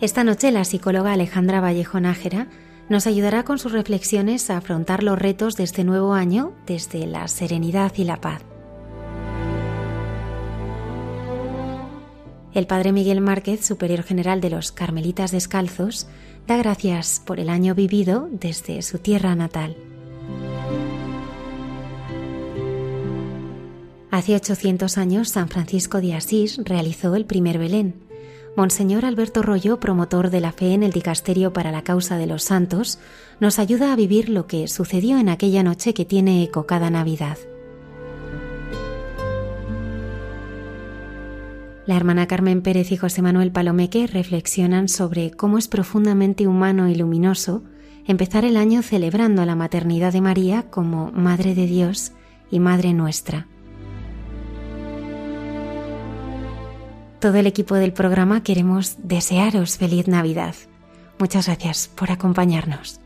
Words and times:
Esta 0.00 0.24
noche 0.24 0.50
la 0.50 0.64
psicóloga 0.64 1.12
Alejandra 1.12 1.60
Vallejo 1.60 2.00
Nájera 2.00 2.46
nos 2.88 3.06
ayudará 3.06 3.44
con 3.44 3.58
sus 3.58 3.72
reflexiones 3.72 4.48
a 4.48 4.56
afrontar 4.56 5.02
los 5.02 5.18
retos 5.18 5.56
de 5.56 5.64
este 5.64 5.84
nuevo 5.84 6.14
año 6.14 6.54
desde 6.66 7.06
la 7.06 7.28
serenidad 7.28 7.92
y 7.96 8.04
la 8.04 8.18
paz. 8.18 8.40
El 12.54 12.66
padre 12.66 12.92
Miguel 12.92 13.20
Márquez, 13.20 13.64
superior 13.64 14.02
general 14.02 14.40
de 14.40 14.48
los 14.48 14.72
Carmelitas 14.72 15.32
Descalzos, 15.32 16.08
da 16.46 16.56
gracias 16.56 17.22
por 17.24 17.38
el 17.38 17.50
año 17.50 17.74
vivido 17.74 18.26
desde 18.32 18.80
su 18.80 18.98
tierra 18.98 19.34
natal. 19.34 19.76
Hace 24.10 24.34
800 24.34 24.96
años 24.96 25.28
San 25.28 25.48
Francisco 25.48 26.00
de 26.00 26.14
Asís 26.14 26.58
realizó 26.64 27.14
el 27.14 27.26
primer 27.26 27.58
Belén 27.58 28.09
Monseñor 28.56 29.04
Alberto 29.04 29.42
Rollo, 29.42 29.78
promotor 29.78 30.30
de 30.30 30.40
la 30.40 30.52
fe 30.52 30.74
en 30.74 30.82
el 30.82 30.90
Dicasterio 30.90 31.52
para 31.52 31.70
la 31.70 31.82
Causa 31.82 32.18
de 32.18 32.26
los 32.26 32.42
Santos, 32.42 32.98
nos 33.38 33.58
ayuda 33.58 33.92
a 33.92 33.96
vivir 33.96 34.28
lo 34.28 34.46
que 34.46 34.66
sucedió 34.66 35.18
en 35.18 35.28
aquella 35.28 35.62
noche 35.62 35.94
que 35.94 36.04
tiene 36.04 36.42
eco 36.42 36.66
cada 36.66 36.90
Navidad. 36.90 37.38
La 41.86 41.96
hermana 41.96 42.26
Carmen 42.26 42.62
Pérez 42.62 42.92
y 42.92 42.96
José 42.96 43.22
Manuel 43.22 43.52
Palomeque 43.52 44.06
reflexionan 44.06 44.88
sobre 44.88 45.30
cómo 45.30 45.56
es 45.56 45.66
profundamente 45.66 46.46
humano 46.46 46.88
y 46.88 46.94
luminoso 46.94 47.62
empezar 48.06 48.44
el 48.44 48.56
año 48.56 48.82
celebrando 48.82 49.42
a 49.42 49.46
la 49.46 49.56
maternidad 49.56 50.12
de 50.12 50.20
María 50.20 50.70
como 50.70 51.10
Madre 51.12 51.54
de 51.54 51.66
Dios 51.66 52.12
y 52.50 52.60
Madre 52.60 52.92
nuestra. 52.94 53.46
Todo 57.20 57.36
el 57.36 57.46
equipo 57.46 57.74
del 57.74 57.92
programa 57.92 58.42
queremos 58.42 58.96
desearos 59.02 59.76
feliz 59.76 60.08
Navidad. 60.08 60.54
Muchas 61.18 61.48
gracias 61.48 61.90
por 61.94 62.10
acompañarnos. 62.10 62.98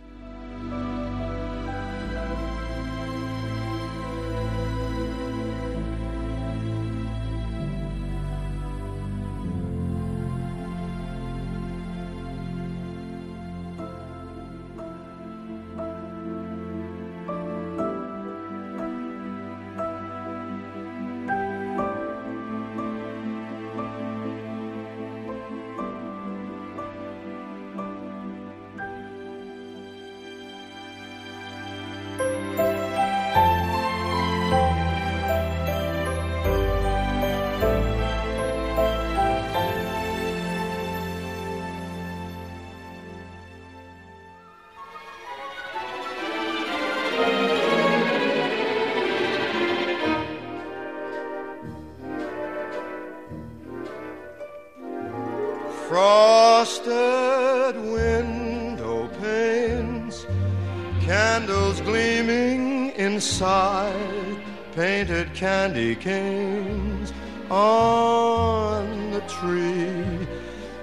Canes 65.97 67.13
on 67.51 69.11
the 69.11 69.21
tree. 69.23 70.27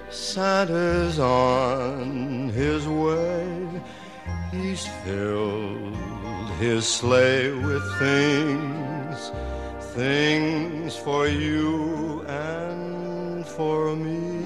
Santa's 0.10 1.20
on 1.20 2.50
his 2.50 2.88
way. 2.88 3.82
He's 4.52 4.86
filled 5.04 5.96
his 6.60 6.88
sleigh 6.88 7.52
with 7.52 7.84
things, 7.98 9.32
things 9.96 10.96
for 10.96 11.28
you 11.28 12.22
and 12.28 13.46
for 13.46 13.96
me. 13.96 14.44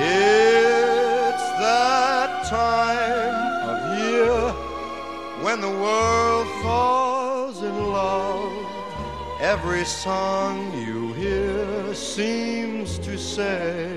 It's 0.00 1.46
that 1.62 2.46
time 2.48 3.68
of 3.70 3.98
year 3.98 4.52
when 5.42 5.60
the 5.60 5.70
world 5.70 6.46
falls 6.62 7.07
Every 9.54 9.86
song 9.86 10.76
you 10.86 11.14
hear 11.14 11.94
seems 11.94 12.98
to 12.98 13.16
say, 13.16 13.88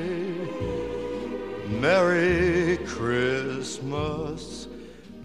Merry 1.67 2.77
Christmas. 2.85 4.69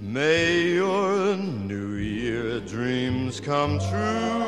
May 0.00 0.72
your 0.72 1.36
New 1.36 1.92
Year 1.94 2.59
dreams 2.59 3.38
come 3.38 3.78
true. 3.78 4.42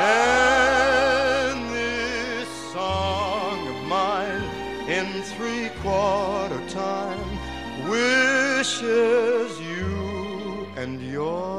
And 0.00 1.58
this 1.74 2.48
song 2.72 3.68
of 3.68 3.84
mine 3.84 4.44
in 4.88 5.06
three 5.34 5.68
quarter 5.82 6.66
time 6.70 7.28
wishes 7.90 9.60
you 9.60 10.66
and 10.74 11.02
yours 11.02 11.55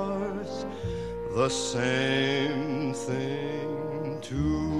the 1.48 1.54
same 1.54 2.94
thing 2.94 4.20
too. 4.22 4.77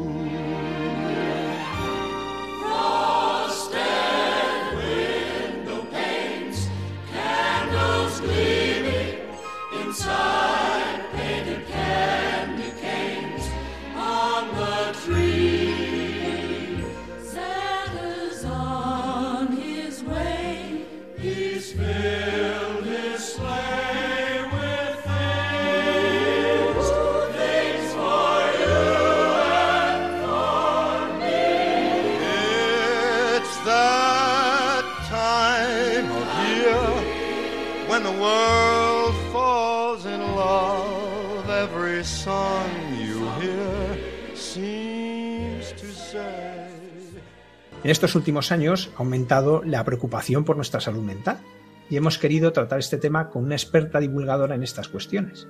En 47.88 47.92
estos 47.92 48.16
últimos 48.16 48.52
años 48.52 48.92
ha 48.98 49.00
aumentado 49.00 49.64
la 49.64 49.86
preocupación 49.86 50.44
por 50.44 50.58
nuestra 50.58 50.82
salud 50.82 51.04
mental 51.04 51.40
y 51.90 51.96
hemos 51.96 52.18
querido 52.18 52.52
tratar 52.52 52.80
este 52.80 52.98
tema 52.98 53.30
con 53.30 53.46
una 53.46 53.56
experta 53.56 54.02
divulgadora 54.02 54.56
en 54.56 54.64
estas 54.64 54.90
cuestiones. 54.90 55.48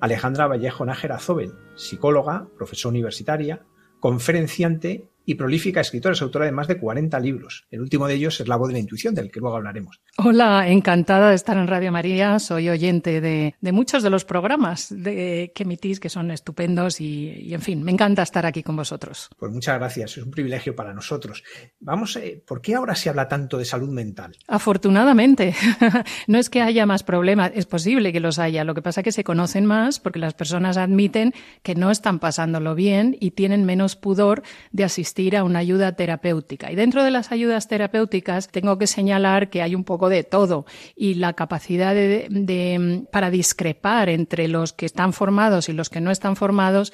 Alejandra 0.00 0.48
Vallejo 0.48 0.84
Nájera 0.84 1.20
Zobel, 1.20 1.52
psicóloga, 1.76 2.48
profesora 2.58 2.90
universitaria, 2.90 3.64
conferenciante 4.00 5.12
y 5.26 5.34
prolífica 5.34 5.80
escritora, 5.80 6.12
es 6.12 6.22
autora 6.22 6.46
de 6.46 6.52
más 6.52 6.68
de 6.68 6.78
40 6.78 7.18
libros. 7.18 7.66
El 7.68 7.80
último 7.80 8.06
de 8.06 8.14
ellos 8.14 8.40
es 8.40 8.46
La 8.46 8.56
voz 8.56 8.68
de 8.68 8.74
la 8.74 8.78
intuición, 8.78 9.14
del 9.14 9.30
que 9.30 9.40
luego 9.40 9.56
hablaremos. 9.56 10.00
Hola, 10.18 10.68
encantada 10.68 11.30
de 11.30 11.34
estar 11.34 11.56
en 11.56 11.66
Radio 11.66 11.90
María. 11.90 12.38
Soy 12.38 12.68
oyente 12.68 13.20
de, 13.20 13.54
muchos 13.72 14.04
de 14.04 14.10
los 14.10 14.24
programas 14.24 14.94
que 15.04 15.52
emitís, 15.56 15.98
que 15.98 16.08
son 16.08 16.30
estupendos 16.30 17.00
y, 17.00 17.52
en 17.52 17.60
fin, 17.60 17.82
me 17.82 17.90
encanta 17.90 18.22
estar 18.22 18.46
aquí 18.46 18.62
con 18.62 18.76
vosotros. 18.76 19.28
Pues 19.36 19.50
muchas 19.50 19.78
gracias, 19.78 20.16
es 20.16 20.24
un 20.24 20.30
privilegio 20.30 20.76
para 20.76 20.94
nosotros. 20.94 21.42
Vamos, 21.80 22.14
eh, 22.16 22.42
¿por 22.46 22.62
qué 22.62 22.76
ahora 22.76 22.94
se 22.94 23.08
habla 23.08 23.26
tanto 23.26 23.58
de 23.58 23.64
salud 23.64 23.88
mental? 23.88 24.36
Afortunadamente, 24.46 25.54
no 26.28 26.38
es 26.38 26.48
que 26.48 26.62
haya 26.62 26.86
más 26.86 27.02
problemas, 27.02 27.50
es 27.52 27.66
posible 27.66 28.12
que 28.12 28.20
los 28.20 28.38
haya. 28.38 28.62
Lo 28.62 28.74
que 28.74 28.82
pasa 28.82 29.00
es 29.00 29.04
que 29.04 29.12
se 29.12 29.24
conocen 29.24 29.66
más 29.66 29.98
porque 29.98 30.20
las 30.20 30.34
personas 30.34 30.76
admiten 30.76 31.34
que 31.64 31.74
no 31.74 31.90
están 31.90 32.20
pasándolo 32.20 32.76
bien 32.76 33.16
y 33.18 33.32
tienen 33.32 33.64
menos 33.64 33.96
pudor 33.96 34.44
de 34.70 34.84
asistir 34.84 35.15
a 35.34 35.44
una 35.44 35.60
ayuda 35.60 35.92
terapéutica. 35.92 36.70
Y 36.70 36.74
dentro 36.74 37.02
de 37.02 37.10
las 37.10 37.32
ayudas 37.32 37.68
terapéuticas 37.68 38.48
tengo 38.48 38.76
que 38.76 38.86
señalar 38.86 39.48
que 39.48 39.62
hay 39.62 39.74
un 39.74 39.82
poco 39.82 40.10
de 40.10 40.24
todo 40.24 40.66
y 40.94 41.14
la 41.14 41.32
capacidad 41.32 41.94
de, 41.94 43.06
para 43.10 43.30
discrepar 43.30 44.10
entre 44.10 44.46
los 44.46 44.74
que 44.74 44.84
están 44.84 45.14
formados 45.14 45.70
y 45.70 45.72
los 45.72 45.88
que 45.88 46.02
no 46.02 46.10
están 46.10 46.36
formados 46.36 46.92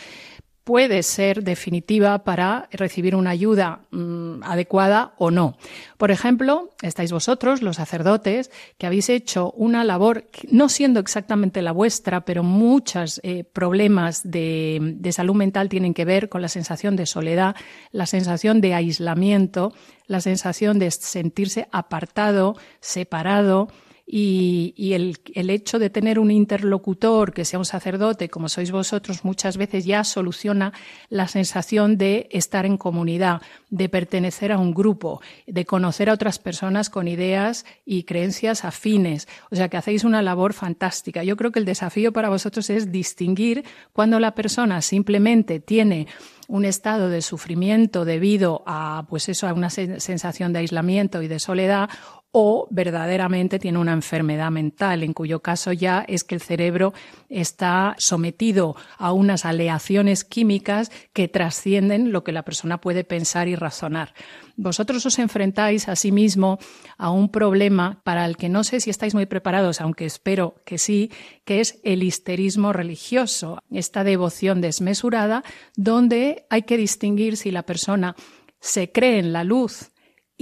puede 0.64 1.02
ser 1.02 1.42
definitiva 1.42 2.22
para 2.22 2.68
recibir 2.70 3.16
una 3.16 3.30
ayuda 3.30 3.80
mm, 3.90 4.44
adecuada 4.44 5.14
o 5.18 5.30
no. 5.30 5.56
Por 5.98 6.10
ejemplo, 6.10 6.70
estáis 6.82 7.10
vosotros, 7.10 7.62
los 7.62 7.76
sacerdotes, 7.76 8.50
que 8.78 8.86
habéis 8.86 9.08
hecho 9.08 9.50
una 9.52 9.82
labor, 9.82 10.24
no 10.48 10.68
siendo 10.68 11.00
exactamente 11.00 11.62
la 11.62 11.72
vuestra, 11.72 12.24
pero 12.24 12.42
muchos 12.42 13.20
eh, 13.24 13.44
problemas 13.44 14.22
de, 14.22 14.78
de 14.98 15.12
salud 15.12 15.34
mental 15.34 15.68
tienen 15.68 15.94
que 15.94 16.04
ver 16.04 16.28
con 16.28 16.42
la 16.42 16.48
sensación 16.48 16.94
de 16.94 17.06
soledad, 17.06 17.56
la 17.90 18.06
sensación 18.06 18.60
de 18.60 18.74
aislamiento, 18.74 19.72
la 20.06 20.20
sensación 20.20 20.78
de 20.78 20.90
sentirse 20.90 21.68
apartado, 21.72 22.56
separado, 22.80 23.68
y, 24.06 24.92
el, 24.94 25.18
el, 25.34 25.48
hecho 25.50 25.78
de 25.78 25.88
tener 25.88 26.18
un 26.18 26.30
interlocutor 26.30 27.32
que 27.32 27.44
sea 27.44 27.58
un 27.58 27.64
sacerdote, 27.64 28.28
como 28.28 28.48
sois 28.48 28.70
vosotros, 28.70 29.24
muchas 29.24 29.56
veces 29.56 29.84
ya 29.84 30.04
soluciona 30.04 30.72
la 31.08 31.28
sensación 31.28 31.96
de 31.96 32.28
estar 32.30 32.66
en 32.66 32.76
comunidad, 32.76 33.42
de 33.70 33.88
pertenecer 33.88 34.52
a 34.52 34.58
un 34.58 34.74
grupo, 34.74 35.20
de 35.46 35.64
conocer 35.64 36.10
a 36.10 36.14
otras 36.14 36.38
personas 36.38 36.90
con 36.90 37.08
ideas 37.08 37.64
y 37.84 38.02
creencias 38.02 38.64
afines. 38.64 39.28
O 39.50 39.56
sea 39.56 39.68
que 39.68 39.76
hacéis 39.76 40.04
una 40.04 40.20
labor 40.20 40.52
fantástica. 40.52 41.22
Yo 41.22 41.36
creo 41.36 41.52
que 41.52 41.60
el 41.60 41.64
desafío 41.64 42.12
para 42.12 42.28
vosotros 42.28 42.70
es 42.70 42.90
distinguir 42.90 43.64
cuando 43.92 44.18
la 44.18 44.34
persona 44.34 44.82
simplemente 44.82 45.60
tiene 45.60 46.08
un 46.48 46.64
estado 46.64 47.08
de 47.08 47.22
sufrimiento 47.22 48.04
debido 48.04 48.62
a, 48.66 49.06
pues 49.08 49.28
eso, 49.28 49.48
a 49.48 49.54
una 49.54 49.70
sensación 49.70 50.52
de 50.52 50.58
aislamiento 50.58 51.22
y 51.22 51.28
de 51.28 51.38
soledad 51.38 51.88
o 52.32 52.66
verdaderamente 52.70 53.58
tiene 53.58 53.78
una 53.78 53.92
enfermedad 53.92 54.50
mental, 54.50 55.02
en 55.02 55.12
cuyo 55.12 55.40
caso 55.40 55.72
ya 55.72 56.04
es 56.08 56.24
que 56.24 56.34
el 56.34 56.40
cerebro 56.40 56.94
está 57.28 57.94
sometido 57.98 58.74
a 58.96 59.12
unas 59.12 59.44
aleaciones 59.44 60.24
químicas 60.24 60.90
que 61.12 61.28
trascienden 61.28 62.10
lo 62.10 62.24
que 62.24 62.32
la 62.32 62.42
persona 62.42 62.80
puede 62.80 63.04
pensar 63.04 63.48
y 63.48 63.54
razonar. 63.54 64.14
Vosotros 64.56 65.04
os 65.04 65.18
enfrentáis 65.18 65.88
a 65.88 65.96
sí 65.96 66.12
a 66.98 67.10
un 67.10 67.30
problema 67.30 68.00
para 68.04 68.24
el 68.24 68.36
que 68.36 68.48
no 68.48 68.64
sé 68.64 68.80
si 68.80 68.90
estáis 68.90 69.14
muy 69.14 69.26
preparados, 69.26 69.80
aunque 69.80 70.06
espero 70.06 70.56
que 70.64 70.78
sí, 70.78 71.10
que 71.44 71.60
es 71.60 71.80
el 71.84 72.02
histerismo 72.02 72.72
religioso, 72.72 73.62
esta 73.70 74.04
devoción 74.04 74.60
desmesurada 74.60 75.42
donde 75.76 76.46
hay 76.48 76.62
que 76.62 76.76
distinguir 76.76 77.36
si 77.36 77.50
la 77.50 77.64
persona 77.64 78.14
se 78.60 78.92
cree 78.92 79.18
en 79.18 79.32
la 79.32 79.44
luz 79.44 79.91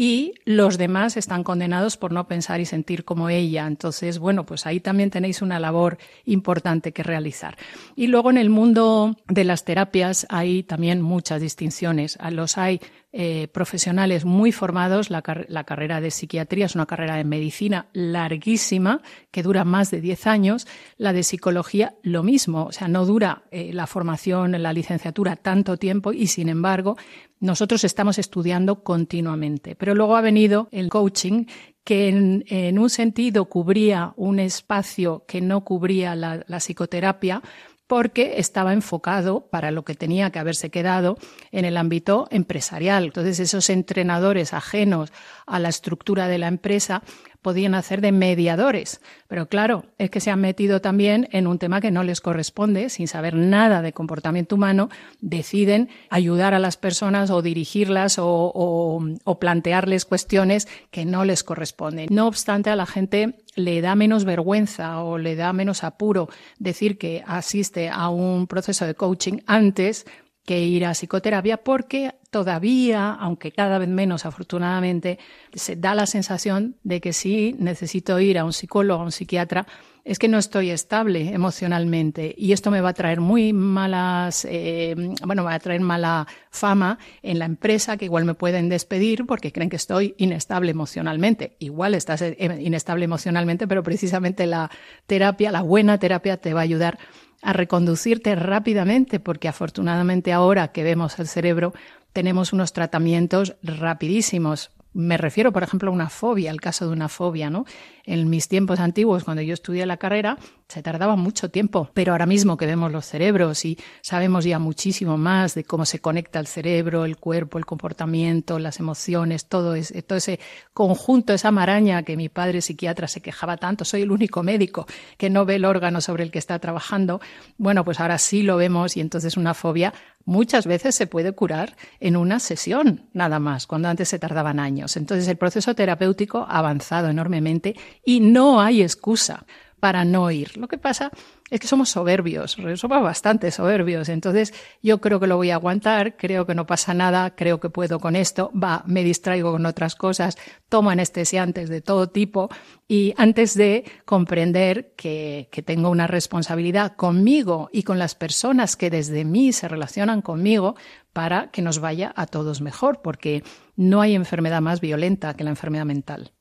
y 0.00 0.32
los 0.46 0.78
demás 0.78 1.18
están 1.18 1.44
condenados 1.44 1.98
por 1.98 2.10
no 2.10 2.26
pensar 2.26 2.58
y 2.58 2.64
sentir 2.64 3.04
como 3.04 3.28
ella. 3.28 3.66
Entonces, 3.66 4.18
bueno, 4.18 4.46
pues 4.46 4.64
ahí 4.64 4.80
también 4.80 5.10
tenéis 5.10 5.42
una 5.42 5.60
labor 5.60 5.98
importante 6.24 6.92
que 6.92 7.02
realizar. 7.02 7.58
Y 7.96 8.06
luego 8.06 8.30
en 8.30 8.38
el 8.38 8.48
mundo 8.48 9.14
de 9.28 9.44
las 9.44 9.66
terapias 9.66 10.26
hay 10.30 10.62
también 10.62 11.02
muchas 11.02 11.42
distinciones. 11.42 12.16
Los 12.30 12.56
hay 12.56 12.80
eh, 13.12 13.48
profesionales 13.52 14.24
muy 14.24 14.52
formados. 14.52 15.10
La, 15.10 15.20
carrera 15.20 16.00
de 16.00 16.10
psiquiatría 16.10 16.64
es 16.64 16.76
una 16.76 16.86
carrera 16.86 17.16
de 17.16 17.24
medicina 17.24 17.88
larguísima 17.92 19.02
que 19.30 19.42
dura 19.42 19.64
más 19.64 19.90
de 19.90 20.00
10 20.00 20.26
años. 20.28 20.66
La 20.96 21.12
de 21.12 21.24
psicología 21.24 21.94
lo 22.02 22.22
mismo, 22.22 22.64
o 22.64 22.72
sea, 22.72 22.88
no 22.88 23.04
dura 23.04 23.42
eh, 23.50 23.72
la 23.74 23.86
formación, 23.86 24.52
la 24.62 24.72
licenciatura 24.72 25.36
tanto 25.36 25.76
tiempo 25.76 26.14
y 26.14 26.28
sin 26.28 26.48
embargo 26.48 26.96
nosotros 27.40 27.84
estamos 27.84 28.18
estudiando 28.18 28.84
continuamente. 28.84 29.74
Pero 29.74 29.94
luego 29.94 30.16
ha 30.16 30.20
venido 30.20 30.68
el 30.70 30.88
coaching 30.88 31.46
que 31.82 32.08
en, 32.08 32.78
un 32.78 32.90
sentido 32.90 33.46
cubría 33.46 34.12
un 34.16 34.38
espacio 34.38 35.24
que 35.26 35.40
no 35.40 35.64
cubría 35.64 36.14
la 36.14 36.60
psicoterapia, 36.60 37.42
porque 37.90 38.34
estaba 38.36 38.72
enfocado 38.72 39.48
para 39.50 39.72
lo 39.72 39.84
que 39.84 39.96
tenía 39.96 40.30
que 40.30 40.38
haberse 40.38 40.70
quedado 40.70 41.18
en 41.50 41.64
el 41.64 41.76
ámbito 41.76 42.28
empresarial. 42.30 43.06
Entonces, 43.06 43.40
esos 43.40 43.68
entrenadores 43.68 44.54
ajenos 44.54 45.12
a 45.44 45.58
la 45.58 45.70
estructura 45.70 46.28
de 46.28 46.38
la 46.38 46.46
empresa 46.46 47.02
podían 47.42 47.74
hacer 47.74 48.00
de 48.00 48.12
mediadores. 48.12 49.00
Pero 49.28 49.46
claro, 49.46 49.84
es 49.98 50.10
que 50.10 50.20
se 50.20 50.30
han 50.30 50.40
metido 50.40 50.80
también 50.80 51.28
en 51.32 51.46
un 51.46 51.58
tema 51.58 51.80
que 51.80 51.90
no 51.90 52.02
les 52.02 52.20
corresponde, 52.20 52.90
sin 52.90 53.08
saber 53.08 53.34
nada 53.34 53.82
de 53.82 53.92
comportamiento 53.92 54.56
humano, 54.56 54.90
deciden 55.20 55.88
ayudar 56.10 56.54
a 56.54 56.58
las 56.58 56.76
personas 56.76 57.30
o 57.30 57.42
dirigirlas 57.42 58.16
o, 58.18 59.00
plantearles 59.40 60.04
cuestiones 60.04 60.68
que 60.90 61.04
no 61.04 61.24
les 61.24 61.42
corresponden. 61.44 62.08
No 62.10 62.26
obstante, 62.26 62.70
a 62.70 62.76
la 62.76 62.86
gente 62.86 63.38
le 63.54 63.80
da 63.80 63.94
menos 63.94 64.24
vergüenza 64.24 65.02
o 65.02 65.18
le 65.18 65.34
da 65.34 65.52
menos 65.52 65.82
apuro 65.82 66.28
decir 66.58 66.98
que 66.98 67.22
asiste 67.26 67.88
a 67.88 68.10
un 68.10 68.46
proceso 68.46 68.86
de 68.86 68.94
coaching 68.94 69.38
antes 69.46 70.04
que 70.50 70.64
ir 70.64 70.84
a 70.84 70.94
psicoterapia 70.94 71.58
porque 71.58 72.16
todavía, 72.28 73.12
aunque 73.12 73.52
cada 73.52 73.78
vez 73.78 73.88
menos 73.88 74.26
afortunadamente, 74.26 75.20
se 75.54 75.76
da 75.76 75.94
la 75.94 76.06
sensación 76.06 76.74
de 76.82 77.00
que 77.00 77.12
si 77.12 77.54
necesito 77.60 78.18
ir 78.18 78.36
a 78.36 78.44
un 78.44 78.52
psicólogo, 78.52 79.00
a 79.00 79.04
un 79.04 79.12
psiquiatra, 79.12 79.64
es 80.04 80.18
que 80.18 80.26
no 80.26 80.38
estoy 80.38 80.70
estable 80.70 81.32
emocionalmente 81.32 82.34
y 82.36 82.50
esto 82.50 82.72
me 82.72 82.80
va 82.80 82.88
a 82.88 82.94
traer 82.94 83.20
muy 83.20 83.52
malas, 83.52 84.44
eh, 84.44 84.96
bueno, 85.24 85.44
va 85.44 85.54
a 85.54 85.60
traer 85.60 85.82
mala 85.82 86.26
fama 86.50 86.98
en 87.22 87.38
la 87.38 87.44
empresa 87.44 87.96
que 87.96 88.06
igual 88.06 88.24
me 88.24 88.34
pueden 88.34 88.68
despedir 88.68 89.26
porque 89.26 89.52
creen 89.52 89.70
que 89.70 89.76
estoy 89.76 90.16
inestable 90.18 90.72
emocionalmente. 90.72 91.54
Igual 91.60 91.94
estás 91.94 92.22
eh, 92.22 92.36
inestable 92.60 93.04
emocionalmente, 93.04 93.68
pero 93.68 93.84
precisamente 93.84 94.48
la 94.48 94.68
terapia, 95.06 95.52
la 95.52 95.62
buena 95.62 95.98
terapia 95.98 96.38
te 96.38 96.54
va 96.54 96.60
a 96.60 96.64
ayudar 96.64 96.98
a 97.42 97.52
reconducirte 97.52 98.34
rápidamente, 98.34 99.20
porque 99.20 99.48
afortunadamente 99.48 100.32
ahora 100.32 100.68
que 100.68 100.82
vemos 100.82 101.18
el 101.18 101.26
cerebro 101.26 101.72
tenemos 102.12 102.52
unos 102.52 102.72
tratamientos 102.72 103.56
rapidísimos. 103.62 104.70
Me 104.92 105.16
refiero, 105.16 105.52
por 105.52 105.62
ejemplo, 105.62 105.90
a 105.90 105.94
una 105.94 106.08
fobia, 106.08 106.50
al 106.50 106.60
caso 106.60 106.86
de 106.86 106.92
una 106.92 107.08
fobia, 107.08 107.48
¿no? 107.48 107.64
En 108.04 108.28
mis 108.30 108.48
tiempos 108.48 108.80
antiguos, 108.80 109.24
cuando 109.24 109.42
yo 109.42 109.54
estudié 109.54 109.86
la 109.86 109.96
carrera, 109.96 110.38
se 110.70 110.82
tardaba 110.82 111.16
mucho 111.16 111.50
tiempo, 111.50 111.90
pero 111.94 112.12
ahora 112.12 112.26
mismo 112.26 112.56
que 112.56 112.66
vemos 112.66 112.92
los 112.92 113.04
cerebros 113.04 113.64
y 113.64 113.76
sabemos 114.02 114.44
ya 114.44 114.58
muchísimo 114.58 115.18
más 115.18 115.54
de 115.54 115.64
cómo 115.64 115.84
se 115.84 115.98
conecta 115.98 116.38
el 116.38 116.46
cerebro, 116.46 117.04
el 117.04 117.16
cuerpo, 117.16 117.58
el 117.58 117.66
comportamiento, 117.66 118.58
las 118.58 118.78
emociones, 118.78 119.46
todo, 119.46 119.74
ese, 119.74 120.02
todo 120.02 120.18
ese 120.18 120.38
conjunto, 120.72 121.32
esa 121.32 121.50
maraña 121.50 122.04
que 122.04 122.16
mi 122.16 122.28
padre 122.28 122.60
psiquiatra 122.60 123.08
se 123.08 123.20
quejaba 123.20 123.56
tanto, 123.56 123.84
soy 123.84 124.02
el 124.02 124.12
único 124.12 124.42
médico 124.42 124.86
que 125.16 125.28
no 125.28 125.44
ve 125.44 125.56
el 125.56 125.64
órgano 125.64 126.00
sobre 126.00 126.22
el 126.22 126.30
que 126.30 126.38
está 126.38 126.58
trabajando, 126.58 127.20
bueno, 127.58 127.84
pues 127.84 127.98
ahora 128.00 128.18
sí 128.18 128.42
lo 128.42 128.56
vemos 128.56 128.96
y 128.96 129.00
entonces 129.00 129.36
una 129.36 129.54
fobia 129.54 129.92
muchas 130.24 130.66
veces 130.66 130.94
se 130.94 131.06
puede 131.06 131.32
curar 131.32 131.76
en 131.98 132.16
una 132.16 132.38
sesión 132.40 133.08
nada 133.12 133.38
más, 133.38 133.66
cuando 133.66 133.88
antes 133.88 134.08
se 134.08 134.18
tardaban 134.18 134.60
años. 134.60 134.96
Entonces 134.96 135.26
el 135.28 135.36
proceso 135.36 135.74
terapéutico 135.74 136.46
ha 136.48 136.58
avanzado 136.58 137.08
enormemente 137.08 137.74
y 138.04 138.20
no 138.20 138.60
hay 138.60 138.82
excusa 138.82 139.46
para 139.80 140.04
no 140.04 140.30
ir. 140.30 140.56
Lo 140.58 140.68
que 140.68 140.78
pasa 140.78 141.10
es 141.50 141.58
que 141.58 141.66
somos 141.66 141.88
soberbios, 141.88 142.56
somos 142.76 143.02
bastante 143.02 143.50
soberbios. 143.50 144.08
Entonces, 144.08 144.54
yo 144.82 145.00
creo 145.00 145.18
que 145.18 145.26
lo 145.26 145.36
voy 145.36 145.50
a 145.50 145.54
aguantar, 145.54 146.16
creo 146.16 146.46
que 146.46 146.54
no 146.54 146.66
pasa 146.66 146.94
nada, 146.94 147.34
creo 147.34 147.58
que 147.58 147.70
puedo 147.70 147.98
con 147.98 148.14
esto, 148.14 148.52
va, 148.52 148.84
me 148.86 149.02
distraigo 149.02 149.50
con 149.52 149.66
otras 149.66 149.96
cosas, 149.96 150.36
tomo 150.68 150.90
anestesiantes 150.90 151.68
de 151.68 151.80
todo 151.80 152.08
tipo 152.08 152.50
y 152.86 153.14
antes 153.16 153.54
de 153.54 153.84
comprender 154.04 154.92
que, 154.96 155.48
que 155.50 155.62
tengo 155.62 155.90
una 155.90 156.06
responsabilidad 156.06 156.94
conmigo 156.94 157.68
y 157.72 157.82
con 157.82 157.98
las 157.98 158.14
personas 158.14 158.76
que 158.76 158.90
desde 158.90 159.24
mí 159.24 159.52
se 159.52 159.66
relacionan 159.66 160.22
conmigo, 160.22 160.76
para 161.12 161.50
que 161.50 161.60
nos 161.60 161.80
vaya 161.80 162.12
a 162.14 162.26
todos 162.26 162.60
mejor, 162.60 163.00
porque 163.02 163.42
no 163.74 164.00
hay 164.00 164.14
enfermedad 164.14 164.60
más 164.60 164.80
violenta 164.80 165.34
que 165.34 165.42
la 165.42 165.50
enfermedad 165.50 165.84
mental. 165.84 166.32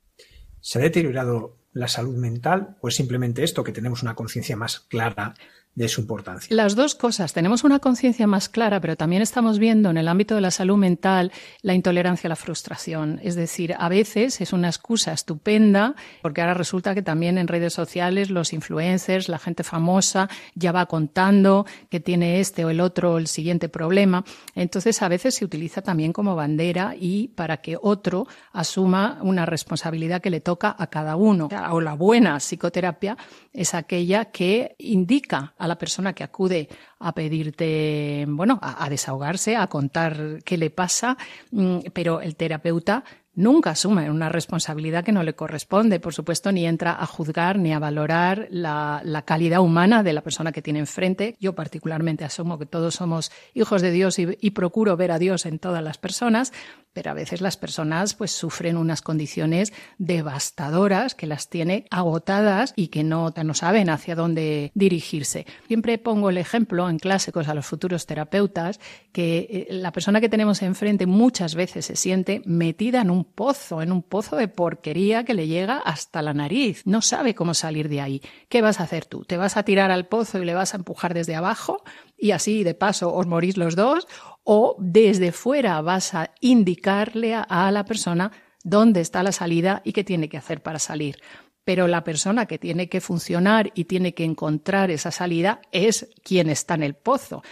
¿Se 0.62 0.80
ha 0.80 0.82
deteriorado 0.82 1.58
la 1.72 1.88
salud 1.88 2.16
mental 2.16 2.78
o 2.82 2.88
es 2.88 2.96
simplemente 2.96 3.44
esto, 3.44 3.63
que 3.63 3.72
tenemos 3.72 4.04
una 4.04 4.16
conciencia 4.16 4.56
más 4.56 4.80
clara 4.80 5.34
de 5.76 5.88
su 5.88 6.02
importancia. 6.02 6.56
Las 6.56 6.76
dos 6.76 6.96
cosas. 6.96 7.34
Tenemos 7.34 7.64
una 7.64 7.80
conciencia 7.80 8.28
más 8.28 8.50
clara, 8.50 8.82
pero 8.82 8.98
también 8.98 9.22
estamos 9.22 9.60
viendo 9.60 9.90
en 9.90 9.98
el 9.98 10.08
ámbito 10.08 10.36
de 10.36 10.42
la 10.42 10.52
salud 10.52 10.78
mental 10.78 11.32
la 11.62 11.74
intolerancia 11.74 12.28
a 12.28 12.30
la 12.30 12.36
frustración. 12.36 13.20
Es 13.24 13.36
decir, 13.36 13.76
a 13.78 13.88
veces 13.88 14.42
es 14.42 14.52
una 14.52 14.68
excusa 14.68 15.14
estupenda, 15.14 15.96
porque 16.22 16.42
ahora 16.42 16.54
resulta 16.54 16.94
que 16.94 17.02
también 17.02 17.38
en 17.38 17.48
redes 17.48 17.74
sociales 17.74 18.30
los 18.30 18.52
influencers, 18.52 19.30
la 19.30 19.40
gente 19.40 19.64
famosa, 19.64 20.30
ya 20.54 20.72
va 20.72 20.86
contando 20.88 21.66
que 21.90 22.00
tiene 22.00 22.40
este 22.40 22.66
o 22.66 22.70
el 22.70 22.82
otro 22.82 23.14
o 23.14 23.18
el 23.18 23.28
siguiente 23.28 23.70
problema. 23.70 24.26
Entonces, 24.56 25.02
a 25.02 25.08
veces 25.08 25.36
se 25.36 25.46
utiliza 25.46 25.82
también 25.82 26.12
como 26.12 26.36
bandera 26.36 26.96
y 27.00 27.30
para 27.30 27.58
que 27.58 27.78
otro 27.82 28.28
asuma 28.52 29.20
una 29.22 29.46
responsabilidad 29.46 30.22
que 30.22 30.30
le 30.30 30.42
toca 30.42 30.76
a 30.78 30.88
cada 30.88 31.16
uno. 31.16 31.50
O 31.72 31.80
la 31.80 31.94
buena 31.94 32.38
psicoterapia 32.40 33.18
es 33.54 33.74
aquella 33.74 34.26
que 34.26 34.76
indica 34.78 35.54
a 35.60 35.68
la 35.68 35.78
persona 35.78 36.13
que 36.13 36.24
acude 36.24 36.70
a 37.00 37.13
pedirte, 37.13 38.25
bueno, 38.28 38.58
a, 38.62 38.89
desahogarse, 38.89 39.56
a 39.56 39.68
contar 39.68 40.39
qué 40.44 40.58
le 40.58 40.72
pasa, 40.72 41.18
mm, 41.51 41.80
pero 41.94 42.22
el 42.22 42.36
terapeuta 42.36 43.04
nunca 43.39 43.72
asume 43.72 44.10
una 44.10 44.28
responsabilidad 44.30 45.04
que 45.04 45.12
no 45.12 45.24
le 45.24 45.34
corresponde. 45.34 46.00
Por 46.00 46.13
supuesto, 46.13 46.51
ni 46.51 46.66
entra 46.66 47.01
a 47.01 47.06
juzgar 47.06 47.58
ni 47.58 47.74
a 47.74 47.80
valorar 47.80 48.48
la, 48.51 49.24
calidad 49.25 49.62
humana 49.62 50.04
de 50.04 50.13
la 50.13 50.22
persona 50.22 50.51
que 50.51 50.62
tiene 50.62 50.80
enfrente. 50.80 51.36
Yo 51.39 51.56
particularmente 51.56 52.25
asumo 52.25 52.60
que 52.60 52.66
todos 52.66 52.96
somos 52.96 53.32
hijos 53.54 53.82
de 53.82 53.92
Dios 53.92 54.20
y, 54.20 54.51
procuro 54.51 54.98
ver 54.98 55.12
a 55.12 55.20
Dios 55.20 55.46
en 55.46 55.58
todas 55.60 55.82
las 55.82 55.98
personas, 55.98 56.51
pero 56.93 57.12
a 57.12 57.13
veces 57.13 57.41
las 57.41 57.58
personas 57.58 58.13
pues 58.13 58.31
sufren 58.31 58.77
unas 58.77 59.01
condiciones 59.01 59.74
devastadoras 59.98 61.15
que 61.15 61.27
las 61.27 61.50
tiene 61.50 61.86
agotadas 61.91 62.74
y 62.75 62.88
que 62.88 63.03
no, 63.03 63.34
no 63.43 63.53
saben 63.53 63.89
hacia 63.89 64.15
dónde 64.15 64.72
dirigirse. 64.74 65.46
Siempre 65.67 65.98
pongo 65.98 66.29
el 66.29 66.38
ejemplo 66.38 66.89
en 66.89 67.00
clásicos 67.00 67.48
a 67.48 67.53
los 67.53 67.65
futuros 67.65 68.05
terapeutas 68.05 68.79
que 69.12 69.38
eh, 69.38 69.67
la 69.69 69.91
persona 69.91 70.22
que 70.22 70.29
tenemos 70.29 70.62
enfrente 70.62 71.05
muchas 71.05 71.55
veces 71.55 71.86
se 71.86 71.96
siente 71.96 72.41
metida 72.46 73.01
en 73.01 73.10
un 73.10 73.24
pozo, 73.24 73.81
en 73.81 73.91
un 73.91 74.01
pozo 74.01 74.36
de 74.36 74.48
porquería 74.48 75.24
que 75.24 75.34
le 75.34 75.48
llega 75.48 75.77
hasta 75.77 76.22
la 76.22 76.34
nariz. 76.34 76.81
No 76.86 77.01
sabe 77.01 77.36
cómo 77.36 77.53
salir 77.53 77.89
de 77.89 78.01
ahí. 78.01 78.22
¿Qué 78.50 78.62
vas 78.62 78.79
a 78.79 78.84
hacer 78.84 79.05
tú? 79.05 79.25
¿Te 79.25 79.38
vas 79.38 79.58
a 79.58 79.63
tirar 79.63 79.91
al 79.91 80.08
pozo 80.08 80.39
y 80.39 80.46
le 80.46 80.53
vas 80.53 80.74
a 80.74 80.77
empujar 80.77 81.13
desde 81.13 81.36
abajo? 81.36 81.84
Y 82.20 82.32
así, 82.32 82.64
de 82.64 82.74
paso, 82.74 83.14
os 83.14 83.28
morís 83.28 83.58
los 83.58 83.76
dos. 83.76 84.08
O 84.44 84.76
desde 84.80 85.32
fuera 85.32 85.82
vas 85.82 86.14
a 86.14 86.32
indicarle 86.42 87.36
a, 87.36 87.72
la 87.72 87.86
persona 87.86 88.32
dónde 88.64 89.02
está 89.02 89.24
la 89.24 89.32
salida 89.32 89.82
y 89.86 89.94
qué 89.94 90.04
tiene 90.04 90.28
que 90.30 90.38
hacer 90.38 90.62
para 90.62 90.80
salir 90.80 91.18
pero 91.66 91.88
la 91.88 92.04
persona 92.04 92.48
que 92.48 92.58
tiene 92.58 92.90
que 92.90 93.00
funcionar 93.00 93.72
y 93.76 93.84
tiene 93.84 94.16
que 94.16 94.24
encontrar 94.24 94.90
esa 94.90 95.12
salida 95.12 95.62
es 95.72 96.10
quien 96.24 96.50
está 96.50 96.74
en 96.74 96.82
el 96.82 96.96
pozo. 96.96 97.44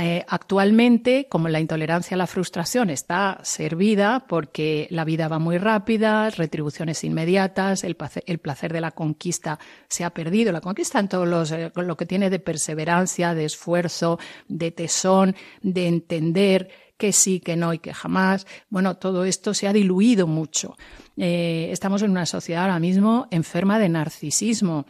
Eh, 0.00 0.24
actualmente, 0.28 1.26
como 1.28 1.48
la 1.48 1.60
intolerancia 1.60 2.14
a 2.14 2.18
la 2.18 2.26
frustración 2.26 2.90
está 2.90 3.38
servida 3.42 4.24
porque 4.26 4.88
la 4.90 5.04
vida 5.04 5.28
va 5.28 5.38
muy 5.38 5.58
rápida, 5.58 6.30
retribuciones 6.30 7.04
inmediatas, 7.04 7.84
el 7.84 7.94
placer, 7.94 8.72
de 8.72 8.80
la 8.80 8.90
conquista 8.90 9.58
se 9.88 10.04
ha 10.04 10.10
perdido. 10.10 10.52
La 10.52 10.60
conquista 10.60 10.98
en 10.98 11.08
todo 11.08 11.44
eh, 11.54 11.70
lo 11.76 11.96
que 11.96 12.06
tiene 12.06 12.30
de 12.30 12.38
perseverancia, 12.38 13.34
de 13.34 13.44
esfuerzo, 13.44 14.18
de 14.48 14.70
tesón, 14.72 15.36
de 15.62 15.86
entender 15.86 16.68
que 16.96 17.12
sí, 17.12 17.40
que 17.40 17.56
no 17.56 17.72
y 17.72 17.78
que 17.78 17.92
jamás. 17.92 18.46
Bueno, 18.70 18.96
todo 18.96 19.24
esto 19.24 19.54
se 19.54 19.68
ha 19.68 19.72
diluido 19.72 20.26
mucho. 20.26 20.76
Eh, 21.16 21.68
estamos 21.70 22.02
en 22.02 22.10
una 22.10 22.26
sociedad 22.26 22.62
ahora 22.62 22.78
mismo 22.78 23.28
enferma 23.30 23.78
de 23.78 23.88
narcisismo 23.88 24.86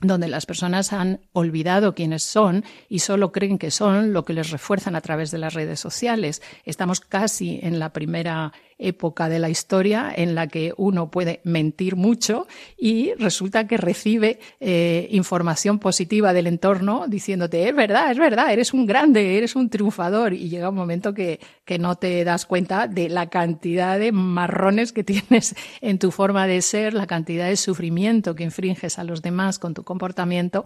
donde 0.00 0.28
las 0.28 0.46
personas 0.46 0.92
han 0.92 1.20
olvidado 1.32 1.94
quiénes 1.94 2.22
son 2.22 2.64
y 2.88 3.00
solo 3.00 3.32
creen 3.32 3.58
que 3.58 3.70
son 3.70 4.12
lo 4.12 4.24
que 4.24 4.32
les 4.32 4.50
refuerzan 4.50 4.94
a 4.94 5.00
través 5.00 5.30
de 5.30 5.38
las 5.38 5.54
redes 5.54 5.80
sociales. 5.80 6.40
Estamos 6.64 7.00
casi 7.00 7.58
en 7.62 7.78
la 7.78 7.92
primera 7.92 8.52
época 8.78 9.28
de 9.28 9.38
la 9.38 9.50
historia 9.50 10.12
en 10.14 10.34
la 10.34 10.46
que 10.46 10.72
uno 10.76 11.10
puede 11.10 11.40
mentir 11.44 11.96
mucho 11.96 12.46
y 12.76 13.12
resulta 13.14 13.66
que 13.66 13.76
recibe 13.76 14.38
eh, 14.60 15.08
información 15.10 15.78
positiva 15.78 16.32
del 16.32 16.46
entorno 16.46 17.06
diciéndote, 17.08 17.68
es 17.68 17.74
verdad, 17.74 18.10
es 18.10 18.18
verdad, 18.18 18.52
eres 18.52 18.72
un 18.72 18.86
grande, 18.86 19.36
eres 19.36 19.56
un 19.56 19.68
triunfador 19.68 20.32
y 20.32 20.48
llega 20.48 20.68
un 20.68 20.74
momento 20.74 21.12
que, 21.12 21.40
que 21.64 21.78
no 21.78 21.96
te 21.96 22.24
das 22.24 22.46
cuenta 22.46 22.86
de 22.86 23.08
la 23.08 23.28
cantidad 23.28 23.98
de 23.98 24.12
marrones 24.12 24.92
que 24.92 25.04
tienes 25.08 25.54
en 25.80 25.98
tu 25.98 26.10
forma 26.10 26.46
de 26.46 26.62
ser, 26.62 26.94
la 26.94 27.06
cantidad 27.06 27.48
de 27.48 27.56
sufrimiento 27.56 28.34
que 28.34 28.44
infringes 28.44 28.98
a 28.98 29.04
los 29.04 29.22
demás 29.22 29.58
con 29.58 29.74
tu 29.74 29.82
comportamiento. 29.82 30.64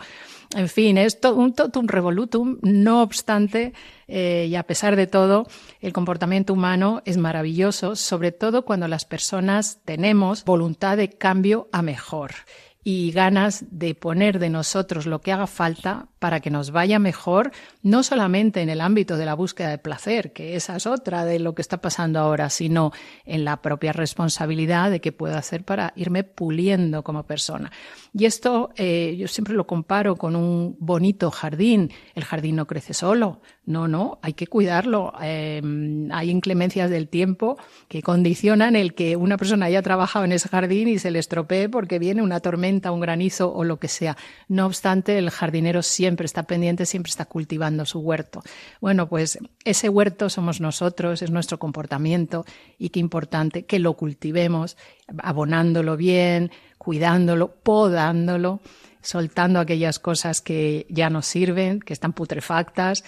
En 0.55 0.69
fin, 0.69 0.99
es 0.99 1.19
todo 1.19 1.37
un 1.37 1.55
totum 1.55 1.87
revolutum, 1.87 2.59
no 2.61 3.03
obstante, 3.03 3.73
eh, 4.07 4.47
y 4.51 4.55
a 4.55 4.65
pesar 4.65 4.97
de 4.97 5.07
todo, 5.07 5.47
el 5.81 5.95
comportamiento 5.95 6.53
humano 6.53 7.01
es 7.07 7.17
maravilloso, 7.17 7.97
sobre 7.97 8.33
todo 8.33 8.67
cuando 8.67 8.87
las 8.87 9.07
personas 9.07 9.81
tenemos 9.87 10.45
voluntad 10.45 10.99
de 10.99 11.09
cambio 11.09 11.69
a 11.73 11.81
mejor 11.81 12.33
y 12.85 13.13
ganas 13.13 13.65
de 13.71 13.95
poner 13.95 14.39
de 14.39 14.51
nosotros 14.51 15.07
lo 15.07 15.21
que 15.21 15.33
haga 15.33 15.47
falta 15.47 16.09
para 16.19 16.41
que 16.41 16.51
nos 16.51 16.71
vaya 16.71 16.99
mejor, 16.99 17.53
no 17.83 18.03
solamente 18.03 18.61
en 18.61 18.69
el 18.69 18.81
ámbito 18.81 19.17
de 19.17 19.27
la 19.27 19.35
búsqueda 19.35 19.71
de 19.71 19.79
placer, 19.79 20.33
que 20.33 20.57
esa 20.57 20.77
es 20.77 20.87
otra 20.87 21.25
de 21.25 21.39
lo 21.39 21.55
que 21.55 21.63
está 21.63 21.81
pasando 21.81 22.19
ahora, 22.19 22.51
sino 22.51 22.93
en 23.25 23.45
la 23.45 23.63
propia 23.63 23.93
responsabilidad 23.93 24.91
de 24.91 25.01
qué 25.01 25.13
puedo 25.13 25.37
hacer 25.37 25.65
para 25.65 25.93
irme 25.97 26.25
puliendo 26.25 27.03
como 27.03 27.25
persona. 27.25 27.71
Y 28.13 28.25
esto 28.27 28.71
eh, 28.77 29.17
yo 29.19 29.29
siempre 29.29 29.55
lo 29.55 29.67
comparo 29.67 30.17
con 30.17 30.37
un 30.37 30.77
bonito 30.79 31.31
jardín. 31.31 31.91
El 32.15 32.25
jardín 32.25 32.57
no 32.57 32.67
crece 32.67 32.95
solo, 32.95 33.41
no, 33.65 33.87
no, 33.87 34.19
hay 34.23 34.33
que 34.33 34.49
cuidarlo. 34.49 35.13
Em, 35.23 36.11
hay 36.11 36.31
inclemencias 36.31 36.91
del 36.91 37.09
tiempo 37.09 37.57
que 37.87 38.03
condicionan 38.03 38.75
el 38.75 38.93
que 38.95 39.15
una 39.15 39.37
persona 39.37 39.67
haya 39.67 39.83
trabajado 39.83 40.25
en 40.25 40.33
ese 40.33 40.49
jardín 40.49 40.89
y 40.89 40.99
se 40.99 41.13
le 41.13 41.21
estropee 41.21 41.69
porque 41.69 42.01
viene 42.01 42.23
una 42.23 42.41
tormenta, 42.41 42.91
un 42.91 43.01
granizo 43.01 43.53
o 43.55 43.63
lo 43.63 43.79
que 43.79 43.87
sea. 43.87 44.17
No 44.49 44.67
obstante, 44.67 45.17
el 45.17 45.31
jardinero 45.31 45.83
siempre 45.83 46.27
está 46.27 46.43
pendiente, 46.43 46.87
siempre 46.87 47.11
está 47.11 47.25
cultivando 47.27 47.85
su 47.87 48.01
huerto. 48.01 48.43
Bueno, 48.81 49.09
pues 49.09 49.39
ese 49.65 49.89
huerto 49.89 50.29
somos 50.29 50.61
nosotros, 50.61 51.23
es 51.23 51.31
nuestro 51.31 51.61
comportamiento 51.61 52.45
y 52.79 52.89
qué 52.89 52.99
importante 52.99 53.65
que 53.65 53.79
lo 53.79 53.95
cultivemos, 53.95 54.77
abonándolo 55.19 55.97
bien, 55.97 56.51
cuidándolo, 56.79 57.55
podándolo 57.63 58.61
soltando 59.03 59.59
aquellas 59.61 59.99
cosas 59.99 60.41
que 60.41 60.87
ya 60.89 61.11
no 61.11 61.23
sirven, 61.23 61.81
que 61.81 61.93
están 61.93 62.13
putrefactas. 62.13 63.05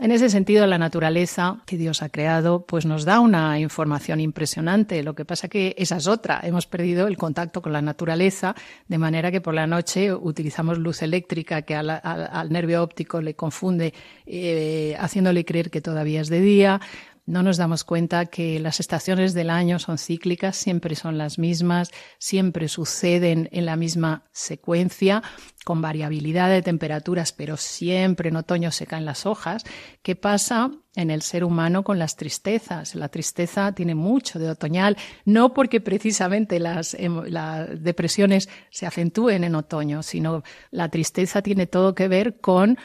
En 0.00 0.10
ese 0.10 0.28
sentido, 0.28 0.66
la 0.66 0.76
naturaleza 0.76 1.62
que 1.66 1.76
Dios 1.76 2.02
ha 2.02 2.08
creado, 2.08 2.66
pues 2.66 2.84
nos 2.84 3.04
da 3.04 3.20
una 3.20 3.60
información 3.60 4.18
impresionante. 4.18 5.04
Lo 5.04 5.14
que 5.14 5.24
pasa 5.24 5.46
que 5.46 5.76
esa 5.78 5.98
es 5.98 6.08
otra. 6.08 6.40
Hemos 6.42 6.66
perdido 6.66 7.06
el 7.06 7.16
contacto 7.16 7.62
con 7.62 7.72
la 7.72 7.80
naturaleza, 7.80 8.56
de 8.88 8.98
manera 8.98 9.30
que 9.30 9.40
por 9.40 9.54
la 9.54 9.68
noche 9.68 10.12
utilizamos 10.12 10.78
luz 10.78 11.02
eléctrica 11.02 11.62
que 11.62 11.76
al, 11.76 12.50
nervio 12.50 12.82
óptico 12.82 13.20
le 13.20 13.34
confunde, 13.34 13.94
eh, 14.26 14.96
haciéndole 14.98 15.44
creer 15.44 15.70
que 15.70 15.80
todavía 15.80 16.22
es 16.22 16.28
de 16.28 16.40
día 16.40 16.80
no 17.26 17.42
nos 17.42 17.56
damos 17.56 17.84
cuenta 17.84 18.26
que 18.26 18.60
las 18.60 18.80
estaciones 18.80 19.32
del 19.32 19.48
año 19.48 19.78
son 19.78 19.96
cíclicas, 19.96 20.56
siempre 20.56 20.94
son 20.94 21.16
las 21.16 21.38
mismas, 21.38 21.90
siempre 22.18 22.68
suceden 22.68 23.48
en 23.52 23.64
la 23.64 23.76
misma 23.76 24.24
secuencia, 24.32 25.22
con 25.64 25.80
variabilidad 25.80 26.50
de 26.50 26.60
temperaturas, 26.60 27.32
pero 27.32 27.56
siempre 27.56 28.28
en 28.28 28.36
otoño 28.36 28.70
se 28.70 28.86
caen 28.86 29.06
las 29.06 29.24
hojas. 29.24 29.64
¿Qué 30.02 30.14
pasa 30.14 30.70
en 30.94 31.10
el 31.10 31.22
ser 31.22 31.44
humano 31.44 31.82
con 31.82 31.98
las 31.98 32.16
tristezas? 32.16 32.94
La 32.94 33.08
tristeza 33.08 33.72
tiene 33.72 33.94
mucho 33.94 34.38
de 34.38 34.50
otoñal, 34.50 34.98
no 35.24 35.54
porque 35.54 35.80
precisamente 35.80 36.60
las, 36.60 36.94
las 37.00 37.82
depresiones 37.82 38.50
se 38.70 38.84
acentúen 38.84 39.44
en 39.44 39.54
otoño, 39.54 40.02
sino 40.02 40.42
la 40.70 40.90
tristeza 40.90 41.40
tiene 41.40 41.66
todo 41.66 41.94
que 41.94 42.08
ver 42.08 42.40
con 42.40 42.76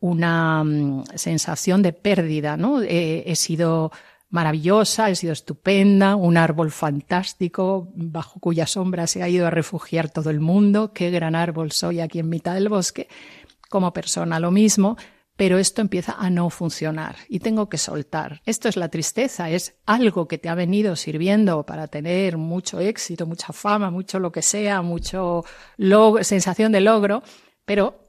una 0.00 0.62
mm, 0.64 1.04
sensación 1.14 1.82
de 1.82 1.92
pérdida, 1.92 2.56
¿no? 2.56 2.82
he 2.82 3.34
sido 3.36 3.90
maravillosa, 4.30 5.08
he 5.08 5.16
sido 5.16 5.32
estupenda, 5.32 6.16
un 6.16 6.36
árbol 6.36 6.70
fantástico 6.70 7.90
bajo 7.94 8.40
cuya 8.40 8.66
sombra 8.66 9.06
se 9.06 9.22
ha 9.22 9.28
ido 9.28 9.46
a 9.46 9.50
refugiar 9.50 10.10
todo 10.10 10.30
el 10.30 10.40
mundo, 10.40 10.92
qué 10.92 11.10
gran 11.10 11.34
árbol 11.34 11.72
soy 11.72 12.00
aquí 12.00 12.18
en 12.18 12.28
mitad 12.28 12.54
del 12.54 12.68
bosque, 12.68 13.08
como 13.70 13.92
persona 13.92 14.38
lo 14.38 14.50
mismo, 14.50 14.96
pero 15.36 15.56
esto 15.56 15.80
empieza 15.80 16.16
a 16.18 16.30
no 16.30 16.50
funcionar 16.50 17.16
y 17.28 17.38
tengo 17.38 17.68
que 17.68 17.78
soltar. 17.78 18.42
Esto 18.44 18.68
es 18.68 18.76
la 18.76 18.88
tristeza, 18.88 19.50
es 19.50 19.76
algo 19.86 20.26
que 20.26 20.36
te 20.36 20.48
ha 20.48 20.54
venido 20.54 20.96
sirviendo 20.96 21.64
para 21.64 21.86
tener 21.86 22.36
mucho 22.36 22.80
éxito, 22.80 23.24
mucha 23.24 23.52
fama, 23.52 23.90
mucho 23.90 24.18
lo 24.18 24.32
que 24.32 24.42
sea, 24.42 24.82
mucho 24.82 25.44
sensación 26.22 26.72
de 26.72 26.80
logro, 26.80 27.22
pero 27.64 28.07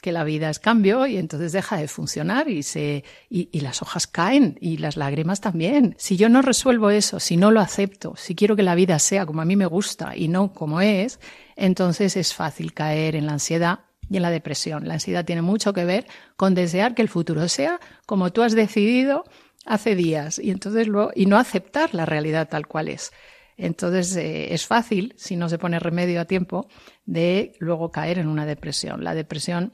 que 0.00 0.12
la 0.12 0.24
vida 0.24 0.48
es 0.48 0.58
cambio 0.58 1.06
y 1.06 1.16
entonces 1.16 1.52
deja 1.52 1.76
de 1.76 1.88
funcionar 1.88 2.48
y, 2.48 2.62
se, 2.62 3.04
y, 3.28 3.60
las 3.60 3.82
hojas 3.82 4.06
caen 4.06 4.56
y 4.60 4.76
las 4.76 4.96
lágrimas 4.96 5.40
también. 5.40 5.94
Si 5.98 6.16
yo 6.16 6.28
no 6.28 6.40
resuelvo 6.42 6.90
eso, 6.90 7.18
si 7.20 7.36
no 7.36 7.50
lo 7.50 7.60
acepto, 7.60 8.14
si 8.16 8.34
quiero 8.34 8.54
que 8.54 8.62
la 8.62 8.74
vida 8.74 8.98
sea 8.98 9.26
como 9.26 9.42
a 9.42 9.44
mí 9.44 9.56
me 9.56 9.66
gusta 9.66 10.16
y 10.16 10.28
no 10.28 10.52
como 10.52 10.80
es, 10.80 11.18
entonces 11.56 12.16
es 12.16 12.32
fácil 12.32 12.72
caer 12.74 13.16
en 13.16 13.26
la 13.26 13.32
ansiedad 13.32 13.80
y 14.08 14.16
en 14.16 14.22
la 14.22 14.30
depresión. 14.30 14.86
La 14.86 14.94
ansiedad 14.94 15.24
tiene 15.24 15.42
mucho 15.42 15.72
que 15.72 15.84
ver 15.84 16.06
con 16.36 16.54
desear 16.54 16.94
que 16.94 17.02
el 17.02 17.08
futuro 17.08 17.48
sea 17.48 17.80
como 18.06 18.32
tú 18.32 18.42
has 18.42 18.54
decidido 18.54 19.24
hace 19.66 19.96
días 19.96 20.38
y 20.38 20.50
entonces 20.50 20.86
luego, 20.86 21.10
y 21.14 21.26
no 21.26 21.36
aceptar 21.36 21.94
la 21.94 22.06
realidad 22.06 22.48
tal 22.48 22.66
cual 22.66 22.88
es. 22.88 23.12
Entonces 23.56 24.14
eh, 24.14 24.54
es 24.54 24.66
fácil, 24.66 25.14
si 25.16 25.34
no 25.34 25.48
se 25.48 25.58
pone 25.58 25.80
remedio 25.80 26.20
a 26.20 26.24
tiempo, 26.24 26.68
de 27.04 27.54
luego 27.58 27.90
caer 27.90 28.18
en 28.18 28.28
una 28.28 28.46
depresión. 28.46 29.02
La 29.02 29.14
depresión 29.14 29.72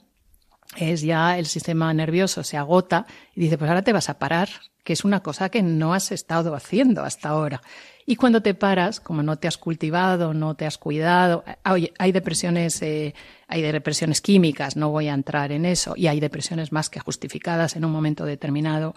es 0.76 1.02
ya 1.02 1.38
el 1.38 1.46
sistema 1.46 1.92
nervioso 1.94 2.42
se 2.42 2.56
agota 2.56 3.06
y 3.34 3.40
dice, 3.40 3.58
pues 3.58 3.68
ahora 3.68 3.82
te 3.82 3.92
vas 3.92 4.08
a 4.08 4.18
parar, 4.18 4.48
que 4.82 4.92
es 4.92 5.04
una 5.04 5.20
cosa 5.20 5.48
que 5.48 5.62
no 5.62 5.94
has 5.94 6.12
estado 6.12 6.54
haciendo 6.54 7.02
hasta 7.02 7.30
ahora. 7.30 7.62
Y 8.06 8.16
cuando 8.16 8.42
te 8.42 8.54
paras, 8.54 9.00
como 9.00 9.22
no 9.22 9.38
te 9.38 9.48
has 9.48 9.56
cultivado, 9.56 10.34
no 10.34 10.56
te 10.56 10.66
has 10.66 10.76
cuidado, 10.76 11.44
hay, 11.62 11.92
hay 11.98 12.12
depresiones, 12.12 12.82
eh, 12.82 13.14
hay 13.48 13.62
depresiones 13.62 14.20
químicas, 14.20 14.76
no 14.76 14.90
voy 14.90 15.08
a 15.08 15.14
entrar 15.14 15.52
en 15.52 15.64
eso, 15.64 15.94
y 15.96 16.08
hay 16.08 16.20
depresiones 16.20 16.70
más 16.70 16.90
que 16.90 17.00
justificadas 17.00 17.76
en 17.76 17.84
un 17.84 17.92
momento 17.92 18.26
determinado 18.26 18.94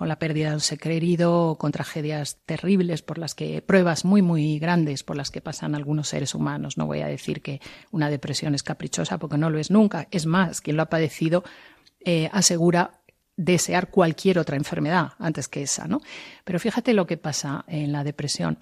con 0.00 0.08
la 0.08 0.18
pérdida 0.18 0.48
de 0.48 0.54
un 0.54 0.60
ser 0.60 0.78
querido, 0.78 1.58
con 1.58 1.72
tragedias 1.72 2.38
terribles 2.46 3.02
por 3.02 3.18
las 3.18 3.34
que, 3.34 3.60
pruebas 3.60 4.06
muy, 4.06 4.22
muy 4.22 4.58
grandes 4.58 5.02
por 5.02 5.14
las 5.14 5.30
que 5.30 5.42
pasan 5.42 5.74
algunos 5.74 6.08
seres 6.08 6.34
humanos. 6.34 6.78
No 6.78 6.86
voy 6.86 7.02
a 7.02 7.06
decir 7.06 7.42
que 7.42 7.60
una 7.90 8.08
depresión 8.08 8.54
es 8.54 8.62
caprichosa 8.62 9.18
porque 9.18 9.36
no 9.36 9.50
lo 9.50 9.58
es 9.58 9.70
nunca. 9.70 10.08
Es 10.10 10.24
más, 10.24 10.62
quien 10.62 10.78
lo 10.78 10.84
ha 10.84 10.86
padecido 10.86 11.44
eh, 12.02 12.30
asegura 12.32 13.02
desear 13.36 13.90
cualquier 13.90 14.38
otra 14.38 14.56
enfermedad 14.56 15.12
antes 15.18 15.48
que 15.48 15.60
esa, 15.60 15.86
¿no? 15.86 16.00
Pero 16.44 16.58
fíjate 16.58 16.94
lo 16.94 17.06
que 17.06 17.18
pasa 17.18 17.66
en 17.68 17.92
la 17.92 18.02
depresión. 18.02 18.56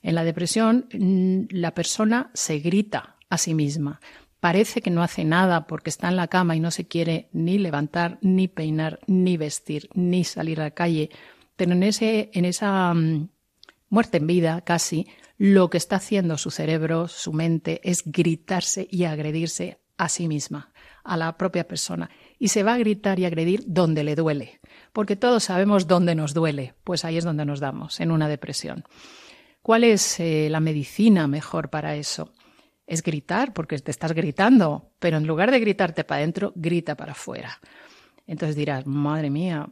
En 0.00 0.14
la 0.14 0.22
depresión, 0.22 0.86
mm, 0.92 1.46
la 1.50 1.74
persona 1.74 2.30
se 2.34 2.60
grita 2.60 3.16
a 3.30 3.36
sí 3.36 3.52
misma 3.52 4.00
parece 4.44 4.82
que 4.82 4.90
no 4.90 5.02
hace 5.02 5.24
nada 5.24 5.66
porque 5.66 5.88
está 5.88 6.08
en 6.08 6.16
la 6.16 6.28
cama 6.28 6.54
y 6.54 6.60
no 6.60 6.70
se 6.70 6.86
quiere 6.86 7.30
ni 7.32 7.56
levantar, 7.56 8.18
ni 8.20 8.46
peinar, 8.46 9.00
ni 9.06 9.38
vestir, 9.38 9.88
ni 9.94 10.22
salir 10.22 10.60
a 10.60 10.64
la 10.64 10.70
calle. 10.72 11.08
Pero 11.56 11.72
en, 11.72 11.82
ese, 11.82 12.28
en 12.34 12.44
esa 12.44 12.92
mm, 12.92 13.30
muerte 13.88 14.18
en 14.18 14.26
vida 14.26 14.60
casi, 14.60 15.06
lo 15.38 15.70
que 15.70 15.78
está 15.78 15.96
haciendo 15.96 16.36
su 16.36 16.50
cerebro, 16.50 17.08
su 17.08 17.32
mente, 17.32 17.80
es 17.84 18.02
gritarse 18.04 18.86
y 18.90 19.04
agredirse 19.04 19.78
a 19.96 20.10
sí 20.10 20.28
misma, 20.28 20.74
a 21.04 21.16
la 21.16 21.38
propia 21.38 21.66
persona. 21.66 22.10
Y 22.38 22.48
se 22.48 22.64
va 22.64 22.74
a 22.74 22.78
gritar 22.78 23.18
y 23.18 23.24
agredir 23.24 23.64
donde 23.66 24.04
le 24.04 24.14
duele, 24.14 24.60
porque 24.92 25.16
todos 25.16 25.44
sabemos 25.44 25.86
dónde 25.86 26.14
nos 26.14 26.34
duele, 26.34 26.74
pues 26.84 27.06
ahí 27.06 27.16
es 27.16 27.24
donde 27.24 27.46
nos 27.46 27.60
damos, 27.60 27.98
en 27.98 28.10
una 28.10 28.28
depresión. 28.28 28.84
¿Cuál 29.62 29.84
es 29.84 30.20
eh, 30.20 30.48
la 30.50 30.60
medicina 30.60 31.26
mejor 31.28 31.70
para 31.70 31.96
eso? 31.96 32.33
Es 32.86 33.02
gritar, 33.02 33.52
porque 33.52 33.78
te 33.78 33.90
estás 33.90 34.12
gritando, 34.12 34.92
pero 34.98 35.16
en 35.16 35.26
lugar 35.26 35.50
de 35.50 35.60
gritarte 35.60 36.04
para 36.04 36.18
adentro, 36.18 36.52
grita 36.54 36.96
para 36.96 37.12
afuera. 37.12 37.60
Entonces 38.26 38.56
dirás, 38.56 38.86
madre 38.86 39.28
mía, 39.28 39.68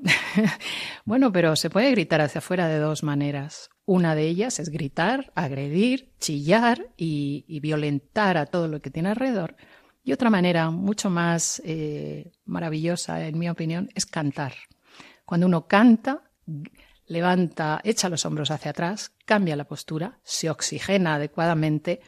bueno, 1.04 1.33
pero 1.33 1.57
se 1.57 1.71
puede 1.71 1.90
gritar 1.90 2.21
hacia 2.21 2.40
afuera 2.40 2.69
de 2.69 2.78
dos 2.78 3.02
maneras. 3.02 3.71
Una 3.87 4.14
de 4.14 4.28
ellas 4.28 4.59
es 4.59 4.69
gritar, 4.69 5.33
agredir, 5.35 6.12
chillar 6.19 6.90
y, 6.97 7.61
violentar 7.61 8.37
a 8.37 8.47
todo 8.47 8.69
lo 8.69 8.81
que 8.81 8.90
tiene 8.90 9.09
alrededor. 9.09 9.57
Y 10.04 10.12
otra 10.12 10.31
manera, 10.31 10.71
mucho 10.71 11.11
más 11.11 11.62
eh, 11.64 12.33
maravillosa, 12.45 13.26
en 13.26 13.38
mi 13.38 13.49
opinión, 13.49 13.88
es 13.94 14.05
cantar. 14.05 14.55
Cuando 15.25 15.46
uno 15.46 15.66
canta, 15.66 16.31
levanta, 17.07 17.81
echa 17.85 18.09
los 18.09 18.27
hombros 18.27 18.51
hacia 18.51 18.72
atrás, 18.72 19.12
cambia 19.25 19.57
la 19.57 19.64
postura, 19.64 20.18
se 20.25 20.51
oxigena 20.51 21.14
adecuadamente, 21.14 22.01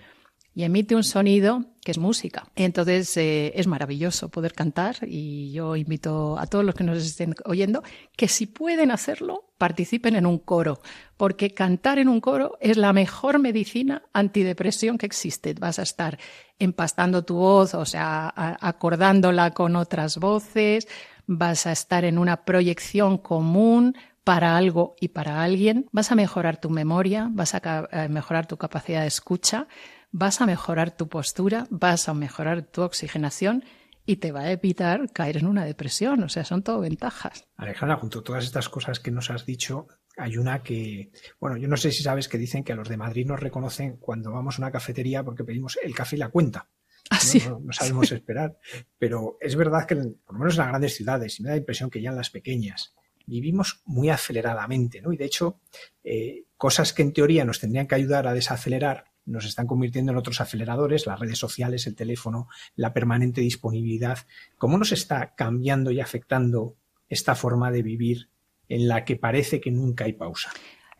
y 0.54 0.62
emite 0.62 0.94
un 0.94 1.02
sonido 1.02 1.64
que 1.82 1.90
es 1.90 1.98
música. 1.98 2.46
Entonces 2.54 3.16
eh, 3.16 3.52
es 3.56 3.66
maravilloso 3.66 4.28
poder 4.28 4.54
cantar 4.54 4.96
y 5.02 5.52
yo 5.52 5.76
invito 5.76 6.38
a 6.38 6.46
todos 6.46 6.64
los 6.64 6.74
que 6.74 6.84
nos 6.84 6.98
estén 6.98 7.34
oyendo 7.44 7.82
que 8.16 8.28
si 8.28 8.46
pueden 8.46 8.90
hacerlo, 8.90 9.50
participen 9.58 10.16
en 10.16 10.26
un 10.26 10.38
coro, 10.38 10.80
porque 11.16 11.50
cantar 11.50 11.98
en 11.98 12.08
un 12.08 12.20
coro 12.20 12.56
es 12.60 12.76
la 12.76 12.92
mejor 12.92 13.38
medicina 13.38 14.02
antidepresión 14.12 14.96
que 14.96 15.06
existe. 15.06 15.54
Vas 15.54 15.78
a 15.78 15.82
estar 15.82 16.18
empastando 16.58 17.24
tu 17.24 17.36
voz, 17.36 17.74
o 17.74 17.84
sea, 17.84 18.32
acordándola 18.60 19.50
con 19.50 19.76
otras 19.76 20.18
voces, 20.18 20.86
vas 21.26 21.66
a 21.66 21.72
estar 21.72 22.04
en 22.04 22.18
una 22.18 22.44
proyección 22.44 23.18
común, 23.18 23.94
para 24.24 24.56
algo 24.56 24.96
y 25.00 25.08
para 25.08 25.44
alguien, 25.44 25.86
vas 25.92 26.10
a 26.10 26.14
mejorar 26.14 26.58
tu 26.58 26.70
memoria, 26.70 27.28
vas 27.30 27.54
a 27.54 27.86
mejorar 28.08 28.46
tu 28.46 28.56
capacidad 28.56 29.02
de 29.02 29.06
escucha, 29.06 29.68
vas 30.14 30.40
a 30.40 30.46
mejorar 30.46 30.96
tu 30.96 31.08
postura, 31.08 31.66
vas 31.70 32.08
a 32.08 32.14
mejorar 32.14 32.62
tu 32.62 32.82
oxigenación 32.82 33.64
y 34.06 34.16
te 34.16 34.30
va 34.30 34.42
a 34.42 34.52
evitar 34.52 35.10
caer 35.12 35.38
en 35.38 35.46
una 35.46 35.64
depresión. 35.64 36.22
O 36.22 36.28
sea, 36.28 36.44
son 36.44 36.62
todo 36.62 36.80
ventajas. 36.80 37.48
Alejandra, 37.56 37.96
junto 37.96 38.20
a 38.20 38.22
todas 38.22 38.44
estas 38.44 38.68
cosas 38.68 39.00
que 39.00 39.10
nos 39.10 39.30
has 39.30 39.44
dicho, 39.44 39.88
hay 40.16 40.36
una 40.36 40.62
que, 40.62 41.10
bueno, 41.40 41.56
yo 41.56 41.66
no 41.66 41.76
sé 41.76 41.90
si 41.90 42.04
sabes 42.04 42.28
que 42.28 42.38
dicen 42.38 42.62
que 42.62 42.72
a 42.72 42.76
los 42.76 42.88
de 42.88 42.96
Madrid 42.96 43.26
nos 43.26 43.40
reconocen 43.40 43.96
cuando 43.96 44.30
vamos 44.30 44.56
a 44.56 44.62
una 44.62 44.70
cafetería 44.70 45.24
porque 45.24 45.42
pedimos 45.42 45.80
el 45.82 45.96
café 45.96 46.14
y 46.14 46.20
la 46.20 46.28
cuenta. 46.28 46.68
Así. 47.10 47.42
¿no? 47.48 47.58
no, 47.58 47.72
sabemos 47.72 48.12
esperar. 48.12 48.56
Pero 48.96 49.36
es 49.40 49.56
verdad 49.56 49.84
que, 49.84 49.96
por 49.96 50.34
lo 50.34 50.38
menos 50.38 50.54
en 50.54 50.60
las 50.60 50.68
grandes 50.68 50.94
ciudades, 50.94 51.40
y 51.40 51.42
me 51.42 51.48
da 51.48 51.56
la 51.56 51.60
impresión 51.60 51.90
que 51.90 52.00
ya 52.00 52.10
en 52.10 52.16
las 52.16 52.30
pequeñas, 52.30 52.94
vivimos 53.26 53.82
muy 53.84 54.10
aceleradamente, 54.10 55.00
¿no? 55.00 55.12
Y 55.12 55.16
de 55.16 55.24
hecho, 55.24 55.60
eh, 56.04 56.44
cosas 56.56 56.92
que 56.92 57.02
en 57.02 57.12
teoría 57.12 57.44
nos 57.44 57.58
tendrían 57.58 57.88
que 57.88 57.96
ayudar 57.96 58.28
a 58.28 58.34
desacelerar, 58.34 59.13
nos 59.26 59.44
están 59.44 59.66
convirtiendo 59.66 60.12
en 60.12 60.18
otros 60.18 60.40
aceleradores, 60.40 61.06
las 61.06 61.18
redes 61.18 61.38
sociales, 61.38 61.86
el 61.86 61.94
teléfono, 61.94 62.48
la 62.76 62.92
permanente 62.92 63.40
disponibilidad. 63.40 64.18
¿Cómo 64.58 64.78
nos 64.78 64.92
está 64.92 65.34
cambiando 65.34 65.90
y 65.90 66.00
afectando 66.00 66.76
esta 67.08 67.34
forma 67.34 67.70
de 67.70 67.82
vivir 67.82 68.28
en 68.68 68.88
la 68.88 69.04
que 69.04 69.16
parece 69.16 69.60
que 69.60 69.70
nunca 69.70 70.04
hay 70.04 70.14
pausa? 70.14 70.50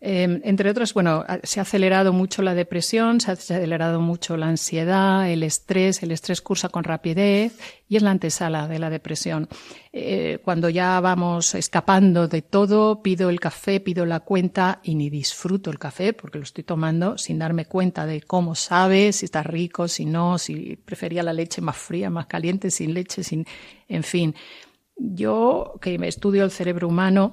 Eh, 0.07 0.43
entre 0.45 0.69
otros, 0.69 0.93
bueno, 0.93 1.25
se 1.45 1.61
ha 1.61 1.63
acelerado 1.63 2.13
mucho 2.13 2.43
la 2.43 2.55
depresión, 2.55 3.23
se 3.23 3.31
ha 3.31 3.35
acelerado 3.35 4.03
mucho 4.03 4.37
la 4.37 4.49
ansiedad, 4.49 5.31
el 5.31 5.43
estrés, 5.43 6.03
el 6.03 6.11
estrés 6.11 6.43
cursa 6.43 6.69
con 6.69 6.85
rapidez 6.85 7.59
y 7.89 7.97
es 7.97 8.03
la 8.03 8.11
antesala 8.11 8.69
de 8.69 8.79
la 8.79 8.91
depresión. 8.91 9.49
Eh, 9.95 10.41
cuando 10.45 10.69
ya 10.69 11.01
vamos 11.01 11.55
escapando 11.55 12.29
de 12.29 12.43
todo, 12.43 13.03
pido 13.03 13.31
el 13.31 13.41
café, 13.41 13.81
pido 13.81 14.05
la 14.05 14.21
cuenta 14.21 14.81
y 14.83 14.95
ni 14.95 15.09
disfruto 15.09 15.71
el 15.71 15.79
café 15.79 16.13
porque 16.13 16.37
lo 16.37 16.45
estoy 16.45 16.65
tomando 16.65 17.17
sin 17.17 17.39
darme 17.39 17.65
cuenta 17.65 18.05
de 18.05 18.21
cómo 18.21 18.55
sabe, 18.55 19.11
si 19.15 19.25
está 19.25 19.43
rico, 19.43 19.89
si 19.89 20.05
no, 20.05 20.37
si 20.37 20.77
prefería 20.77 21.23
la 21.23 21.33
leche 21.33 21.63
más 21.63 21.79
fría, 21.79 22.11
más 22.11 22.27
caliente, 22.27 22.71
sin 22.71 22.93
leche, 22.93 23.25
sin, 23.25 23.47
en 23.89 24.03
fin. 24.03 24.35
Yo, 24.97 25.79
que 25.81 25.99
me 25.99 26.09
estudio 26.09 26.45
el 26.45 26.51
cerebro 26.51 26.89
humano, 26.89 27.33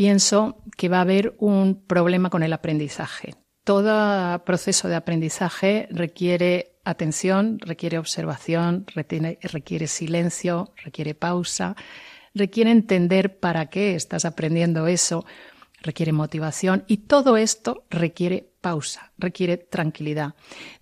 pienso 0.00 0.56
que 0.78 0.88
va 0.88 0.96
a 0.96 1.02
haber 1.02 1.34
un 1.36 1.84
problema 1.86 2.30
con 2.30 2.42
el 2.42 2.54
aprendizaje. 2.54 3.34
Todo 3.64 4.42
proceso 4.46 4.88
de 4.88 4.94
aprendizaje 4.94 5.88
requiere 5.90 6.80
atención, 6.86 7.58
requiere 7.58 7.98
observación, 7.98 8.86
requiere 8.94 9.86
silencio, 9.88 10.72
requiere 10.82 11.14
pausa, 11.14 11.76
requiere 12.32 12.70
entender 12.70 13.40
para 13.40 13.66
qué 13.66 13.94
estás 13.94 14.24
aprendiendo 14.24 14.86
eso, 14.86 15.26
requiere 15.82 16.12
motivación 16.12 16.84
y 16.86 16.98
todo 16.98 17.36
esto 17.36 17.84
requiere 17.90 18.50
pausa, 18.60 19.12
requiere 19.18 19.56
tranquilidad. 19.56 20.34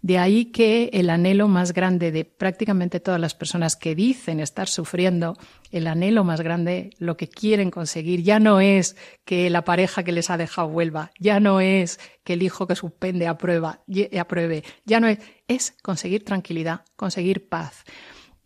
De 0.03 0.19
ahí 0.19 0.47
que 0.47 0.91
el 0.93 1.11
anhelo 1.11 1.49
más 1.49 1.73
grande 1.73 2.13
de 2.13 2.25
prácticamente 2.25 3.01
todas 3.01 3.21
las 3.21 3.35
personas 3.35 3.77
que 3.77 3.95
dicen 3.95 4.41
estar 4.41 4.69
sufriendo, 4.69 5.37
el 5.71 5.87
anhelo 5.87 6.25
más 6.25 6.41
grande, 6.41 6.91
lo 6.99 7.17
que 7.17 7.29
quieren 7.29 7.71
conseguir, 7.71 8.23
ya 8.23 8.41
no 8.41 8.61
es 8.61 8.97
que 9.25 9.51
la 9.51 9.65
pareja 9.65 10.03
que 10.03 10.13
les 10.13 10.31
ha 10.31 10.37
dejado 10.37 10.69
vuelva, 10.69 11.11
ya 11.19 11.41
no 11.41 11.61
es 11.61 12.01
que 12.25 12.35
el 12.35 12.43
hijo 12.43 12.67
que 12.67 12.77
suspende 12.77 13.27
aprueba, 13.27 13.83
apruebe, 14.19 14.65
ya 14.85 15.01
no 15.01 15.09
es, 15.09 15.19
es 15.47 15.75
conseguir 15.83 16.25
tranquilidad, 16.25 16.83
conseguir 16.97 17.49
paz. 17.49 17.85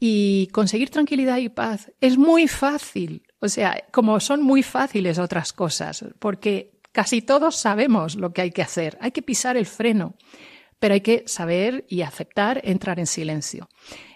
Y 0.04 0.48
conseguir 0.52 0.90
tranquilidad 0.90 1.37
y 1.37 1.48
paz 1.48 1.92
es 2.00 2.18
muy 2.18 2.48
fácil. 2.48 3.22
O 3.38 3.48
sea, 3.48 3.85
como 3.92 4.18
son 4.18 4.42
muy 4.42 4.64
fáciles 4.64 5.20
otras 5.20 5.52
cosas, 5.52 6.04
porque 6.18 6.72
Casi 6.92 7.22
todos 7.22 7.56
sabemos 7.56 8.16
lo 8.16 8.35
que 8.35 8.42
hay 8.42 8.50
que 8.50 8.61
hacer. 8.61 8.98
Hay 9.00 9.12
que 9.12 9.22
pisar 9.22 9.56
el 9.56 9.64
freno, 9.64 10.14
pero 10.83 10.95
hay 10.95 11.01
que 11.01 11.23
saber 11.29 11.85
y 11.88 12.03
aceptar 12.03 12.61
entrar 12.64 12.99
en 12.99 13.07
silencio. 13.07 13.68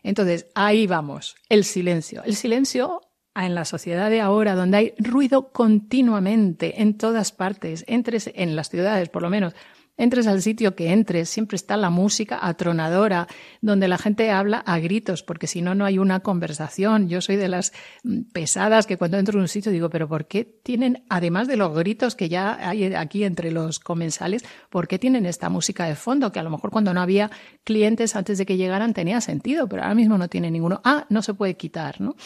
Entonces, 0.02 0.48
ahí 0.56 0.88
vamos, 0.88 1.36
el 1.48 1.62
silencio. 1.62 2.24
El 2.24 2.34
silencio 2.34 3.02
en 3.36 3.54
la 3.54 3.64
sociedad 3.64 4.10
de 4.10 4.20
ahora, 4.20 4.56
donde 4.56 4.76
hay 4.76 4.94
ruido 4.98 5.52
continuamente 5.52 6.82
en 6.82 6.98
todas 6.98 7.30
partes, 7.30 7.84
entre, 7.86 8.18
en 8.34 8.56
las 8.56 8.68
ciudades 8.68 9.08
por 9.10 9.22
lo 9.22 9.30
menos, 9.30 9.54
Entres 9.98 10.26
al 10.26 10.42
sitio 10.42 10.74
que 10.74 10.92
entres, 10.92 11.30
siempre 11.30 11.56
está 11.56 11.76
la 11.78 11.88
música 11.88 12.38
atronadora, 12.46 13.28
donde 13.62 13.88
la 13.88 13.96
gente 13.96 14.30
habla 14.30 14.58
a 14.58 14.78
gritos, 14.78 15.22
porque 15.22 15.46
si 15.46 15.62
no, 15.62 15.74
no 15.74 15.86
hay 15.86 15.98
una 15.98 16.20
conversación. 16.20 17.08
Yo 17.08 17.22
soy 17.22 17.36
de 17.36 17.48
las 17.48 17.72
mm, 18.04 18.22
pesadas 18.32 18.86
que 18.86 18.98
cuando 18.98 19.18
entro 19.18 19.38
en 19.38 19.42
un 19.42 19.48
sitio 19.48 19.72
digo, 19.72 19.88
pero 19.88 20.06
¿por 20.06 20.26
qué 20.26 20.44
tienen, 20.44 21.04
además 21.08 21.48
de 21.48 21.56
los 21.56 21.74
gritos 21.74 22.14
que 22.14 22.28
ya 22.28 22.68
hay 22.68 22.92
aquí 22.94 23.24
entre 23.24 23.50
los 23.50 23.80
comensales, 23.80 24.44
¿por 24.68 24.86
qué 24.86 24.98
tienen 24.98 25.24
esta 25.24 25.48
música 25.48 25.86
de 25.86 25.94
fondo? 25.94 26.30
Que 26.30 26.40
a 26.40 26.42
lo 26.42 26.50
mejor 26.50 26.70
cuando 26.70 26.92
no 26.92 27.00
había 27.00 27.30
clientes 27.64 28.16
antes 28.16 28.36
de 28.36 28.44
que 28.44 28.58
llegaran 28.58 28.92
tenía 28.92 29.22
sentido, 29.22 29.66
pero 29.66 29.82
ahora 29.82 29.94
mismo 29.94 30.18
no 30.18 30.28
tiene 30.28 30.50
ninguno. 30.50 30.82
Ah, 30.84 31.06
no 31.08 31.22
se 31.22 31.32
puede 31.32 31.56
quitar, 31.56 32.02
¿no? 32.02 32.16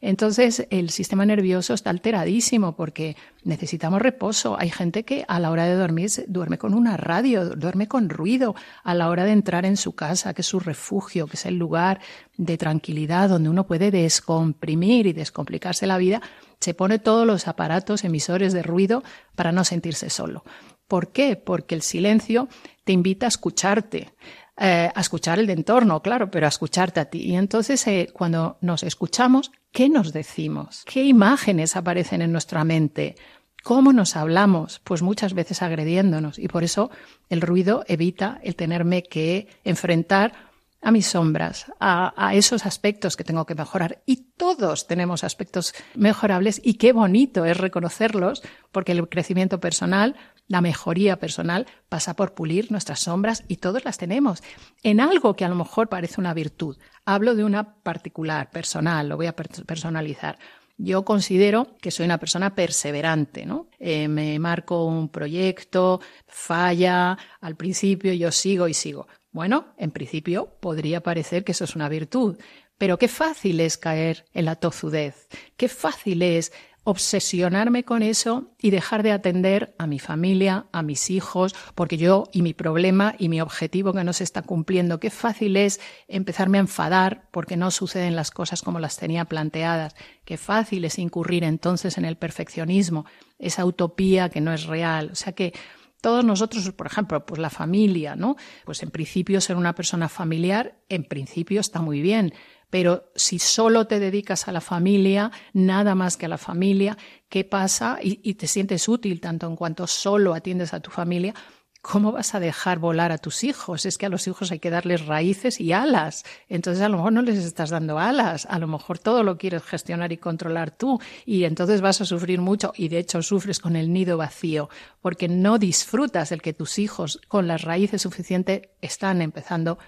Entonces 0.00 0.66
el 0.70 0.90
sistema 0.90 1.24
nervioso 1.24 1.74
está 1.74 1.90
alteradísimo 1.90 2.74
porque 2.74 3.16
necesitamos 3.44 4.02
reposo. 4.02 4.58
Hay 4.58 4.70
gente 4.70 5.04
que 5.04 5.24
a 5.28 5.38
la 5.38 5.50
hora 5.50 5.66
de 5.66 5.74
dormir 5.74 6.10
duerme 6.26 6.58
con 6.58 6.74
una 6.74 6.96
radio, 6.96 7.19
duerme 7.22 7.88
con 7.88 8.08
ruido 8.08 8.54
a 8.82 8.94
la 8.94 9.08
hora 9.08 9.24
de 9.24 9.32
entrar 9.32 9.64
en 9.64 9.76
su 9.76 9.94
casa, 9.94 10.34
que 10.34 10.42
es 10.42 10.46
su 10.46 10.60
refugio, 10.60 11.26
que 11.26 11.36
es 11.36 11.46
el 11.46 11.56
lugar 11.56 12.00
de 12.36 12.56
tranquilidad 12.56 13.28
donde 13.28 13.48
uno 13.48 13.66
puede 13.66 13.90
descomprimir 13.90 15.06
y 15.06 15.12
descomplicarse 15.12 15.86
la 15.86 15.98
vida. 15.98 16.20
Se 16.60 16.74
pone 16.74 16.98
todos 16.98 17.26
los 17.26 17.48
aparatos 17.48 18.04
emisores 18.04 18.52
de 18.52 18.62
ruido 18.62 19.02
para 19.34 19.52
no 19.52 19.64
sentirse 19.64 20.10
solo. 20.10 20.44
¿Por 20.88 21.12
qué? 21.12 21.36
Porque 21.36 21.74
el 21.74 21.82
silencio 21.82 22.48
te 22.84 22.92
invita 22.92 23.26
a 23.26 23.28
escucharte, 23.28 24.12
eh, 24.56 24.90
a 24.92 25.00
escuchar 25.00 25.38
el 25.38 25.48
entorno, 25.48 26.02
claro, 26.02 26.30
pero 26.30 26.46
a 26.46 26.48
escucharte 26.48 27.00
a 27.00 27.04
ti. 27.04 27.20
Y 27.20 27.36
entonces, 27.36 27.86
eh, 27.86 28.10
cuando 28.12 28.58
nos 28.60 28.82
escuchamos, 28.82 29.52
¿qué 29.72 29.88
nos 29.88 30.12
decimos? 30.12 30.82
¿Qué 30.86 31.04
imágenes 31.04 31.76
aparecen 31.76 32.22
en 32.22 32.32
nuestra 32.32 32.64
mente? 32.64 33.14
¿Cómo 33.62 33.92
nos 33.92 34.16
hablamos? 34.16 34.80
Pues 34.84 35.02
muchas 35.02 35.34
veces 35.34 35.62
agrediéndonos. 35.62 36.38
Y 36.38 36.48
por 36.48 36.64
eso 36.64 36.90
el 37.28 37.40
ruido 37.40 37.84
evita 37.88 38.40
el 38.42 38.56
tenerme 38.56 39.02
que 39.02 39.48
enfrentar 39.64 40.50
a 40.82 40.90
mis 40.92 41.08
sombras, 41.08 41.66
a, 41.78 42.32
esos 42.34 42.64
aspectos 42.64 43.16
que 43.16 43.24
tengo 43.24 43.44
que 43.44 43.54
mejorar. 43.54 44.02
Y 44.06 44.32
todos 44.36 44.86
tenemos 44.86 45.24
aspectos 45.24 45.74
mejorables 45.94 46.60
y 46.64 46.74
qué 46.74 46.92
bonito 46.92 47.44
es 47.44 47.58
reconocerlos, 47.58 48.42
porque 48.72 48.92
el 48.92 49.08
crecimiento 49.08 49.60
personal 49.60 50.16
la 50.50 50.60
mejoría 50.60 51.16
personal 51.20 51.68
pasa 51.88 52.16
por 52.16 52.34
pulir 52.34 52.72
nuestras 52.72 52.98
sombras 52.98 53.44
y 53.46 53.58
todos 53.58 53.84
las 53.84 53.98
tenemos 53.98 54.42
en 54.82 54.98
algo 54.98 55.36
que 55.36 55.44
a 55.44 55.48
lo 55.48 55.54
mejor 55.54 55.88
parece 55.88 56.20
una 56.20 56.34
virtud. 56.34 56.76
Hablo 57.04 57.36
de 57.36 57.44
una 57.44 57.74
particular, 57.74 58.50
personal, 58.50 59.08
lo 59.08 59.16
voy 59.16 59.26
a 59.26 59.36
personalizar. 59.36 60.40
Yo 60.82 61.04
considero 61.04 61.76
que 61.82 61.90
soy 61.90 62.06
una 62.06 62.16
persona 62.16 62.54
perseverante, 62.54 63.44
¿no? 63.44 63.68
Eh, 63.78 64.08
me 64.08 64.38
marco 64.38 64.86
un 64.86 65.10
proyecto, 65.10 66.00
falla, 66.26 67.18
al 67.42 67.54
principio 67.54 68.14
yo 68.14 68.32
sigo 68.32 68.66
y 68.66 68.72
sigo. 68.72 69.06
Bueno, 69.30 69.74
en 69.76 69.90
principio 69.90 70.56
podría 70.58 71.02
parecer 71.02 71.44
que 71.44 71.52
eso 71.52 71.64
es 71.64 71.76
una 71.76 71.90
virtud, 71.90 72.38
pero 72.78 72.96
qué 72.96 73.08
fácil 73.08 73.60
es 73.60 73.76
caer 73.76 74.24
en 74.32 74.46
la 74.46 74.56
tozudez, 74.56 75.28
qué 75.58 75.68
fácil 75.68 76.22
es 76.22 76.50
obsesionarme 76.84 77.84
con 77.84 78.02
eso 78.02 78.50
y 78.58 78.70
dejar 78.70 79.02
de 79.02 79.12
atender 79.12 79.74
a 79.78 79.86
mi 79.86 79.98
familia, 79.98 80.66
a 80.72 80.82
mis 80.82 81.10
hijos, 81.10 81.54
porque 81.74 81.98
yo 81.98 82.24
y 82.32 82.42
mi 82.42 82.54
problema 82.54 83.14
y 83.18 83.28
mi 83.28 83.40
objetivo 83.40 83.92
que 83.92 84.02
no 84.02 84.12
se 84.12 84.24
está 84.24 84.42
cumpliendo, 84.42 84.98
qué 84.98 85.10
fácil 85.10 85.56
es 85.56 85.80
empezarme 86.08 86.58
a 86.58 86.62
enfadar 86.62 87.28
porque 87.30 87.56
no 87.56 87.70
suceden 87.70 88.16
las 88.16 88.30
cosas 88.30 88.62
como 88.62 88.80
las 88.80 88.96
tenía 88.96 89.26
planteadas, 89.26 89.94
qué 90.24 90.38
fácil 90.38 90.84
es 90.84 90.98
incurrir 90.98 91.44
entonces 91.44 91.98
en 91.98 92.06
el 92.06 92.16
perfeccionismo, 92.16 93.04
esa 93.38 93.64
utopía 93.64 94.30
que 94.30 94.40
no 94.40 94.52
es 94.52 94.64
real, 94.64 95.10
o 95.12 95.14
sea 95.14 95.32
que 95.32 95.52
todos 96.00 96.24
nosotros, 96.24 96.70
por 96.72 96.86
ejemplo, 96.86 97.24
pues 97.26 97.40
la 97.40 97.50
familia, 97.50 98.16
¿no? 98.16 98.36
Pues 98.64 98.82
en 98.82 98.90
principio 98.90 99.40
ser 99.40 99.56
una 99.56 99.74
persona 99.74 100.08
familiar, 100.08 100.78
en 100.88 101.04
principio 101.04 101.60
está 101.60 101.80
muy 101.80 102.00
bien, 102.00 102.32
pero 102.70 103.10
si 103.16 103.38
solo 103.38 103.86
te 103.86 103.98
dedicas 103.98 104.48
a 104.48 104.52
la 104.52 104.60
familia, 104.60 105.32
nada 105.52 105.94
más 105.94 106.16
que 106.16 106.26
a 106.26 106.28
la 106.28 106.38
familia, 106.38 106.96
¿qué 107.28 107.44
pasa? 107.44 107.98
Y, 108.00 108.34
te 108.34 108.46
sientes 108.46 108.88
útil 108.88 109.20
tanto 109.20 109.46
en 109.48 109.56
cuanto 109.56 109.86
solo 109.86 110.34
atiendes 110.34 110.72
a 110.72 110.80
tu 110.80 110.90
familia, 110.90 111.34
¿cómo 111.82 112.12
vas 112.12 112.34
a 112.34 112.40
dejar 112.40 112.78
volar 112.78 113.12
a 113.12 113.18
tus 113.18 113.44
hijos? 113.44 113.86
Es 113.86 113.98
que 113.98 114.06
a 114.06 114.08
los 114.08 114.26
hijos 114.26 114.52
hay 114.52 114.58
que 114.58 114.70
darles 114.70 115.06
raíces 115.06 115.60
y 115.60 115.72
alas. 115.72 116.24
Entonces 116.48 116.82
a 116.82 116.88
lo 116.88 116.98
mejor 116.98 117.12
no 117.12 117.22
les 117.22 117.38
estás 117.38 117.70
dando 117.70 117.98
alas, 117.98 118.46
a 118.50 118.58
lo 118.58 118.66
mejor 118.66 118.98
todo 118.98 119.22
lo 119.22 119.38
quieres 119.38 119.62
gestionar 119.62 120.12
y 120.12 120.18
controlar 120.18 120.70
tú 120.70 121.00
y 121.24 121.44
entonces 121.44 121.80
vas 121.80 122.00
a 122.00 122.04
sufrir 122.04 122.40
mucho 122.40 122.72
y 122.76 122.88
de 122.88 122.98
hecho 122.98 123.22
sufres 123.22 123.60
con 123.60 123.76
el 123.76 123.92
nido 123.92 124.16
vacío 124.16 124.68
porque 125.00 125.28
no 125.28 125.58
disfrutas 125.58 126.32
el 126.32 126.42
que 126.42 126.52
tus 126.52 126.78
hijos 126.78 127.20
con 127.28 127.46
las 127.46 127.62
raíces 127.62 128.02
suficientes 128.02 128.62
están 128.80 129.22
empezando 129.22 129.78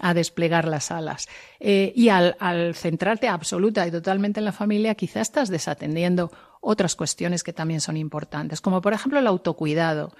a 0.00 0.14
desplegar 0.14 0.66
las 0.66 0.90
alas. 0.90 1.28
Eh, 1.58 1.92
y 1.94 2.08
al, 2.08 2.36
al 2.38 2.74
centrarte 2.74 3.28
absoluta 3.28 3.86
y 3.86 3.90
totalmente 3.90 4.40
en 4.40 4.44
la 4.44 4.52
familia, 4.52 4.94
quizás 4.94 5.22
estás 5.22 5.48
desatendiendo 5.48 6.30
otras 6.60 6.94
cuestiones 6.94 7.42
que 7.42 7.52
también 7.52 7.80
son 7.80 7.96
importantes, 7.96 8.60
como 8.60 8.80
por 8.80 8.92
ejemplo 8.92 9.18
el 9.18 9.26
autocuidado. 9.26 10.12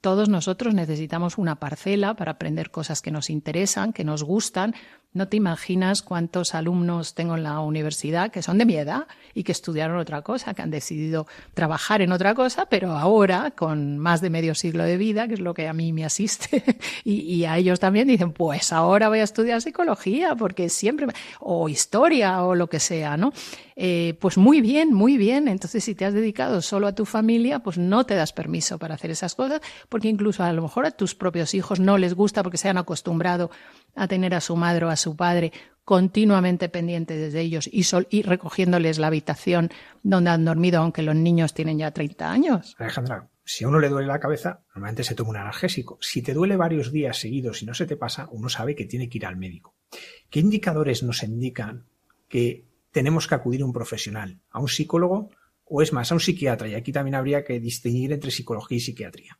Todos 0.00 0.28
nosotros 0.28 0.74
necesitamos 0.74 1.38
una 1.38 1.56
parcela 1.56 2.14
para 2.14 2.32
aprender 2.32 2.70
cosas 2.70 3.02
que 3.02 3.10
nos 3.10 3.30
interesan, 3.30 3.92
que 3.92 4.04
nos 4.04 4.22
gustan, 4.22 4.74
no 5.14 5.28
te 5.28 5.36
imaginas 5.36 6.02
cuántos 6.02 6.54
alumnos 6.54 7.14
tengo 7.14 7.36
en 7.36 7.42
la 7.42 7.60
universidad 7.60 8.30
que 8.30 8.42
son 8.42 8.58
de 8.58 8.66
mi 8.66 8.76
edad 8.76 9.06
y 9.34 9.42
que 9.42 9.52
estudiaron 9.52 9.98
otra 9.98 10.22
cosa, 10.22 10.52
que 10.54 10.62
han 10.62 10.70
decidido 10.70 11.26
trabajar 11.54 12.02
en 12.02 12.12
otra 12.12 12.34
cosa, 12.34 12.66
pero 12.66 12.92
ahora, 12.92 13.52
con 13.52 13.98
más 13.98 14.20
de 14.20 14.30
medio 14.30 14.54
siglo 14.54 14.84
de 14.84 14.96
vida, 14.96 15.26
que 15.26 15.34
es 15.34 15.40
lo 15.40 15.54
que 15.54 15.66
a 15.66 15.72
mí 15.72 15.92
me 15.92 16.04
asiste, 16.04 16.62
y, 17.04 17.44
a 17.44 17.56
ellos 17.56 17.80
también 17.80 18.08
dicen, 18.08 18.32
pues 18.32 18.72
ahora 18.72 19.08
voy 19.08 19.20
a 19.20 19.24
estudiar 19.24 19.62
psicología, 19.62 20.34
porque 20.36 20.68
siempre, 20.68 21.06
o 21.40 21.68
historia, 21.68 22.42
o 22.42 22.54
lo 22.54 22.68
que 22.68 22.80
sea, 22.80 23.16
¿no? 23.16 23.32
Eh, 23.80 24.18
pues 24.20 24.36
muy 24.36 24.60
bien, 24.60 24.92
muy 24.92 25.16
bien. 25.16 25.46
Entonces, 25.46 25.84
si 25.84 25.94
te 25.94 26.04
has 26.04 26.12
dedicado 26.12 26.60
solo 26.62 26.88
a 26.88 26.96
tu 26.96 27.06
familia, 27.06 27.60
pues 27.60 27.78
no 27.78 28.04
te 28.04 28.16
das 28.16 28.32
permiso 28.32 28.76
para 28.76 28.96
hacer 28.96 29.12
esas 29.12 29.36
cosas, 29.36 29.60
porque 29.88 30.08
incluso 30.08 30.42
a 30.42 30.52
lo 30.52 30.62
mejor 30.62 30.84
a 30.84 30.90
tus 30.90 31.14
propios 31.14 31.54
hijos 31.54 31.78
no 31.78 31.96
les 31.96 32.14
gusta 32.14 32.42
porque 32.42 32.58
se 32.58 32.68
han 32.68 32.76
acostumbrado 32.76 33.52
a 33.94 34.08
tener 34.08 34.34
a 34.34 34.40
su 34.40 34.56
madre 34.56 34.84
o 34.84 34.88
a 34.88 34.96
su 34.98 35.16
padre 35.16 35.52
continuamente 35.88 36.68
pendientes 36.68 37.32
de 37.32 37.40
ellos 37.40 37.66
y, 37.72 37.84
sol, 37.84 38.06
y 38.10 38.20
recogiéndoles 38.20 38.98
la 38.98 39.06
habitación 39.06 39.70
donde 40.02 40.28
han 40.28 40.44
dormido, 40.44 40.80
aunque 40.80 41.00
los 41.00 41.14
niños 41.14 41.54
tienen 41.54 41.78
ya 41.78 41.92
30 41.92 42.30
años. 42.30 42.76
Alejandra, 42.78 43.30
si 43.42 43.64
a 43.64 43.68
uno 43.68 43.80
le 43.80 43.88
duele 43.88 44.06
la 44.06 44.20
cabeza, 44.20 44.60
normalmente 44.74 45.02
se 45.02 45.14
toma 45.14 45.30
un 45.30 45.36
analgésico. 45.38 45.96
Si 46.02 46.20
te 46.20 46.34
duele 46.34 46.58
varios 46.58 46.92
días 46.92 47.16
seguidos 47.16 47.62
y 47.62 47.66
no 47.66 47.72
se 47.72 47.86
te 47.86 47.96
pasa, 47.96 48.28
uno 48.30 48.50
sabe 48.50 48.76
que 48.76 48.84
tiene 48.84 49.08
que 49.08 49.16
ir 49.16 49.24
al 49.24 49.38
médico. 49.38 49.76
¿Qué 50.28 50.40
indicadores 50.40 51.02
nos 51.02 51.22
indican 51.22 51.86
que 52.28 52.66
tenemos 52.90 53.26
que 53.26 53.36
acudir 53.36 53.62
a 53.62 53.64
un 53.64 53.72
profesional, 53.72 54.40
a 54.50 54.60
un 54.60 54.68
psicólogo 54.68 55.30
o 55.68 55.82
es 55.82 55.92
más, 55.92 56.10
a 56.10 56.14
un 56.14 56.20
psiquiatra? 56.20 56.68
Y 56.68 56.74
aquí 56.74 56.92
también 56.92 57.14
habría 57.14 57.44
que 57.44 57.60
distinguir 57.60 58.12
entre 58.12 58.30
psicología 58.30 58.78
y 58.78 58.80
psiquiatría. 58.80 59.36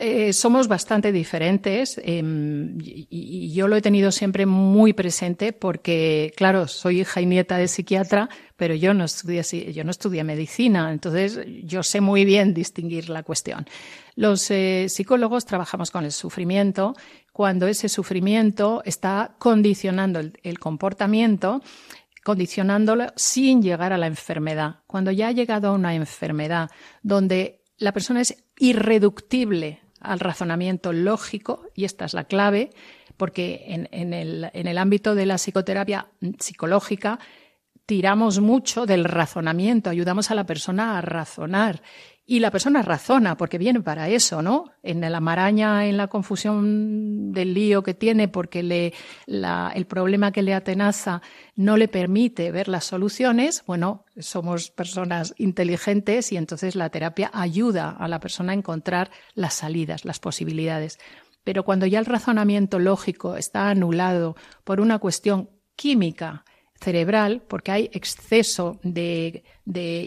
Eh, 0.00 0.34
somos 0.34 0.68
bastante 0.68 1.12
diferentes 1.12 1.98
em, 2.04 2.76
y, 2.78 3.50
yo 3.54 3.68
lo 3.68 3.76
he 3.76 3.80
tenido 3.80 4.12
siempre 4.12 4.44
muy 4.44 4.92
presente 4.92 5.54
porque, 5.54 6.34
claro, 6.36 6.68
soy 6.68 7.00
hija 7.00 7.22
y 7.22 7.26
nieta 7.26 7.56
de 7.56 7.68
psiquiatra, 7.68 8.28
pero 8.56 8.74
yo 8.74 8.92
no 8.92 9.04
estudié, 9.04 9.42
yo 9.72 9.84
no 9.84 9.90
estudié 9.90 10.24
medicina, 10.24 10.92
entonces 10.92 11.40
yo 11.64 11.82
sé 11.82 12.02
muy 12.02 12.26
bien 12.26 12.52
distinguir 12.52 13.08
la 13.08 13.22
cuestión. 13.22 13.66
Los 14.14 14.50
eh, 14.50 14.86
psicólogos 14.90 15.46
trabajamos 15.46 15.90
con 15.90 16.04
el 16.04 16.12
sufrimiento 16.12 16.94
cuando 17.32 17.66
ese 17.66 17.88
sufrimiento 17.88 18.82
está 18.84 19.36
condicionando 19.38 20.20
el 20.20 20.58
comportamiento 20.58 21.62
condicionándolo 22.28 23.06
sin 23.16 23.62
llegar 23.62 23.94
a 23.94 23.96
la 23.96 24.06
enfermedad. 24.06 24.80
Cuando 24.86 25.10
ya 25.10 25.28
ha 25.28 25.32
llegado 25.32 25.68
a 25.68 25.72
una 25.72 25.94
enfermedad 25.94 26.70
donde 27.02 27.62
la 27.78 27.92
persona 27.92 28.20
es 28.20 28.44
irreductible 28.58 29.80
al 29.98 30.20
razonamiento 30.20 30.92
lógico, 30.92 31.64
y 31.74 31.86
esta 31.86 32.04
es 32.04 32.12
la 32.12 32.24
clave, 32.24 32.68
porque 33.16 33.64
en, 33.68 34.12
el, 34.12 34.50
en 34.52 34.66
el 34.66 34.76
ámbito 34.76 35.14
de 35.14 35.24
la 35.24 35.36
psicoterapia 35.36 36.08
psicológica 36.38 37.18
tiramos 37.86 38.40
mucho 38.40 38.84
del 38.84 39.04
razonamiento, 39.04 39.88
ayudamos 39.88 40.30
a 40.30 40.34
la 40.34 40.44
persona 40.44 40.98
a 40.98 41.00
razonar 41.00 41.80
y 42.30 42.40
la 42.40 42.50
persona 42.50 42.82
razona, 42.82 43.38
porque 43.38 43.56
viene 43.56 43.80
para 43.80 44.10
eso, 44.10 44.42
¿no? 44.42 44.66
En 44.82 45.00
la 45.00 45.18
maraña, 45.18 45.86
en 45.86 45.96
la 45.96 46.08
confusión 46.08 47.32
del 47.32 47.54
lío 47.54 47.82
que 47.82 47.94
tiene, 47.94 48.28
porque 48.28 48.92
el 49.26 49.86
problema 49.86 50.30
que 50.30 50.42
le 50.42 50.52
atenaza 50.52 51.22
no 51.56 51.78
le 51.78 51.88
permite 51.88 52.52
ver 52.52 52.68
las 52.68 52.84
soluciones, 52.84 53.64
bueno, 53.66 54.04
somos 54.18 54.70
personas 54.70 55.32
inteligentes 55.38 56.30
y 56.30 56.36
entonces 56.36 56.76
la 56.76 56.90
terapia 56.90 57.30
ayuda 57.32 57.96
a 57.98 58.06
la 58.08 58.20
persona 58.20 58.52
a 58.52 58.56
encontrar 58.56 59.10
las 59.32 59.54
salidas, 59.54 60.04
las 60.04 60.18
posibilidades. 60.18 60.98
Pero 61.44 61.64
cuando 61.64 61.86
ya 61.86 61.98
el 61.98 62.04
razonamiento 62.04 62.78
lógico 62.78 63.36
está 63.36 63.70
anulado 63.70 64.36
por 64.64 64.82
una 64.82 64.98
cuestión 64.98 65.48
química, 65.76 66.44
cerebral 66.80 67.42
porque 67.46 67.72
hay 67.72 67.90
exceso 67.92 68.78
de, 68.82 69.44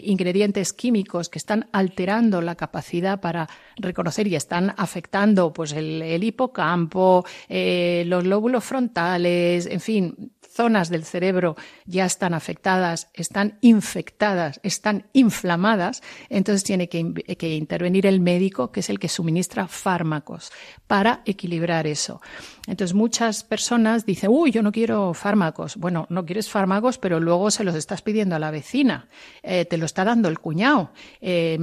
ingredientes 0.04 0.72
químicos 0.72 1.28
que 1.28 1.38
están 1.38 1.68
alterando 1.72 2.40
la 2.40 2.56
capacidad 2.56 3.20
para 3.20 3.48
reconocer 3.76 4.26
y 4.26 4.34
están 4.34 4.74
afectando 4.76 5.52
pues 5.52 5.72
el, 5.72 6.24
hipocampo, 6.24 7.24
eh, 7.48 8.02
los 8.06 8.24
lóbulos 8.24 8.64
frontales, 8.64 9.66
en 9.66 9.80
fin, 9.80 10.32
zonas 10.52 10.90
del 10.90 11.04
cerebro 11.04 11.56
ya 11.86 12.04
están 12.04 12.34
afectadas, 12.34 13.08
están 13.14 13.58
infectadas, 13.60 14.60
están 14.62 15.06
inflamadas, 15.12 16.02
entonces 16.28 16.64
tiene 16.64 16.88
que, 16.88 16.98
intervenir 17.54 18.06
el 18.06 18.20
médico, 18.20 18.70
que 18.70 18.80
es 18.80 18.90
el 18.90 18.98
que 18.98 19.08
suministra 19.08 19.66
fármacos, 19.66 20.52
para 20.86 21.22
equilibrar 21.24 21.86
eso. 21.86 22.20
Entonces 22.66 22.94
muchas 22.94 23.42
personas 23.42 24.06
dicen, 24.06 24.30
uy, 24.32 24.52
yo 24.52 24.62
no 24.62 24.70
quiero 24.70 25.14
fármacos. 25.14 25.76
Bueno, 25.76 26.06
no 26.10 26.24
quieres 26.24 26.48
fármacos, 26.48 26.98
pero 26.98 27.18
luego 27.18 27.50
se 27.50 27.64
los 27.64 27.74
estás 27.74 28.02
pidiendo 28.02 28.36
a 28.36 28.38
la 28.38 28.50
vecina, 28.50 29.08
eh, 29.42 29.64
te 29.64 29.78
lo 29.78 29.86
está 29.86 30.04
dando 30.04 30.28
el 30.28 30.38
cuñado, 30.38 30.92
eh, 31.20 31.58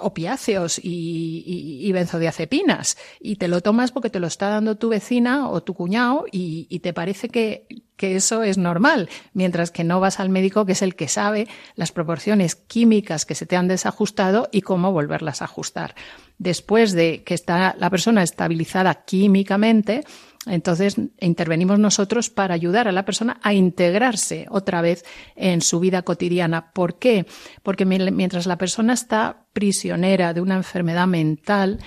opiáceos 0.00 0.80
y, 0.82 1.90
benzodiazepinas, 1.92 2.96
y 3.20 3.36
te 3.36 3.48
lo 3.48 3.60
tomas 3.60 3.92
porque 3.92 4.10
te 4.10 4.20
lo 4.20 4.26
está 4.26 4.48
dando 4.48 4.76
tu 4.76 4.88
vecina 4.88 5.48
o 5.48 5.62
tu 5.62 5.74
cuñado 5.74 6.26
y, 6.30 6.66
y 6.68 6.80
te 6.80 6.92
parece 6.92 7.28
que 7.28 7.66
eso 7.98 8.42
es 8.42 8.58
normal, 8.58 9.08
mientras 9.32 9.70
que 9.70 9.84
no 9.84 10.00
vas 10.00 10.20
al 10.20 10.28
médico 10.28 10.66
que 10.66 10.72
es 10.72 10.82
el 10.82 10.96
que 10.96 11.08
sabe 11.08 11.48
las 11.76 11.92
proporciones 11.92 12.56
químicas 12.56 13.24
que 13.24 13.34
se 13.34 13.46
te 13.46 13.56
han 13.56 13.68
desajustado 13.68 14.48
y 14.52 14.62
cómo 14.62 14.92
volverlas 14.92 15.40
a 15.40 15.46
ajustar. 15.46 15.94
Después 16.38 16.92
de 16.92 17.22
que 17.24 17.34
está 17.34 17.74
la 17.78 17.90
persona 17.90 18.22
estabilizada 18.22 19.04
químicamente, 19.04 20.04
entonces 20.46 20.96
intervenimos 21.20 21.78
nosotros 21.78 22.30
para 22.30 22.54
ayudar 22.54 22.88
a 22.88 22.92
la 22.92 23.04
persona 23.04 23.40
a 23.42 23.52
integrarse 23.52 24.46
otra 24.50 24.80
vez 24.80 25.04
en 25.34 25.60
su 25.60 25.80
vida 25.80 26.02
cotidiana. 26.02 26.72
¿Por 26.72 26.98
qué? 26.98 27.26
Porque 27.62 27.84
mientras 27.84 28.46
la 28.46 28.58
persona 28.58 28.92
está 28.92 29.46
prisionera 29.52 30.34
de 30.34 30.40
una 30.40 30.56
enfermedad 30.56 31.06
mental, 31.06 31.80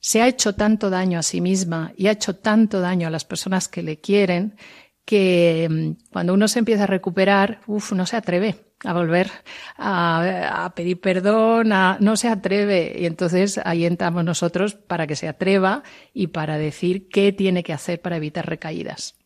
se 0.00 0.22
ha 0.22 0.26
hecho 0.26 0.54
tanto 0.54 0.90
daño 0.90 1.18
a 1.18 1.22
sí 1.22 1.40
misma 1.40 1.92
y 1.96 2.06
ha 2.06 2.12
hecho 2.12 2.34
tanto 2.34 2.80
daño 2.80 3.06
a 3.06 3.10
las 3.10 3.24
personas 3.24 3.68
que 3.68 3.82
le 3.82 4.00
quieren 4.00 4.56
que 5.04 5.68
mm, 5.70 6.10
cuando 6.12 6.34
uno 6.34 6.48
se 6.48 6.58
empieza 6.58 6.84
a 6.84 6.86
recuperar, 6.86 7.60
uff, 7.66 7.92
no 7.92 8.06
se 8.06 8.16
atreve 8.16 8.72
a 8.84 8.92
volver 8.92 9.30
a, 9.76 10.72
pedir 10.74 11.00
perdón, 11.00 11.68
no 11.68 12.16
se 12.16 12.28
atreve. 12.28 12.94
Y 12.98 13.06
entonces 13.06 13.60
ahí 13.64 13.84
entramos 13.84 14.24
nosotros 14.24 14.74
para 14.74 15.06
que 15.06 15.16
se 15.16 15.28
atreva 15.28 15.82
y 16.12 16.28
para 16.28 16.58
decir 16.58 17.08
qué 17.08 17.32
tiene 17.32 17.62
que 17.62 17.72
hacer 17.72 18.00
para 18.00 18.16
evitar 18.16 18.46
recaídas. 18.48 19.16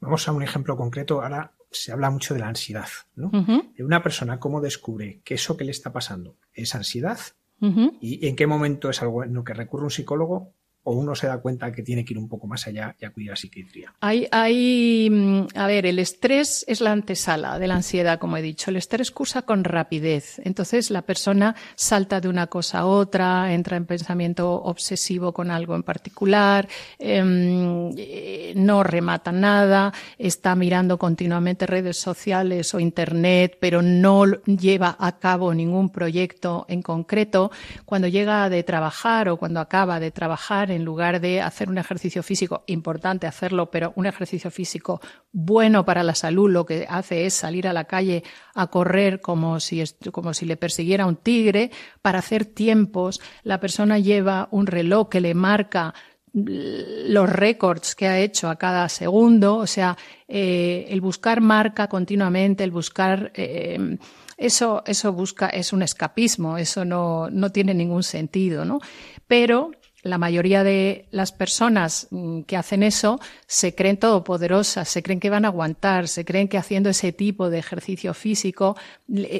Vamos 0.00 0.26
a 0.26 0.32
un 0.32 0.42
ejemplo 0.42 0.76
concreto. 0.76 1.22
Ahora 1.22 1.52
se 1.70 1.92
habla 1.92 2.10
mucho 2.10 2.34
de 2.34 2.40
la 2.40 2.48
ansiedad. 2.48 2.88
¿no? 3.14 3.30
Una 3.78 4.02
persona, 4.02 4.40
¿cómo 4.40 4.60
descubre 4.60 5.20
que 5.24 5.34
eso 5.34 5.56
que 5.56 5.64
le 5.64 5.70
está 5.70 5.92
pasando 5.92 6.36
es 6.52 6.74
ansiedad? 6.74 7.18
¿Y 7.60 8.26
en 8.26 8.36
qué 8.36 8.46
momento 8.46 8.88
es 8.88 9.02
algo 9.02 9.22
en 9.22 9.34
lo 9.34 9.44
que 9.44 9.52
recurre 9.52 9.84
un 9.84 9.90
psicólogo 9.90 10.54
o 10.82 10.94
uno 10.94 11.14
se 11.14 11.26
da 11.26 11.38
cuenta 11.38 11.72
que 11.72 11.82
tiene 11.82 12.04
que 12.04 12.14
ir 12.14 12.18
un 12.18 12.28
poco 12.28 12.46
más 12.46 12.66
allá 12.66 12.96
y 12.98 13.04
acudir 13.04 13.32
a 13.32 13.36
psiquiatría? 13.36 13.94
Hay, 14.00 14.26
hay, 14.30 15.08
mm, 15.10 15.48
a 15.54 15.66
ver, 15.66 15.86
el 15.86 15.98
estrés 15.98 16.64
es 16.68 16.80
la 16.80 16.92
antesala 16.92 17.58
de 17.58 17.66
la 17.66 17.74
ansiedad, 17.74 18.18
como 18.18 18.36
he 18.36 18.42
dicho. 18.42 18.70
El 18.70 18.76
estrés 18.76 19.10
cursa 19.10 19.42
con 19.42 19.64
rapidez. 19.64 20.40
Entonces 20.44 20.90
la 20.90 21.02
persona 21.02 21.54
salta 21.74 22.20
de 22.20 22.28
una 22.28 22.46
cosa 22.46 22.80
a 22.80 22.86
otra, 22.86 23.52
entra 23.52 23.76
en 23.76 23.84
pensamiento 23.84 24.50
obsesivo 24.52 25.32
con 25.32 25.50
algo 25.50 25.74
en 25.74 25.82
particular, 25.82 26.68
em, 26.98 27.92
eh, 27.96 28.52
no 28.56 28.82
remata 28.82 29.32
nada, 29.32 29.92
está 30.18 30.54
mirando 30.54 30.98
continuamente 30.98 31.66
redes 31.66 31.98
sociales 31.98 32.74
o 32.74 32.80
internet, 32.80 33.58
pero 33.60 33.82
no 33.82 34.24
lleva 34.44 34.96
a 34.98 35.18
cabo 35.18 35.52
ningún 35.54 35.90
proyecto 35.90 36.64
en 36.68 36.82
concreto. 36.82 37.50
Cuando 37.84 38.08
llega 38.08 38.48
de 38.48 38.62
trabajar 38.62 39.28
o 39.28 39.36
cuando 39.36 39.60
acaba 39.60 40.00
de 40.00 40.10
trabajar, 40.10 40.69
en 40.70 40.84
lugar 40.84 41.20
de 41.20 41.40
hacer 41.40 41.68
un 41.68 41.78
ejercicio 41.78 42.22
físico, 42.22 42.64
importante 42.66 43.26
hacerlo, 43.26 43.70
pero 43.70 43.92
un 43.96 44.06
ejercicio 44.06 44.50
físico 44.50 45.00
bueno 45.32 45.84
para 45.84 46.02
la 46.02 46.14
salud, 46.14 46.50
lo 46.50 46.66
que 46.66 46.86
hace 46.88 47.26
es 47.26 47.34
salir 47.34 47.68
a 47.68 47.72
la 47.72 47.84
calle 47.84 48.22
a 48.54 48.68
correr 48.68 49.20
como 49.20 49.60
si, 49.60 49.82
como 50.12 50.34
si 50.34 50.46
le 50.46 50.56
persiguiera 50.56 51.06
un 51.06 51.16
tigre, 51.16 51.70
para 52.02 52.20
hacer 52.20 52.44
tiempos. 52.44 53.20
La 53.42 53.60
persona 53.60 53.98
lleva 53.98 54.48
un 54.50 54.66
reloj 54.66 55.08
que 55.08 55.20
le 55.20 55.34
marca 55.34 55.94
los 56.32 57.28
récords 57.28 57.96
que 57.96 58.06
ha 58.06 58.20
hecho 58.20 58.48
a 58.48 58.56
cada 58.56 58.88
segundo, 58.88 59.56
o 59.56 59.66
sea, 59.66 59.96
eh, 60.28 60.86
el 60.88 61.00
buscar 61.00 61.40
marca 61.40 61.88
continuamente, 61.88 62.62
el 62.62 62.70
buscar 62.70 63.32
eh, 63.34 63.98
eso, 64.40 64.82
eso 64.86 65.12
busca, 65.12 65.48
es 65.48 65.72
un 65.72 65.82
escapismo, 65.82 66.56
eso 66.56 66.84
no, 66.84 67.28
no 67.30 67.52
tiene 67.52 67.74
ningún 67.74 68.02
sentido, 68.02 68.64
¿no? 68.64 68.80
Pero 69.26 69.72
la 70.02 70.18
mayoría 70.18 70.64
de 70.64 71.06
las 71.10 71.32
personas 71.32 72.08
mm, 72.10 72.42
que 72.42 72.56
hacen 72.56 72.82
eso 72.82 73.20
se 73.46 73.74
creen 73.74 73.98
todopoderosas, 73.98 74.88
se 74.88 75.02
creen 75.02 75.20
que 75.20 75.30
van 75.30 75.44
a 75.44 75.48
aguantar, 75.48 76.08
se 76.08 76.24
creen 76.24 76.48
que 76.48 76.58
haciendo 76.58 76.90
ese 76.90 77.12
tipo 77.12 77.50
de 77.50 77.58
ejercicio 77.58 78.14
físico 78.14 78.76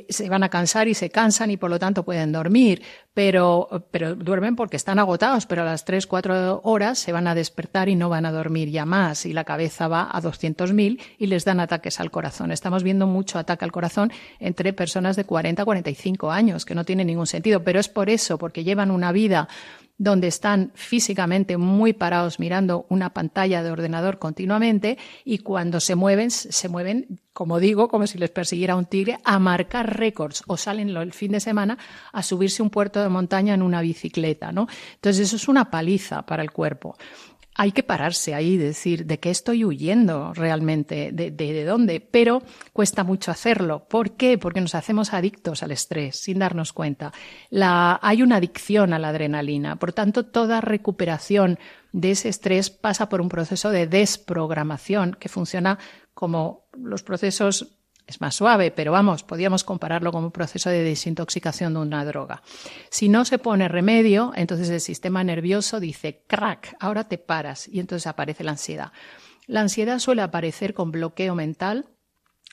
se 0.08 0.28
van 0.28 0.42
a 0.42 0.48
cansar 0.48 0.88
y 0.88 0.94
se 0.94 1.10
cansan 1.10 1.50
y 1.50 1.56
por 1.56 1.70
lo 1.70 1.78
tanto 1.78 2.04
pueden 2.04 2.32
dormir, 2.32 2.82
pero, 3.14 3.86
pero 3.90 4.14
duermen 4.14 4.56
porque 4.56 4.76
están 4.76 4.98
agotados, 4.98 5.46
pero 5.46 5.62
a 5.62 5.64
las 5.64 5.84
tres, 5.84 6.06
cuatro 6.06 6.60
horas 6.64 6.98
se 6.98 7.12
van 7.12 7.26
a 7.26 7.34
despertar 7.34 7.88
y 7.88 7.96
no 7.96 8.08
van 8.08 8.24
a 8.24 8.32
dormir 8.32 8.70
ya 8.70 8.84
más. 8.84 9.26
Y 9.26 9.32
la 9.32 9.44
cabeza 9.44 9.88
va 9.88 10.08
a 10.10 10.22
200.000 10.22 11.00
y 11.18 11.26
les 11.26 11.44
dan 11.44 11.60
ataques 11.60 12.00
al 12.00 12.10
corazón. 12.10 12.52
Estamos 12.52 12.82
viendo 12.82 13.06
mucho 13.06 13.38
ataque 13.38 13.64
al 13.64 13.72
corazón 13.72 14.12
entre 14.38 14.72
personas 14.72 15.16
de 15.16 15.24
40 15.24 15.62
a 15.62 15.64
45 15.64 16.30
años, 16.30 16.64
que 16.64 16.74
no 16.74 16.84
tiene 16.84 17.04
ningún 17.04 17.26
sentido, 17.26 17.62
pero 17.64 17.80
es 17.80 17.88
por 17.88 18.10
eso, 18.10 18.38
porque 18.38 18.64
llevan 18.64 18.90
una 18.90 19.12
vida 19.12 19.48
donde 20.00 20.28
están 20.28 20.72
físicamente 20.74 21.58
muy 21.58 21.92
parados 21.92 22.40
mirando 22.40 22.86
una 22.88 23.10
pantalla 23.10 23.62
de 23.62 23.70
ordenador 23.70 24.18
continuamente 24.18 24.96
y 25.26 25.40
cuando 25.40 25.78
se 25.78 25.94
mueven, 25.94 26.30
se 26.30 26.70
mueven, 26.70 27.20
como 27.34 27.60
digo, 27.60 27.88
como 27.88 28.06
si 28.06 28.16
les 28.16 28.30
persiguiera 28.30 28.76
un 28.76 28.86
tigre, 28.86 29.18
a 29.24 29.38
marcar 29.38 29.98
récords 29.98 30.42
o 30.46 30.56
salen 30.56 30.88
el 30.88 31.12
fin 31.12 31.32
de 31.32 31.40
semana 31.40 31.76
a 32.14 32.22
subirse 32.22 32.62
un 32.62 32.70
puerto 32.70 33.02
de 33.02 33.10
montaña 33.10 33.52
en 33.52 33.60
una 33.60 33.82
bicicleta, 33.82 34.52
¿no? 34.52 34.68
Entonces 34.94 35.26
eso 35.26 35.36
es 35.36 35.48
una 35.48 35.70
paliza 35.70 36.22
para 36.24 36.42
el 36.42 36.50
cuerpo 36.50 36.96
hay 37.54 37.72
que 37.72 37.82
pararse 37.82 38.34
ahí 38.34 38.52
y 38.52 38.56
decir 38.56 39.06
de 39.06 39.18
qué 39.18 39.30
estoy 39.30 39.64
huyendo 39.64 40.32
realmente, 40.32 41.10
de, 41.12 41.30
de, 41.30 41.64
dónde, 41.64 42.00
pero 42.00 42.42
cuesta 42.72 43.04
mucho 43.04 43.30
hacerlo. 43.30 43.86
¿Por 43.88 44.12
qué? 44.12 44.38
Porque 44.38 44.60
nos 44.60 44.74
hacemos 44.74 45.12
adictos 45.12 45.62
al 45.62 45.72
estrés 45.72 46.16
sin 46.16 46.38
darnos 46.38 46.72
cuenta. 46.72 47.12
La, 47.50 47.98
hay 48.02 48.22
una 48.22 48.36
adicción 48.36 48.92
a 48.92 48.98
la 48.98 49.08
adrenalina, 49.08 49.76
por 49.76 49.92
tanto, 49.92 50.26
toda 50.26 50.60
recuperación 50.60 51.58
de 51.92 52.12
ese 52.12 52.28
estrés 52.28 52.70
pasa 52.70 53.08
por 53.08 53.20
un 53.20 53.28
proceso 53.28 53.70
de 53.70 53.86
desprogramación 53.86 55.16
que 55.18 55.28
funciona 55.28 55.78
como 56.14 56.68
los 56.74 57.02
procesos 57.02 57.79
es 58.10 58.20
más 58.20 58.34
suave, 58.34 58.72
pero 58.72 58.92
vamos, 58.92 59.22
podríamos 59.22 59.62
compararlo 59.62 60.10
con 60.10 60.24
un 60.24 60.32
proceso 60.32 60.68
de 60.68 60.82
desintoxicación 60.82 61.74
de 61.74 61.80
una 61.80 62.04
droga. 62.04 62.42
Si 62.90 63.08
no 63.08 63.24
se 63.24 63.38
pone 63.38 63.68
remedio, 63.68 64.32
entonces 64.34 64.68
el 64.68 64.80
sistema 64.80 65.22
nervioso 65.22 65.78
dice, 65.78 66.24
crack, 66.26 66.76
ahora 66.80 67.04
te 67.04 67.18
paras 67.18 67.68
y 67.68 67.78
entonces 67.78 68.08
aparece 68.08 68.42
la 68.42 68.50
ansiedad. 68.52 68.92
La 69.46 69.60
ansiedad 69.60 70.00
suele 70.00 70.22
aparecer 70.22 70.74
con 70.74 70.90
bloqueo 70.90 71.36
mental, 71.36 71.86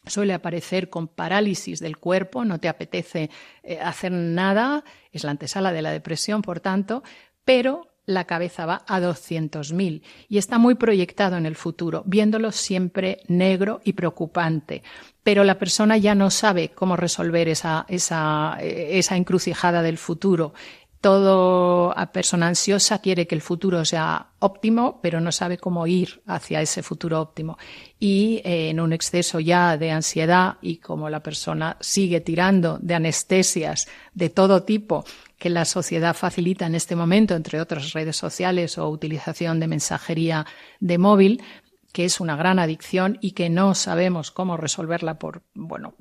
suele 0.05 0.35
aparecer 0.35 0.89
con 0.89 1.07
parálisis 1.07 1.79
del 1.79 1.97
cuerpo, 1.97 2.45
no 2.45 2.59
te 2.59 2.69
apetece 2.69 3.31
eh, 3.63 3.79
hacer 3.79 4.11
nada, 4.11 4.83
es 5.11 5.23
la 5.23 5.31
antesala 5.31 5.73
de 5.73 5.81
la 5.81 5.91
depresión, 5.91 6.43
por 6.43 6.59
tanto, 6.59 7.01
pero 7.43 7.96
la 8.07 8.23
cabeza 8.23 8.65
va 8.65 8.83
a 8.87 8.99
200.000 8.99 10.01
y 10.29 10.37
está 10.37 10.57
muy 10.57 10.75
proyectado 10.75 11.37
en 11.37 11.45
el 11.45 11.55
futuro, 11.55 12.03
viéndolo 12.07 12.51
siempre 12.51 13.19
negro 13.27 13.81
y 13.83 13.93
preocupante. 13.93 14.81
Pero 15.23 15.43
la 15.43 15.59
persona 15.59 15.97
ya 15.97 16.15
no 16.15 16.31
sabe 16.31 16.69
cómo 16.69 16.95
resolver 16.95 17.49
esa, 17.49 17.85
esa, 17.89 18.57
esa 18.61 19.17
encrucijada 19.17 19.81
del 19.81 19.97
futuro. 19.97 20.53
Todo 21.01 21.97
a 21.97 22.11
persona 22.11 22.47
ansiosa 22.47 22.99
quiere 22.99 23.27
que 23.27 23.35
el 23.35 23.41
futuro 23.41 23.85
sea 23.85 24.27
óptimo, 24.39 24.99
pero 25.01 25.21
no 25.21 25.31
sabe 25.31 25.57
cómo 25.57 25.85
ir 25.85 26.21
hacia 26.25 26.61
ese 26.61 26.81
futuro 26.81 27.21
óptimo. 27.21 27.57
Y 27.99 28.41
eh, 28.43 28.69
en 28.69 28.79
un 28.79 28.93
exceso 28.93 29.39
ya 29.39 29.77
de 29.77 29.91
ansiedad 29.91 30.57
y 30.61 30.77
como 30.77 31.09
la 31.09 31.21
persona 31.21 31.77
sigue 31.79 32.21
tirando 32.21 32.79
de 32.81 32.95
anestesias 32.95 33.87
de 34.13 34.29
todo 34.29 34.63
tipo 34.63 35.05
que 35.37 35.49
la 35.49 35.65
sociedad 35.65 36.15
facilita 36.15 36.65
en 36.65 36.75
este 36.75 36.95
momento, 36.95 37.35
entre 37.35 37.61
otras 37.61 37.93
redes 37.93 38.15
sociales 38.15 38.77
o 38.77 38.89
utilización 38.89 39.59
de 39.59 39.67
mensajería 39.67 40.45
de 40.79 40.97
móvil, 40.97 41.43
que 41.91 42.05
es 42.05 42.19
una 42.19 42.35
gran 42.35 42.59
adicción 42.59 43.17
y 43.21 43.31
que 43.31 43.49
no 43.49 43.73
sabemos 43.73 44.31
cómo 44.31 44.57
resolverla 44.57 45.17
por, 45.17 45.43
bueno, 45.53 45.95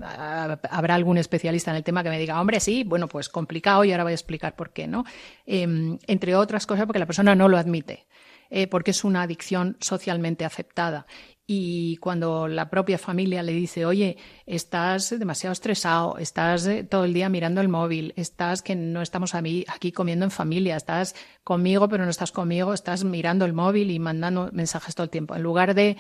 habrá 0.71 0.95
algún 0.95 1.19
especialista 1.19 1.71
en 1.71 1.79
el 1.79 1.85
tema 1.85 2.03
que 2.03 2.11
me 2.11 2.19
diga, 2.19 2.41
hombre, 2.41 2.61
sí, 2.61 2.85
bueno, 2.85 3.09
pues 3.09 3.29
complicado 3.29 3.85
y 3.85 3.93
ahora 3.93 4.05
voy 4.05 4.13
a 4.13 4.15
explicar 4.15 4.57
por 4.57 4.73
qué, 4.73 4.87
¿no? 4.87 5.05
Em, 5.47 5.99
entre 6.07 6.35
otras 6.35 6.67
cosas 6.67 6.87
porque 6.87 6.99
la 6.99 7.07
persona 7.07 7.35
no 7.35 7.49
lo 7.49 7.59
admite. 7.59 8.07
Eh, 8.49 8.69
porque 8.69 8.93
es 8.93 9.03
una 9.03 9.23
adicción 9.23 9.77
socialmente 9.81 10.45
aceptada 10.45 11.09
y 11.47 11.97
cuando 11.99 12.49
la 12.49 12.69
propia 12.71 12.99
familia 12.99 13.43
le 13.43 13.53
dice, 13.53 13.87
oye, 13.87 14.17
estás 14.47 15.17
demasiado 15.17 15.53
estresado, 15.53 16.19
estás 16.19 16.67
eh, 16.67 16.83
todo 16.83 17.05
el 17.05 17.15
día 17.15 17.29
mirando 17.29 17.61
el 17.61 17.69
móvil, 17.69 18.13
estás 18.17 18.63
que 18.63 18.75
no 18.75 19.01
estamos 19.01 19.33
aquí 19.35 19.93
comiendo 19.93 20.25
en 20.25 20.33
familia, 20.33 20.77
estás 20.77 21.15
conmigo 21.45 21.89
pero 21.89 22.05
no 22.05 22.11
estás 22.11 22.33
conmigo, 22.33 22.75
estás 22.75 23.05
mirando 23.05 23.45
el 23.45 23.53
móvil 23.53 23.93
y 23.93 23.99
mandando 24.01 24.51
mensajes 24.53 24.97
todo 24.97 25.05
el 25.05 25.11
tiempo. 25.11 25.37
En 25.37 25.43
lugar 25.43 25.75
de 25.75 25.97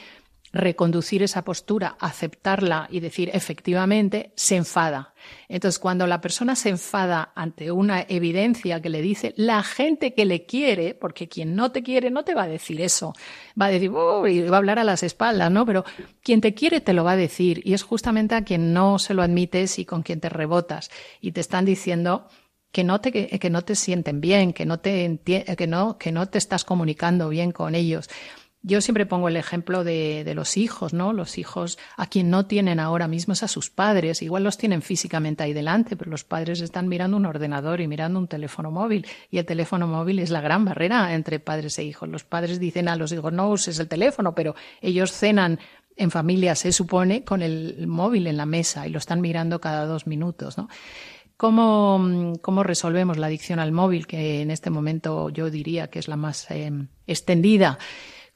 reconducir 0.52 1.22
esa 1.22 1.42
postura, 1.42 1.96
aceptarla 2.00 2.88
y 2.90 3.00
decir 3.00 3.30
efectivamente, 3.32 4.32
se 4.36 4.56
enfada. 4.56 5.14
Entonces, 5.48 5.78
cuando 5.78 6.06
la 6.06 6.20
persona 6.20 6.56
se 6.56 6.70
enfada 6.70 7.32
ante 7.34 7.70
una 7.70 8.02
evidencia 8.08 8.80
que 8.80 8.88
le 8.88 9.02
dice 9.02 9.34
la 9.36 9.62
gente 9.62 10.14
que 10.14 10.24
le 10.24 10.46
quiere, 10.46 10.94
porque 10.94 11.28
quien 11.28 11.54
no 11.54 11.72
te 11.72 11.82
quiere 11.82 12.10
no 12.10 12.24
te 12.24 12.34
va 12.34 12.44
a 12.44 12.48
decir 12.48 12.80
eso, 12.80 13.12
va 13.60 13.66
a 13.66 13.70
decir, 13.70 13.90
y 13.90 14.40
va 14.42 14.56
a 14.56 14.58
hablar 14.58 14.78
a 14.78 14.84
las 14.84 15.02
espaldas, 15.02 15.50
¿no? 15.50 15.66
Pero 15.66 15.84
quien 16.22 16.40
te 16.40 16.54
quiere 16.54 16.80
te 16.80 16.92
lo 16.92 17.04
va 17.04 17.12
a 17.12 17.16
decir 17.16 17.60
y 17.64 17.74
es 17.74 17.82
justamente 17.82 18.34
a 18.34 18.44
quien 18.44 18.72
no 18.72 18.98
se 18.98 19.14
lo 19.14 19.22
admites 19.22 19.78
y 19.78 19.84
con 19.84 20.02
quien 20.02 20.20
te 20.20 20.28
rebotas 20.28 20.90
y 21.20 21.32
te 21.32 21.40
están 21.40 21.64
diciendo 21.64 22.28
que 22.72 22.84
no 22.84 23.00
te, 23.00 23.10
que 23.38 23.50
no 23.50 23.62
te 23.62 23.74
sienten 23.74 24.20
bien, 24.20 24.52
que 24.52 24.66
no 24.66 24.80
te, 24.80 25.18
que 25.24 25.66
no, 25.66 25.96
que 25.98 26.12
no 26.12 26.28
te 26.28 26.38
estás 26.38 26.64
comunicando 26.64 27.28
bien 27.30 27.52
con 27.52 27.74
ellos. 27.74 28.10
Yo 28.68 28.80
siempre 28.80 29.06
pongo 29.06 29.28
el 29.28 29.36
ejemplo 29.36 29.84
de, 29.84 30.32
los 30.34 30.56
hijos, 30.56 30.92
¿no? 30.92 31.12
Los 31.12 31.38
hijos 31.38 31.78
a 31.96 32.08
quien 32.08 32.30
no 32.30 32.46
tienen 32.46 32.80
ahora 32.80 33.06
mismo 33.06 33.32
es 33.32 33.44
a 33.44 33.48
sus 33.48 33.70
padres. 33.70 34.22
Igual 34.22 34.42
los 34.42 34.58
tienen 34.58 34.82
físicamente 34.82 35.44
ahí 35.44 35.52
delante, 35.52 35.96
pero 35.96 36.10
los 36.10 36.24
padres 36.24 36.60
están 36.60 36.88
mirando 36.88 37.16
un 37.16 37.26
ordenador 37.26 37.80
y 37.80 37.86
mirando 37.86 38.18
un 38.18 38.26
teléfono 38.26 38.72
móvil. 38.72 39.06
Y 39.30 39.38
el 39.38 39.46
teléfono 39.46 39.86
móvil 39.86 40.18
es 40.18 40.30
la 40.30 40.40
gran 40.40 40.64
barrera 40.64 41.14
entre 41.14 41.38
padres 41.38 41.78
e 41.78 41.84
hijos. 41.84 42.08
Los 42.08 42.24
padres 42.24 42.58
dicen 42.58 42.88
a 42.88 42.96
los 42.96 43.12
hijos, 43.12 43.32
no 43.32 43.48
uses 43.50 43.78
el 43.78 43.86
teléfono, 43.86 44.34
pero 44.34 44.56
ellos 44.80 45.12
cenan 45.12 45.60
en 45.94 46.10
familia, 46.10 46.56
se 46.56 46.72
supone, 46.72 47.22
con 47.22 47.42
el 47.42 47.86
móvil 47.86 48.26
en 48.26 48.36
la 48.36 48.46
mesa 48.46 48.84
y 48.88 48.90
lo 48.90 48.98
están 48.98 49.20
mirando 49.20 49.60
cada 49.60 49.86
dos 49.86 50.08
minutos, 50.08 50.58
¿no? 50.58 50.68
¿Cómo, 51.36 52.32
¿Cómo, 52.42 52.64
resolvemos 52.64 53.16
la 53.16 53.28
adicción 53.28 53.60
al 53.60 53.70
móvil, 53.70 54.08
que 54.08 54.40
en 54.40 54.50
este 54.50 54.70
momento 54.70 55.28
yo 55.28 55.50
diría 55.50 55.88
que 55.88 56.00
es 56.00 56.08
la 56.08 56.16
más 56.16 56.50
eh, 56.50 56.72
extendida? 57.06 57.78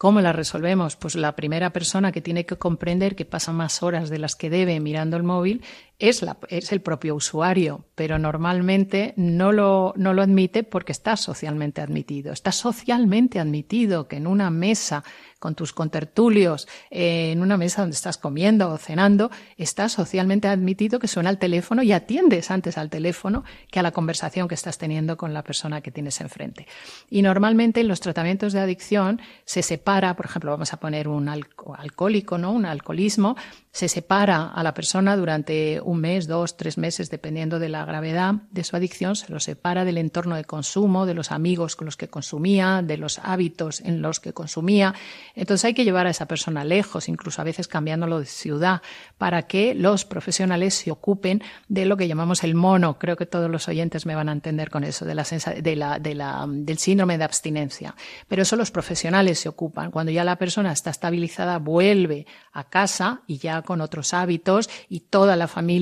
¿Cómo 0.01 0.23
la 0.23 0.33
resolvemos? 0.33 0.97
Pues 0.97 1.15
la 1.15 1.37
primera 1.37 1.75
persona 1.75 2.11
que 2.11 2.23
tiene 2.23 2.47
que 2.47 2.57
comprender 2.57 3.15
que 3.15 3.27
pasa 3.27 3.53
más 3.53 3.83
horas 3.83 4.09
de 4.09 4.19
las 4.19 4.35
que 4.35 4.49
debe 4.49 4.81
mirando 4.81 5.19
el 5.19 5.25
móvil 5.25 5.63
es, 6.01 6.23
la, 6.23 6.39
es 6.49 6.73
el 6.73 6.81
propio 6.81 7.15
usuario, 7.15 7.85
pero 7.95 8.19
normalmente 8.19 9.13
no 9.17 9.53
lo, 9.53 9.93
no 9.97 10.15
lo 10.15 10.23
admite 10.23 10.65
porque 10.65 10.93
está 10.93 11.17
socialmente 11.17 11.81
admitido. 11.81 12.33
Está 12.33 12.51
socialmente 12.51 13.39
admitido 13.39 14.09
que 14.09 14.17
en 14.17 14.27
una 14.27 14.51
mesa 14.51 15.05
con 15.41 15.55
tus 15.55 15.73
contertulios, 15.73 16.69
eh, 16.91 17.33
en 17.33 17.41
una 17.41 17.57
mesa 17.57 17.81
donde 17.81 17.97
estás 17.97 18.19
comiendo 18.19 18.71
o 18.71 18.77
cenando, 18.77 19.31
está 19.57 19.89
socialmente 19.89 20.49
admitido 20.49 20.99
que 20.99 21.09
suena 21.09 21.31
el 21.31 21.39
teléfono 21.39 21.83
y 21.83 21.93
atiendes 21.93 22.51
antes 22.51 22.77
al 22.77 22.91
teléfono 22.91 23.43
que 23.71 23.81
a 23.81 23.83
la 23.83 23.91
conversación 23.91 24.49
que 24.49 24.55
estás 24.55 24.77
teniendo 24.77 25.17
con 25.17 25.33
la 25.33 25.43
persona 25.43 25.81
que 25.81 25.91
tienes 25.91 26.21
enfrente. 26.21 26.67
Y 27.09 27.23
normalmente 27.23 27.81
en 27.81 27.89
los 27.89 28.01
tratamientos 28.01 28.53
de 28.53 28.61
adicción 28.61 29.21
se 29.47 29.63
separa, 29.63 30.15
por 30.15 30.27
ejemplo, 30.27 30.51
vamos 30.51 30.73
a 30.75 30.79
poner 30.79 31.09
un 31.09 31.29
alcohólico, 31.29 32.37
¿no? 32.37 32.53
Un 32.53 32.67
alcoholismo, 32.67 33.35
se 33.73 33.89
separa 33.89 34.49
a 34.49 34.63
la 34.63 34.75
persona 34.75 35.17
durante 35.17 35.81
un 35.91 36.01
mes, 36.01 36.29
dos, 36.29 36.57
tres 36.57 36.79
meses, 36.79 37.11
dependiendo 37.11 37.59
de 37.59 37.69
la 37.69 37.85
gravedad 37.85 38.35
de 38.53 38.63
su 38.63 38.77
adicción, 38.77 39.17
se 39.17 39.33
lo 39.33 39.41
separa 39.41 39.85
del 39.85 39.99
entorno 39.99 40.37
de 40.37 40.45
consumo, 40.45 41.05
de 41.05 41.15
los 41.15 41.33
amigos 41.33 41.75
con 41.75 41.87
los 41.87 41.97
que 41.97 42.09
consumía, 42.09 42.83
de 42.83 42.97
los 42.97 43.19
hábitos 43.19 43.81
en 43.81 44.01
los 44.03 44.21
que 44.21 44.33
consumía. 44.33 44.95
Entonces 45.35 45.65
hay 45.65 45.75
que 45.75 45.85
llevar 45.85 46.07
a 46.07 46.11
esa 46.11 46.27
persona 46.27 46.65
lejos, 46.65 47.09
incluso 47.09 47.41
a 47.41 47.45
veces 47.45 47.67
cambiándolo 47.67 48.21
de 48.21 48.27
ciudad, 48.27 48.83
para 49.19 49.43
que 49.49 49.75
los 49.75 50.05
profesionales 50.05 50.75
se 50.75 50.93
ocupen 50.93 51.43
de 51.69 51.87
lo 51.87 51.97
que 51.97 52.07
llamamos 52.07 52.45
el 52.45 52.55
mono. 52.55 52.99
Creo 52.99 53.17
que 53.17 53.27
todos 53.27 53.51
los 53.51 53.67
oyentes 53.67 54.07
me 54.07 54.15
van 54.15 54.29
a 54.29 54.33
entender 54.33 54.71
con 54.71 54.85
eso, 54.85 55.05
de 55.05 55.15
la, 55.17 55.25
de 55.25 55.77
la, 55.77 55.99
de 55.99 56.15
la, 56.15 56.47
del 56.49 56.79
síndrome 56.79 57.19
de 57.19 57.25
abstinencia. 57.25 57.97
Pero 58.29 58.43
eso 58.43 58.55
los 58.55 58.71
profesionales 58.71 59.41
se 59.41 59.49
ocupan. 59.49 59.91
Cuando 59.91 60.13
ya 60.13 60.23
la 60.23 60.37
persona 60.37 60.71
está 60.71 60.91
estabilizada, 60.91 61.59
vuelve 61.59 62.27
a 62.53 62.69
casa 62.69 63.23
y 63.27 63.39
ya 63.39 63.63
con 63.63 63.81
otros 63.81 64.15
hábitos 64.15 64.71
y 64.89 65.01
toda 65.01 65.35
la 65.35 65.49
familia 65.49 65.80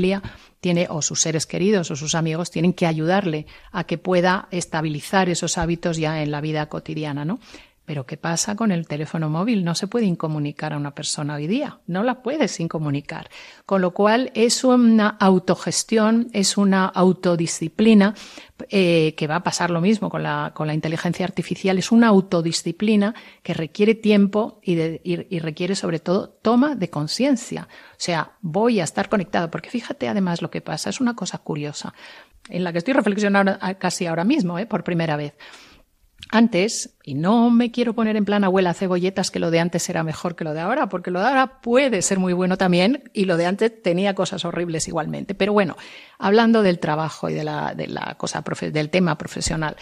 tiene, 0.61 0.87
o 0.91 1.03
sus 1.03 1.21
seres 1.21 1.47
queridos 1.47 1.91
o 1.91 1.97
sus 1.97 2.15
amigos 2.15 2.51
tienen 2.51 2.73
que 2.73 2.87
ayudarle 2.87 3.47
a 3.71 3.85
que 3.85 3.99
pueda 3.99 4.49
estabilizar 4.51 5.29
esos 5.29 5.59
hábitos 5.59 5.97
ya 5.97 6.23
en 6.23 6.31
la 6.31 6.41
vida 6.41 6.69
cotidiana, 6.69 7.25
¿no? 7.25 7.39
Pero 7.89 8.05
¿qué 8.05 8.19
pasa 8.19 8.55
con 8.55 8.71
el 8.71 8.87
teléfono 8.87 9.31
móvil? 9.31 9.65
No 9.65 9.75
se 9.75 9.87
puede 9.87 10.05
incomunicar 10.05 10.75
a 10.75 10.77
una 10.77 10.95
persona 10.95 11.37
hoy 11.37 11.47
día, 11.47 11.79
no 11.87 12.03
la 12.03 12.23
puedes 12.23 12.61
incomunicar. 12.61 13.31
Con 13.65 13.81
lo 13.81 13.95
cual 13.95 14.31
es 14.35 14.63
una 14.63 15.09
autogestión, 15.09 16.29
es 16.35 16.59
una 16.59 16.85
autodisciplina 16.85 18.15
eh, 18.69 19.15
que 19.17 19.27
va 19.27 19.37
a 19.37 19.43
pasar 19.43 19.71
lo 19.71 19.81
mismo 19.81 20.11
con 20.11 20.23
la, 20.23 20.53
con 20.55 20.67
la 20.67 20.75
inteligencia 20.75 21.25
artificial, 21.25 21.79
es 21.79 21.91
una 21.91 22.09
autodisciplina 22.09 23.15
que 23.43 23.55
requiere 23.55 23.95
tiempo 23.95 24.61
y, 24.63 25.39
requiere 25.39 25.75
sobre 25.75 25.99
todo 25.99 26.29
toma 26.29 26.75
de 26.75 26.91
conciencia. 26.91 27.69
O 27.93 27.97
sea, 27.97 28.33
voy 28.43 28.81
a 28.81 28.85
estar 28.85 29.09
conectado, 29.09 29.51
porque 29.51 29.71
fíjate 29.71 30.09
además 30.09 30.43
lo 30.43 30.51
que 30.51 30.61
pasa, 30.61 30.91
es 30.91 31.01
una 31.01 31.17
cosa 31.17 31.39
curiosa, 31.39 31.95
en 32.51 32.65
la 32.65 32.73
que 32.73 32.79
estoy 32.79 32.93
reflexionando 32.93 33.57
casi 33.79 34.05
ahora 34.05 34.25
mismo, 34.25 34.59
¿eh? 34.59 34.67
por 34.67 34.85
primera 34.85 35.17
vez. 35.17 35.33
Antes, 36.31 36.91
y 37.05 37.15
no 37.15 37.49
me 37.49 37.71
quiero 37.71 37.95
poner 37.95 38.17
en 38.17 38.27
plan 38.27 38.45
abuela 38.45 38.75
cebolletas 38.75 39.31
que 39.31 39.39
lo 39.39 39.51
de 39.51 39.61
antes 39.61 39.89
era 39.89 40.05
mejor 40.05 40.37
que 40.37 40.45
lo 40.45 40.53
de 40.53 40.61
ahora, 40.61 40.89
porque 40.91 41.11
lo 41.11 41.21
de 41.21 41.27
ahora 41.27 41.61
puede 41.63 42.03
ser 42.03 42.19
muy 42.19 42.35
bueno 42.35 42.59
también 42.59 43.11
y 43.15 43.25
lo 43.25 43.39
de 43.39 43.47
antes 43.47 43.83
tenía 43.83 44.15
cosas 44.15 44.45
horribles 44.45 44.89
igualmente. 44.89 45.35
Pero 45.35 45.55
bueno, 45.55 45.77
hablando 46.19 46.63
del 46.63 46.81
trabajo 46.81 47.31
y 47.31 47.35
de 47.35 47.45
la, 47.45 47.75
de 47.75 47.87
la 47.87 48.17
cosa, 48.19 48.45
del 48.71 48.91
tema 48.91 49.17
profesional, 49.17 49.77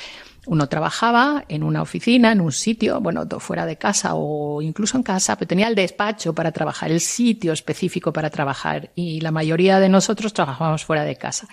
uno 0.47 0.69
trabajaba 0.69 1.45
en 1.49 1.65
una 1.65 1.83
oficina, 1.83 2.31
en 2.31 2.41
un 2.41 2.53
sitio, 2.53 3.01
bueno, 3.01 3.27
fuera 3.41 3.67
de 3.67 3.77
casa 3.77 4.13
o 4.15 4.63
incluso 4.63 4.97
en 4.97 5.03
casa, 5.03 5.37
pero 5.37 5.49
tenía 5.49 5.67
el 5.67 5.75
despacho 5.75 6.33
para 6.33 6.53
trabajar, 6.53 6.93
el 6.93 7.01
sitio 7.01 7.53
específico 7.53 8.13
para 8.13 8.31
trabajar 8.31 8.93
y 8.95 9.21
la 9.21 9.33
mayoría 9.33 9.81
de 9.81 9.89
nosotros 9.89 10.33
trabajábamos 10.33 10.85
fuera 10.85 11.03
de 11.03 11.17
casa. 11.17 11.49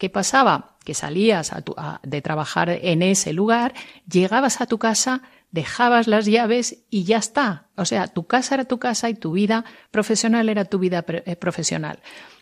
¿Qué 0.00 0.08
pasaba? 0.08 0.78
Que 0.82 0.94
salías 0.94 1.52
de 2.02 2.22
trabajar 2.22 2.70
en 2.70 3.02
ese 3.02 3.34
lugar, 3.34 3.74
llegabas 4.10 4.62
a 4.62 4.66
tu 4.66 4.78
casa, 4.78 5.20
dejabas 5.50 6.06
las 6.06 6.24
llaves 6.24 6.84
y 6.88 7.04
ya 7.04 7.18
está. 7.18 7.66
O 7.76 7.84
sea, 7.84 8.08
tu 8.08 8.26
casa 8.26 8.54
era 8.54 8.64
tu 8.64 8.78
casa 8.78 9.10
y 9.10 9.14
tu 9.14 9.32
vida 9.32 9.66
profesional 9.90 10.48
era 10.48 10.64
tu 10.64 10.78
vida 10.78 11.04
eh, 11.06 11.36
profesional. 11.36 11.98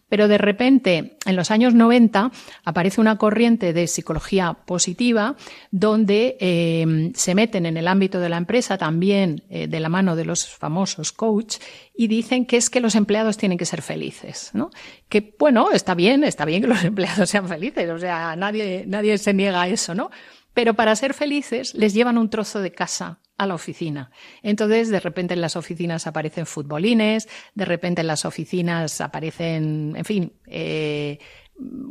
Pero 0.09 0.29
de 0.29 0.38
repente, 0.38 1.16
en 1.27 1.37
los 1.37 1.51
años 1.51 1.75
90, 1.75 2.31
aparece 2.64 3.01
una 3.01 3.18
corriente 3.18 3.73
de 3.73 3.87
psicología 3.87 4.55
positiva 4.64 5.37
donde 5.71 6.37
eh, 6.40 7.11
se 7.14 7.35
meten 7.35 7.66
en 7.66 7.77
el 7.77 7.88
ámbito 7.88 8.21
de 8.21 8.29
la 8.29 8.37
empresa 8.37 8.79
también 8.79 9.42
eh, 9.51 9.66
de 9.66 9.81
la 9.81 9.88
mano 9.88 10.16
de 10.16 10.25
los 10.25 10.47
famosos 10.47 11.12
coach 11.12 11.57
y 11.94 12.07
dicen 12.07 12.47
que 12.47 12.57
es 12.57 12.71
que 12.71 12.81
los 12.81 12.94
empleados 12.94 13.37
tienen 13.37 13.59
que 13.59 13.66
ser 13.66 13.83
felices, 13.83 14.51
¿no? 14.55 14.71
Que 15.09 15.35
bueno, 15.38 15.71
está 15.73 15.94
bien, 15.94 16.25
está 16.25 16.44
bien 16.44 16.62
que 16.62 16.68
los 16.68 16.85
empleados 16.85 17.29
sean 17.29 17.49
felices, 17.49 17.88
o 17.90 17.99
sea, 17.99 18.37
nadie, 18.37 18.85
nadie 18.87 19.18
se 19.18 19.35
niega 19.35 19.62
a 19.62 19.68
eso, 19.68 19.94
¿no? 19.94 20.11
Pero 20.59 20.75
para 20.75 20.97
ser 20.97 21.14
felices 21.14 21.73
les 21.75 21.94
llevan 21.94 22.18
un 22.18 22.31
trozo 22.31 22.61
de 22.61 22.73
casa 22.73 23.21
a 23.37 23.47
la 23.47 23.55
oficina. 23.55 24.11
Entonces, 24.42 24.88
de 24.88 24.99
repente 24.99 25.35
en 25.35 25.40
las 25.40 25.55
oficinas 25.55 26.09
aparecen 26.09 26.47
futbolines, 26.47 27.29
de 27.55 27.64
repente 27.64 28.01
en 28.01 28.09
las 28.09 28.25
oficinas 28.25 29.01
aparecen, 29.01 29.94
en 29.94 30.05
fin, 30.05 30.33
eh, 30.49 31.21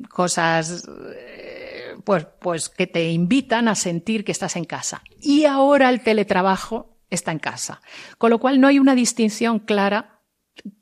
cosas 0.10 0.86
eh, 1.16 1.96
pues, 2.04 2.28
pues 2.42 2.68
que 2.68 2.88
te 2.88 3.10
invitan 3.10 3.70
a 3.70 3.76
sentir 3.76 4.26
que 4.26 4.34
estás 4.34 4.58
en 4.58 4.66
casa. 4.66 5.02
Y 5.22 5.46
ahora 5.46 5.90
el 5.90 6.02
teletrabajo 6.02 7.00
está 7.10 7.32
en 7.32 7.40
casa. 7.40 7.82
Con 8.18 8.32
lo 8.32 8.38
cual 8.38 8.60
no 8.60 8.68
hay 8.68 8.80
una 8.80 8.96
distinción 8.96 9.60
clara, 9.60 10.24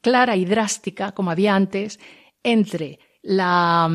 clara 0.02 0.36
y 0.36 0.46
drástica, 0.46 1.12
como 1.12 1.30
había 1.30 1.54
antes, 1.54 2.00
entre 2.42 2.98
la, 3.22 3.88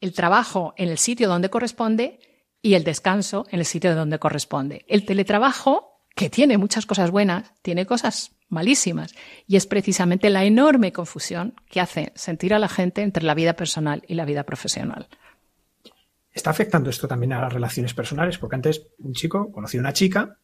el 0.00 0.12
trabajo 0.12 0.72
en 0.76 0.88
el 0.88 0.98
sitio 0.98 1.26
donde 1.26 1.50
corresponde 1.50 2.20
y 2.62 2.74
el 2.74 2.84
descanso 2.84 3.46
en 3.50 3.60
el 3.60 3.64
sitio 3.64 3.94
donde 3.94 4.18
corresponde. 4.18 4.84
El 4.88 5.04
teletrabajo, 5.04 6.02
que 6.14 6.30
tiene 6.30 6.58
muchas 6.58 6.86
cosas 6.86 7.10
buenas, 7.10 7.52
tiene 7.62 7.86
cosas 7.86 8.32
malísimas 8.48 9.14
y 9.46 9.56
es 9.56 9.66
precisamente 9.66 10.30
la 10.30 10.44
enorme 10.44 10.92
confusión 10.92 11.54
que 11.68 11.80
hace 11.80 12.12
sentir 12.14 12.54
a 12.54 12.58
la 12.58 12.68
gente 12.68 13.02
entre 13.02 13.24
la 13.24 13.34
vida 13.34 13.54
personal 13.54 14.02
y 14.08 14.14
la 14.14 14.24
vida 14.24 14.44
profesional. 14.44 15.08
¿Está 16.32 16.50
afectando 16.50 16.90
esto 16.90 17.08
también 17.08 17.32
a 17.32 17.40
las 17.40 17.52
relaciones 17.52 17.94
personales? 17.94 18.38
Porque 18.38 18.56
antes 18.56 18.86
un 18.98 19.12
chico 19.12 19.50
conocía 19.50 19.80
a 19.80 19.82
una 19.82 19.92
chica 19.92 20.38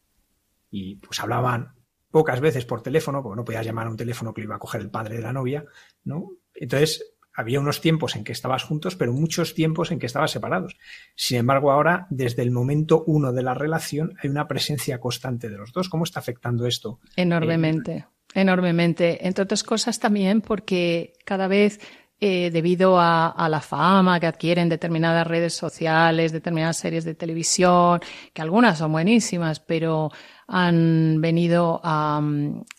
y 0.71 0.97
pues 0.97 1.21
hablaban 1.21 1.75
pocas 2.11 2.41
veces 2.41 2.65
por 2.65 2.83
teléfono, 2.83 3.23
porque 3.23 3.37
no 3.37 3.45
podías 3.45 3.67
llamar 3.67 3.87
a 3.87 3.91
un 3.91 3.97
teléfono 3.97 4.33
que 4.33 4.41
le 4.41 4.47
iba 4.47 4.57
a 4.57 4.61
coger 4.61 4.81
el 4.81 4.91
padre 4.91 5.17
de 5.17 5.23
la 5.23 5.33
novia, 5.33 5.65
¿no? 6.05 6.31
Entonces 6.55 7.14
había 7.35 7.61
unos 7.61 7.81
tiempos 7.81 8.17
en 8.17 8.25
que 8.25 8.33
estabas 8.33 8.63
juntos, 8.63 8.97
pero 8.97 9.13
muchos 9.13 9.55
tiempos 9.55 9.91
en 9.91 9.99
que 9.99 10.07
estabas 10.07 10.31
separados. 10.31 10.77
Sin 11.15 11.39
embargo, 11.39 11.73
ahora, 11.73 12.07
desde 12.11 12.43
el 12.43 12.51
momento 12.51 13.05
uno 13.07 13.33
de 13.33 13.43
la 13.43 13.55
relación, 13.55 14.17
hay 14.23 14.31
una 14.31 14.47
presencia 14.47 15.01
constante 15.01 15.49
de 15.49 15.59
los 15.59 15.73
dos. 15.73 15.89
¿Cómo 15.89 16.05
está 16.05 16.21
afectando 16.21 16.67
esto? 16.67 17.01
Enormemente. 17.17 18.07
enormemente. 18.35 19.27
Entre 19.27 19.43
otras 19.43 19.65
cosas 19.65 19.99
también 19.99 20.41
porque 20.41 21.13
cada 21.25 21.49
vez 21.49 21.81
eh, 22.21 22.51
debido 22.51 22.99
a, 22.99 23.49
la 23.51 23.61
fama 23.61 24.19
que 24.21 24.27
adquieren 24.27 24.69
determinadas 24.69 25.27
redes 25.27 25.53
sociales, 25.53 26.33
determinadas 26.33 26.79
series 26.79 27.05
de 27.05 27.15
televisión, 27.15 28.01
que 28.33 28.41
algunas 28.41 28.79
son 28.79 28.93
buenísimas, 28.93 29.61
pero 29.61 30.11
han 30.47 31.21
venido 31.21 31.81
a, 31.83 32.21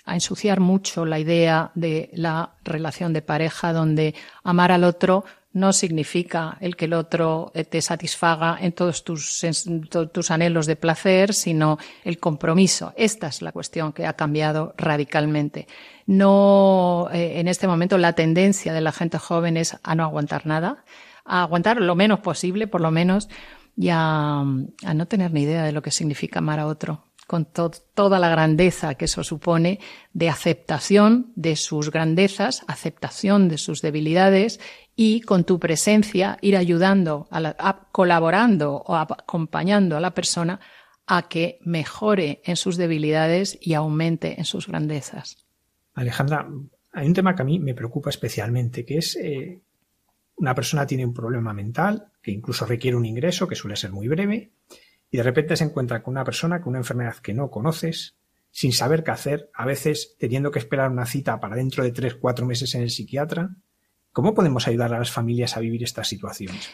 ensuciar 0.08 0.60
mucho 0.60 1.06
la 1.06 1.20
idea 1.20 1.72
de 1.76 2.10
la 2.14 2.52
relación 2.64 3.14
de 3.14 3.22
pareja, 3.22 3.74
donde 3.74 4.14
amar 4.44 4.72
al 4.72 4.84
otro 4.84 5.26
no 5.54 5.72
significa 5.72 6.58
el 6.60 6.76
que 6.76 6.86
el 6.86 6.94
otro 6.94 7.52
eh, 7.56 7.64
te 7.64 7.82
satisfaga 7.82 8.58
en 8.60 8.74
todos 8.74 9.06
tus, 9.06 10.30
anhelos 10.30 10.66
de 10.66 10.76
placer, 10.76 11.34
sino 11.34 11.78
el 12.04 12.20
compromiso. 12.20 12.94
Esta 12.98 13.28
es 13.28 13.42
la 13.42 13.54
cuestión 13.54 13.94
que 13.94 14.06
ha 14.06 14.14
cambiado 14.14 14.74
radicalmente. 14.78 15.68
No, 16.08 17.08
eh, 17.14 17.40
en 17.40 17.48
este 17.48 17.68
momento 17.68 17.98
la 17.98 18.14
tendencia 18.14 18.74
de 18.74 18.82
la 18.82 18.92
gente 18.92 19.18
joven 19.18 19.56
es 19.56 19.78
a 19.82 19.96
no 19.96 20.04
aguantar 20.04 20.46
nada, 20.46 20.84
a 21.24 21.44
aguantar 21.44 21.80
lo 21.80 21.96
menos 21.96 22.20
posible, 22.20 22.68
por 22.68 22.82
lo 22.82 22.92
menos, 22.92 23.30
y 23.78 23.90
a 23.90 24.44
no 24.44 25.06
tener 25.08 25.32
ni 25.32 25.44
idea 25.44 25.64
de 25.64 25.72
lo 25.72 25.82
que 25.82 25.92
significa 25.92 26.40
amar 26.40 26.60
a 26.60 26.68
otro 26.68 27.06
con 27.28 27.46
toda 27.46 28.20
la 28.20 28.30
grandeza 28.30 28.96
que 28.96 29.06
eso 29.06 29.24
supone 29.24 29.80
de 30.14 30.30
aceptación 30.30 31.32
de 31.36 31.56
sus 31.56 31.90
grandezas, 31.90 32.64
aceptación 32.68 33.50
de 33.50 33.58
sus 33.58 33.82
debilidades 33.82 34.60
y 34.96 35.22
con 35.22 35.44
tu 35.44 35.60
presencia 35.60 36.38
ir 36.42 36.56
ayudando, 36.56 37.28
colaborando 37.92 38.76
o 38.76 38.96
acompañando 38.96 39.98
a 39.98 40.00
la 40.00 40.14
persona 40.14 40.60
a 41.08 41.28
que 41.28 41.60
mejore 41.62 42.42
en 42.46 42.56
sus 42.56 42.78
debilidades 42.78 43.58
y 43.60 43.74
aumente 43.74 44.40
en 44.40 44.46
sus 44.46 44.68
grandezas. 44.68 45.46
Alejandra, 45.94 46.48
hay 46.94 47.08
un 47.08 47.14
tema 47.14 47.36
que 47.36 47.42
a 47.42 47.46
mí 47.46 47.60
me 47.60 47.74
preocupa 47.74 48.10
especialmente, 48.10 48.86
que 48.86 48.98
es 48.98 49.16
eh, 49.16 49.62
una 50.38 50.54
persona 50.54 50.86
tiene 50.86 51.06
un 51.06 51.14
problema 51.14 51.54
mental 51.54 52.12
que 52.22 52.32
incluso 52.32 52.66
requiere 52.66 52.98
un 52.98 53.06
ingreso 53.06 53.48
que 53.48 53.56
suele 53.56 53.76
ser 53.76 53.92
muy 53.92 54.08
breve 54.08 54.52
y 55.16 55.18
de 55.18 55.24
repente 55.24 55.56
se 55.56 55.64
encuentra 55.64 56.04
con 56.04 56.12
una 56.12 56.26
persona 56.26 56.60
con 56.60 56.72
una 56.72 56.80
enfermedad 56.80 57.16
que 57.20 57.34
no 57.34 57.50
conoces, 57.50 58.18
sin 58.52 58.74
saber 58.74 59.02
qué 59.02 59.12
hacer, 59.12 59.50
a 59.54 59.66
veces 59.66 60.18
teniendo 60.20 60.52
que 60.52 60.60
esperar 60.60 60.92
una 60.92 61.06
cita 61.06 61.40
para 61.40 61.56
dentro 61.56 61.86
de 61.86 61.94
tres, 61.94 62.16
cuatro 62.16 62.46
meses 62.46 62.76
en 62.76 62.82
el 62.82 62.90
psiquiatra, 62.90 63.56
¿Cómo 64.16 64.34
podemos 64.34 64.66
ayudar 64.70 64.94
a 64.94 65.00
las 65.00 65.12
familias 65.12 65.58
a 65.58 65.60
vivir 65.60 65.84
estas 65.84 66.08
situaciones? 66.08 66.70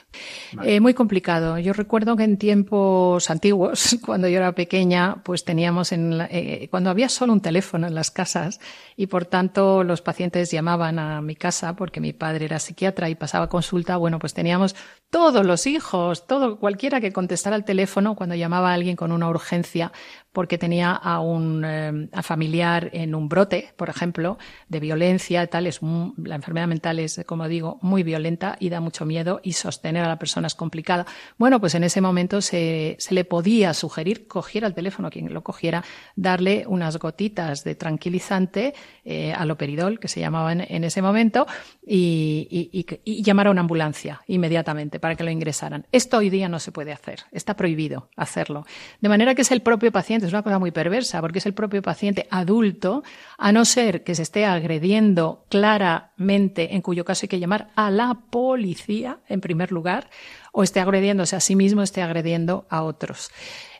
Eh, 0.63 0.79
muy 0.79 0.93
complicado. 0.93 1.57
Yo 1.57 1.73
recuerdo 1.73 2.15
que 2.15 2.23
en 2.23 2.37
tiempos 2.37 3.31
antiguos, 3.31 3.97
cuando 4.05 4.27
yo 4.27 4.37
era 4.37 4.51
pequeña, 4.51 5.23
pues 5.23 5.43
teníamos 5.43 5.91
en 5.91 6.21
eh, 6.29 6.67
cuando 6.69 6.91
había 6.91 7.09
solo 7.09 7.33
un 7.33 7.41
teléfono 7.41 7.87
en 7.87 7.95
las 7.95 8.11
casas 8.11 8.59
y 8.95 9.07
por 9.07 9.25
tanto 9.25 9.83
los 9.83 10.03
pacientes 10.03 10.51
llamaban 10.51 10.99
a 10.99 11.19
mi 11.23 11.35
casa 11.35 11.75
porque 11.75 11.99
mi 11.99 12.13
padre 12.13 12.45
era 12.45 12.59
psiquiatra 12.59 13.09
y 13.09 13.15
pasaba 13.15 13.49
consulta. 13.49 13.97
Bueno, 13.97 14.19
pues 14.19 14.35
teníamos 14.35 14.75
todos 15.09 15.43
los 15.43 15.65
hijos, 15.65 16.27
todo 16.27 16.59
cualquiera 16.59 17.01
que 17.01 17.11
contestara 17.11 17.55
al 17.55 17.65
teléfono 17.65 18.13
cuando 18.15 18.35
llamaba 18.35 18.69
a 18.69 18.75
alguien 18.75 18.95
con 18.95 19.11
una 19.11 19.27
urgencia, 19.27 19.91
porque 20.33 20.57
tenía 20.57 20.91
a 20.91 21.19
un 21.19 21.63
eh, 21.65 22.09
familiar 22.21 22.89
en 22.93 23.15
un 23.15 23.27
brote, 23.27 23.73
por 23.75 23.89
ejemplo, 23.89 24.37
de 24.69 24.79
violencia, 24.79 25.45
tal, 25.47 25.67
es 25.67 25.81
la 25.81 26.35
enfermedad 26.35 26.67
mental 26.67 26.99
es, 26.99 27.21
como 27.25 27.47
digo, 27.47 27.79
muy 27.81 28.03
violenta 28.03 28.55
y 28.59 28.69
da 28.69 28.79
mucho 28.79 29.05
miedo 29.05 29.41
y 29.43 29.53
sostener 29.53 30.05
a 30.05 30.07
la 30.07 30.19
persona 30.19 30.47
es 30.47 30.55
complicada. 30.55 31.05
Bueno, 31.37 31.59
pues 31.59 31.75
en 31.75 31.83
ese 31.83 32.01
momento 32.01 32.41
se, 32.41 32.95
se 32.99 33.13
le 33.13 33.25
podía 33.25 33.73
sugerir, 33.73 34.27
cogiera 34.27 34.67
el 34.67 34.73
teléfono, 34.73 35.09
quien 35.09 35.33
lo 35.33 35.43
cogiera, 35.43 35.83
darle 36.15 36.65
unas 36.67 36.97
gotitas 36.97 37.63
de 37.63 37.75
tranquilizante, 37.75 38.73
eh, 39.03 39.33
aloperidol, 39.33 39.99
que 39.99 40.07
se 40.07 40.19
llamaba 40.19 40.53
en, 40.53 40.83
ese 40.83 41.01
momento, 41.01 41.45
y, 41.85 42.47
y, 42.71 42.85
y 43.03 43.23
llamar 43.23 43.47
a 43.47 43.51
una 43.51 43.61
ambulancia 43.61 44.21
inmediatamente 44.27 44.99
para 44.99 45.15
que 45.15 45.23
lo 45.23 45.31
ingresaran. 45.31 45.87
Esto 45.91 46.17
hoy 46.17 46.29
día 46.29 46.47
no 46.47 46.59
se 46.59 46.71
puede 46.71 46.93
hacer, 46.93 47.21
está 47.31 47.55
prohibido 47.55 48.09
hacerlo. 48.15 48.65
De 49.01 49.09
manera 49.09 49.35
que 49.35 49.41
es 49.41 49.51
el 49.51 49.61
propio 49.61 49.91
paciente 49.91 50.20
es 50.25 50.33
una 50.33 50.43
cosa 50.43 50.59
muy 50.59 50.71
perversa, 50.71 51.21
porque 51.21 51.39
es 51.39 51.45
el 51.45 51.53
propio 51.53 51.81
paciente 51.81 52.27
adulto, 52.29 53.03
a 53.37 53.51
no 53.51 53.65
ser 53.65 54.03
que 54.03 54.15
se 54.15 54.23
esté 54.23 54.45
agrediendo 54.45 55.45
claramente, 55.49 56.75
en 56.75 56.81
cuyo 56.81 57.05
caso 57.05 57.25
hay 57.25 57.29
que 57.29 57.39
llamar 57.39 57.69
a 57.75 57.91
la 57.91 58.17
policía, 58.29 59.19
en 59.27 59.41
primer 59.41 59.71
lugar, 59.71 60.09
o 60.51 60.63
esté 60.63 60.79
agrediéndose 60.79 61.35
a 61.35 61.39
sí 61.39 61.55
mismo, 61.55 61.81
esté 61.81 62.01
agrediendo 62.01 62.65
a 62.69 62.83
otros. 62.83 63.31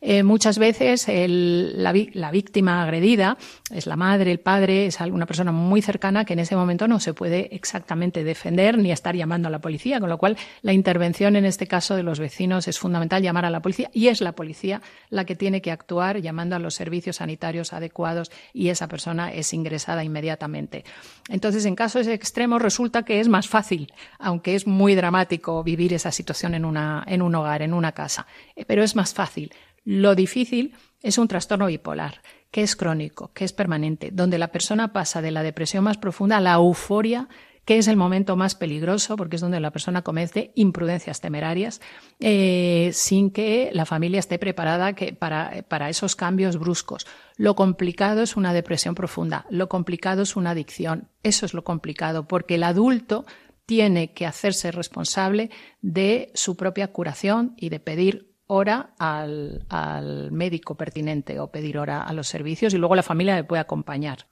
Eh, 0.03 0.23
muchas 0.23 0.57
veces 0.57 1.05
la, 1.07 1.91
víctima 2.31 2.81
agredida 2.81 3.37
es 3.69 3.85
la 3.85 3.95
madre, 3.95 4.31
el 4.31 4.39
padre, 4.39 4.87
es 4.87 4.99
alguna 4.99 5.27
persona 5.27 5.51
muy 5.51 5.83
cercana 5.83 6.25
que 6.25 6.33
en 6.33 6.39
ese 6.39 6.55
momento 6.55 6.87
no 6.87 6.99
se 6.99 7.13
puede 7.13 7.53
exactamente 7.55 8.23
defender 8.23 8.79
ni 8.79 8.91
estar 8.91 9.15
llamando 9.15 9.47
a 9.47 9.51
la 9.51 9.59
policía, 9.59 9.99
con 9.99 10.09
lo 10.09 10.17
cual 10.17 10.37
la 10.63 10.73
intervención 10.73 11.35
en 11.35 11.45
este 11.45 11.67
caso 11.67 11.95
de 11.95 12.01
los 12.01 12.19
vecinos 12.19 12.67
es 12.67 12.79
fundamental 12.79 13.21
llamar 13.21 13.45
a 13.45 13.51
la 13.51 13.61
policía 13.61 13.91
y 13.93 14.07
es 14.07 14.21
la 14.21 14.31
policía 14.31 14.81
la 15.11 15.25
que 15.25 15.35
tiene 15.35 15.61
que 15.61 15.69
actuar 15.69 16.17
llamando 16.19 16.55
a 16.55 16.59
los 16.59 16.73
servicios 16.73 17.17
sanitarios 17.17 17.71
adecuados 17.71 18.31
y 18.53 18.69
esa 18.69 18.87
persona 18.87 19.31
es 19.31 19.53
ingresada 19.53 20.03
inmediatamente. 20.03 20.83
Entonces, 21.29 21.65
en 21.65 21.75
casos 21.75 22.07
extremos 22.07 22.59
resulta 22.59 23.03
que 23.03 23.19
es 23.19 23.27
más 23.27 23.47
fácil, 23.47 23.93
aunque 24.17 24.55
es 24.55 24.65
muy 24.65 24.95
dramático 24.95 25.63
vivir 25.63 25.93
esa 25.93 26.11
situación 26.11 26.55
en, 26.55 26.60
en 26.65 27.21
un 27.21 27.35
hogar, 27.35 27.61
en 27.61 27.73
una 27.73 27.91
casa, 27.91 28.27
eh, 28.55 28.65
pero 28.65 28.83
es 28.83 28.95
más 28.95 29.13
fácil. 29.13 29.53
Lo 29.83 30.15
difícil 30.15 30.75
es 31.01 31.17
un 31.17 31.27
trastorno 31.27 31.67
bipolar, 31.67 32.21
que 32.51 32.61
es 32.61 32.75
crónico, 32.75 33.31
que 33.33 33.45
es 33.45 33.53
permanente, 33.53 34.11
donde 34.11 34.37
la 34.37 34.51
persona 34.51 34.93
pasa 34.93 35.21
de 35.21 35.31
la 35.31 35.43
depresión 35.43 35.83
más 35.83 35.97
profunda 35.97 36.37
a 36.37 36.41
la 36.41 36.53
euforia, 36.53 37.27
que 37.65 37.77
es 37.77 37.87
el 37.87 37.95
momento 37.95 38.35
más 38.35 38.55
peligroso, 38.55 39.15
porque 39.15 39.35
es 39.35 39.41
donde 39.41 39.59
la 39.59 39.71
persona 39.71 40.01
comete 40.01 40.51
imprudencias 40.55 41.21
temerarias, 41.21 41.79
eh, 42.19 42.89
sin 42.93 43.31
que 43.31 43.69
la 43.73 43.85
familia 43.85 44.19
esté 44.19 44.39
preparada 44.39 44.95
para, 45.19 45.63
para 45.67 45.89
esos 45.89 46.15
cambios 46.15 46.57
bruscos. 46.57 47.05
Lo 47.37 47.55
complicado 47.55 48.23
es 48.23 48.35
una 48.35 48.53
depresión 48.53 48.95
profunda, 48.95 49.45
lo 49.49 49.69
complicado 49.69 50.23
es 50.23 50.35
una 50.35 50.51
adicción. 50.51 51.07
Eso 51.23 51.45
es 51.45 51.53
lo 51.53 51.63
complicado, 51.63 52.27
porque 52.27 52.55
el 52.55 52.63
adulto 52.63 53.25
tiene 53.65 54.13
que 54.13 54.25
hacerse 54.25 54.71
responsable 54.71 55.49
de 55.81 56.31
su 56.33 56.55
propia 56.57 56.91
curación 56.91 57.53
y 57.57 57.69
de 57.69 57.79
pedir 57.79 58.31
hora 58.47 58.93
al, 58.99 60.29
médico 60.31 60.75
pertinente 60.75 61.39
o 61.39 61.51
pedir 61.51 61.77
hora 61.77 62.03
a 62.03 62.11
los 62.11 62.27
servicios 62.27 62.73
y 62.73 62.77
luego 62.77 62.95
la 62.95 63.03
familia 63.03 63.35
le 63.35 63.45
puede 63.45 63.61
acompañar. 63.61 64.27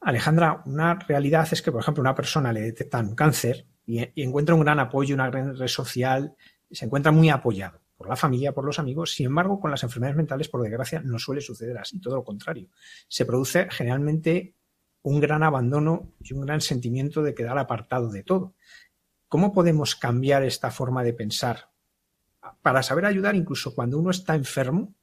Alejandra, 0.00 0.62
una 0.64 0.94
realidad 0.94 1.46
es 1.50 1.60
que, 1.60 1.70
por 1.70 1.82
ejemplo, 1.82 2.00
una 2.00 2.14
persona 2.14 2.52
le 2.52 2.62
detectan 2.62 3.14
cáncer 3.14 3.66
y, 3.84 4.00
encuentra 4.22 4.54
un 4.54 4.62
gran 4.62 4.80
apoyo, 4.80 5.14
una 5.14 5.28
gran 5.28 5.56
red 5.56 5.66
social, 5.66 6.34
se 6.70 6.86
encuentra 6.86 7.12
muy 7.12 7.28
apoyado 7.28 7.80
por 7.96 8.08
la 8.08 8.16
familia, 8.16 8.52
por 8.52 8.64
los 8.64 8.78
amigos. 8.78 9.12
Sin 9.12 9.26
embargo, 9.26 9.60
con 9.60 9.70
las 9.70 9.82
enfermedades 9.82 10.16
mentales, 10.16 10.48
por 10.48 10.62
desgracia, 10.62 11.00
no 11.04 11.18
suele 11.18 11.40
suceder 11.40 11.76
así, 11.76 12.00
todo 12.00 12.16
lo 12.16 12.24
contrario. 12.24 12.68
Se 13.08 13.26
produce 13.26 13.68
generalmente 13.70 14.54
un 15.06 15.20
gran 15.20 15.44
abandono 15.44 16.10
y 16.20 16.34
un 16.34 16.44
gran 16.44 16.60
sentimiento 16.60 17.22
de 17.22 17.32
quedar 17.32 17.58
apartado 17.58 18.10
de 18.10 18.24
todo. 18.24 18.54
¿Cómo 19.28 19.52
podemos 19.52 19.94
cambiar 19.94 20.42
esta 20.42 20.72
forma 20.72 21.04
de 21.04 21.12
pensar 21.12 21.70
para 22.60 22.82
saber 22.82 23.06
ayudar 23.06 23.36
incluso 23.36 23.72
cuando 23.72 24.00
uno 24.00 24.10
está 24.10 24.34
enfermo, 24.34 24.96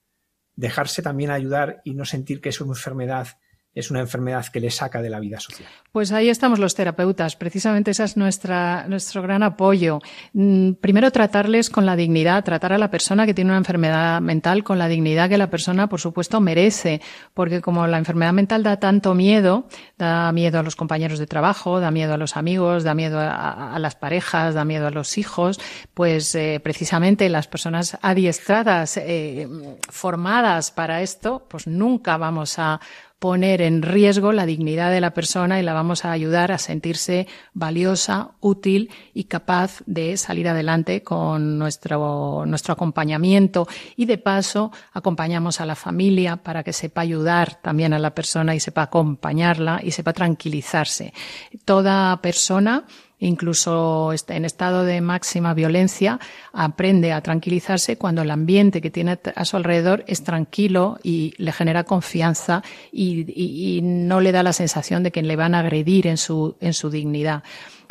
dejarse 0.58 1.02
también 1.02 1.32
ayudar 1.32 1.82
y 1.86 1.94
no 1.94 2.04
sentir 2.04 2.42
que 2.42 2.50
es 2.50 2.60
una 2.60 2.74
enfermedad 2.74 3.30
es 3.76 3.90
una 3.90 4.02
enfermedad 4.02 4.46
que 4.48 4.60
le 4.60 4.70
saca 4.70 5.02
de 5.02 5.10
la 5.10 5.20
vida 5.20 5.40
social. 5.40 5.68
Pues 5.92 6.12
ahí 6.12 6.30
estamos 6.30 6.60
los 6.60 6.76
terapeutas. 6.76 7.36
Precisamente 7.36 7.92
ese 7.92 8.04
es 8.04 8.18
nuestro 8.18 9.22
gran 9.22 9.44
apoyo. 9.44 10.00
Mm, 10.34 10.74
primero, 10.74 11.12
tratarles 11.12 11.70
con 11.70 11.86
la 11.86 11.96
dignidad, 11.96 12.44
tratar 12.44 12.74
a 12.74 12.78
la 12.78 12.92
persona 12.92 13.26
que 13.26 13.34
tiene 13.34 13.52
una 13.52 13.58
enfermedad 13.58 14.22
mental 14.22 14.64
con 14.64 14.78
la 14.78 14.88
dignidad 14.88 15.30
que 15.30 15.38
la 15.38 15.50
persona, 15.50 15.88
por 15.88 16.00
supuesto, 16.00 16.40
merece. 16.40 17.02
Porque 17.34 17.62
como 17.62 17.88
la 17.88 17.98
enfermedad 17.98 18.34
mental 18.34 18.62
da 18.62 18.78
tanto 18.80 19.16
miedo, 19.16 19.68
da 19.98 20.32
miedo 20.32 20.60
a 20.60 20.64
los 20.64 20.76
compañeros 20.76 21.18
de 21.18 21.28
trabajo, 21.28 21.80
da 21.80 21.90
miedo 21.90 22.14
a 22.14 22.18
los 22.18 22.38
amigos, 22.38 22.84
da 22.84 22.94
miedo 22.94 23.20
a, 23.20 23.78
las 23.80 23.96
parejas, 23.96 24.54
da 24.54 24.66
miedo 24.66 24.88
a 24.88 24.92
los 24.92 25.18
hijos, 25.18 25.60
pues 25.94 26.36
eh, 26.36 26.60
precisamente 26.64 27.28
las 27.30 27.48
personas 27.48 27.98
adiestradas, 28.02 28.98
eh, 28.98 29.48
formadas 29.90 30.72
para 30.72 31.02
esto, 31.02 31.46
pues 31.50 31.68
nunca 31.68 32.18
vamos 32.18 32.60
a 32.60 32.80
poner 33.24 33.62
en 33.62 33.84
riesgo 33.84 34.34
la 34.34 34.46
dignidad 34.46 34.92
de 34.92 35.00
la 35.00 35.14
persona 35.14 35.58
y 35.58 35.64
la 35.64 35.72
vamos 35.72 36.04
a 36.04 36.12
ayudar 36.12 36.52
a 36.52 36.58
sentirse 36.58 37.26
valiosa, 37.54 38.32
útil 38.42 38.90
y 39.14 39.24
capaz 39.24 39.82
de 39.86 40.18
salir 40.18 40.50
adelante 40.50 41.04
con 41.04 41.58
nuestro, 41.58 42.46
nuestro 42.46 42.74
acompañamiento. 42.74 43.66
Y 43.96 44.08
de 44.08 44.18
paso, 44.18 44.74
acompañamos 44.92 45.62
a 45.62 45.66
la 45.66 45.76
familia 45.76 46.36
para 46.36 46.66
que 46.66 46.74
sepa 46.74 47.00
ayudar 47.00 47.62
también 47.62 47.94
a 47.94 48.00
la 48.00 48.14
persona 48.14 48.56
y 48.56 48.60
sepa 48.60 48.82
acompañarla 48.82 49.80
y 49.82 49.92
sepa 49.92 50.12
tranquilizarse. 50.12 51.14
Toda 51.64 52.22
persona 52.22 52.84
incluso 53.28 54.12
en 54.28 54.46
estado 54.46 54.84
de 54.84 55.02
máxima 55.02 55.54
violencia, 55.54 56.20
aprende 56.52 57.14
a 57.14 57.22
tranquilizarse 57.22 57.98
cuando 57.98 58.22
el 58.22 58.32
ambiente 58.32 58.82
que 58.82 58.92
tiene 58.92 59.20
a 59.36 59.46
su 59.46 59.58
alrededor 59.58 60.04
es 60.08 60.24
tranquilo 60.24 61.00
y 61.04 61.34
le 61.38 61.52
genera 61.52 61.84
confianza 61.84 62.64
y, 62.92 63.80
no 63.84 64.20
le 64.20 64.32
da 64.32 64.44
la 64.44 64.54
sensación 64.54 65.04
de 65.04 65.12
que 65.12 65.22
le 65.22 65.36
van 65.36 65.56
a 65.56 65.60
agredir 65.60 66.08
en 66.08 66.18
su, 66.18 66.56
en 66.60 66.74
su 66.74 66.90
dignidad. 66.90 67.44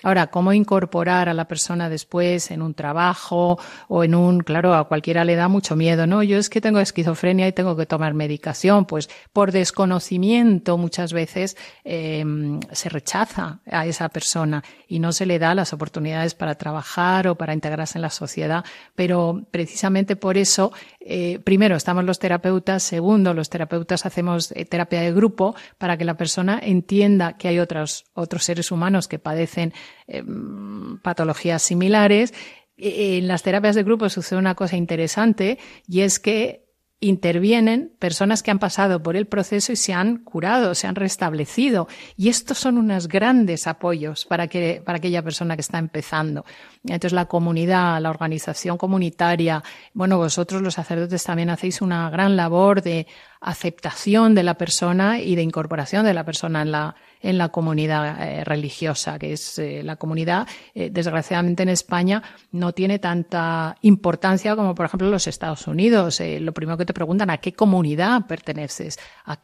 Ahora, 0.02 0.28
¿cómo 0.28 0.52
incorporar 0.52 1.28
a 1.28 1.34
la 1.34 1.46
persona 1.46 1.88
después 1.88 2.50
en 2.50 2.62
un 2.62 2.74
trabajo 2.74 3.58
o 3.88 4.04
en 4.04 4.14
un, 4.14 4.40
claro, 4.40 4.74
a 4.74 4.88
cualquiera 4.88 5.24
le 5.24 5.36
da 5.36 5.48
mucho 5.48 5.76
miedo, 5.76 6.06
¿no? 6.06 6.22
Yo 6.22 6.38
es 6.38 6.50
que 6.50 6.60
tengo 6.60 6.80
esquizofrenia 6.80 7.48
y 7.48 7.52
tengo 7.52 7.76
que 7.76 7.86
tomar 7.86 8.14
medicación, 8.14 8.84
pues 8.84 9.08
por 9.32 9.52
desconocimiento 9.52 10.78
muchas 10.78 11.12
veces 11.12 11.56
eh, 11.84 12.24
se 12.72 12.88
rechaza 12.88 13.60
a 13.70 13.86
esa 13.86 14.08
persona 14.08 14.62
y 14.88 14.98
no 14.98 15.12
se 15.12 15.26
le 15.26 15.38
da 15.38 15.54
las 15.54 15.72
oportunidades 15.72 16.34
para 16.34 16.56
trabajar 16.56 17.28
o 17.28 17.36
para 17.36 17.54
integrarse 17.54 17.98
en 17.98 18.02
la 18.02 18.10
sociedad, 18.10 18.64
pero 18.94 19.42
precisamente 19.50 20.16
por 20.16 20.36
eso 20.36 20.72
eh, 21.04 21.40
primero, 21.40 21.76
estamos 21.76 22.04
los 22.04 22.18
terapeutas. 22.18 22.82
Segundo, 22.82 23.34
los 23.34 23.50
terapeutas 23.50 24.06
hacemos 24.06 24.52
eh, 24.52 24.64
terapia 24.64 25.00
de 25.00 25.12
grupo 25.12 25.54
para 25.78 25.96
que 25.96 26.04
la 26.04 26.16
persona 26.16 26.60
entienda 26.62 27.36
que 27.36 27.48
hay 27.48 27.58
otros, 27.58 28.04
otros 28.14 28.44
seres 28.44 28.70
humanos 28.70 29.08
que 29.08 29.18
padecen 29.18 29.72
em, 30.06 30.98
patologías 30.98 31.62
similares. 31.62 32.34
E, 32.76 33.18
en 33.18 33.28
las 33.28 33.42
terapias 33.42 33.74
de 33.74 33.82
grupo 33.82 34.08
sucede 34.08 34.38
una 34.38 34.54
cosa 34.54 34.76
interesante 34.76 35.58
y 35.86 36.00
es 36.00 36.18
que 36.18 36.62
intervienen 37.02 37.92
personas 37.98 38.44
que 38.44 38.52
han 38.52 38.60
pasado 38.60 39.02
por 39.02 39.16
el 39.16 39.26
proceso 39.26 39.72
y 39.72 39.76
se 39.76 39.92
han 39.92 40.18
curado, 40.18 40.72
se 40.76 40.86
han 40.86 40.94
restablecido. 40.94 41.88
Y 42.16 42.28
estos 42.28 42.58
son 42.58 42.78
unos 42.78 43.08
grandes 43.08 43.66
apoyos 43.66 44.24
para, 44.24 44.46
que, 44.46 44.80
para 44.86 44.98
aquella 44.98 45.20
persona 45.20 45.56
que 45.56 45.62
está 45.62 45.78
empezando. 45.78 46.44
Entonces 46.84 47.12
la 47.12 47.26
comunidad, 47.26 48.00
la 48.00 48.10
organización 48.10 48.78
comunitaria, 48.78 49.64
bueno, 49.94 50.16
vosotros 50.16 50.62
los 50.62 50.74
sacerdotes 50.74 51.24
también 51.24 51.50
hacéis 51.50 51.82
una 51.82 52.08
gran 52.08 52.36
labor 52.36 52.82
de 52.82 53.08
aceptación 53.40 54.36
de 54.36 54.44
la 54.44 54.54
persona 54.54 55.18
y 55.18 55.34
de 55.34 55.42
incorporación 55.42 56.06
de 56.06 56.14
la 56.14 56.24
persona 56.24 56.62
en 56.62 56.70
la, 56.70 56.94
en 57.22 57.38
la 57.38 57.50
comunidad 57.50 58.20
eh, 58.20 58.44
religiosa, 58.44 59.18
que 59.18 59.32
es 59.32 59.58
eh, 59.58 59.82
la 59.82 59.96
comunidad, 59.96 60.46
eh, 60.74 60.90
desgraciadamente 60.90 61.62
en 61.62 61.68
España, 61.68 62.22
no 62.50 62.72
tiene 62.72 62.98
tanta 62.98 63.76
importancia 63.82 64.56
como, 64.56 64.74
por 64.74 64.86
ejemplo, 64.86 65.08
los 65.08 65.26
Estados 65.26 65.66
Unidos. 65.66 66.20
lo 66.20 66.52
primero 66.52 66.76
que 66.76 66.84
te 66.84 66.92
preguntan, 66.92 67.30
¿a 67.30 67.38
qué 67.38 67.52
comunidad 67.52 68.26
perteneces? 68.26 68.98
¿A 69.24 69.36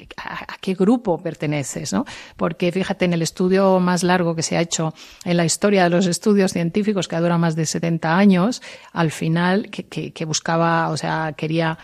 qué, 0.61 0.74
grupo 0.74 1.18
perteneces? 1.18 1.93
¿no? 1.93 2.05
Porque 2.37 2.72
fíjate, 2.72 3.05
en 3.05 3.12
el 3.12 3.22
estudio 3.22 3.79
más 3.81 4.03
largo 4.03 4.35
que 4.35 4.43
se 4.43 4.57
ha 4.57 4.61
hecho 4.61 4.93
en 5.24 5.37
la 5.37 5.45
historia 5.45 5.85
de 5.85 5.91
los 5.91 6.07
estudios 6.07 6.53
científicos, 6.53 7.09
que 7.09 7.16
dura 7.16 7.39
más 7.39 7.57
de 7.57 7.66
70 7.66 8.16
años, 8.16 8.62
al 8.93 9.11
final, 9.11 9.70
que 9.70 10.24
buscaba, 10.24 10.91
o 10.91 10.97
sea, 10.97 11.35
quería 11.37 11.79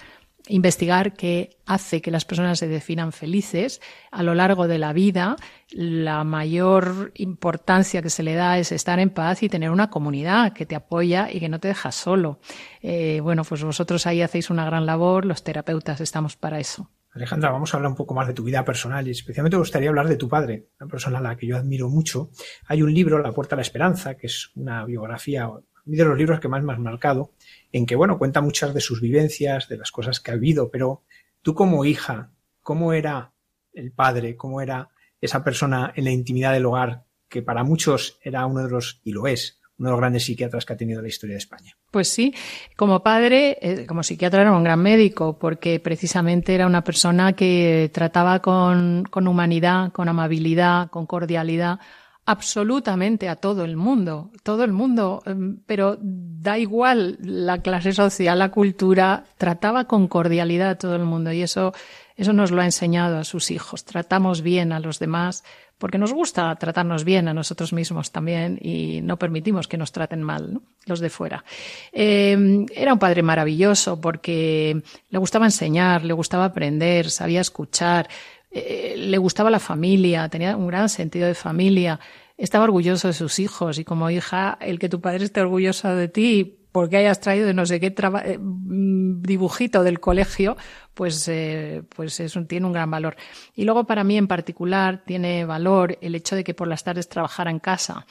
investigar 0.48 1.14
qué 1.14 1.56
hace 1.66 2.02
que 2.02 2.10
las 2.10 2.24
personas 2.24 2.58
se 2.58 2.68
definan 2.68 3.12
felices 3.12 3.80
a 4.10 4.22
lo 4.22 4.34
largo 4.34 4.68
de 4.68 4.78
la 4.78 4.92
vida. 4.92 5.36
La 5.70 6.24
mayor 6.24 7.12
importancia 7.14 8.02
que 8.02 8.10
se 8.10 8.22
le 8.22 8.34
da 8.34 8.58
es 8.58 8.72
estar 8.72 8.98
en 8.98 9.10
paz 9.10 9.42
y 9.42 9.48
tener 9.48 9.70
una 9.70 9.90
comunidad 9.90 10.52
que 10.52 10.66
te 10.66 10.76
apoya 10.76 11.30
y 11.32 11.40
que 11.40 11.48
no 11.48 11.60
te 11.60 11.68
deja 11.68 11.92
solo. 11.92 12.40
Eh, 12.82 13.20
bueno, 13.22 13.44
pues 13.44 13.64
vosotros 13.64 14.06
ahí 14.06 14.22
hacéis 14.22 14.50
una 14.50 14.66
gran 14.66 14.86
labor, 14.86 15.24
los 15.24 15.42
terapeutas 15.42 16.00
estamos 16.00 16.36
para 16.36 16.60
eso. 16.60 16.90
Alejandra, 17.14 17.52
vamos 17.52 17.72
a 17.72 17.76
hablar 17.76 17.92
un 17.92 17.96
poco 17.96 18.12
más 18.12 18.26
de 18.26 18.34
tu 18.34 18.42
vida 18.42 18.64
personal 18.64 19.06
y 19.06 19.12
especialmente 19.12 19.56
me 19.56 19.60
gustaría 19.60 19.88
hablar 19.88 20.08
de 20.08 20.16
tu 20.16 20.28
padre, 20.28 20.66
una 20.80 20.90
persona 20.90 21.18
a 21.18 21.20
la 21.20 21.36
que 21.36 21.46
yo 21.46 21.56
admiro 21.56 21.88
mucho. 21.88 22.30
Hay 22.66 22.82
un 22.82 22.92
libro, 22.92 23.20
La 23.20 23.30
Puerta 23.30 23.54
a 23.54 23.58
la 23.58 23.62
Esperanza, 23.62 24.16
que 24.16 24.26
es 24.26 24.50
una 24.56 24.84
biografía, 24.84 25.48
de 25.84 26.04
los 26.04 26.18
libros 26.18 26.40
que 26.40 26.48
más 26.48 26.64
me 26.64 26.72
has 26.72 26.78
marcado, 26.78 27.32
en 27.74 27.86
que, 27.86 27.96
bueno, 27.96 28.18
cuenta 28.18 28.40
muchas 28.40 28.72
de 28.72 28.80
sus 28.80 29.00
vivencias, 29.00 29.68
de 29.68 29.76
las 29.76 29.90
cosas 29.90 30.20
que 30.20 30.30
ha 30.30 30.34
vivido, 30.34 30.70
pero 30.70 31.02
tú 31.42 31.54
como 31.54 31.84
hija, 31.84 32.30
¿cómo 32.62 32.92
era 32.92 33.32
el 33.72 33.90
padre? 33.90 34.36
¿Cómo 34.36 34.60
era 34.60 34.90
esa 35.20 35.42
persona 35.42 35.92
en 35.96 36.04
la 36.04 36.12
intimidad 36.12 36.52
del 36.52 36.66
hogar 36.66 37.02
que 37.28 37.42
para 37.42 37.64
muchos 37.64 38.20
era 38.22 38.46
uno 38.46 38.62
de 38.62 38.70
los, 38.70 39.00
y 39.02 39.10
lo 39.10 39.26
es, 39.26 39.60
uno 39.76 39.88
de 39.88 39.90
los 39.90 40.00
grandes 40.00 40.22
psiquiatras 40.22 40.64
que 40.64 40.72
ha 40.72 40.76
tenido 40.76 41.02
la 41.02 41.08
historia 41.08 41.34
de 41.34 41.38
España. 41.38 41.76
Pues 41.90 42.06
sí, 42.06 42.32
como 42.76 43.02
padre, 43.02 43.58
eh, 43.60 43.86
como 43.86 44.04
psiquiatra 44.04 44.42
era 44.42 44.52
un 44.52 44.62
gran 44.62 44.80
médico, 44.80 45.36
porque 45.40 45.80
precisamente 45.80 46.54
era 46.54 46.68
una 46.68 46.84
persona 46.84 47.32
que 47.32 47.90
trataba 47.92 48.38
con, 48.38 49.02
con 49.10 49.26
humanidad, 49.26 49.90
con 49.90 50.08
amabilidad, 50.08 50.90
con 50.90 51.06
cordialidad 51.06 51.80
absolutamente 52.26 53.28
a 53.28 53.36
todo 53.36 53.64
el 53.64 53.76
mundo, 53.76 54.30
todo 54.42 54.64
el 54.64 54.72
mundo, 54.72 55.22
em, 55.26 55.58
pero 55.66 55.98
da 56.00 56.58
igual 56.58 57.18
la 57.20 57.58
clase 57.58 57.92
social, 57.92 58.38
la 58.38 58.50
cultura, 58.50 59.24
trataba 59.36 59.84
con 59.84 60.08
cordialidad 60.08 60.70
a 60.70 60.78
todo 60.78 60.96
el 60.96 61.04
mundo 61.04 61.32
y 61.32 61.42
eso, 61.42 61.74
eso 62.16 62.32
nos 62.32 62.50
lo 62.50 62.62
ha 62.62 62.64
enseñado 62.64 63.18
a 63.18 63.24
sus 63.24 63.50
hijos. 63.50 63.84
Tratamos 63.84 64.40
bien 64.40 64.72
a 64.72 64.80
los 64.80 64.98
demás 64.98 65.44
porque 65.78 65.98
nos 65.98 66.12
gusta 66.12 66.54
tratarnos 66.56 67.04
bien 67.04 67.28
a 67.28 67.34
nosotros 67.34 67.72
mismos 67.72 68.12
también 68.12 68.58
y 68.62 69.00
no 69.02 69.18
permitimos 69.18 69.68
que 69.68 69.76
nos 69.76 69.92
traten 69.92 70.22
mal 70.22 70.60
los 70.86 71.00
de 71.00 71.10
fuera. 71.10 71.44
Em, 71.92 72.66
era 72.74 72.92
un 72.92 72.98
padre 72.98 73.22
maravilloso 73.22 74.00
porque 74.00 74.80
le 75.10 75.18
gustaba 75.18 75.46
enseñar, 75.46 76.04
le 76.04 76.12
gustaba 76.12 76.46
aprender, 76.46 77.10
sabía 77.10 77.40
escuchar, 77.40 78.08
eh, 78.54 78.94
le 78.96 79.18
gustaba 79.18 79.50
la 79.50 79.58
familia, 79.58 80.28
tenía 80.28 80.56
un 80.56 80.68
gran 80.68 80.88
sentido 80.88 81.26
de 81.26 81.34
familia, 81.34 81.98
estaba 82.36 82.64
orgulloso 82.64 83.08
de 83.08 83.14
sus 83.14 83.40
hijos 83.40 83.78
y 83.80 83.84
como 83.84 84.10
hija, 84.10 84.56
el 84.60 84.78
que 84.78 84.88
tu 84.88 85.00
padre 85.00 85.24
esté 85.24 85.40
orgulloso 85.40 85.94
de 85.94 86.06
ti 86.06 86.60
porque 86.70 86.96
hayas 86.96 87.20
traído 87.20 87.46
de 87.46 87.54
no 87.54 87.66
sé 87.66 87.80
qué 87.80 87.86
eh, 87.86 88.38
mm, 88.38 89.22
dibujito 89.22 89.82
del 89.82 89.98
colegio, 89.98 90.56
pues, 90.94 91.26
eh, 91.26 91.82
pues 91.96 92.18
eso 92.20 92.44
tiene 92.46 92.66
un 92.66 92.72
gran 92.72 92.90
valor. 92.90 93.16
Y 93.56 93.64
luego 93.64 93.84
para 93.84 94.04
mí 94.04 94.16
en 94.16 94.28
particular 94.28 95.02
tiene 95.04 95.44
valor 95.44 95.98
el 96.00 96.14
hecho 96.14 96.36
de 96.36 96.44
que 96.44 96.54
por 96.54 96.68
las 96.68 96.84
tardes 96.84 97.08
trabajara 97.08 97.50
en 97.50 97.58
casa 97.58 98.06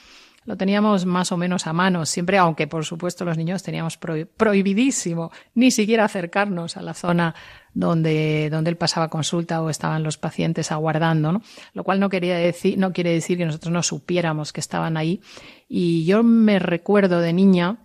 lo 0.45 0.57
teníamos 0.57 1.05
más 1.05 1.31
o 1.31 1.37
menos 1.37 1.67
a 1.67 1.73
mano, 1.73 2.05
siempre, 2.05 2.37
aunque 2.37 2.67
por 2.67 2.85
supuesto 2.85 3.23
los 3.25 3.37
niños 3.37 3.63
teníamos 3.63 3.97
prohibidísimo 3.97 5.31
ni 5.55 5.71
siquiera 5.71 6.05
acercarnos 6.05 6.75
a 6.77 6.81
la 6.81 6.93
zona 6.93 7.33
donde, 7.73 8.49
donde 8.51 8.69
él 8.69 8.77
pasaba 8.77 9.09
consulta 9.09 9.61
o 9.61 9.69
estaban 9.69 10.03
los 10.03 10.17
pacientes 10.17 10.71
aguardando, 10.71 11.31
¿no? 11.31 11.41
Lo 11.73 11.83
cual 11.83 11.99
no 11.99 12.09
quería 12.09 12.37
decir, 12.37 12.77
no 12.77 12.93
quiere 12.93 13.11
decir 13.11 13.37
que 13.37 13.45
nosotros 13.45 13.71
no 13.71 13.83
supiéramos 13.83 14.53
que 14.53 14.59
estaban 14.59 14.97
ahí. 14.97 15.21
Y 15.67 16.05
yo 16.05 16.23
me 16.23 16.59
recuerdo 16.59 17.19
de 17.19 17.33
niña, 17.33 17.82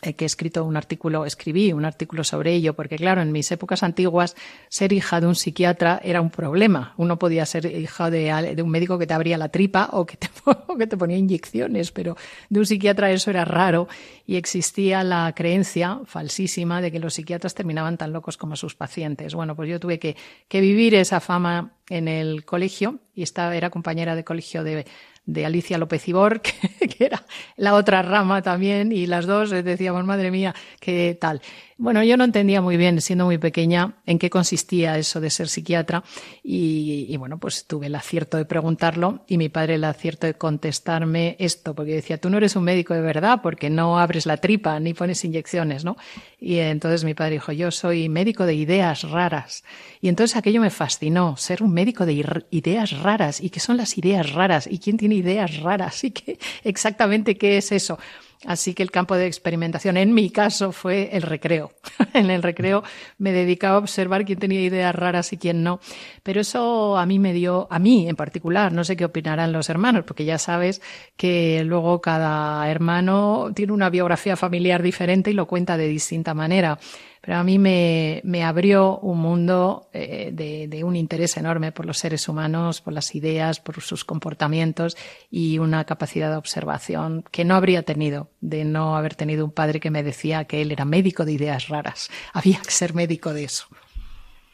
que 0.00 0.24
he 0.24 0.26
escrito 0.26 0.64
un 0.64 0.76
artículo, 0.76 1.24
escribí 1.26 1.72
un 1.72 1.84
artículo 1.84 2.22
sobre 2.22 2.54
ello, 2.54 2.74
porque 2.74 2.96
claro, 2.96 3.20
en 3.20 3.32
mis 3.32 3.50
épocas 3.50 3.82
antiguas, 3.82 4.36
ser 4.68 4.92
hija 4.92 5.20
de 5.20 5.26
un 5.26 5.34
psiquiatra 5.34 6.00
era 6.04 6.20
un 6.20 6.30
problema. 6.30 6.94
Uno 6.96 7.18
podía 7.18 7.44
ser 7.46 7.66
hija 7.66 8.08
de, 8.08 8.62
un 8.62 8.70
médico 8.70 8.98
que 8.98 9.08
te 9.08 9.14
abría 9.14 9.36
la 9.36 9.48
tripa 9.48 9.88
o 9.92 10.06
que, 10.06 10.16
te, 10.16 10.28
que 10.78 10.86
te 10.86 10.96
ponía 10.96 11.16
inyecciones, 11.16 11.90
pero 11.90 12.16
de 12.48 12.60
un 12.60 12.66
psiquiatra 12.66 13.10
eso 13.10 13.30
era 13.30 13.44
raro 13.44 13.88
y 14.24 14.36
existía 14.36 15.02
la 15.02 15.32
creencia 15.34 16.00
falsísima 16.04 16.80
de 16.80 16.92
que 16.92 17.00
los 17.00 17.14
psiquiatras 17.14 17.54
terminaban 17.54 17.96
tan 17.98 18.12
locos 18.12 18.36
como 18.36 18.54
sus 18.54 18.76
pacientes. 18.76 19.34
Bueno, 19.34 19.56
pues 19.56 19.68
yo 19.68 19.80
tuve 19.80 19.98
que, 19.98 20.16
que 20.46 20.60
vivir 20.60 20.94
esa 20.94 21.18
fama 21.18 21.72
en 21.90 22.06
el 22.06 22.44
colegio 22.44 23.00
y 23.14 23.22
estaba, 23.22 23.56
era 23.56 23.70
compañera 23.70 24.14
de 24.14 24.22
colegio 24.22 24.62
de, 24.62 24.86
de 25.28 25.44
Alicia 25.44 25.76
López 25.76 26.08
Ibor, 26.08 26.40
que, 26.42 26.88
que, 26.88 27.04
era 27.04 27.22
la 27.56 27.74
otra 27.74 28.02
rama 28.02 28.40
también, 28.42 28.90
y 28.92 29.06
las 29.06 29.26
dos 29.26 29.50
decíamos, 29.50 30.04
madre 30.04 30.30
mía, 30.30 30.54
qué 30.80 31.16
tal. 31.20 31.42
Bueno, 31.80 32.02
yo 32.02 32.16
no 32.16 32.24
entendía 32.24 32.60
muy 32.60 32.76
bien, 32.76 33.00
siendo 33.00 33.24
muy 33.26 33.38
pequeña, 33.38 33.94
en 34.04 34.18
qué 34.18 34.30
consistía 34.30 34.98
eso 34.98 35.20
de 35.20 35.30
ser 35.30 35.46
psiquiatra 35.46 36.02
y, 36.42 37.06
y, 37.08 37.16
bueno, 37.18 37.38
pues 37.38 37.66
tuve 37.68 37.86
el 37.86 37.94
acierto 37.94 38.36
de 38.36 38.44
preguntarlo 38.44 39.22
y 39.28 39.38
mi 39.38 39.48
padre 39.48 39.76
el 39.76 39.84
acierto 39.84 40.26
de 40.26 40.34
contestarme 40.34 41.36
esto, 41.38 41.76
porque 41.76 41.94
decía, 41.94 42.18
tú 42.18 42.30
no 42.30 42.38
eres 42.38 42.56
un 42.56 42.64
médico 42.64 42.94
de 42.94 43.00
verdad 43.00 43.42
porque 43.44 43.70
no 43.70 44.00
abres 44.00 44.26
la 44.26 44.38
tripa 44.38 44.80
ni 44.80 44.92
pones 44.92 45.24
inyecciones, 45.24 45.84
¿no? 45.84 45.96
Y 46.40 46.56
entonces 46.56 47.04
mi 47.04 47.14
padre 47.14 47.34
dijo, 47.34 47.52
yo 47.52 47.70
soy 47.70 48.08
médico 48.08 48.44
de 48.44 48.54
ideas 48.54 49.08
raras. 49.08 49.62
Y 50.00 50.08
entonces 50.08 50.36
aquello 50.36 50.60
me 50.60 50.70
fascinó, 50.70 51.36
ser 51.36 51.62
un 51.62 51.72
médico 51.72 52.06
de 52.06 52.44
ideas 52.50 52.90
raras. 52.98 53.40
¿Y 53.40 53.50
qué 53.50 53.60
son 53.60 53.76
las 53.76 53.96
ideas 53.96 54.32
raras? 54.32 54.66
¿Y 54.68 54.80
quién 54.80 54.96
tiene 54.96 55.14
ideas 55.14 55.60
raras? 55.60 56.02
¿Y 56.02 56.10
qué 56.10 56.40
exactamente 56.64 57.38
qué 57.38 57.58
es 57.58 57.70
eso? 57.70 58.00
Así 58.46 58.72
que 58.72 58.84
el 58.84 58.92
campo 58.92 59.16
de 59.16 59.26
experimentación 59.26 59.96
en 59.96 60.14
mi 60.14 60.30
caso 60.30 60.70
fue 60.70 61.10
el 61.12 61.22
recreo. 61.22 61.72
en 62.14 62.30
el 62.30 62.42
recreo 62.42 62.84
me 63.18 63.32
dedicaba 63.32 63.76
a 63.76 63.78
observar 63.78 64.24
quién 64.24 64.38
tenía 64.38 64.60
ideas 64.60 64.94
raras 64.94 65.32
y 65.32 65.38
quién 65.38 65.64
no. 65.64 65.80
Pero 66.22 66.40
eso 66.40 66.96
a 66.96 67.04
mí 67.04 67.18
me 67.18 67.32
dio, 67.32 67.66
a 67.70 67.78
mí 67.78 68.08
en 68.08 68.14
particular, 68.14 68.72
no 68.72 68.84
sé 68.84 68.96
qué 68.96 69.04
opinarán 69.04 69.52
los 69.52 69.68
hermanos, 69.68 70.04
porque 70.06 70.24
ya 70.24 70.38
sabes 70.38 70.80
que 71.16 71.64
luego 71.64 72.00
cada 72.00 72.70
hermano 72.70 73.50
tiene 73.54 73.72
una 73.72 73.90
biografía 73.90 74.36
familiar 74.36 74.82
diferente 74.82 75.30
y 75.30 75.34
lo 75.34 75.46
cuenta 75.46 75.76
de 75.76 75.88
distinta 75.88 76.32
manera. 76.32 76.78
Pero 77.20 77.36
a 77.36 77.44
mí 77.44 77.58
me, 77.58 78.44
abrió 78.44 78.98
un 78.98 79.18
mundo 79.18 79.88
eh, 79.92 80.30
de, 80.32 80.84
un 80.84 80.96
interés 80.96 81.36
enorme 81.36 81.72
por 81.72 81.86
los 81.86 81.98
seres 81.98 82.28
humanos, 82.28 82.80
por 82.80 82.92
las 82.92 83.14
ideas, 83.14 83.60
por 83.60 83.80
sus 83.80 84.04
comportamientos 84.04 84.96
y 85.30 85.58
una 85.58 85.84
capacidad 85.84 86.30
de 86.30 86.36
observación 86.36 87.24
que 87.30 87.44
no 87.44 87.54
habría 87.54 87.82
tenido 87.82 88.30
de 88.40 88.64
no 88.64 88.96
haber 88.96 89.14
tenido 89.14 89.44
un 89.44 89.50
padre 89.50 89.80
que 89.80 89.90
me 89.90 90.02
decía 90.02 90.44
que 90.44 90.62
él 90.62 90.72
era 90.72 90.84
médico 90.84 91.24
de 91.24 91.32
ideas 91.32 91.68
raras. 91.68 92.10
Había 92.32 92.60
que 92.60 92.70
ser 92.70 92.94
médico 92.94 93.32
de 93.34 93.44
eso. 93.44 93.66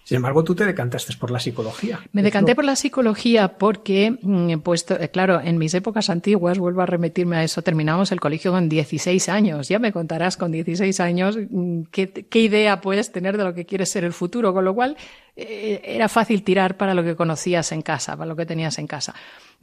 Sin 0.05 0.17
embargo, 0.17 0.45
tú 0.45 0.55
te 0.55 0.67
decantaste 0.67 1.17
por 1.17 1.31
la 1.31 1.41
psicología. 1.41 1.99
Me 2.13 2.23
decanté 2.23 2.55
por 2.55 2.67
la 2.67 2.77
psicología 2.77 3.57
porque, 3.57 4.19
mm, 4.21 4.59
pues, 4.59 4.85
claro, 5.11 5.41
en 5.41 5.57
mis 5.57 5.73
épocas 5.73 6.11
antiguas, 6.11 6.59
vuelvo 6.59 6.83
a 6.83 6.87
remitirme 6.87 7.37
a 7.37 7.43
eso, 7.43 7.63
terminamos 7.63 8.13
el 8.13 8.21
colegio 8.21 8.53
con 8.53 8.69
16 8.69 9.31
años. 9.31 9.69
Ya 9.69 9.79
me 9.79 9.93
contarás 9.93 10.37
con 10.37 10.53
16 10.53 11.01
años 11.01 11.39
mm, 11.51 11.85
qué, 11.91 12.11
qué 12.11 12.39
idea 12.39 12.83
puedes 12.83 13.13
tener 13.13 13.39
de 13.39 13.45
lo 13.45 13.55
que 13.55 13.65
quieres 13.65 13.91
ser 13.91 14.05
el 14.05 14.13
futuro, 14.13 14.53
con 14.53 14.67
lo 14.67 14.75
cual 14.75 14.97
eh, 15.37 15.81
era 15.85 16.09
fácil 16.09 16.45
tirar 16.45 16.77
para 16.77 16.95
lo 16.95 17.03
que 17.03 17.17
conocías 17.17 17.73
en 17.73 17.83
casa, 17.83 18.17
para 18.17 18.29
lo 18.29 18.37
que 18.37 18.47
tenías 18.47 18.79
en 18.79 18.87
casa. 18.87 19.15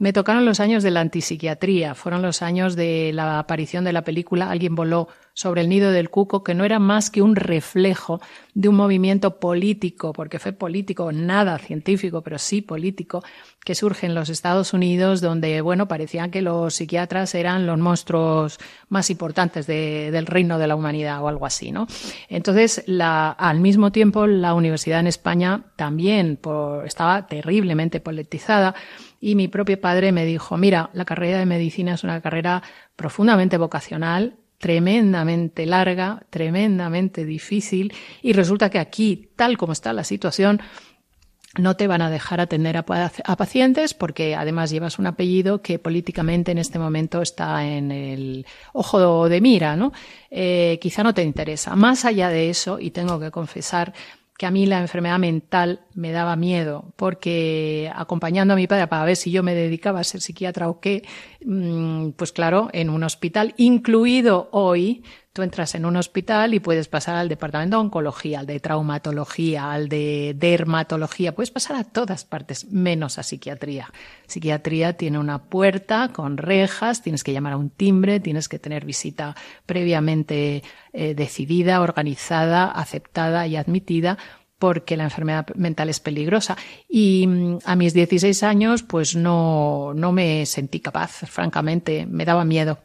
Me 0.02 0.12
tocaron 0.12 0.44
los 0.44 0.58
años 0.58 0.82
de 0.82 0.90
la 0.90 1.00
antipsiquiatría, 1.00 1.94
fueron 1.94 2.22
los 2.22 2.42
años 2.42 2.74
de 2.74 3.12
la 3.14 3.38
aparición 3.38 3.84
de 3.84 3.92
la 3.92 4.02
película 4.02 4.50
Alguien 4.50 4.74
voló 4.74 5.06
sobre 5.32 5.60
el 5.60 5.68
nido 5.68 5.92
del 5.92 6.10
cuco, 6.10 6.42
que 6.42 6.54
no 6.54 6.64
era 6.64 6.80
más 6.80 7.08
que 7.08 7.22
un 7.22 7.36
reflejo 7.36 8.20
de 8.52 8.68
un 8.68 8.74
movimiento 8.74 9.38
político, 9.38 10.12
porque 10.12 10.40
fue 10.40 10.52
político, 10.52 11.12
nada 11.12 11.56
científico, 11.58 12.20
pero 12.20 12.38
sí 12.38 12.62
político, 12.62 13.22
que 13.64 13.76
surge 13.76 14.06
en 14.06 14.16
los 14.16 14.28
Estados 14.28 14.72
Unidos, 14.72 15.20
donde, 15.20 15.60
bueno, 15.60 15.86
parecían 15.86 16.32
que 16.32 16.42
los 16.42 16.74
psiquiatras 16.74 17.36
eran 17.36 17.64
los 17.64 17.78
monstruos 17.78 18.58
más 18.88 19.08
importantes 19.08 19.68
de, 19.68 20.10
del 20.10 20.26
reino 20.26 20.58
de 20.58 20.66
la 20.66 20.74
humanidad 20.74 21.22
o 21.22 21.28
algo 21.28 21.46
así, 21.46 21.70
¿no? 21.70 21.86
Entonces, 22.28 22.84
al 22.98 23.60
mismo 23.60 23.92
tiempo, 23.92 24.26
la 24.26 24.52
universidad 24.54 24.98
en 24.98 25.06
España 25.06 25.62
también 25.76 26.40
estaba 26.84 27.28
terriblemente 27.28 28.00
politizada 28.00 28.74
y 29.22 29.36
mi 29.36 29.46
propio 29.46 29.80
padre 29.80 30.10
me 30.10 30.26
dijo, 30.26 30.56
mira, 30.56 30.90
la 30.94 31.04
carrera 31.04 31.38
de 31.38 31.46
medicina 31.46 31.94
es 31.94 32.02
una 32.02 32.20
carrera 32.20 32.60
profundamente 32.96 33.56
vocacional, 33.56 34.34
tremendamente 34.58 35.64
larga, 35.64 36.26
tremendamente 36.28 37.24
difícil 37.24 37.94
y 38.20 38.32
resulta 38.32 38.68
que 38.68 38.80
aquí, 38.80 39.30
tal 39.36 39.56
como 39.56 39.74
está 39.74 39.92
la 39.92 40.02
situación, 40.02 40.60
no 41.56 41.76
te 41.76 41.86
van 41.86 42.02
a 42.02 42.10
dejar 42.10 42.40
atender 42.40 42.76
a, 42.76 42.82
pacientes 42.82 43.94
porque 43.94 44.34
además 44.34 44.70
llevas 44.70 44.98
un 44.98 45.06
apellido 45.06 45.62
que 45.62 45.78
políticamente 45.78 46.50
en 46.50 46.58
este 46.58 46.80
momento 46.80 47.22
está 47.22 47.64
en 47.64 47.92
el 47.92 48.44
ojo 48.72 49.28
de 49.28 49.40
mira, 49.40 49.76
¿no? 49.76 49.92
Eh, 50.30 50.80
quizá 50.82 51.04
no 51.04 51.14
te 51.14 51.22
interesa. 51.22 51.76
Más 51.76 52.04
allá 52.04 52.28
de 52.28 52.50
eso, 52.50 52.80
y 52.80 52.90
tengo 52.90 53.20
que 53.20 53.30
confesar 53.30 53.92
que 54.42 54.46
a 54.46 54.50
mí 54.50 54.66
la 54.66 54.80
enfermedad 54.80 55.20
mental 55.20 55.82
me 55.94 56.10
daba 56.10 56.34
miedo, 56.34 56.92
porque 56.96 57.88
acompañando 57.94 58.54
a 58.54 58.56
mi 58.56 58.66
padre 58.66 58.88
para 58.88 59.04
ver 59.04 59.14
si 59.14 59.30
yo 59.30 59.44
me 59.44 59.54
dedicaba 59.54 60.00
a 60.00 60.04
ser 60.04 60.20
psiquiatra 60.20 60.68
o 60.68 60.80
qué, 60.80 61.04
mm, 61.44 62.08
pues 62.16 62.32
claro, 62.32 62.68
en 62.72 62.90
un 62.90 63.04
hospital, 63.04 63.54
incluido 63.56 64.48
hoy, 64.50 65.04
Tú 65.32 65.40
entras 65.40 65.74
en 65.74 65.86
un 65.86 65.96
hospital 65.96 66.52
y 66.52 66.60
puedes 66.60 66.88
pasar 66.88 67.16
al 67.16 67.30
departamento 67.30 67.78
de 67.78 67.80
oncología, 67.80 68.40
al 68.40 68.46
de 68.46 68.60
traumatología, 68.60 69.72
al 69.72 69.88
de 69.88 70.34
dermatología, 70.36 71.34
puedes 71.34 71.50
pasar 71.50 71.76
a 71.76 71.84
todas 71.84 72.26
partes, 72.26 72.66
menos 72.70 73.18
a 73.18 73.22
psiquiatría. 73.22 73.90
Psiquiatría 74.26 74.98
tiene 74.98 75.18
una 75.18 75.44
puerta 75.44 76.10
con 76.12 76.36
rejas, 76.36 77.00
tienes 77.00 77.24
que 77.24 77.32
llamar 77.32 77.54
a 77.54 77.56
un 77.56 77.70
timbre, 77.70 78.20
tienes 78.20 78.46
que 78.46 78.58
tener 78.58 78.84
visita 78.84 79.34
previamente 79.64 80.64
eh, 80.92 81.14
decidida, 81.14 81.80
organizada, 81.80 82.66
aceptada 82.66 83.46
y 83.46 83.56
admitida 83.56 84.18
porque 84.58 84.98
la 84.98 85.04
enfermedad 85.04 85.46
mental 85.54 85.88
es 85.88 85.98
peligrosa. 85.98 86.58
Y 86.90 87.26
mm, 87.26 87.58
a 87.64 87.74
mis 87.74 87.94
16 87.94 88.42
años, 88.42 88.82
pues 88.82 89.16
no, 89.16 89.94
no 89.94 90.12
me 90.12 90.44
sentí 90.44 90.80
capaz, 90.80 91.22
francamente, 91.26 92.04
me 92.06 92.26
daba 92.26 92.44
miedo. 92.44 92.78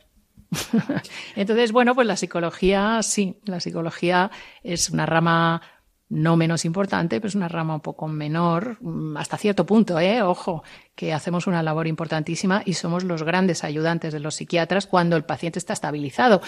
Entonces, 1.36 1.72
bueno, 1.72 1.96
pues 1.96 2.08
la 2.08 2.16
psicología, 2.16 3.02
sí, 3.04 3.40
la 3.46 3.60
psicología 3.60 4.32
es 4.64 4.90
una 4.90 5.06
rama 5.06 5.62
no 6.10 6.38
menos 6.38 6.64
importante, 6.64 7.20
pero 7.20 7.28
es 7.28 7.36
una 7.36 7.50
rama 7.50 7.76
un 7.76 7.82
poco 7.82 8.08
menor, 8.08 8.78
mm, 8.82 9.18
hasta 9.18 9.38
cierto 9.38 9.66
punto, 9.66 10.00
¿eh? 10.00 10.22
Ojo, 10.22 10.64
que 10.96 11.14
hacemos 11.14 11.48
una 11.48 11.62
labor 11.62 11.88
importantísima 11.88 12.62
y 12.66 12.74
somos 12.74 13.04
los 13.04 13.24
grandes 13.24 13.64
ayudantes 13.64 14.14
de 14.14 14.20
los 14.20 14.36
psiquiatras 14.36 14.88
cuando 14.88 15.18
el 15.18 15.26
paciente 15.26 15.60
está 15.60 15.74
estabilizado. 15.74 16.42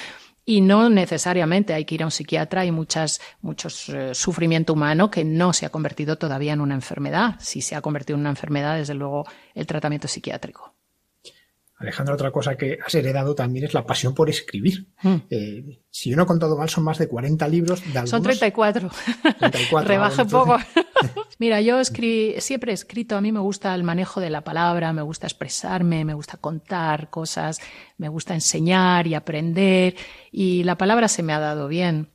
Y 0.46 0.62
no 0.62 0.90
necesariamente 0.90 1.74
hay 1.74 1.86
que 1.86 1.96
ir 1.96 2.04
a 2.04 2.06
un 2.06 2.12
psiquiatra, 2.12 2.62
hay 2.62 2.72
muchas, 2.72 3.20
muchos 3.42 3.90
eh, 3.90 4.16
sufrimiento 4.16 4.74
humano 4.74 5.12
que 5.12 5.26
no 5.26 5.52
se 5.54 5.66
ha 5.66 5.70
convertido 5.70 6.18
todavía 6.18 6.54
en 6.54 6.62
una 6.62 6.76
enfermedad. 6.76 7.36
Si 7.40 7.62
se 7.62 7.76
ha 7.76 7.82
convertido 7.82 8.16
en 8.16 8.22
una 8.22 8.30
enfermedad, 8.30 8.78
desde 8.78 8.94
luego, 8.94 9.26
el 9.54 9.68
tratamiento 9.68 10.08
psiquiátrico. 10.08 10.79
Alejandra, 11.80 12.14
otra 12.14 12.32
cosa 12.32 12.58
que 12.58 12.78
has 12.86 12.94
heredado 12.94 13.36
también 13.36 13.64
es 13.64 13.74
la 13.74 13.86
pasión 13.86 14.14
por 14.14 14.30
escribir. 14.30 14.88
Hmm. 15.02 15.16
Eh, 15.30 15.80
si 15.90 16.10
yo 16.10 16.18
no 16.18 16.24
he 16.24 16.26
contado 16.26 16.58
mal, 16.58 16.70
son 16.70 16.84
más 16.84 16.98
de 16.98 17.08
40 17.08 17.48
libros. 17.48 17.82
De 17.94 18.06
Son 18.06 18.22
34. 18.22 18.90
34 19.40 19.88
Rebaje 19.88 20.26
poco. 20.26 20.58
Mira, 21.40 21.62
yo 21.62 21.82
siempre 21.86 22.72
he 22.72 22.74
escrito, 22.74 23.16
a 23.16 23.22
mí 23.22 23.32
me 23.32 23.40
gusta 23.40 23.74
el 23.74 23.84
manejo 23.84 24.20
de 24.20 24.30
la 24.30 24.44
palabra, 24.44 24.92
me 24.92 25.02
gusta 25.04 25.26
expresarme, 25.26 26.04
me 26.04 26.14
gusta 26.14 26.36
contar 26.36 27.10
cosas, 27.10 27.62
me 27.98 28.10
gusta 28.10 28.34
enseñar 28.34 29.08
y 29.08 29.16
aprender, 29.16 29.96
y 30.34 30.64
la 30.64 30.78
palabra 30.78 31.08
se 31.08 31.24
me 31.24 31.32
ha 31.32 31.40
dado 31.40 31.70
bien 31.70 32.10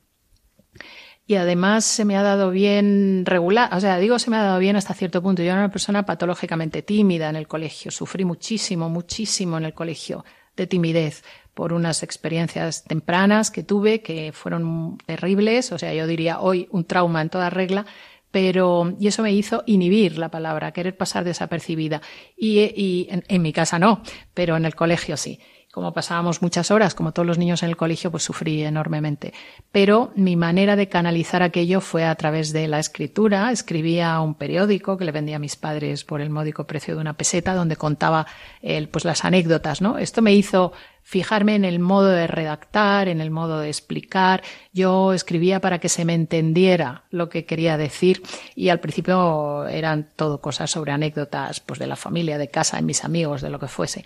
y 1.27 1.35
además 1.35 1.85
se 1.85 2.05
me 2.05 2.15
ha 2.15 2.21
dado 2.21 2.51
bien 2.51 3.23
regular, 3.25 3.73
o 3.73 3.79
sea, 3.79 3.97
digo 3.97 4.19
se 4.19 4.29
me 4.29 4.37
ha 4.37 4.43
dado 4.43 4.59
bien 4.59 4.75
hasta 4.75 4.93
cierto 4.93 5.23
punto. 5.23 5.41
Yo 5.41 5.51
era 5.51 5.59
una 5.59 5.71
persona 5.71 6.05
patológicamente 6.05 6.81
tímida 6.83 7.29
en 7.29 7.35
el 7.35 7.47
colegio, 7.47 7.91
sufrí 7.91 8.25
muchísimo, 8.25 8.89
muchísimo 8.89 9.57
en 9.57 9.65
el 9.65 9.73
colegio 9.73 10.23
de 10.55 10.67
timidez 10.67 11.23
por 11.53 11.73
unas 11.73 12.03
experiencias 12.03 12.83
tempranas 12.83 13.49
que 13.49 13.63
tuve 13.63 14.01
que 14.01 14.31
fueron 14.33 14.97
terribles, 15.05 15.71
o 15.71 15.79
sea, 15.79 15.93
yo 15.93 16.05
diría 16.05 16.39
hoy 16.39 16.67
un 16.71 16.85
trauma 16.85 17.21
en 17.21 17.29
toda 17.29 17.49
regla, 17.49 17.85
pero 18.29 18.93
y 18.99 19.07
eso 19.07 19.23
me 19.23 19.33
hizo 19.33 19.63
inhibir 19.65 20.17
la 20.17 20.29
palabra, 20.29 20.73
querer 20.73 20.95
pasar 20.95 21.23
desapercibida. 21.23 22.01
Y, 22.37 22.59
y 22.59 23.07
en, 23.09 23.23
en 23.29 23.41
mi 23.41 23.53
casa 23.53 23.79
no, 23.79 24.03
pero 24.33 24.57
en 24.57 24.65
el 24.65 24.75
colegio 24.75 25.17
sí 25.17 25.39
como 25.75 25.91
pasábamos 25.91 26.41
muchas 26.41 26.71
horas, 26.71 26.95
como 26.95 27.11
todos 27.11 27.25
los 27.25 27.37
niños 27.37 27.61
en 27.61 27.67
el 27.67 27.75
colegio, 27.75 28.09
pues 28.09 28.23
sufrí 28.23 28.63
enormemente. 28.63 29.33
Pero 29.73 30.13
mi 30.15 30.37
manera 30.37 30.77
de 30.77 30.87
canalizar 30.87 31.43
aquello 31.43 31.81
fue 31.81 32.05
a 32.05 32.15
través 32.15 32.53
de 32.53 32.69
la 32.69 32.79
escritura. 32.79 33.51
Escribía 33.51 34.21
un 34.21 34.35
periódico 34.35 34.95
que 34.95 35.03
le 35.03 35.11
vendía 35.11 35.35
a 35.35 35.39
mis 35.39 35.57
padres 35.57 36.05
por 36.05 36.21
el 36.21 36.29
módico 36.29 36.65
precio 36.65 36.95
de 36.95 37.01
una 37.01 37.17
peseta, 37.17 37.53
donde 37.53 37.75
contaba 37.75 38.25
el, 38.61 38.87
pues 38.87 39.03
las 39.03 39.25
anécdotas, 39.25 39.81
¿no? 39.81 39.97
Esto 39.97 40.21
me 40.21 40.33
hizo 40.33 40.71
fijarme 41.03 41.55
en 41.55 41.65
el 41.65 41.79
modo 41.79 42.07
de 42.07 42.25
redactar, 42.25 43.09
en 43.09 43.19
el 43.19 43.29
modo 43.29 43.59
de 43.59 43.67
explicar. 43.67 44.43
Yo 44.71 45.11
escribía 45.11 45.59
para 45.59 45.79
que 45.79 45.89
se 45.89 46.05
me 46.05 46.13
entendiera 46.13 47.03
lo 47.09 47.27
que 47.27 47.45
quería 47.45 47.75
decir 47.75 48.23
y 48.55 48.69
al 48.69 48.79
principio 48.79 49.67
eran 49.67 50.09
todo 50.15 50.39
cosas 50.39 50.71
sobre 50.71 50.93
anécdotas, 50.93 51.59
pues 51.59 51.79
de 51.79 51.87
la 51.87 51.97
familia, 51.97 52.37
de 52.37 52.47
casa, 52.47 52.77
de 52.77 52.83
mis 52.83 53.03
amigos, 53.03 53.41
de 53.41 53.49
lo 53.49 53.59
que 53.59 53.67
fuese 53.67 54.05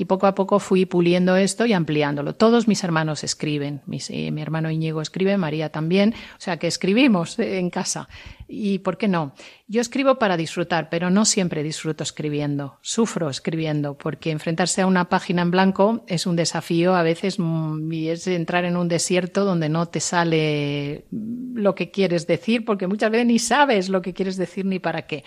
y 0.00 0.06
poco 0.06 0.26
a 0.26 0.34
poco 0.34 0.60
fui 0.60 0.86
puliendo 0.86 1.36
esto 1.36 1.66
y 1.66 1.74
ampliándolo. 1.74 2.34
Todos 2.34 2.66
mis 2.66 2.82
hermanos 2.84 3.22
escriben, 3.22 3.82
eh, 4.08 4.30
mi 4.30 4.40
hermano 4.40 4.70
Íñigo 4.70 5.02
escribe, 5.02 5.36
María 5.36 5.68
también, 5.68 6.14
o 6.14 6.40
sea 6.40 6.56
que 6.56 6.68
escribimos 6.68 7.38
en 7.38 7.68
casa. 7.68 8.08
¿Y 8.48 8.78
por 8.78 8.96
qué 8.96 9.08
no? 9.08 9.34
Yo 9.68 9.82
escribo 9.82 10.18
para 10.18 10.38
disfrutar, 10.38 10.88
pero 10.88 11.10
no 11.10 11.26
siempre 11.26 11.62
disfruto 11.62 12.02
escribiendo, 12.02 12.78
sufro 12.80 13.28
escribiendo, 13.28 13.98
porque 13.98 14.30
enfrentarse 14.30 14.80
a 14.80 14.86
una 14.86 15.10
página 15.10 15.42
en 15.42 15.50
blanco 15.50 16.02
es 16.08 16.26
un 16.26 16.34
desafío 16.34 16.94
a 16.94 17.02
veces 17.02 17.38
mm, 17.38 17.92
y 17.92 18.08
es 18.08 18.26
entrar 18.26 18.64
en 18.64 18.78
un 18.78 18.88
desierto 18.88 19.44
donde 19.44 19.68
no 19.68 19.84
te 19.84 20.00
sale 20.00 21.04
lo 21.10 21.74
que 21.74 21.90
quieres 21.90 22.26
decir, 22.26 22.64
porque 22.64 22.86
muchas 22.86 23.10
veces 23.10 23.26
ni 23.26 23.38
sabes 23.38 23.90
lo 23.90 24.00
que 24.00 24.14
quieres 24.14 24.38
decir 24.38 24.64
ni 24.64 24.78
para 24.78 25.02
qué. 25.02 25.24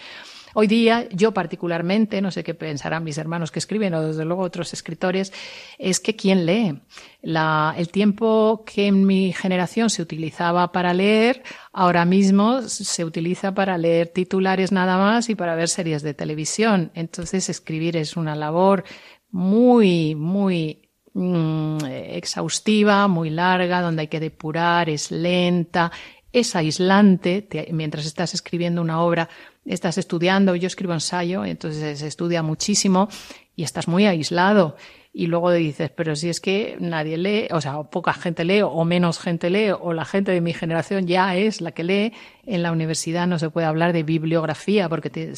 Hoy 0.55 0.67
día, 0.67 1.07
yo 1.09 1.33
particularmente, 1.33 2.21
no 2.21 2.29
sé 2.29 2.43
qué 2.43 2.53
pensarán 2.53 3.03
mis 3.03 3.17
hermanos 3.17 3.51
que 3.51 3.57
escriben 3.57 3.95
o 3.95 4.03
desde 4.03 4.23
luego 4.23 4.43
otros 4.43 4.71
escritores, 4.73 5.33
es 5.79 5.99
que 5.99 6.15
¿quién 6.15 6.45
lee? 6.45 6.79
La, 7.23 7.73
el 7.75 7.89
tiempo 7.89 8.63
que 8.63 8.85
en 8.85 9.05
mi 9.05 9.33
generación 9.33 9.89
se 9.89 10.03
utilizaba 10.03 10.71
para 10.71 10.93
leer, 10.93 11.41
ahora 11.71 12.05
mismo 12.05 12.61
se 12.61 13.03
utiliza 13.03 13.55
para 13.55 13.79
leer 13.79 14.09
titulares 14.09 14.71
nada 14.71 14.97
más 14.97 15.27
y 15.29 15.35
para 15.35 15.55
ver 15.55 15.69
series 15.69 16.03
de 16.03 16.13
televisión. 16.13 16.91
Entonces, 16.93 17.49
escribir 17.49 17.97
es 17.97 18.15
una 18.15 18.35
labor 18.35 18.83
muy, 19.31 20.13
muy 20.13 20.89
mm, 21.15 21.85
exhaustiva, 21.85 23.07
muy 23.07 23.31
larga, 23.31 23.81
donde 23.81 24.01
hay 24.01 24.07
que 24.07 24.19
depurar, 24.19 24.87
es 24.87 25.09
lenta, 25.09 25.91
es 26.31 26.55
aislante, 26.55 27.47
mientras 27.71 28.05
estás 28.05 28.33
escribiendo 28.35 28.81
una 28.81 29.01
obra 29.01 29.29
estás 29.65 29.97
estudiando, 29.97 30.55
yo 30.55 30.67
escribo 30.67 30.93
ensayo, 30.93 31.45
entonces 31.45 31.99
se 31.99 32.07
estudia 32.07 32.43
muchísimo 32.43 33.09
y 33.55 33.63
estás 33.63 33.87
muy 33.87 34.05
aislado. 34.05 34.75
y 35.15 35.27
luego 35.27 35.51
dices, 35.51 35.91
pero 35.91 36.15
si 36.15 36.29
es 36.29 36.39
que 36.39 36.75
nadie 36.79 37.17
lee, 37.17 37.47
o 37.51 37.61
sea, 37.61 37.77
o 37.77 37.87
poca 37.91 38.13
gente 38.13 38.43
lee 38.45 38.61
o 38.63 38.83
menos 38.83 39.19
gente 39.19 39.51
lee 39.51 39.69
o 39.69 39.93
la 39.93 40.05
gente 40.05 40.31
de 40.31 40.41
mi 40.41 40.53
generación 40.53 41.05
ya 41.05 41.35
es 41.35 41.61
la 41.61 41.71
que 41.71 41.83
lee, 41.83 42.13
en 42.47 42.63
la 42.63 42.71
universidad 42.71 43.27
no 43.27 43.37
se 43.37 43.51
puede 43.51 43.67
hablar 43.67 43.93
de 43.93 44.01
bibliografía 44.01 44.89
porque 44.89 45.11
te, 45.11 45.33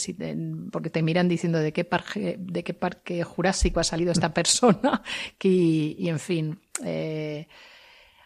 porque 0.72 0.90
te 0.90 1.02
miran 1.02 1.28
diciendo 1.28 1.60
de 1.60 1.74
qué, 1.74 1.84
parque, 1.84 2.38
de 2.40 2.64
qué 2.64 2.74
parque 2.74 3.24
jurásico 3.24 3.82
ha 3.82 3.84
salido 3.84 4.14
esta 4.14 4.34
persona 4.34 5.02
y, 5.44 6.08
en 6.08 6.20
fin. 6.20 6.60
Eh, 6.86 7.48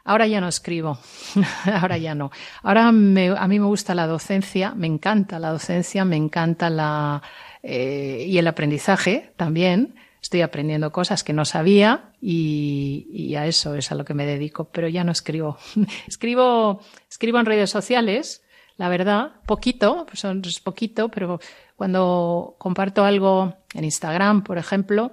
Ahora 0.10 0.26
ya 0.26 0.41
no 0.41 0.47
escribo, 0.47 0.97
ahora 1.72 1.99
ya 1.99 2.16
no. 2.16 2.32
Ahora 2.64 2.88
a 2.88 2.91
mí 2.91 3.60
me 3.60 3.66
gusta 3.66 3.93
la 3.93 4.07
docencia, 4.07 4.74
me 4.74 4.88
encanta 4.88 5.38
la 5.38 5.51
docencia, 5.51 6.03
me 6.03 6.16
encanta 6.16 6.72
la 6.72 7.22
eh, 7.62 8.26
y 8.28 8.39
el 8.39 8.47
aprendizaje 8.47 9.34
también. 9.38 9.93
Estoy 10.20 10.41
aprendiendo 10.41 10.91
cosas 10.91 11.24
que 11.24 11.32
no 11.32 11.45
sabía 11.45 12.10
y, 12.20 13.36
a 13.36 13.45
eso 13.45 13.76
es 13.76 13.91
a 13.91 13.95
lo 13.95 14.03
que 14.03 14.16
me 14.16 14.26
dedico, 14.26 14.72
pero 14.72 14.88
ya 14.88 15.03
no 15.03 15.12
escribo. 15.12 15.60
escribo, 16.07 16.82
escribo 17.07 17.39
en 17.39 17.45
redes 17.45 17.70
sociales, 17.70 18.41
la 18.78 18.89
verdad, 18.89 19.34
poquito, 19.45 20.07
son 20.14 20.41
es 20.43 20.60
poquito, 20.60 21.10
pero 21.10 21.39
cuando 21.76 22.55
comparto 22.57 23.05
algo 23.05 23.53
en 23.76 23.84
Instagram, 23.84 24.41
por 24.41 24.57
ejemplo, 24.57 25.12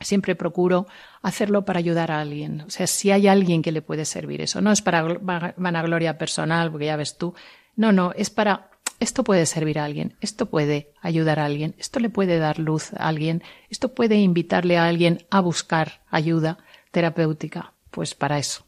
siempre 0.00 0.34
procuro 0.34 0.86
hacerlo 1.22 1.64
para 1.64 1.78
ayudar 1.78 2.10
a 2.10 2.20
alguien. 2.20 2.62
O 2.62 2.70
sea, 2.70 2.86
si 2.86 3.10
hay 3.10 3.28
alguien 3.28 3.62
que 3.62 3.72
le 3.72 3.82
puede 3.82 4.04
servir 4.04 4.40
eso, 4.40 4.60
no 4.60 4.72
es 4.72 4.82
para 4.82 5.02
vanagloria 5.56 6.18
personal, 6.18 6.70
porque 6.70 6.86
ya 6.86 6.96
ves 6.96 7.18
tú, 7.18 7.34
no, 7.76 7.92
no, 7.92 8.12
es 8.16 8.30
para, 8.30 8.70
esto 9.00 9.24
puede 9.24 9.46
servir 9.46 9.78
a 9.78 9.84
alguien, 9.84 10.16
esto 10.20 10.46
puede 10.46 10.92
ayudar 11.00 11.38
a 11.38 11.44
alguien, 11.44 11.74
esto 11.78 12.00
le 12.00 12.10
puede 12.10 12.38
dar 12.38 12.58
luz 12.58 12.92
a 12.94 13.08
alguien, 13.08 13.42
esto 13.70 13.94
puede 13.94 14.16
invitarle 14.16 14.78
a 14.78 14.86
alguien 14.86 15.26
a 15.30 15.40
buscar 15.40 16.02
ayuda 16.10 16.58
terapéutica, 16.90 17.74
pues 17.90 18.14
para 18.14 18.38
eso. 18.38 18.64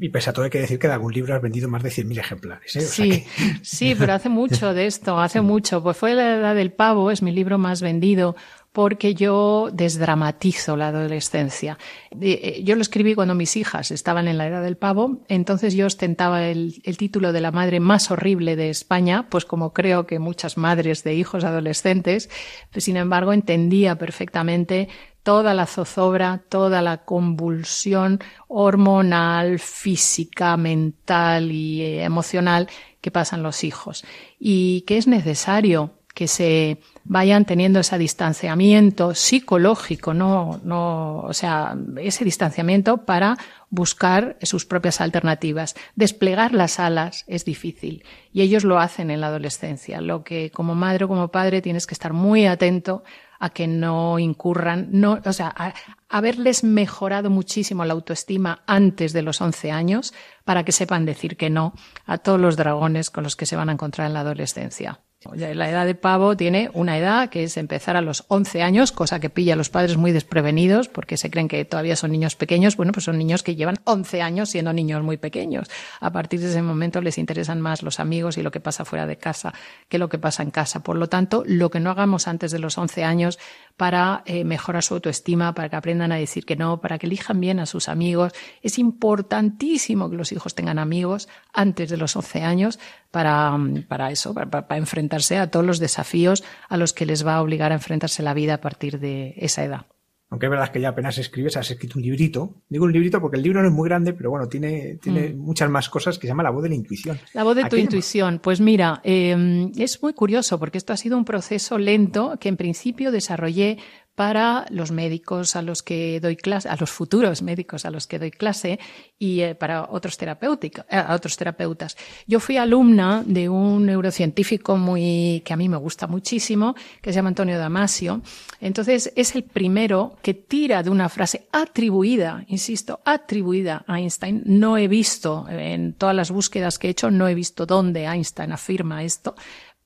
Y 0.00 0.08
pese 0.10 0.30
a 0.30 0.32
todo 0.32 0.44
hay 0.44 0.50
que 0.50 0.60
decir 0.60 0.78
que 0.78 0.86
de 0.86 0.92
algún 0.92 1.12
libro 1.12 1.34
has 1.34 1.42
vendido 1.42 1.68
más 1.68 1.82
de 1.82 1.90
100.000 1.90 2.18
ejemplares. 2.18 2.76
¿eh? 2.76 2.80
sí, 2.82 3.26
sí, 3.62 3.94
pero 3.98 4.12
hace 4.12 4.28
mucho 4.28 4.72
de 4.74 4.86
esto, 4.86 5.18
hace 5.18 5.40
mucho. 5.42 5.82
Pues 5.82 5.96
fue 5.96 6.14
La 6.14 6.36
Edad 6.36 6.54
del 6.54 6.72
Pavo, 6.72 7.10
es 7.10 7.22
mi 7.22 7.32
libro 7.32 7.58
más 7.58 7.82
vendido 7.82 8.36
porque 8.72 9.14
yo 9.14 9.68
desdramatizo 9.72 10.76
la 10.76 10.88
adolescencia. 10.88 11.76
Eh, 12.20 12.62
yo 12.64 12.76
lo 12.76 12.82
escribí 12.82 13.14
cuando 13.14 13.34
mis 13.34 13.56
hijas 13.56 13.90
estaban 13.90 14.28
en 14.28 14.38
la 14.38 14.46
edad 14.46 14.62
del 14.62 14.76
pavo, 14.76 15.22
entonces 15.28 15.74
yo 15.74 15.86
ostentaba 15.86 16.46
el, 16.46 16.80
título 16.96 17.32
de 17.32 17.40
la 17.40 17.50
madre 17.50 17.80
más 17.80 18.10
horrible 18.10 18.54
de 18.54 18.70
España, 18.70 19.26
pues 19.28 19.44
como 19.44 19.72
creo 19.72 20.06
que 20.06 20.18
muchas 20.18 20.56
madres 20.56 21.02
de 21.02 21.14
hijos 21.14 21.42
adolescentes, 21.44 22.30
pues 22.70 22.84
sin 22.84 22.96
embargo 22.96 23.32
entendía 23.32 23.96
perfectamente 23.96 24.88
toda 25.24 25.52
la 25.52 25.66
zozobra, 25.66 26.42
toda 26.48 26.80
la 26.80 27.04
convulsión 27.04 28.20
hormonal, 28.46 29.58
física, 29.58 30.56
mental 30.56 31.50
y 31.50 31.82
eh, 31.82 32.04
emocional 32.04 32.68
que 33.00 33.10
pasan 33.10 33.42
los 33.42 33.64
hijos 33.64 34.04
y 34.38 34.82
que 34.82 34.96
es 34.96 35.06
necesario 35.06 35.99
que 36.14 36.28
se 36.28 36.78
vayan 37.04 37.44
teniendo 37.44 37.80
ese 37.80 37.96
distanciamiento 37.98 39.14
psicológico, 39.14 40.12
no, 40.14 40.60
no, 40.64 41.20
o 41.20 41.32
sea, 41.32 41.76
ese 41.98 42.24
distanciamiento 42.24 43.04
para 43.04 43.36
buscar 43.70 44.36
sus 44.42 44.66
propias 44.66 45.00
alternativas. 45.00 45.74
Desplegar 45.94 46.52
las 46.52 46.80
alas 46.80 47.24
es 47.26 47.44
difícil 47.44 48.04
y 48.32 48.42
ellos 48.42 48.64
lo 48.64 48.78
hacen 48.78 49.10
en 49.10 49.20
la 49.20 49.28
adolescencia, 49.28 50.00
lo 50.00 50.24
que 50.24 50.50
como 50.50 50.74
madre 50.74 51.04
o 51.04 51.08
como 51.08 51.28
padre 51.28 51.62
tienes 51.62 51.86
que 51.86 51.94
estar 51.94 52.12
muy 52.12 52.46
atento 52.46 53.04
a 53.38 53.50
que 53.50 53.66
no 53.66 54.18
incurran, 54.18 54.88
no, 54.90 55.18
o 55.24 55.32
sea, 55.32 55.54
a 55.56 55.72
haberles 56.10 56.62
mejorado 56.62 57.30
muchísimo 57.30 57.84
la 57.86 57.94
autoestima 57.94 58.62
antes 58.66 59.14
de 59.14 59.22
los 59.22 59.40
11 59.40 59.70
años 59.70 60.12
para 60.44 60.64
que 60.64 60.72
sepan 60.72 61.06
decir 61.06 61.38
que 61.38 61.48
no 61.48 61.72
a 62.04 62.18
todos 62.18 62.38
los 62.38 62.56
dragones 62.56 63.08
con 63.10 63.24
los 63.24 63.36
que 63.36 63.46
se 63.46 63.56
van 63.56 63.70
a 63.70 63.72
encontrar 63.72 64.08
en 64.08 64.14
la 64.14 64.20
adolescencia. 64.20 65.00
La 65.34 65.68
edad 65.68 65.84
de 65.84 65.94
pavo 65.94 66.34
tiene 66.34 66.70
una 66.72 66.96
edad 66.96 67.28
que 67.28 67.44
es 67.44 67.58
empezar 67.58 67.94
a 67.94 68.00
los 68.00 68.24
11 68.28 68.62
años, 68.62 68.90
cosa 68.90 69.20
que 69.20 69.28
pilla 69.28 69.52
a 69.52 69.56
los 69.56 69.68
padres 69.68 69.98
muy 69.98 70.12
desprevenidos 70.12 70.88
porque 70.88 71.18
se 71.18 71.30
creen 71.30 71.46
que 71.46 71.62
todavía 71.66 71.94
son 71.94 72.12
niños 72.12 72.36
pequeños. 72.36 72.74
Bueno, 72.74 72.92
pues 72.92 73.04
son 73.04 73.18
niños 73.18 73.42
que 73.42 73.54
llevan 73.54 73.80
11 73.84 74.22
años 74.22 74.48
siendo 74.48 74.72
niños 74.72 75.02
muy 75.02 75.18
pequeños. 75.18 75.70
A 76.00 76.10
partir 76.10 76.40
de 76.40 76.48
ese 76.48 76.62
momento 76.62 77.02
les 77.02 77.18
interesan 77.18 77.60
más 77.60 77.82
los 77.82 78.00
amigos 78.00 78.38
y 78.38 78.42
lo 78.42 78.50
que 78.50 78.60
pasa 78.60 78.86
fuera 78.86 79.06
de 79.06 79.18
casa 79.18 79.52
que 79.90 79.98
lo 79.98 80.08
que 80.08 80.16
pasa 80.16 80.42
en 80.42 80.50
casa. 80.50 80.80
Por 80.80 80.96
lo 80.96 81.10
tanto, 81.10 81.44
lo 81.46 81.70
que 81.70 81.80
no 81.80 81.90
hagamos 81.90 82.26
antes 82.26 82.50
de 82.50 82.58
los 82.58 82.78
11 82.78 83.04
años 83.04 83.38
para 83.76 84.22
eh, 84.24 84.44
mejorar 84.44 84.82
su 84.82 84.94
autoestima, 84.94 85.54
para 85.54 85.68
que 85.68 85.76
aprendan 85.76 86.12
a 86.12 86.16
decir 86.16 86.46
que 86.46 86.56
no, 86.56 86.80
para 86.80 86.98
que 86.98 87.06
elijan 87.06 87.40
bien 87.40 87.60
a 87.60 87.66
sus 87.66 87.90
amigos. 87.90 88.32
Es 88.62 88.78
importantísimo 88.78 90.08
que 90.08 90.16
los 90.16 90.32
hijos 90.32 90.54
tengan 90.54 90.78
amigos 90.78 91.28
antes 91.52 91.90
de 91.90 91.98
los 91.98 92.16
11 92.16 92.42
años 92.42 92.78
para, 93.10 93.56
para 93.88 94.10
eso, 94.10 94.34
para, 94.34 94.50
para, 94.50 94.76
enfrentarse 94.76 95.38
a 95.38 95.50
todos 95.50 95.66
los 95.66 95.78
desafíos 95.78 96.44
a 96.68 96.76
los 96.76 96.92
que 96.92 97.06
les 97.06 97.26
va 97.26 97.36
a 97.36 97.42
obligar 97.42 97.72
a 97.72 97.76
enfrentarse 97.76 98.22
la 98.22 98.34
vida 98.34 98.54
a 98.54 98.60
partir 98.60 99.00
de 99.00 99.34
esa 99.36 99.64
edad. 99.64 99.86
Aunque 100.30 100.46
es 100.46 100.50
verdad 100.50 100.70
que 100.70 100.80
ya 100.80 100.90
apenas 100.90 101.18
escribes, 101.18 101.56
has 101.56 101.72
escrito 101.72 101.98
un 101.98 102.04
librito. 102.04 102.62
Digo 102.68 102.84
un 102.84 102.92
librito 102.92 103.20
porque 103.20 103.36
el 103.36 103.42
libro 103.42 103.62
no 103.62 103.68
es 103.68 103.74
muy 103.74 103.88
grande, 103.88 104.12
pero 104.12 104.30
bueno, 104.30 104.46
tiene, 104.46 104.96
tiene 105.02 105.30
mm. 105.30 105.36
muchas 105.36 105.68
más 105.68 105.88
cosas 105.88 106.18
que 106.18 106.22
se 106.22 106.28
llama 106.28 106.44
La 106.44 106.50
voz 106.50 106.62
de 106.62 106.68
la 106.68 106.76
intuición. 106.76 107.18
La 107.34 107.42
voz 107.42 107.56
de 107.56 107.64
tu 107.64 107.74
intuición. 107.74 108.38
Pues 108.40 108.60
mira, 108.60 109.00
eh, 109.02 109.72
es 109.76 110.00
muy 110.00 110.12
curioso 110.12 110.60
porque 110.60 110.78
esto 110.78 110.92
ha 110.92 110.96
sido 110.96 111.18
un 111.18 111.24
proceso 111.24 111.78
lento 111.78 112.38
que 112.38 112.48
en 112.48 112.56
principio 112.56 113.10
desarrollé 113.10 113.78
para 114.14 114.66
los 114.70 114.90
médicos 114.90 115.56
a 115.56 115.62
los 115.62 115.82
que 115.82 116.20
doy 116.20 116.36
clase, 116.36 116.68
a 116.68 116.76
los 116.76 116.90
futuros 116.90 117.42
médicos 117.42 117.84
a 117.84 117.90
los 117.90 118.06
que 118.06 118.18
doy 118.18 118.30
clase 118.30 118.78
y 119.18 119.40
eh, 119.40 119.54
para 119.54 119.84
otros, 119.84 120.18
eh, 120.20 121.04
otros 121.08 121.36
terapeutas. 121.36 121.96
Yo 122.26 122.40
fui 122.40 122.56
alumna 122.56 123.22
de 123.24 123.48
un 123.48 123.86
neurocientífico 123.86 124.76
muy, 124.76 125.42
que 125.44 125.52
a 125.52 125.56
mí 125.56 125.68
me 125.68 125.76
gusta 125.76 126.06
muchísimo, 126.06 126.74
que 127.00 127.10
se 127.10 127.16
llama 127.16 127.28
Antonio 127.28 127.58
Damasio. 127.58 128.22
Entonces 128.60 129.12
es 129.16 129.34
el 129.34 129.44
primero 129.44 130.16
que 130.22 130.34
tira 130.34 130.82
de 130.82 130.90
una 130.90 131.08
frase 131.08 131.48
atribuida, 131.52 132.44
insisto, 132.48 133.00
atribuida 133.04 133.84
a 133.86 133.98
Einstein. 133.98 134.42
No 134.44 134.76
he 134.76 134.88
visto, 134.88 135.46
en 135.48 135.94
todas 135.94 136.14
las 136.14 136.30
búsquedas 136.30 136.78
que 136.78 136.88
he 136.88 136.90
hecho, 136.90 137.10
no 137.10 137.28
he 137.28 137.34
visto 137.34 137.66
dónde 137.66 138.06
Einstein 138.06 138.52
afirma 138.52 139.02
esto 139.02 139.34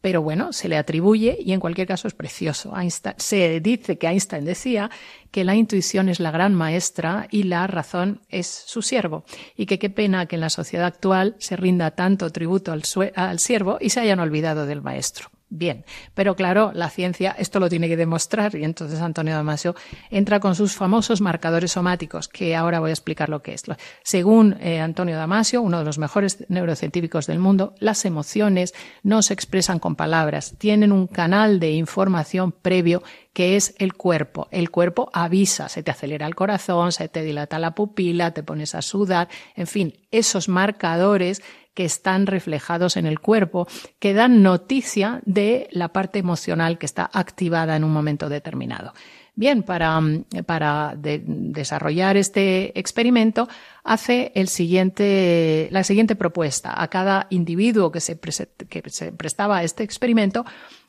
pero 0.04 0.20
bueno, 0.20 0.52
se 0.52 0.68
le 0.68 0.76
atribuye 0.76 1.38
y 1.40 1.54
en 1.54 1.60
cualquier 1.60 1.88
caso 1.88 2.08
es 2.08 2.12
precioso. 2.12 2.74
se 3.16 3.60
dice 3.60 3.96
que 3.96 4.06
Einstein 4.06 4.44
decía 4.44 4.90
que 5.30 5.44
la 5.44 5.54
intuición 5.54 6.10
es 6.10 6.20
la 6.20 6.30
gran 6.30 6.52
maestra 6.52 7.26
y 7.30 7.44
la 7.44 7.66
razón 7.66 8.20
es 8.28 8.46
su 8.46 8.82
siervo. 8.82 9.24
Y 9.56 9.64
que 9.64 9.78
qué 9.78 9.88
pena 9.88 10.26
que 10.26 10.34
en 10.34 10.42
la 10.42 10.50
sociedad 10.50 10.84
actual 10.84 11.36
se 11.38 11.56
rinda 11.56 11.92
tanto 11.92 12.28
tributo 12.28 12.70
al, 12.70 12.82
al 13.16 13.38
siervo 13.38 13.78
y 13.80 13.88
se 13.88 14.00
hayan 14.00 14.20
olvidado 14.20 14.66
del 14.66 14.82
maestro 14.82 15.30
bien. 15.54 15.84
Pero 16.14 16.36
claro, 16.36 16.72
la 16.74 16.90
ciencia 16.90 17.34
esto 17.38 17.60
lo 17.60 17.68
tiene 17.68 17.88
que 17.88 17.96
demostrar 17.96 18.54
y 18.54 18.64
entonces 18.64 19.00
Antonio 19.00 19.34
Damasio 19.34 19.74
entra 20.10 20.40
con 20.40 20.54
sus 20.54 20.74
famosos 20.74 21.20
marcadores 21.20 21.72
somáticos, 21.72 22.28
que 22.28 22.56
ahora 22.56 22.80
voy 22.80 22.90
a 22.90 22.92
explicar 22.92 23.28
lo 23.28 23.42
que 23.42 23.54
es. 23.54 23.64
Según 24.02 24.56
eh, 24.60 24.80
Antonio 24.80 25.16
Damasio, 25.16 25.62
uno 25.62 25.78
de 25.78 25.84
los 25.84 25.98
mejores 25.98 26.44
neurocientíficos 26.48 27.26
del 27.26 27.38
mundo, 27.38 27.74
las 27.78 28.04
emociones 28.04 28.74
no 29.02 29.22
se 29.22 29.32
expresan 29.32 29.78
con 29.78 29.96
palabras, 29.96 30.54
tienen 30.58 30.92
un 30.92 31.06
canal 31.06 31.60
de 31.60 31.70
información 31.72 32.52
previo 32.52 33.02
que 33.32 33.56
es 33.56 33.74
el 33.78 33.94
cuerpo. 33.94 34.48
El 34.52 34.70
cuerpo 34.70 35.10
avisa, 35.12 35.68
se 35.68 35.82
te 35.82 35.90
acelera 35.90 36.26
el 36.26 36.36
corazón, 36.36 36.92
se 36.92 37.08
te 37.08 37.22
dilata 37.22 37.58
la 37.58 37.74
pupila, 37.74 38.32
te 38.32 38.44
pones 38.44 38.74
a 38.74 38.82
sudar, 38.82 39.28
en 39.56 39.66
fin, 39.66 39.94
esos 40.10 40.48
marcadores 40.48 41.42
que 41.74 41.84
están 41.84 42.26
reflejados 42.26 42.96
en 42.96 43.06
el 43.06 43.20
cuerpo, 43.20 43.66
que 43.98 44.14
dan 44.14 44.42
noticia 44.42 45.20
de 45.24 45.68
la 45.72 45.88
parte 45.88 46.18
emocional 46.18 46.78
que 46.78 46.86
está 46.86 47.10
activada 47.12 47.76
en 47.76 47.84
un 47.84 47.92
momento 47.92 48.28
determinado. 48.28 48.92
Bien, 49.36 49.64
para, 49.64 50.00
para 50.46 50.94
desarrollar 50.96 52.16
este 52.16 52.78
experimento 52.78 53.48
hace 53.82 54.30
el 54.36 54.46
siguiente, 54.46 55.66
la 55.72 55.82
siguiente 55.82 56.14
propuesta. 56.14 56.80
A 56.80 56.86
cada 56.86 57.26
individuo 57.30 57.90
que 57.90 58.00
se, 58.00 58.16
que 58.20 58.82
se 58.90 59.10
prestaba 59.10 59.58
a 59.58 59.64
este 59.64 59.82
experimento 59.82 60.44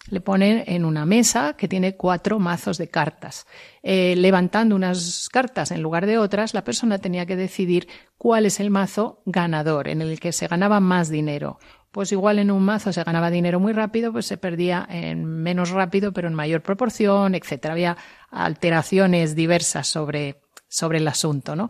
le 0.09 0.21
ponen 0.21 0.63
en 0.67 0.85
una 0.85 1.05
mesa 1.05 1.55
que 1.57 1.67
tiene 1.67 1.95
cuatro 1.95 2.39
mazos 2.39 2.77
de 2.77 2.89
cartas. 2.89 3.47
Eh, 3.81 4.15
levantando 4.15 4.75
unas 4.75 5.29
cartas 5.29 5.71
en 5.71 5.81
lugar 5.81 6.05
de 6.05 6.17
otras, 6.17 6.53
la 6.53 6.63
persona 6.63 6.99
tenía 6.99 7.25
que 7.25 7.35
decidir 7.35 7.87
cuál 8.17 8.45
es 8.45 8.59
el 8.59 8.69
mazo 8.69 9.21
ganador, 9.25 9.87
en 9.87 10.01
el 10.01 10.19
que 10.19 10.31
se 10.31 10.47
ganaba 10.47 10.79
más 10.79 11.09
dinero. 11.09 11.57
Pues 11.91 12.11
igual 12.11 12.39
en 12.39 12.51
un 12.51 12.63
mazo 12.63 12.91
se 12.93 13.03
ganaba 13.03 13.31
dinero 13.31 13.59
muy 13.59 13.73
rápido, 13.73 14.11
pues 14.11 14.25
se 14.25 14.37
perdía 14.37 14.85
en 14.89 15.25
menos 15.25 15.71
rápido, 15.71 16.11
pero 16.11 16.27
en 16.27 16.33
mayor 16.33 16.61
proporción, 16.61 17.35
etcétera. 17.35 17.73
Había 17.73 17.97
alteraciones 18.29 19.35
diversas 19.35 19.87
sobre, 19.87 20.41
sobre 20.67 20.99
el 20.99 21.07
asunto, 21.07 21.55
¿no? 21.55 21.69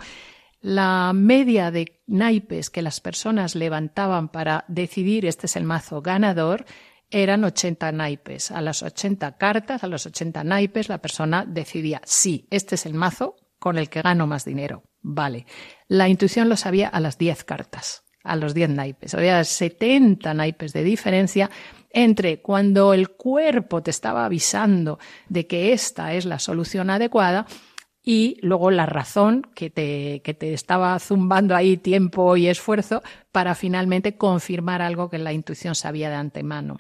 La 0.61 1.11
media 1.13 1.69
de 1.69 2.01
naipes 2.07 2.71
que 2.71 2.81
las 2.81 2.99
personas 2.99 3.53
levantaban 3.53 4.29
para 4.29 4.65
decidir 4.67 5.27
este 5.27 5.45
es 5.45 5.55
el 5.55 5.63
mazo 5.63 6.01
ganador 6.01 6.65
eran 7.11 7.43
80 7.43 7.91
naipes. 7.91 8.51
A 8.51 8.61
las 8.61 8.83
80 8.83 9.37
cartas, 9.37 9.83
a 9.83 9.87
los 9.87 10.05
80 10.05 10.43
naipes, 10.43 10.89
la 10.89 10.99
persona 10.99 11.45
decidía, 11.45 12.01
sí, 12.05 12.47
este 12.51 12.75
es 12.75 12.85
el 12.85 12.93
mazo 12.93 13.35
con 13.59 13.77
el 13.77 13.89
que 13.89 14.01
gano 14.01 14.27
más 14.27 14.45
dinero. 14.45 14.83
Vale. 15.01 15.45
La 15.87 16.09
intuición 16.09 16.49
lo 16.49 16.57
sabía 16.57 16.87
a 16.87 16.99
las 16.99 17.17
10 17.17 17.43
cartas, 17.43 18.03
a 18.23 18.35
los 18.35 18.53
10 18.53 18.69
naipes. 18.69 19.13
Había 19.13 19.43
70 19.43 20.33
naipes 20.33 20.73
de 20.73 20.83
diferencia 20.83 21.49
entre 21.91 22.41
cuando 22.41 22.93
el 22.93 23.11
cuerpo 23.11 23.81
te 23.81 23.91
estaba 23.91 24.25
avisando 24.25 24.99
de 25.29 25.47
que 25.47 25.73
esta 25.73 26.13
es 26.13 26.25
la 26.25 26.39
solución 26.39 26.89
adecuada 26.89 27.45
y 28.05 28.37
luego 28.41 28.69
la 28.69 28.85
razón 28.85 29.47
que 29.55 29.71
te, 29.71 30.21
que 30.23 30.35
te 30.35 30.53
estaba 30.53 30.97
zumbando 30.99 31.55
ahí 31.55 31.75
tiempo 31.75 32.37
y 32.37 32.47
esfuerzo 32.47 33.01
para 33.31 33.55
finalmente 33.55 34.15
confirmar 34.15 34.83
algo 34.83 35.09
que 35.09 35.17
la 35.17 35.33
intuición 35.33 35.73
sabía 35.73 36.09
de 36.09 36.15
antemano. 36.15 36.77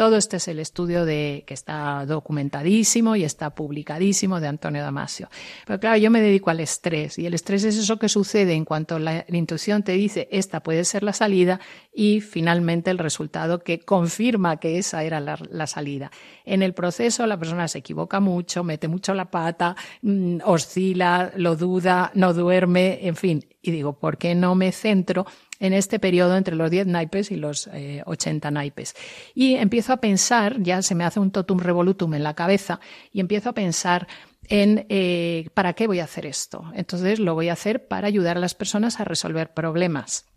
Todo 0.00 0.16
este 0.16 0.38
es 0.38 0.48
el 0.48 0.60
estudio 0.60 1.04
de, 1.04 1.44
que 1.46 1.52
está 1.52 2.06
documentadísimo 2.06 3.16
y 3.16 3.24
está 3.24 3.50
publicadísimo 3.50 4.40
de 4.40 4.48
Antonio 4.48 4.82
Damasio. 4.82 5.28
Pero 5.66 5.78
claro, 5.78 5.98
yo 5.98 6.10
me 6.10 6.22
dedico 6.22 6.48
al 6.48 6.60
estrés 6.60 7.18
y 7.18 7.26
el 7.26 7.34
estrés 7.34 7.64
es 7.64 7.76
eso 7.76 7.98
que 7.98 8.08
sucede 8.08 8.54
en 8.54 8.64
cuanto 8.64 8.98
la, 8.98 9.26
intuición 9.28 9.82
te 9.82 9.92
dice 9.92 10.26
esta 10.32 10.62
puede 10.62 10.86
ser 10.86 11.02
la 11.02 11.12
salida 11.12 11.60
y 11.92 12.22
finalmente 12.22 12.90
el 12.90 12.96
resultado 12.96 13.62
que 13.62 13.80
confirma 13.80 14.56
que 14.56 14.78
esa 14.78 15.04
era 15.04 15.20
la, 15.20 15.66
salida. 15.66 16.10
En 16.46 16.62
el 16.62 16.72
proceso 16.72 17.26
la 17.26 17.38
persona 17.38 17.68
se 17.68 17.80
equivoca 17.80 18.20
mucho, 18.20 18.64
mete 18.64 18.88
mucho 18.88 19.12
la 19.12 19.30
pata, 19.30 19.76
mmm, 20.00 20.38
oscila, 20.46 21.30
lo 21.36 21.56
duda, 21.56 22.10
no 22.14 22.32
duerme, 22.32 23.06
en 23.06 23.16
fin. 23.16 23.44
Y 23.60 23.70
digo, 23.70 23.98
¿por 23.98 24.16
qué 24.16 24.34
no 24.34 24.54
me 24.54 24.72
centro 24.72 25.26
en 25.60 25.72
este 25.72 25.98
periodo 25.98 26.36
entre 26.36 26.56
los 26.56 26.70
10 26.70 26.88
naipes 26.88 27.30
y 27.30 27.36
los 27.36 27.68
eh, 27.72 28.02
80 28.06 28.50
naipes. 28.50 28.96
Y 29.34 29.54
empiezo 29.54 29.92
a 29.92 29.98
pensar, 29.98 30.60
ya 30.60 30.82
se 30.82 30.94
me 30.94 31.04
hace 31.04 31.20
un 31.20 31.30
totum 31.30 31.58
revolutum 31.58 32.14
en 32.14 32.24
la 32.24 32.34
cabeza, 32.34 32.80
y 33.12 33.20
empiezo 33.20 33.50
a 33.50 33.52
pensar 33.52 34.08
en 34.48 34.86
eh, 34.88 35.48
¿para 35.54 35.74
qué 35.74 35.86
voy 35.86 36.00
a 36.00 36.04
hacer 36.04 36.26
esto? 36.26 36.64
Entonces 36.74 37.20
lo 37.20 37.34
voy 37.34 37.50
a 37.50 37.52
hacer 37.52 37.86
para 37.86 38.08
ayudar 38.08 38.36
a 38.36 38.40
las 38.40 38.54
personas 38.54 38.98
a 38.98 39.04
resolver 39.04 39.52
problemas 39.52 40.29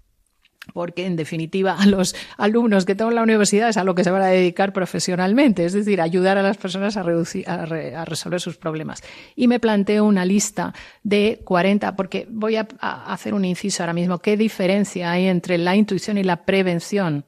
porque 0.72 1.05
en 1.05 1.16
definitiva 1.16 1.76
a 1.78 1.86
los 1.86 2.16
alumnos 2.38 2.86
que 2.86 2.93
en 2.93 3.16
la 3.16 3.24
universidad 3.24 3.70
es 3.70 3.78
a 3.78 3.84
lo 3.84 3.95
que 3.95 4.03
se 4.03 4.11
van 4.11 4.22
a 4.22 4.28
dedicar 4.28 4.72
profesionalmente, 4.72 5.66
es 5.66 5.74
decir, 5.74 5.99
ayudar 5.99 6.38
a 6.38 6.43
las 6.43 6.57
personas 6.57 6.95
a, 6.95 7.03
reducir, 7.03 7.49
a, 7.49 7.66
re, 7.66 7.95
a 7.95 8.05
resolver 8.05 8.39
sus 8.39 8.57
problemas. 8.57 9.01
Y 9.36 9.47
me 9.47 9.59
planteo 9.59 10.05
una 10.05 10.26
lista 10.26 10.74
de 11.03 11.41
40, 11.43 11.95
porque 11.95 12.28
voy 12.30 12.55
a, 12.55 12.68
a 12.80 13.14
hacer 13.14 13.34
un 13.34 13.45
inciso 13.45 13.84
ahora 13.84 13.93
mismo, 13.93 14.20
¿qué 14.20 14.38
diferencia 14.38 15.11
hay 15.11 15.28
entre 15.28 15.57
la 15.57 15.76
intuición 15.76 16.18
y 16.18 16.24
la 16.24 16.45
prevención? 16.45 17.26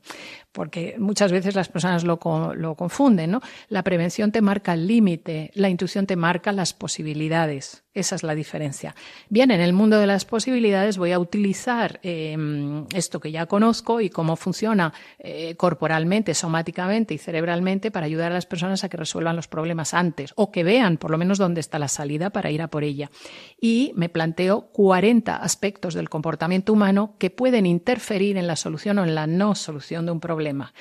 porque 0.51 0.95
muchas 0.97 1.33
veces 1.33 1.53
las 1.53 1.67
personas 1.67 2.05
lo, 2.05 2.17
lo, 2.55 2.75
confunden, 2.75 3.29
¿no? 3.29 3.41
La 3.67 3.83
prevención 3.83 4.31
te 4.31 4.41
marca 4.41 4.73
el 4.73 4.87
límite, 4.87 5.51
la 5.53 5.67
intuición 5.67 6.07
te 6.07 6.15
marca 6.15 6.53
las 6.53 6.73
posibilidades. 6.73 7.84
Esa 7.95 8.15
es 8.15 8.23
la 8.23 8.35
diferencia. 8.35 8.93
Bien, 9.29 9.51
en 9.51 9.61
el 9.61 9.71
mundo 9.71 9.97
de 9.97 10.05
las 10.05 10.25
posibilidades 10.25 10.97
voy 10.97 11.13
a 11.13 11.19
utilizar 11.19 12.01
eh, 12.03 12.35
esto 12.93 13.21
que 13.21 13.31
ya 13.31 13.45
conozco 13.45 14.01
y 14.01 14.09
cómo 14.09 14.35
funciona 14.35 14.93
eh, 15.17 15.55
corporalmente, 15.55 16.33
somáticamente 16.33 17.13
y 17.13 17.17
cerebralmente 17.17 17.91
para 17.91 18.05
ayudar 18.05 18.33
a 18.33 18.35
las 18.35 18.45
personas 18.45 18.83
a 18.83 18.89
que 18.89 18.97
resuelvan 18.97 19.37
los 19.37 19.47
problemas 19.47 19.93
antes 19.93 20.33
o 20.35 20.51
que 20.51 20.65
vean 20.65 20.97
por 20.97 21.09
lo 21.09 21.17
menos 21.17 21.37
dónde 21.37 21.61
está 21.61 21.79
la 21.79 21.87
salida 21.87 22.31
para 22.31 22.51
ir 22.51 22.61
a 22.61 22.67
por 22.67 22.83
ella. 22.83 23.09
Y 23.61 23.93
me 23.95 24.09
planteo 24.09 24.67
40 24.73 25.37
aspectos 25.37 25.93
del 25.93 26.09
comportamiento 26.09 26.73
humano 26.73 27.15
que 27.17 27.29
pueden 27.29 27.65
interferir 27.65 28.35
en 28.35 28.47
la 28.47 28.57
solución 28.57 28.99
o 28.99 29.05
en 29.05 29.15
la 29.15 29.25
no 29.25 29.55
solución 29.55 30.05
de 30.05 30.11
un 30.11 30.19
problema. 30.19 30.73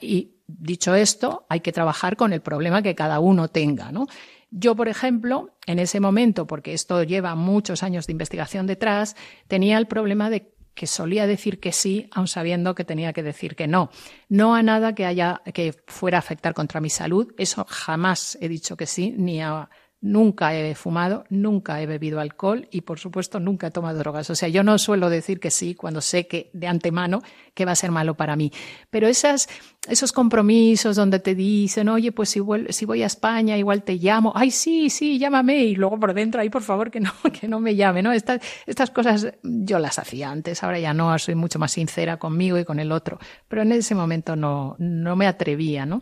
Y 0.00 0.32
dicho 0.46 0.94
esto, 0.96 1.46
hay 1.48 1.60
que 1.60 1.72
trabajar 1.72 2.16
con 2.16 2.32
el 2.32 2.40
problema 2.40 2.82
que 2.82 2.96
cada 2.96 3.20
uno 3.20 3.48
tenga, 3.48 3.92
¿no? 3.92 4.06
Yo, 4.50 4.74
por 4.74 4.88
ejemplo, 4.88 5.56
en 5.66 5.78
ese 5.78 6.00
momento, 6.00 6.46
porque 6.46 6.72
esto 6.72 7.02
lleva 7.02 7.34
muchos 7.34 7.82
años 7.82 8.06
de 8.06 8.12
investigación 8.12 8.66
detrás, 8.66 9.16
tenía 9.46 9.78
el 9.78 9.86
problema 9.86 10.28
de 10.28 10.52
que 10.74 10.86
solía 10.86 11.26
decir 11.26 11.60
que 11.60 11.72
sí, 11.72 12.08
aun 12.10 12.26
sabiendo 12.26 12.74
que 12.74 12.84
tenía 12.84 13.12
que 13.12 13.22
decir 13.22 13.54
que 13.54 13.66
no. 13.66 13.90
No 14.28 14.54
a 14.54 14.62
nada 14.62 14.94
que 14.94 15.04
haya 15.04 15.42
que 15.52 15.74
fuera 15.86 16.18
a 16.18 16.20
afectar 16.20 16.54
contra 16.54 16.80
mi 16.80 16.90
salud, 16.90 17.34
eso 17.38 17.64
jamás 17.68 18.38
he 18.40 18.48
dicho 18.48 18.76
que 18.76 18.86
sí, 18.86 19.14
ni 19.16 19.40
a 19.40 19.68
Nunca 20.02 20.54
he 20.54 20.74
fumado, 20.74 21.24
nunca 21.28 21.82
he 21.82 21.86
bebido 21.86 22.20
alcohol 22.20 22.66
y, 22.70 22.80
por 22.80 22.98
supuesto, 22.98 23.38
nunca 23.38 23.66
he 23.66 23.70
tomado 23.70 23.98
drogas. 23.98 24.30
O 24.30 24.34
sea, 24.34 24.48
yo 24.48 24.64
no 24.64 24.78
suelo 24.78 25.10
decir 25.10 25.40
que 25.40 25.50
sí 25.50 25.74
cuando 25.74 26.00
sé 26.00 26.26
que 26.26 26.48
de 26.54 26.68
antemano 26.68 27.20
que 27.52 27.66
va 27.66 27.72
a 27.72 27.76
ser 27.76 27.90
malo 27.90 28.14
para 28.14 28.34
mí. 28.34 28.50
Pero 28.88 29.08
esas, 29.08 29.50
esos 29.86 30.12
compromisos 30.12 30.96
donde 30.96 31.18
te 31.18 31.34
dicen, 31.34 31.90
oye, 31.90 32.12
pues 32.12 32.30
si, 32.30 32.40
voy 32.40 33.02
a 33.02 33.06
España, 33.06 33.58
igual 33.58 33.82
te 33.82 33.96
llamo. 33.96 34.32
Ay, 34.34 34.50
sí, 34.50 34.88
sí, 34.88 35.18
llámame. 35.18 35.64
Y 35.64 35.76
luego 35.76 36.00
por 36.00 36.14
dentro, 36.14 36.40
ay, 36.40 36.48
por 36.48 36.62
favor, 36.62 36.90
que 36.90 37.00
no, 37.00 37.12
que 37.38 37.46
no 37.46 37.60
me 37.60 37.76
llame, 37.76 38.02
¿no? 38.02 38.10
Estas, 38.12 38.40
estas 38.66 38.90
cosas 38.90 39.34
yo 39.42 39.78
las 39.78 39.98
hacía 39.98 40.30
antes. 40.30 40.62
Ahora 40.62 40.78
ya 40.78 40.94
no, 40.94 41.18
soy 41.18 41.34
mucho 41.34 41.58
más 41.58 41.72
sincera 41.72 42.18
conmigo 42.18 42.58
y 42.58 42.64
con 42.64 42.80
el 42.80 42.90
otro. 42.90 43.18
Pero 43.48 43.60
en 43.60 43.72
ese 43.72 43.94
momento 43.94 44.34
no, 44.34 44.76
no 44.78 45.14
me 45.14 45.26
atrevía, 45.26 45.84
¿no? 45.84 46.00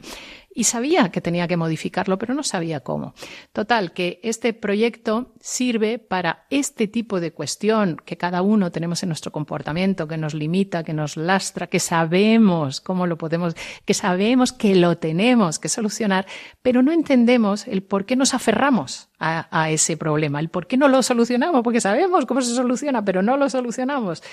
Y 0.58 0.64
sabía 0.64 1.10
que 1.10 1.20
tenía 1.20 1.46
que 1.46 1.56
modificarlo, 1.56 2.18
pero 2.18 2.34
no 2.34 2.42
sabía 2.42 2.80
cómo. 2.80 3.14
Total, 3.52 3.92
que 3.92 4.18
este 4.24 4.52
proyecto 4.52 5.30
sirve 5.38 6.00
para 6.00 6.46
este 6.50 6.88
tipo 6.88 7.20
de 7.20 7.30
cuestión 7.30 7.96
que 8.04 8.16
cada 8.16 8.42
uno 8.42 8.72
tenemos 8.72 9.04
en 9.04 9.10
nuestro 9.10 9.30
comportamiento, 9.30 10.08
que 10.08 10.16
nos 10.16 10.34
limita, 10.34 10.82
que 10.82 10.94
nos 10.94 11.16
lastra, 11.16 11.68
que 11.68 11.78
sabemos 11.78 12.80
cómo 12.80 13.06
lo 13.06 13.16
podemos, 13.16 13.54
que 13.84 13.94
sabemos 13.94 14.52
que 14.52 14.74
lo 14.74 14.98
tenemos 14.98 15.60
que 15.60 15.68
solucionar, 15.68 16.26
pero 16.60 16.82
no 16.82 16.90
entendemos 16.90 17.68
el 17.68 17.84
por 17.84 18.04
qué 18.04 18.16
nos 18.16 18.34
aferramos 18.34 19.10
a, 19.20 19.70
ese 19.70 19.96
problema, 19.96 20.40
el 20.40 20.48
por 20.48 20.66
qué 20.66 20.76
no 20.76 20.88
lo 20.88 21.04
solucionamos, 21.04 21.62
porque 21.62 21.80
sabemos 21.80 22.26
cómo 22.26 22.40
se 22.42 22.52
soluciona, 22.52 23.04
pero 23.04 23.22
no 23.22 23.36
lo 23.36 23.48
solucionamos 23.48 24.24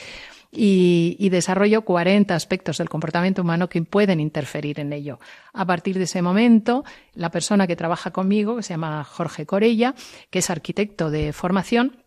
y, 0.56 1.16
y, 1.20 1.30
desarrollo 1.30 1.82
40 1.84 2.34
aspectos 2.36 2.78
del 2.78 2.90
comportamiento 2.90 3.42
humano 3.42 3.70
que 3.70 3.82
pueden 3.82 4.20
interferir 4.20 4.80
en 4.80 4.94
ello. 4.94 5.20
A 5.54 5.66
partir 5.66 5.98
de 5.98 6.06
ese 6.06 6.22
momento, 6.22 6.84
la 7.14 7.30
persona 7.30 7.68
que 7.68 7.76
trabaja 7.76 8.12
conmigo, 8.12 8.56
que 8.56 8.64
se 8.64 8.74
llama 8.74 9.04
Jorge 9.04 9.46
Corella, 9.46 9.96
que 10.30 10.40
es 10.40 10.50
arquitecto 10.50 11.10
de 11.10 11.34
formación, 11.34 12.04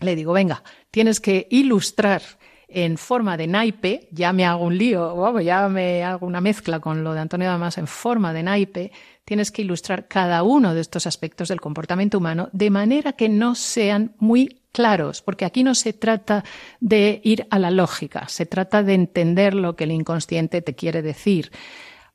le 0.00 0.16
digo, 0.16 0.32
venga, 0.32 0.62
tienes 0.90 1.20
que 1.20 1.46
ilustrar 1.50 2.22
en 2.68 2.96
forma 2.96 3.36
de 3.36 3.46
naipe, 3.46 4.08
ya 4.10 4.32
me 4.32 4.46
hago 4.46 4.64
un 4.64 4.78
lío, 4.78 5.40
ya 5.40 5.68
me 5.68 6.02
hago 6.02 6.26
una 6.26 6.40
mezcla 6.40 6.80
con 6.80 7.04
lo 7.04 7.12
de 7.12 7.20
Antonio 7.20 7.48
Damas 7.48 7.76
en 7.78 7.86
forma 7.86 8.32
de 8.32 8.42
naipe, 8.42 8.92
tienes 9.24 9.50
que 9.50 9.62
ilustrar 9.62 10.08
cada 10.08 10.42
uno 10.42 10.74
de 10.74 10.80
estos 10.80 11.06
aspectos 11.06 11.48
del 11.48 11.60
comportamiento 11.60 12.18
humano 12.18 12.48
de 12.52 12.70
manera 12.70 13.12
que 13.12 13.28
no 13.28 13.54
sean 13.54 14.14
muy 14.18 14.61
claros, 14.72 15.22
porque 15.22 15.44
aquí 15.44 15.62
no 15.62 15.74
se 15.74 15.92
trata 15.92 16.44
de 16.80 17.20
ir 17.22 17.46
a 17.50 17.58
la 17.58 17.70
lógica, 17.70 18.26
se 18.28 18.46
trata 18.46 18.82
de 18.82 18.94
entender 18.94 19.54
lo 19.54 19.76
que 19.76 19.84
el 19.84 19.92
inconsciente 19.92 20.62
te 20.62 20.74
quiere 20.74 21.02
decir. 21.02 21.52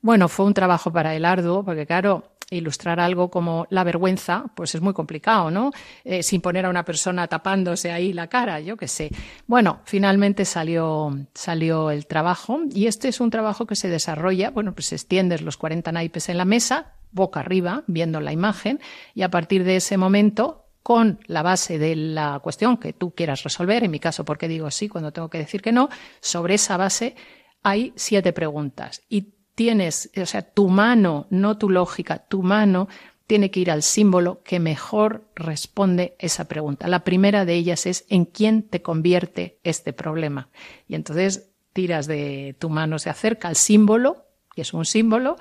Bueno, 0.00 0.28
fue 0.28 0.46
un 0.46 0.54
trabajo 0.54 0.92
para 0.92 1.14
el 1.14 1.24
arduo, 1.24 1.64
porque 1.64 1.86
claro, 1.86 2.32
ilustrar 2.50 3.00
algo 3.00 3.30
como 3.30 3.66
la 3.70 3.84
vergüenza, 3.84 4.44
pues 4.54 4.74
es 4.74 4.80
muy 4.80 4.92
complicado, 4.94 5.50
¿no? 5.50 5.70
Eh, 6.04 6.22
sin 6.22 6.40
poner 6.40 6.66
a 6.66 6.70
una 6.70 6.84
persona 6.84 7.26
tapándose 7.26 7.92
ahí 7.92 8.12
la 8.12 8.28
cara, 8.28 8.60
yo 8.60 8.76
qué 8.76 8.88
sé. 8.88 9.10
Bueno, 9.46 9.80
finalmente 9.84 10.44
salió, 10.44 11.16
salió 11.34 11.90
el 11.90 12.06
trabajo 12.06 12.60
y 12.72 12.86
este 12.86 13.08
es 13.08 13.20
un 13.20 13.30
trabajo 13.30 13.66
que 13.66 13.76
se 13.76 13.88
desarrolla, 13.88 14.50
bueno, 14.50 14.72
pues 14.74 14.92
extiendes 14.92 15.42
los 15.42 15.56
40 15.56 15.92
naipes 15.92 16.28
en 16.28 16.38
la 16.38 16.44
mesa, 16.44 16.94
boca 17.10 17.40
arriba, 17.40 17.84
viendo 17.86 18.20
la 18.20 18.32
imagen, 18.32 18.80
y 19.14 19.22
a 19.22 19.30
partir 19.30 19.64
de 19.64 19.76
ese 19.76 19.96
momento 19.96 20.67
con 20.88 21.20
la 21.26 21.42
base 21.42 21.78
de 21.78 21.94
la 21.94 22.40
cuestión 22.42 22.78
que 22.78 22.94
tú 22.94 23.10
quieras 23.10 23.42
resolver, 23.42 23.84
en 23.84 23.90
mi 23.90 24.00
caso, 24.00 24.24
porque 24.24 24.48
digo 24.48 24.70
sí 24.70 24.88
cuando 24.88 25.12
tengo 25.12 25.28
que 25.28 25.36
decir 25.36 25.60
que 25.60 25.70
no, 25.70 25.90
sobre 26.22 26.54
esa 26.54 26.78
base 26.78 27.14
hay 27.62 27.92
siete 27.94 28.32
preguntas 28.32 29.02
y 29.06 29.34
tienes, 29.54 30.10
o 30.16 30.24
sea, 30.24 30.40
tu 30.40 30.70
mano, 30.70 31.26
no 31.28 31.58
tu 31.58 31.68
lógica, 31.68 32.26
tu 32.26 32.42
mano 32.42 32.88
tiene 33.26 33.50
que 33.50 33.60
ir 33.60 33.70
al 33.70 33.82
símbolo 33.82 34.42
que 34.42 34.60
mejor 34.60 35.28
responde 35.36 36.16
esa 36.18 36.48
pregunta. 36.48 36.88
La 36.88 37.04
primera 37.04 37.44
de 37.44 37.52
ellas 37.52 37.84
es 37.84 38.06
¿en 38.08 38.24
quién 38.24 38.62
te 38.62 38.80
convierte 38.80 39.58
este 39.64 39.92
problema? 39.92 40.48
Y 40.86 40.94
entonces 40.94 41.50
tiras 41.74 42.06
de 42.06 42.56
tu 42.58 42.70
mano, 42.70 42.98
se 42.98 43.10
acerca 43.10 43.48
al 43.48 43.56
símbolo, 43.56 44.24
que 44.54 44.62
es 44.62 44.72
un 44.72 44.86
símbolo, 44.86 45.36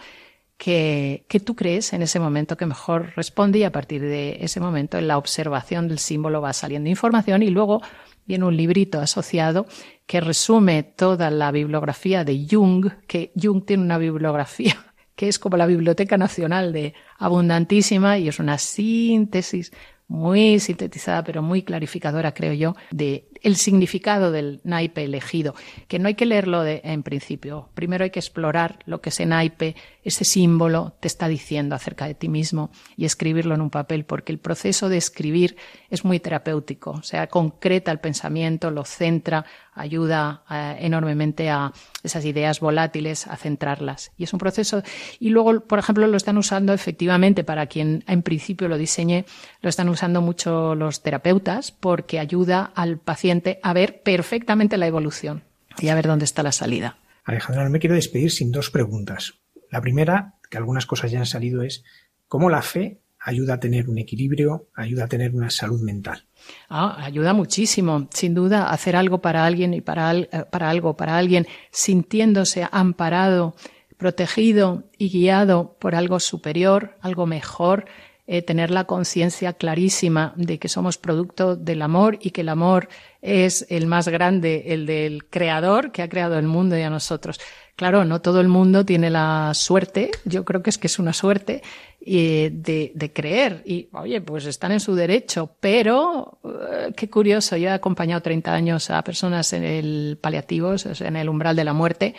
que, 0.58 1.26
tú 1.46 1.56
crees 1.56 1.94
en 1.94 2.02
ese 2.02 2.20
momento 2.20 2.58
que 2.58 2.66
mejor 2.66 3.14
responde 3.16 3.60
y 3.60 3.64
a 3.64 3.72
partir 3.72 4.02
de 4.02 4.38
ese 4.42 4.60
momento 4.60 4.98
en 4.98 5.08
la 5.08 5.18
observación 5.18 5.88
del 5.88 6.00
símbolo 6.00 6.42
va 6.42 6.54
saliendo 6.54 6.90
información 6.90 7.44
y 7.44 7.50
luego 7.50 7.82
viene 8.26 8.46
un 8.46 8.58
librito 8.58 9.00
asociado 9.00 9.68
que 10.06 10.20
resume 10.20 10.84
toda 10.84 11.30
la 11.30 11.52
bibliografía 11.52 12.24
de 12.24 12.48
Jung, 12.50 12.90
que 13.08 13.32
Jung 13.40 13.66
tiene 13.66 13.84
una 13.84 13.98
bibliografía 13.98 14.76
que 15.16 15.28
es 15.28 15.40
como 15.40 15.58
la 15.58 15.66
Biblioteca 15.66 16.18
Nacional 16.18 16.74
de 16.74 16.94
abundantísima 17.18 18.18
y 18.18 18.28
es 18.28 18.40
una 18.40 18.58
síntesis 18.58 19.72
muy 20.08 20.60
sintetizada, 20.60 21.24
pero 21.24 21.42
muy 21.42 21.64
clarificadora, 21.64 22.34
creo 22.34 22.54
yo, 22.54 22.76
de 22.92 23.28
el 23.48 23.56
significado 23.56 24.32
del 24.34 24.60
naipe 24.66 25.06
elegido, 25.06 25.56
que 25.88 26.00
no 26.00 26.10
hay 26.10 26.16
que 26.16 26.26
leerlo 26.26 26.64
de, 26.64 26.82
en 26.84 27.02
principio. 27.02 27.70
Primero 27.76 28.04
hay 28.04 28.10
que 28.10 28.20
explorar 28.20 28.80
lo 28.86 29.00
que 29.00 29.08
ese 29.08 29.26
naipe, 29.26 29.78
ese 30.04 30.26
símbolo, 30.26 30.98
te 31.00 31.08
está 31.08 31.30
diciendo 31.30 31.74
acerca 31.74 32.08
de 32.08 32.14
ti 32.14 32.28
mismo 32.28 32.72
y 32.98 33.06
escribirlo 33.06 33.56
en 33.56 33.62
un 33.62 33.70
papel, 33.70 34.04
porque 34.04 34.34
el 34.34 34.40
proceso 34.40 34.90
de 34.90 34.98
escribir 34.98 35.56
es 35.90 36.04
muy 36.04 36.20
terapéutico, 36.20 36.92
o 36.92 37.04
sea, 37.04 37.28
concreta 37.28 37.90
el 37.90 38.00
pensamiento, 38.00 38.70
lo 38.70 38.84
centra, 38.84 39.46
ayuda 39.78 40.44
eh, 40.50 40.78
enormemente 40.82 41.50
a 41.50 41.72
esas 42.04 42.26
ideas 42.26 42.60
volátiles 42.60 43.28
a 43.28 43.38
centrarlas. 43.38 44.12
Y 44.18 44.24
es 44.24 44.34
un 44.34 44.40
proceso. 44.40 44.84
Y 45.20 45.30
luego, 45.30 45.62
por 45.62 45.80
ejemplo, 45.80 46.08
lo 46.08 46.18
están 46.18 46.38
usando 46.38 46.74
efectivamente 46.74 47.44
para 47.44 47.68
quien 47.68 48.04
en 48.08 48.22
principio 48.24 48.68
lo 48.68 48.78
diseñé, 48.78 49.26
lo 49.62 49.70
están 49.70 49.90
usando 49.90 50.22
mucho 50.22 50.76
los 50.76 51.04
terapeutas 51.04 51.72
porque 51.72 52.20
ayuda 52.20 52.72
al 52.76 52.98
paciente 52.98 53.60
a 53.64 53.74
ver 53.74 54.02
perfectamente 54.04 54.78
la 54.78 54.88
evolución 54.88 55.44
y 55.80 55.90
a 55.90 55.96
ver 55.96 56.08
dónde 56.08 56.26
está 56.26 56.44
la 56.44 56.52
salida. 56.52 56.98
Alejandra, 57.24 57.64
no 57.64 57.70
me 57.70 57.80
quiero 57.80 57.96
despedir 57.96 58.32
sin 58.32 58.52
dos 58.52 58.72
preguntas. 58.72 59.36
La 59.70 59.82
primera, 59.82 60.36
que 60.50 60.58
algunas 60.58 60.86
cosas 60.86 61.12
ya 61.12 61.20
han 61.20 61.26
salido, 61.26 61.62
es 61.62 61.84
cómo 62.28 62.50
la 62.50 62.62
fe 62.62 63.02
ayuda 63.28 63.56
a 63.56 63.60
tener 63.60 63.90
un 63.90 63.98
equilibrio, 63.98 64.70
ayuda 64.74 65.04
a 65.04 65.08
tener 65.08 65.36
una 65.36 65.50
salud 65.50 65.82
mental. 65.82 66.24
Ah, 66.70 66.96
ayuda 67.04 67.34
muchísimo, 67.34 68.08
sin 68.14 68.34
duda, 68.34 68.70
hacer 68.70 68.96
algo 68.96 69.20
para 69.20 69.46
alguien 69.46 69.74
y 69.74 69.82
para, 69.82 70.16
eh, 70.16 70.30
para 70.50 70.70
algo, 70.70 70.96
para 70.96 71.18
alguien, 71.18 71.46
sintiéndose 71.70 72.66
amparado, 72.72 73.56
protegido 73.98 74.86
y 74.98 75.10
guiado 75.10 75.76
por 75.78 75.94
algo 75.94 76.22
superior, 76.22 76.96
algo 77.02 77.26
mejor, 77.26 77.86
eh, 78.30 78.42
tener 78.42 78.72
la 78.72 78.84
conciencia 78.84 79.54
clarísima 79.54 80.34
de 80.36 80.60
que 80.60 80.68
somos 80.68 80.98
producto 80.98 81.56
del 81.56 81.82
amor 81.82 82.20
y 82.22 82.32
que 82.32 82.42
el 82.42 82.50
amor 82.50 82.90
es 83.22 83.66
el 83.70 83.88
más 83.88 84.10
grande, 84.10 84.66
el 84.68 84.86
del 84.86 85.26
creador 85.30 85.94
que 85.94 86.02
ha 86.02 86.10
creado 86.10 86.38
el 86.38 86.46
mundo 86.46 86.78
y 86.78 86.82
a 86.82 86.90
nosotros. 86.90 87.40
Claro, 87.78 88.04
no 88.04 88.22
todo 88.22 88.42
el 88.42 88.48
mundo 88.48 88.84
tiene 88.84 89.10
la 89.10 89.54
suerte, 89.54 90.12
yo 90.26 90.44
creo 90.44 90.62
que 90.62 90.72
es 90.72 90.78
que 90.78 90.88
es 90.88 91.00
una 91.00 91.14
suerte, 91.14 91.62
eh, 92.02 92.50
de, 92.52 92.92
de, 92.96 93.14
creer. 93.14 93.64
Y, 93.66 93.90
oye, 93.94 94.20
pues 94.22 94.46
están 94.46 94.72
en 94.72 94.80
su 94.80 94.96
derecho, 94.96 95.56
pero 95.60 96.40
eh, 96.44 96.94
qué 96.96 97.10
curioso, 97.10 97.56
yo 97.56 97.70
he 97.70 97.72
acompañado 97.72 98.22
30 98.22 98.54
años 98.54 98.90
a 98.90 99.04
personas 99.04 99.54
en 99.54 99.64
el 99.64 100.18
paliativos, 100.22 100.86
en 101.02 101.16
el 101.16 101.30
umbral 101.30 101.56
de 101.56 101.64
la 101.64 101.74
muerte, 101.74 102.16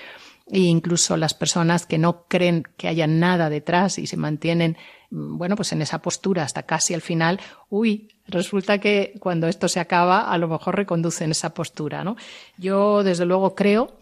e 0.50 0.60
incluso 0.60 1.16
las 1.16 1.34
personas 1.34 1.86
que 1.86 1.98
no 1.98 2.24
creen 2.28 2.64
que 2.76 2.88
haya 2.88 3.06
nada 3.06 3.50
detrás 3.50 3.98
y 3.98 4.06
se 4.06 4.16
mantienen, 4.16 4.76
bueno, 5.10 5.56
pues 5.56 5.72
en 5.72 5.82
esa 5.82 6.00
postura 6.00 6.42
hasta 6.42 6.64
casi 6.64 6.94
al 6.94 7.00
final, 7.00 7.40
uy, 7.70 8.08
resulta 8.26 8.78
que 8.78 9.14
cuando 9.20 9.48
esto 9.48 9.68
se 9.68 9.80
acaba, 9.80 10.30
a 10.30 10.38
lo 10.38 10.48
mejor 10.48 10.76
reconducen 10.76 11.30
esa 11.30 11.54
postura, 11.54 12.04
¿no? 12.04 12.16
Yo, 12.58 13.02
desde 13.02 13.24
luego, 13.24 13.54
creo 13.54 13.98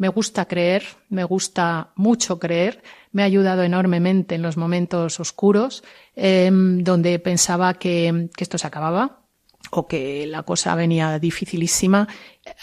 me 0.00 0.08
gusta 0.08 0.46
creer, 0.46 0.82
me 1.10 1.24
gusta 1.24 1.90
mucho 1.94 2.38
creer, 2.38 2.82
me 3.12 3.20
ha 3.20 3.26
ayudado 3.26 3.62
enormemente 3.62 4.34
en 4.34 4.40
los 4.40 4.56
momentos 4.56 5.20
oscuros, 5.20 5.84
em, 6.16 6.82
donde 6.82 7.18
pensaba 7.18 7.74
que, 7.74 8.30
esto 8.38 8.56
se 8.56 8.66
acababa 8.66 9.20
o 9.72 9.86
que 9.86 10.26
la 10.26 10.42
cosa 10.42 10.74
venía 10.74 11.18
dificilísima. 11.18 12.08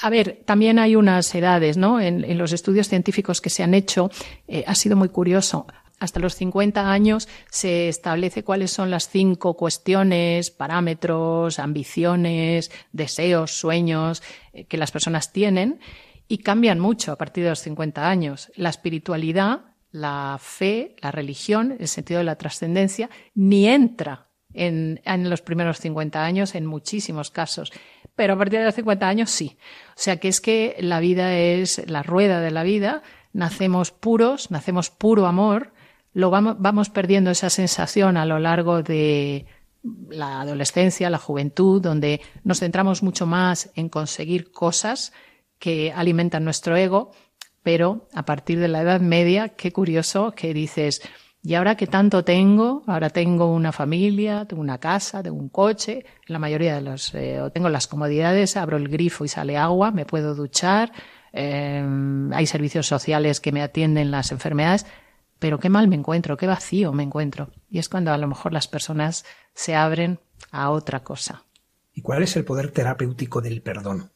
A 0.02 0.10
ver, 0.10 0.42
también 0.46 0.80
hay 0.80 0.96
unas 0.96 1.34
edades, 1.36 1.78
¿no? 1.78 2.02
En, 2.02 2.38
los 2.40 2.54
estudios 2.54 2.90
científicos 2.90 3.40
que 3.40 3.52
se 3.52 3.62
han 3.62 3.76
hecho, 3.76 4.10
eh, 4.48 4.64
ha 4.66 4.74
sido 4.74 4.96
muy 4.96 5.10
curioso 5.10 5.68
hasta 6.00 6.20
los 6.20 6.36
50 6.36 6.92
años 6.92 7.28
se 7.50 7.90
establece 7.90 8.44
cuáles 8.44 8.72
son 8.72 8.92
las 8.92 9.10
cinco 9.10 9.56
cuestiones, 9.56 10.52
parámetros, 10.52 11.60
ambiciones, 11.60 12.72
deseos, 12.92 13.52
sueños 13.52 14.22
eh, 14.54 14.66
que 14.66 14.78
las 14.78 14.92
personas 14.92 15.32
tienen 15.32 15.80
y 16.28 16.40
cambian 16.40 16.80
mucho 16.80 17.12
a 17.12 17.18
partir 17.18 17.44
de 17.44 17.52
los 17.52 17.62
50 17.62 18.08
años. 18.08 18.52
La 18.56 18.70
espiritualidad, 18.70 19.62
la 19.92 20.38
fe, 20.40 20.96
la 21.02 21.12
religión, 21.12 21.76
el 21.80 21.88
sentido 21.88 22.20
de 22.20 22.26
la 22.26 22.38
trascendencia, 22.38 23.10
ni 23.34 23.68
entra 23.68 24.28
en, 24.54 25.02
en, 25.06 25.30
los 25.30 25.42
primeros 25.42 25.80
50 25.80 26.24
años 26.24 26.54
en 26.56 26.66
muchísimos 26.66 27.32
casos. 27.32 27.72
Pero 28.16 28.34
a 28.34 28.38
partir 28.38 28.60
de 28.60 28.66
los 28.66 28.76
50 28.76 29.08
años 29.08 29.32
sí. 29.32 29.58
O 29.90 30.00
sea 30.00 30.18
que 30.18 30.28
es 30.28 30.42
que 30.42 30.76
la 30.80 31.00
vida 31.00 31.38
es 31.38 31.90
la 31.90 32.04
rueda 32.04 32.42
de 32.42 32.52
la 32.52 32.64
vida, 32.64 33.04
nacemos 33.34 33.92
puros, 33.92 34.52
nacemos 34.52 34.90
puro 34.90 35.28
amor, 35.28 35.72
lo 36.18 36.32
vamos, 36.32 36.56
vamos 36.58 36.90
perdiendo 36.90 37.30
esa 37.30 37.52
sensación 37.52 38.18
a 38.18 38.26
lo 38.26 38.40
largo 38.40 38.82
de 38.82 39.46
la 40.10 40.42
adolescencia, 40.42 41.12
la 41.12 41.20
juventud, 41.20 41.80
donde 41.80 42.22
nos 42.44 42.62
centramos 42.62 43.04
mucho 43.04 43.28
más 43.28 43.70
en 43.76 43.88
conseguir 43.88 44.52
cosas 44.52 45.14
que 45.60 45.94
alimentan 45.96 46.44
nuestro 46.44 46.76
ego, 46.76 47.12
pero 47.62 48.08
a 48.16 48.26
partir 48.26 48.58
de 48.58 48.68
la 48.68 48.82
Edad 48.82 49.00
Media, 49.00 49.50
qué 49.50 49.72
curioso 49.72 50.32
que 50.32 50.56
dices, 50.56 51.04
y 51.44 51.54
ahora 51.54 51.78
que 51.78 51.86
tanto 51.86 52.24
tengo, 52.24 52.82
ahora 52.88 53.12
tengo 53.12 53.54
una 53.54 53.72
familia, 53.72 54.46
tengo 54.46 54.64
una 54.64 54.80
casa, 54.80 55.22
tengo 55.22 55.38
un 55.38 55.50
coche, 55.50 56.00
en 56.00 56.34
la 56.34 56.40
mayoría 56.40 56.74
de 56.74 56.82
los, 56.82 57.14
eh, 57.14 57.40
tengo 57.54 57.70
las 57.70 57.86
comodidades, 57.86 58.58
abro 58.58 58.78
el 58.78 58.88
grifo 58.88 59.24
y 59.24 59.28
sale 59.28 59.56
agua, 59.56 59.92
me 59.92 60.08
puedo 60.08 60.34
duchar, 60.34 60.92
eh, 61.32 61.86
hay 62.34 62.48
servicios 62.48 62.88
sociales 62.88 63.40
que 63.40 63.52
me 63.52 63.62
atienden 63.62 64.10
las 64.10 64.32
enfermedades, 64.32 64.88
pero 65.40 65.60
qué 65.60 65.70
mal 65.70 65.88
me 65.88 65.96
encuentro, 65.96 66.38
qué 66.38 66.48
vacío 66.48 66.94
me 66.94 67.04
encuentro. 67.04 67.50
Y 67.70 67.80
es 67.80 67.90
cuando 67.90 68.12
a 68.12 68.18
lo 68.18 68.28
mejor 68.28 68.54
las 68.54 68.68
personas 68.68 69.26
se 69.54 69.76
abren 69.76 70.20
a 70.52 70.70
otra 70.70 71.04
cosa. 71.04 71.44
¿Y 71.94 72.02
cuál 72.02 72.24
es 72.24 72.36
el 72.36 72.46
poder 72.46 72.72
terapéutico 72.72 73.42
del 73.42 73.62
perdón? 73.62 74.12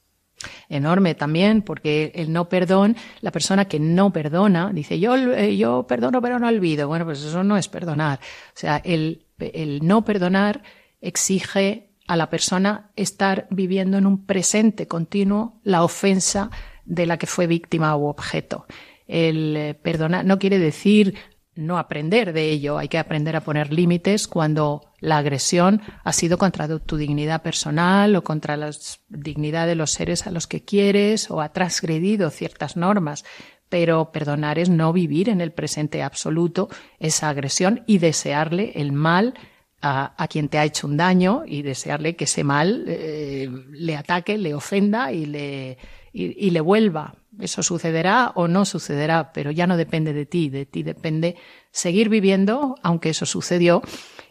enorme 0.69 1.15
también, 1.15 1.61
porque 1.61 2.11
el 2.15 2.31
no 2.31 2.49
perdón, 2.49 2.95
la 3.21 3.31
persona 3.31 3.65
que 3.65 3.79
no 3.79 4.11
perdona, 4.11 4.71
dice 4.73 4.99
yo, 4.99 5.15
eh, 5.15 5.57
yo 5.57 5.85
perdono 5.87 6.21
pero 6.21 6.39
no 6.39 6.47
olvido. 6.47 6.87
Bueno, 6.87 7.05
pues 7.05 7.23
eso 7.23 7.43
no 7.43 7.57
es 7.57 7.67
perdonar. 7.67 8.19
O 8.19 8.59
sea, 8.59 8.77
el, 8.77 9.25
el 9.39 9.85
no 9.85 10.03
perdonar 10.03 10.63
exige 10.99 11.89
a 12.07 12.15
la 12.15 12.29
persona 12.29 12.91
estar 12.95 13.47
viviendo 13.49 13.97
en 13.97 14.05
un 14.05 14.25
presente 14.25 14.87
continuo 14.87 15.59
la 15.63 15.83
ofensa 15.83 16.49
de 16.85 17.05
la 17.05 17.17
que 17.17 17.27
fue 17.27 17.47
víctima 17.47 17.95
u 17.95 18.07
objeto. 18.07 18.65
El 19.11 19.57
eh, 19.57 19.73
perdonar 19.73 20.23
no 20.23 20.39
quiere 20.39 20.57
decir 20.57 21.15
no 21.53 21.77
aprender 21.77 22.31
de 22.31 22.49
ello, 22.49 22.77
hay 22.77 22.87
que 22.87 22.97
aprender 22.97 23.35
a 23.35 23.41
poner 23.41 23.73
límites 23.73 24.25
cuando 24.27 24.93
la 25.01 25.17
agresión 25.17 25.81
ha 26.03 26.13
sido 26.13 26.37
contra 26.37 26.79
tu 26.79 26.95
dignidad 26.95 27.41
personal 27.41 28.15
o 28.15 28.23
contra 28.23 28.55
la 28.55 28.71
dignidad 29.09 29.67
de 29.67 29.75
los 29.75 29.91
seres 29.91 30.25
a 30.27 30.31
los 30.31 30.47
que 30.47 30.63
quieres 30.63 31.29
o 31.29 31.41
ha 31.41 31.51
transgredido 31.51 32.29
ciertas 32.29 32.77
normas. 32.77 33.25
Pero 33.67 34.13
perdonar 34.13 34.59
es 34.59 34.69
no 34.69 34.93
vivir 34.93 35.27
en 35.27 35.41
el 35.41 35.51
presente 35.51 36.03
absoluto 36.03 36.69
esa 36.99 37.27
agresión 37.27 37.83
y 37.85 37.97
desearle 37.97 38.71
el 38.75 38.93
mal 38.93 39.33
a, 39.81 40.27
quien 40.29 40.47
te 40.47 40.57
ha 40.57 40.65
hecho 40.65 40.87
un 40.87 40.95
daño 40.95 41.43
y 41.45 41.63
desearle 41.63 42.15
que 42.15 42.25
ese 42.25 42.43
mal 42.43 42.85
eh, 42.87 43.49
le 43.71 43.97
ataque, 43.97 44.37
le 44.37 44.53
ofenda 44.53 45.11
y 45.11 45.25
le, 45.25 45.77
y, 46.13 46.49
le 46.49 46.61
vuelva. 46.61 47.15
Eso 47.39 47.63
sucederá 47.63 48.31
o 48.35 48.47
no 48.47 48.65
sucederá, 48.65 49.31
pero 49.31 49.51
ya 49.51 49.67
no 49.67 49.77
depende 49.77 50.13
de 50.13 50.25
ti, 50.25 50.49
de 50.49 50.65
ti 50.65 50.83
depende 50.83 51.37
seguir 51.71 52.09
viviendo, 52.09 52.75
aunque 52.83 53.09
eso 53.09 53.25
sucedió, 53.25 53.81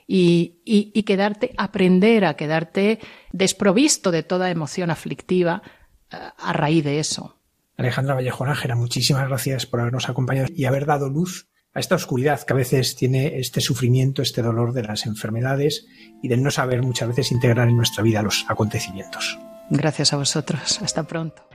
y, 0.07 0.61
y, 0.65 1.03
quedarte, 1.05 1.55
aprender 1.57 2.25
a 2.25 2.35
quedarte 2.35 2.99
desprovisto 3.33 4.11
de 4.11 4.25
toda 4.25 4.51
emoción 4.51 4.91
aflictiva 4.91 5.63
eh, 6.11 6.17
a 6.37 6.53
raíz 6.53 6.83
de 6.83 6.99
eso. 6.99 7.37
Alejandra 7.77 8.15
Vallejo 8.15 8.45
Nájera, 8.45 8.75
muchísimas 8.75 9.29
gracias 9.29 9.67
por 9.67 9.81
habernos 9.81 10.09
acompañado 10.09 10.49
y 10.55 10.65
haber 10.65 10.85
dado 10.85 11.09
luz 11.09 11.49
a 11.73 11.81
esta 11.81 11.95
oscuridad 11.95 12.43
que 12.43 12.53
a 12.53 12.57
veces 12.57 12.97
tiene 12.97 13.39
este 13.39 13.61
sufrimiento, 13.61 14.21
este 14.21 14.43
dolor 14.43 14.73
de 14.73 14.83
las 14.83 15.07
enfermedades 15.07 15.87
y 16.23 16.29
del 16.29 16.43
no 16.43 16.51
saber 16.51 16.83
muchas 16.83 17.09
veces 17.09 17.33
integrar 17.33 17.69
en 17.69 17.77
nuestra 17.77 18.03
vida 18.03 18.23
los 18.23 18.45
acontecimientos. 18.49 19.39
Gracias 19.71 20.13
a 20.13 20.17
vosotros. 20.17 20.83
Hasta 20.83 21.05
pronto. 21.05 21.47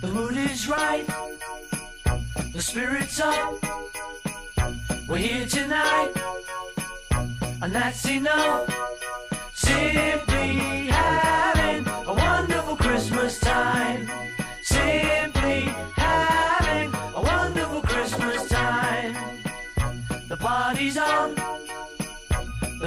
The 0.00 0.10
mood 0.12 0.36
is 0.36 0.68
right, 0.68 1.06
the 2.52 2.62
spirit's 2.62 3.20
up. 3.20 3.54
We're 5.08 5.16
here 5.18 5.46
tonight. 5.46 6.12
and 7.62 7.72
that's 7.72 8.08
enough. 8.08 8.68
Simply 9.54 10.31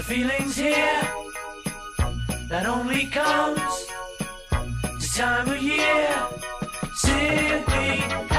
feelings 0.06 0.56
here 0.56 1.02
that 2.48 2.68
only 2.68 3.08
comes 3.08 3.88
this 5.00 5.18
time 5.18 5.50
of 5.50 5.58
year. 5.58 6.16
Simply 6.94 8.35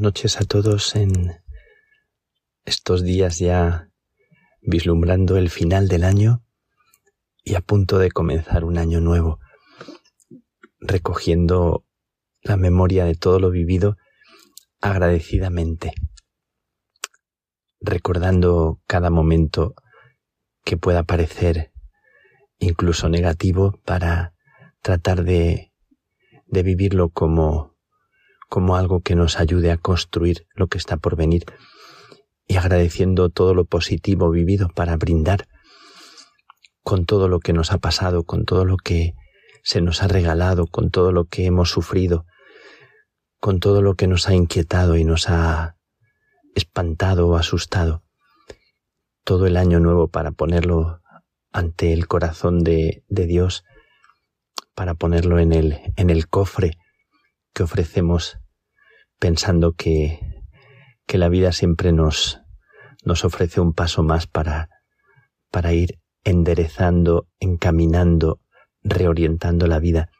Noches 0.00 0.40
a 0.40 0.44
todos 0.44 0.94
en 0.94 1.40
estos 2.66 3.02
días 3.02 3.38
ya 3.38 3.88
vislumbrando 4.60 5.38
el 5.38 5.48
final 5.48 5.88
del 5.88 6.04
año 6.04 6.44
y 7.42 7.54
a 7.54 7.60
punto 7.62 7.98
de 7.98 8.10
comenzar 8.10 8.64
un 8.64 8.76
año 8.76 9.00
nuevo, 9.00 9.38
recogiendo 10.80 11.86
la 12.42 12.56
memoria 12.56 13.06
de 13.06 13.14
todo 13.14 13.38
lo 13.40 13.50
vivido 13.50 13.96
agradecidamente, 14.82 15.94
recordando 17.80 18.82
cada 18.86 19.08
momento 19.08 19.74
que 20.64 20.76
pueda 20.76 21.04
parecer 21.04 21.72
incluso 22.58 23.08
negativo 23.08 23.80
para 23.84 24.34
tratar 24.82 25.24
de, 25.24 25.72
de 26.46 26.62
vivirlo 26.62 27.08
como 27.08 27.75
como 28.48 28.76
algo 28.76 29.00
que 29.00 29.14
nos 29.14 29.38
ayude 29.38 29.70
a 29.70 29.78
construir 29.78 30.46
lo 30.54 30.68
que 30.68 30.78
está 30.78 30.96
por 30.96 31.16
venir 31.16 31.44
y 32.46 32.56
agradeciendo 32.56 33.28
todo 33.28 33.54
lo 33.54 33.64
positivo 33.64 34.30
vivido 34.30 34.68
para 34.68 34.96
brindar 34.96 35.48
con 36.82 37.04
todo 37.04 37.28
lo 37.28 37.40
que 37.40 37.52
nos 37.52 37.72
ha 37.72 37.78
pasado, 37.78 38.24
con 38.24 38.44
todo 38.44 38.64
lo 38.64 38.76
que 38.76 39.14
se 39.64 39.80
nos 39.80 40.02
ha 40.02 40.08
regalado, 40.08 40.68
con 40.68 40.90
todo 40.90 41.10
lo 41.10 41.24
que 41.24 41.46
hemos 41.46 41.70
sufrido, 41.70 42.24
con 43.40 43.58
todo 43.58 43.82
lo 43.82 43.94
que 43.94 44.06
nos 44.06 44.28
ha 44.28 44.34
inquietado 44.34 44.96
y 44.96 45.04
nos 45.04 45.28
ha 45.28 45.76
espantado 46.54 47.26
o 47.26 47.36
asustado. 47.36 48.04
Todo 49.24 49.46
el 49.46 49.56
año 49.56 49.80
nuevo 49.80 50.08
para 50.08 50.30
ponerlo 50.30 51.00
ante 51.50 51.92
el 51.92 52.06
corazón 52.06 52.62
de, 52.62 53.02
Dios, 53.08 53.64
para 54.74 54.94
ponerlo 54.94 55.40
en 55.40 55.52
el, 55.52 55.80
en 55.96 56.10
el 56.10 56.28
cofre 56.28 56.78
que 57.56 57.62
ofrecemos 57.62 58.36
pensando 59.18 59.72
que, 59.72 60.20
que 61.06 61.16
la 61.16 61.30
vida 61.30 61.52
siempre 61.52 61.90
nos, 61.90 62.42
nos 63.02 63.24
ofrece 63.24 63.62
un 63.62 63.72
paso 63.72 64.02
más 64.02 64.26
para, 64.26 64.68
para 65.50 65.72
ir 65.72 65.98
enderezando, 66.22 67.28
encaminando, 67.40 68.40
reorientando 68.82 69.68
la 69.68 69.78
vida. 69.78 70.10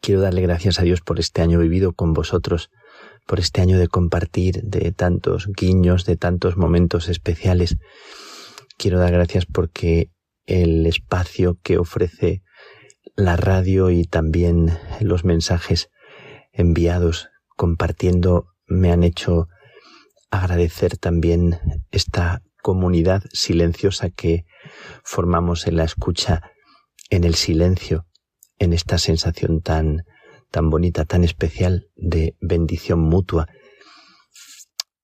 Quiero 0.00 0.20
darle 0.20 0.42
gracias 0.42 0.78
a 0.78 0.84
Dios 0.84 1.00
por 1.00 1.18
este 1.18 1.42
año 1.42 1.58
vivido 1.58 1.94
con 1.94 2.12
vosotros, 2.12 2.70
por 3.26 3.40
este 3.40 3.60
año 3.60 3.76
de 3.76 3.88
compartir, 3.88 4.62
de 4.62 4.92
tantos 4.92 5.48
guiños, 5.48 6.04
de 6.04 6.16
tantos 6.16 6.56
momentos 6.56 7.08
especiales. 7.08 7.76
Quiero 8.78 9.00
dar 9.00 9.12
gracias 9.12 9.46
porque 9.46 10.12
el 10.44 10.86
espacio 10.86 11.58
que 11.64 11.76
ofrece 11.76 12.44
la 13.16 13.36
radio 13.36 13.90
y 13.90 14.04
también 14.04 14.78
los 15.00 15.24
mensajes 15.24 15.90
enviados 16.52 17.28
compartiendo 17.56 18.48
me 18.66 18.92
han 18.92 19.02
hecho 19.02 19.48
agradecer 20.30 20.98
también 20.98 21.58
esta 21.90 22.42
comunidad 22.62 23.22
silenciosa 23.32 24.10
que 24.10 24.44
formamos 25.02 25.66
en 25.66 25.76
la 25.76 25.84
escucha, 25.84 26.42
en 27.10 27.24
el 27.24 27.34
silencio, 27.34 28.06
en 28.58 28.72
esta 28.72 28.98
sensación 28.98 29.62
tan 29.62 30.04
tan 30.50 30.70
bonita, 30.70 31.04
tan 31.04 31.24
especial 31.24 31.90
de 31.96 32.36
bendición 32.40 33.00
mutua. 33.00 33.46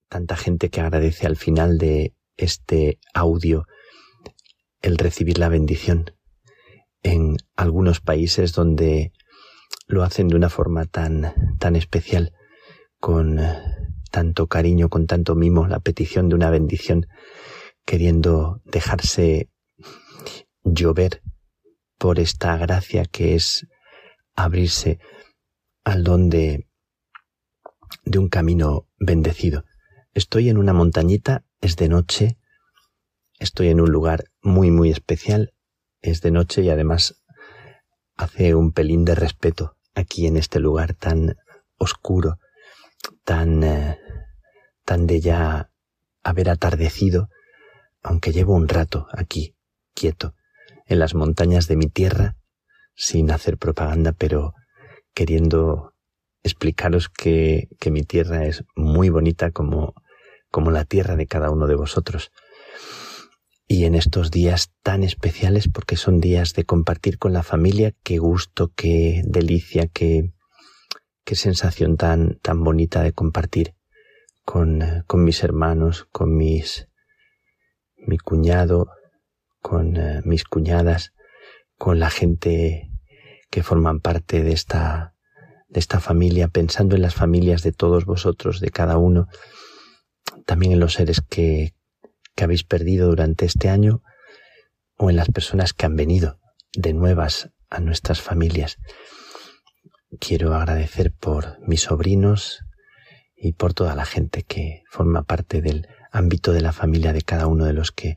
Tanta 0.08 0.36
gente 0.36 0.70
que 0.70 0.80
agradece 0.80 1.26
al 1.26 1.36
final 1.36 1.78
de 1.78 2.14
este 2.36 3.00
audio 3.14 3.66
el 4.80 4.98
recibir 4.98 5.38
la 5.38 5.48
bendición. 5.48 6.12
En 7.02 7.36
algunos 7.56 8.00
países 8.00 8.52
donde 8.52 9.12
lo 9.86 10.02
hacen 10.02 10.28
de 10.28 10.36
una 10.36 10.48
forma 10.48 10.84
tan, 10.86 11.56
tan 11.58 11.76
especial, 11.76 12.32
con 12.98 13.40
tanto 14.10 14.46
cariño, 14.46 14.88
con 14.88 15.06
tanto 15.06 15.34
mimo, 15.34 15.66
la 15.66 15.80
petición 15.80 16.28
de 16.28 16.36
una 16.36 16.50
bendición, 16.50 17.06
queriendo 17.84 18.60
dejarse 18.64 19.50
llover 20.62 21.22
por 21.98 22.20
esta 22.20 22.56
gracia 22.56 23.04
que 23.04 23.34
es 23.34 23.66
abrirse 24.34 24.98
al 25.84 26.04
don 26.04 26.28
de, 26.28 26.68
de 28.04 28.18
un 28.18 28.28
camino 28.28 28.86
bendecido. 28.98 29.64
Estoy 30.14 30.48
en 30.48 30.58
una 30.58 30.72
montañita, 30.72 31.44
es 31.60 31.76
de 31.76 31.88
noche, 31.88 32.38
estoy 33.38 33.68
en 33.68 33.80
un 33.80 33.90
lugar 33.90 34.24
muy, 34.42 34.70
muy 34.70 34.90
especial, 34.90 35.52
es 36.02 36.20
de 36.20 36.30
noche 36.30 36.62
y 36.62 36.70
además 36.70 37.22
hace 38.16 38.54
un 38.54 38.72
pelín 38.72 39.04
de 39.04 39.14
respeto 39.14 39.76
aquí 39.94 40.26
en 40.26 40.36
este 40.36 40.58
lugar 40.58 40.94
tan 40.94 41.36
oscuro, 41.78 42.38
tan, 43.24 43.62
eh, 43.62 43.98
tan 44.84 45.06
de 45.06 45.20
ya 45.20 45.70
haber 46.22 46.50
atardecido, 46.50 47.28
aunque 48.02 48.32
llevo 48.32 48.54
un 48.54 48.68
rato 48.68 49.06
aquí, 49.12 49.56
quieto, 49.94 50.34
en 50.86 50.98
las 50.98 51.14
montañas 51.14 51.68
de 51.68 51.76
mi 51.76 51.86
tierra, 51.86 52.36
sin 52.94 53.30
hacer 53.30 53.58
propaganda, 53.58 54.12
pero 54.12 54.54
queriendo 55.14 55.94
explicaros 56.42 57.08
que, 57.08 57.68
que 57.78 57.90
mi 57.90 58.02
tierra 58.02 58.44
es 58.44 58.64
muy 58.74 59.08
bonita 59.08 59.52
como, 59.52 59.94
como 60.50 60.70
la 60.70 60.84
tierra 60.84 61.16
de 61.16 61.26
cada 61.26 61.50
uno 61.50 61.66
de 61.66 61.76
vosotros 61.76 62.32
y 63.72 63.86
en 63.86 63.94
estos 63.94 64.30
días 64.30 64.70
tan 64.82 65.02
especiales 65.02 65.66
porque 65.66 65.96
son 65.96 66.20
días 66.20 66.52
de 66.52 66.64
compartir 66.64 67.18
con 67.18 67.32
la 67.32 67.42
familia, 67.42 67.94
qué 68.02 68.18
gusto, 68.18 68.70
qué 68.76 69.22
delicia, 69.24 69.86
qué, 69.86 70.34
qué 71.24 71.34
sensación 71.36 71.96
tan, 71.96 72.38
tan 72.42 72.62
bonita 72.64 73.02
de 73.02 73.14
compartir 73.14 73.74
con, 74.44 75.04
con 75.06 75.24
mis 75.24 75.42
hermanos, 75.42 76.06
con 76.12 76.36
mis, 76.36 76.88
mi 77.96 78.18
cuñado, 78.18 78.90
con 79.62 79.96
uh, 79.96 80.20
mis 80.22 80.44
cuñadas, 80.44 81.14
con 81.78 81.98
la 81.98 82.10
gente 82.10 82.90
que 83.48 83.62
forman 83.62 84.00
parte 84.00 84.42
de 84.42 84.52
esta, 84.52 85.14
de 85.68 85.80
esta 85.80 85.98
familia, 85.98 86.48
pensando 86.48 86.94
en 86.94 87.00
las 87.00 87.14
familias 87.14 87.62
de 87.62 87.72
todos 87.72 88.04
vosotros, 88.04 88.60
de 88.60 88.68
cada 88.68 88.98
uno, 88.98 89.28
también 90.44 90.72
en 90.72 90.80
los 90.80 90.92
seres 90.92 91.22
que, 91.22 91.72
que 92.34 92.44
habéis 92.44 92.64
perdido 92.64 93.08
durante 93.08 93.44
este 93.46 93.68
año 93.68 94.02
o 94.96 95.10
en 95.10 95.16
las 95.16 95.28
personas 95.28 95.72
que 95.72 95.86
han 95.86 95.96
venido 95.96 96.38
de 96.72 96.92
nuevas 96.92 97.50
a 97.70 97.80
nuestras 97.80 98.20
familias. 98.20 98.78
Quiero 100.20 100.54
agradecer 100.54 101.12
por 101.12 101.58
mis 101.66 101.82
sobrinos 101.82 102.60
y 103.34 103.54
por 103.54 103.74
toda 103.74 103.94
la 103.94 104.04
gente 104.04 104.42
que 104.42 104.82
forma 104.90 105.22
parte 105.22 105.62
del 105.62 105.88
ámbito 106.12 106.52
de 106.52 106.60
la 106.60 106.72
familia 106.72 107.12
de 107.12 107.22
cada 107.22 107.46
uno 107.46 107.64
de 107.64 107.72
los 107.72 107.90
que 107.90 108.16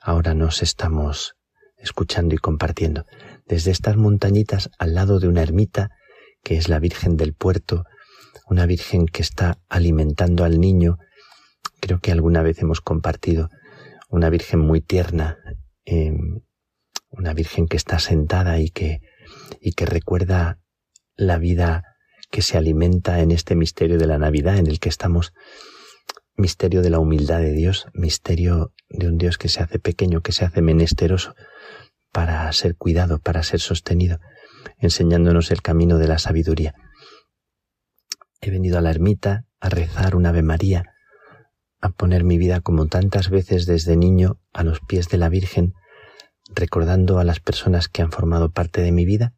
ahora 0.00 0.34
nos 0.34 0.62
estamos 0.62 1.34
escuchando 1.76 2.34
y 2.34 2.38
compartiendo. 2.38 3.04
Desde 3.46 3.70
estas 3.70 3.96
montañitas 3.96 4.70
al 4.78 4.94
lado 4.94 5.20
de 5.20 5.28
una 5.28 5.42
ermita, 5.42 5.90
que 6.42 6.56
es 6.56 6.68
la 6.68 6.78
Virgen 6.78 7.16
del 7.16 7.34
Puerto, 7.34 7.84
una 8.46 8.66
Virgen 8.66 9.06
que 9.06 9.22
está 9.22 9.58
alimentando 9.68 10.44
al 10.44 10.60
niño, 10.60 10.98
creo 11.84 12.00
que 12.00 12.12
alguna 12.12 12.42
vez 12.42 12.60
hemos 12.60 12.80
compartido, 12.80 13.50
una 14.08 14.30
Virgen 14.30 14.58
muy 14.58 14.80
tierna, 14.80 15.36
em, 15.84 16.40
una 17.10 17.34
Virgen 17.34 17.68
que 17.68 17.76
está 17.76 17.98
sentada 17.98 18.58
y 18.58 18.70
que, 18.70 19.02
y 19.60 19.72
que 19.72 19.84
recuerda 19.84 20.58
la 21.14 21.36
vida 21.36 21.82
que 22.30 22.40
se 22.40 22.56
alimenta 22.56 23.20
en 23.20 23.32
este 23.32 23.54
misterio 23.54 23.98
de 23.98 24.06
la 24.06 24.16
Navidad 24.16 24.56
en 24.56 24.66
el 24.66 24.80
que 24.80 24.88
estamos, 24.88 25.34
misterio 26.36 26.80
de 26.80 26.88
la 26.88 27.00
humildad 27.00 27.40
de 27.40 27.52
Dios, 27.52 27.86
misterio 27.92 28.72
de 28.88 29.08
un 29.08 29.18
Dios 29.18 29.36
que 29.36 29.50
se 29.50 29.62
hace 29.62 29.78
pequeño, 29.78 30.22
que 30.22 30.32
se 30.32 30.46
hace 30.46 30.62
menesteroso 30.62 31.34
para 32.12 32.50
ser 32.54 32.76
cuidado, 32.76 33.18
para 33.18 33.42
ser 33.42 33.60
sostenido, 33.60 34.20
enseñándonos 34.78 35.50
el 35.50 35.60
camino 35.60 35.98
de 35.98 36.08
la 36.08 36.16
sabiduría. 36.16 36.74
He 38.40 38.50
venido 38.50 38.78
a 38.78 38.80
la 38.80 38.90
ermita 38.90 39.44
a 39.60 39.68
rezar 39.68 40.16
un 40.16 40.24
Ave 40.24 40.42
María, 40.42 40.93
a 41.84 41.90
poner 41.90 42.24
mi 42.24 42.38
vida 42.38 42.62
como 42.62 42.86
tantas 42.86 43.28
veces 43.28 43.66
desde 43.66 43.98
niño 43.98 44.40
a 44.54 44.64
los 44.64 44.80
pies 44.80 45.10
de 45.10 45.18
la 45.18 45.28
Virgen, 45.28 45.74
recordando 46.48 47.18
a 47.18 47.24
las 47.24 47.40
personas 47.40 47.88
que 47.88 48.00
han 48.00 48.10
formado 48.10 48.50
parte 48.50 48.80
de 48.80 48.90
mi 48.90 49.04
vida 49.04 49.34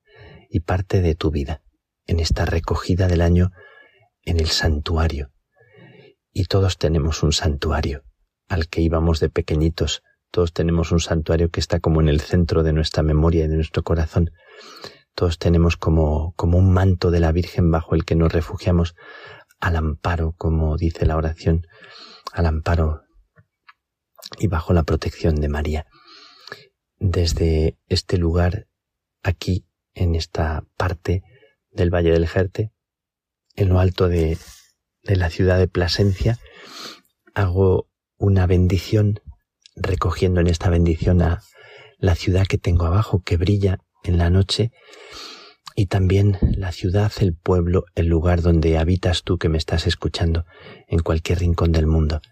y 0.48 0.60
parte 0.60 1.01
de 1.02 1.16
tu 1.16 1.32
vida, 1.32 1.62
en 2.06 2.20
esta 2.20 2.44
recogida 2.44 3.09
del 3.09 3.20
año 3.20 3.51
en 4.23 4.39
el 4.39 4.47
santuario. 4.47 5.32
Y 6.32 6.44
todos 6.44 6.78
tenemos 6.78 7.24
un 7.24 7.32
santuario 7.32 8.05
al 8.48 8.68
que 8.68 8.81
íbamos 8.81 9.18
de 9.18 9.28
pequeñitos, 9.28 10.05
todos 10.31 10.52
tenemos 10.52 10.93
un 10.93 11.01
santuario 11.01 11.51
que 11.51 11.59
está 11.59 11.81
como 11.81 12.01
en 12.01 12.09
el 12.09 12.20
centro 12.20 12.62
de 12.62 12.73
nuestra 12.73 13.02
memoria 13.02 13.47
y 13.47 13.48
de 13.48 13.56
nuestro 13.56 13.82
corazón. 13.82 14.31
Todos 15.16 15.40
tenemos 15.40 15.77
como, 15.77 16.32
como 16.36 16.59
un 16.59 16.73
manto 16.73 17.10
de 17.10 17.18
la 17.18 17.32
Virgen 17.32 17.73
bajo 17.73 17.97
el 17.97 18.05
que 18.05 18.14
nos 18.14 18.32
refugiamos 18.32 18.94
al 19.59 19.74
amparo, 19.74 20.36
como 20.39 20.77
dice 20.77 21.06
la 21.06 21.16
oración, 21.16 21.66
al 22.32 22.47
amparo 22.47 23.03
y 24.39 24.47
bajo 24.48 24.73
la 24.73 24.82
protección 24.82 25.36
de 25.36 25.48
María. 25.48 25.86
Desde 26.98 27.78
este 27.89 28.16
lugar, 28.19 28.66
aquí, 29.23 29.66
en 29.94 30.15
esta 30.15 30.65
parte 30.77 31.23
del 31.70 31.94
Valle 31.94 32.12
del 32.12 32.27
Jerte, 32.27 32.73
en 33.55 33.69
lo 33.69 33.78
alto 33.78 34.09
de, 34.09 34.39
de 35.03 35.16
la 35.16 35.31
ciudad 35.31 35.59
de 35.59 35.69
Plasencia, 35.69 36.39
hago 37.35 37.89
una 38.19 38.47
bendición, 38.47 39.20
recogiendo 39.74 40.40
en 40.40 40.47
esta 40.47 40.70
bendición 40.70 41.23
a 41.23 41.43
la 41.98 42.15
ciudad 42.15 42.47
que 42.47 42.59
tengo 42.59 42.86
abajo, 42.86 43.23
que 43.23 43.36
brilla 43.36 43.78
en 44.05 44.19
la 44.19 44.31
noche, 44.31 44.73
y 45.78 45.86
también 45.86 46.39
la 46.40 46.73
ciudad, 46.73 47.12
el 47.20 47.36
pueblo, 47.36 47.85
el 47.94 48.07
lugar 48.07 48.40
donde 48.40 48.78
habitas 48.78 49.23
tú 49.23 49.36
que 49.36 49.51
me 49.51 49.59
estás 49.59 49.86
escuchando 49.86 50.47
en 50.89 51.01
cualquier 51.01 51.40
rincón 51.40 51.70
del 51.70 51.86
mundo. 51.86 52.23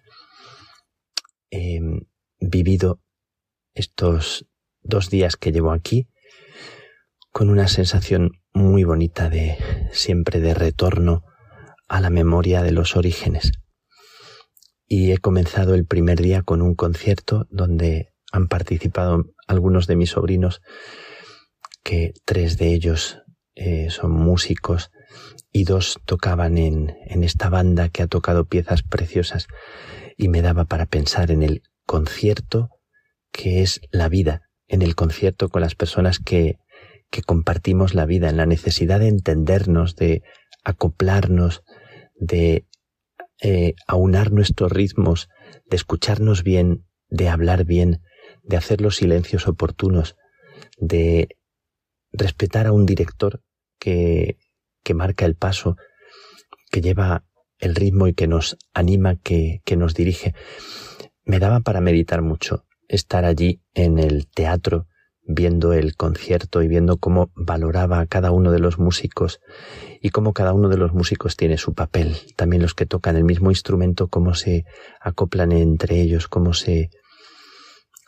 He 1.50 1.78
vivido 2.40 3.02
estos 3.74 4.46
dos 4.80 5.10
días 5.10 5.36
que 5.36 5.52
llevo 5.52 5.72
aquí 5.72 6.08
con 7.32 7.50
una 7.50 7.68
sensación 7.68 8.30
muy 8.54 8.84
bonita 8.84 9.28
de 9.28 9.58
siempre 9.92 10.40
de 10.40 10.54
retorno 10.54 11.22
a 11.86 12.00
la 12.00 12.08
memoria 12.08 12.62
de 12.62 12.72
los 12.72 12.96
orígenes. 12.96 13.52
Y 14.86 15.12
he 15.12 15.18
comenzado 15.18 15.74
el 15.74 15.84
primer 15.84 16.22
día 16.22 16.42
con 16.42 16.62
un 16.62 16.74
concierto 16.74 17.46
donde 17.50 18.14
han 18.32 18.48
participado 18.48 19.24
algunos 19.46 19.86
de 19.86 19.96
mis 19.96 20.10
sobrinos, 20.10 20.62
que 21.82 22.14
tres 22.24 22.56
de 22.56 22.72
ellos 22.72 23.18
eh, 23.54 23.88
son 23.90 24.12
músicos 24.12 24.90
y 25.52 25.64
dos 25.64 26.00
tocaban 26.04 26.58
en, 26.58 26.96
en 27.06 27.24
esta 27.24 27.48
banda 27.48 27.88
que 27.88 28.02
ha 28.02 28.06
tocado 28.06 28.46
piezas 28.46 28.82
preciosas 28.82 29.46
y 30.16 30.28
me 30.28 30.42
daba 30.42 30.64
para 30.64 30.86
pensar 30.86 31.30
en 31.30 31.42
el 31.42 31.62
concierto 31.86 32.70
que 33.32 33.62
es 33.62 33.80
la 33.90 34.08
vida 34.08 34.42
en 34.74 34.82
el 34.82 34.94
concierto 34.96 35.48
con 35.48 35.62
las 35.62 35.76
personas 35.76 36.18
que, 36.18 36.58
que 37.10 37.22
compartimos 37.22 37.94
la 37.94 38.06
vida, 38.06 38.28
en 38.28 38.36
la 38.36 38.44
necesidad 38.44 38.98
de 38.98 39.08
entendernos, 39.08 39.96
de 39.96 40.22
acoplarnos, 40.64 41.62
de 42.16 42.66
eh, 43.40 43.74
aunar 43.86 44.32
nuestros 44.32 44.72
ritmos, 44.72 45.28
de 45.66 45.76
escucharnos 45.76 46.42
bien, 46.42 46.86
de 47.08 47.28
hablar 47.28 47.64
bien, 47.64 48.02
de 48.42 48.56
hacer 48.56 48.80
los 48.80 48.96
silencios 48.96 49.46
oportunos, 49.46 50.16
de 50.78 51.28
respetar 52.12 52.66
a 52.66 52.72
un 52.72 52.84
director 52.84 53.42
que, 53.84 54.94
marca 54.94 55.26
el 55.26 55.34
paso, 55.34 55.76
que 56.70 56.80
lleva 56.80 57.24
el 57.58 57.74
ritmo 57.74 58.06
y 58.06 58.14
que 58.14 58.26
nos 58.26 58.56
anima, 58.72 59.16
que, 59.16 59.60
que 59.64 59.76
nos 59.76 59.94
dirige. 59.94 60.34
Me 61.24 61.38
daba 61.38 61.60
para 61.60 61.80
meditar 61.80 62.22
mucho 62.22 62.64
estar 62.88 63.24
allí 63.24 63.62
en 63.74 63.98
el 63.98 64.26
teatro 64.26 64.86
viendo 65.26 65.72
el 65.72 65.96
concierto 65.96 66.62
y 66.62 66.68
viendo 66.68 66.98
cómo 66.98 67.30
valoraba 67.34 68.00
a 68.00 68.06
cada 68.06 68.30
uno 68.30 68.50
de 68.50 68.58
los 68.58 68.78
músicos 68.78 69.40
y 70.02 70.10
cómo 70.10 70.34
cada 70.34 70.52
uno 70.52 70.68
de 70.68 70.76
los 70.76 70.92
músicos 70.92 71.36
tiene 71.36 71.56
su 71.56 71.72
papel. 71.72 72.16
También 72.36 72.60
los 72.60 72.74
que 72.74 72.84
tocan 72.84 73.16
el 73.16 73.24
mismo 73.24 73.50
instrumento, 73.50 74.08
cómo 74.08 74.34
se 74.34 74.64
acoplan 75.00 75.52
entre 75.52 76.00
ellos, 76.00 76.28
cómo 76.28 76.52
se 76.52 76.90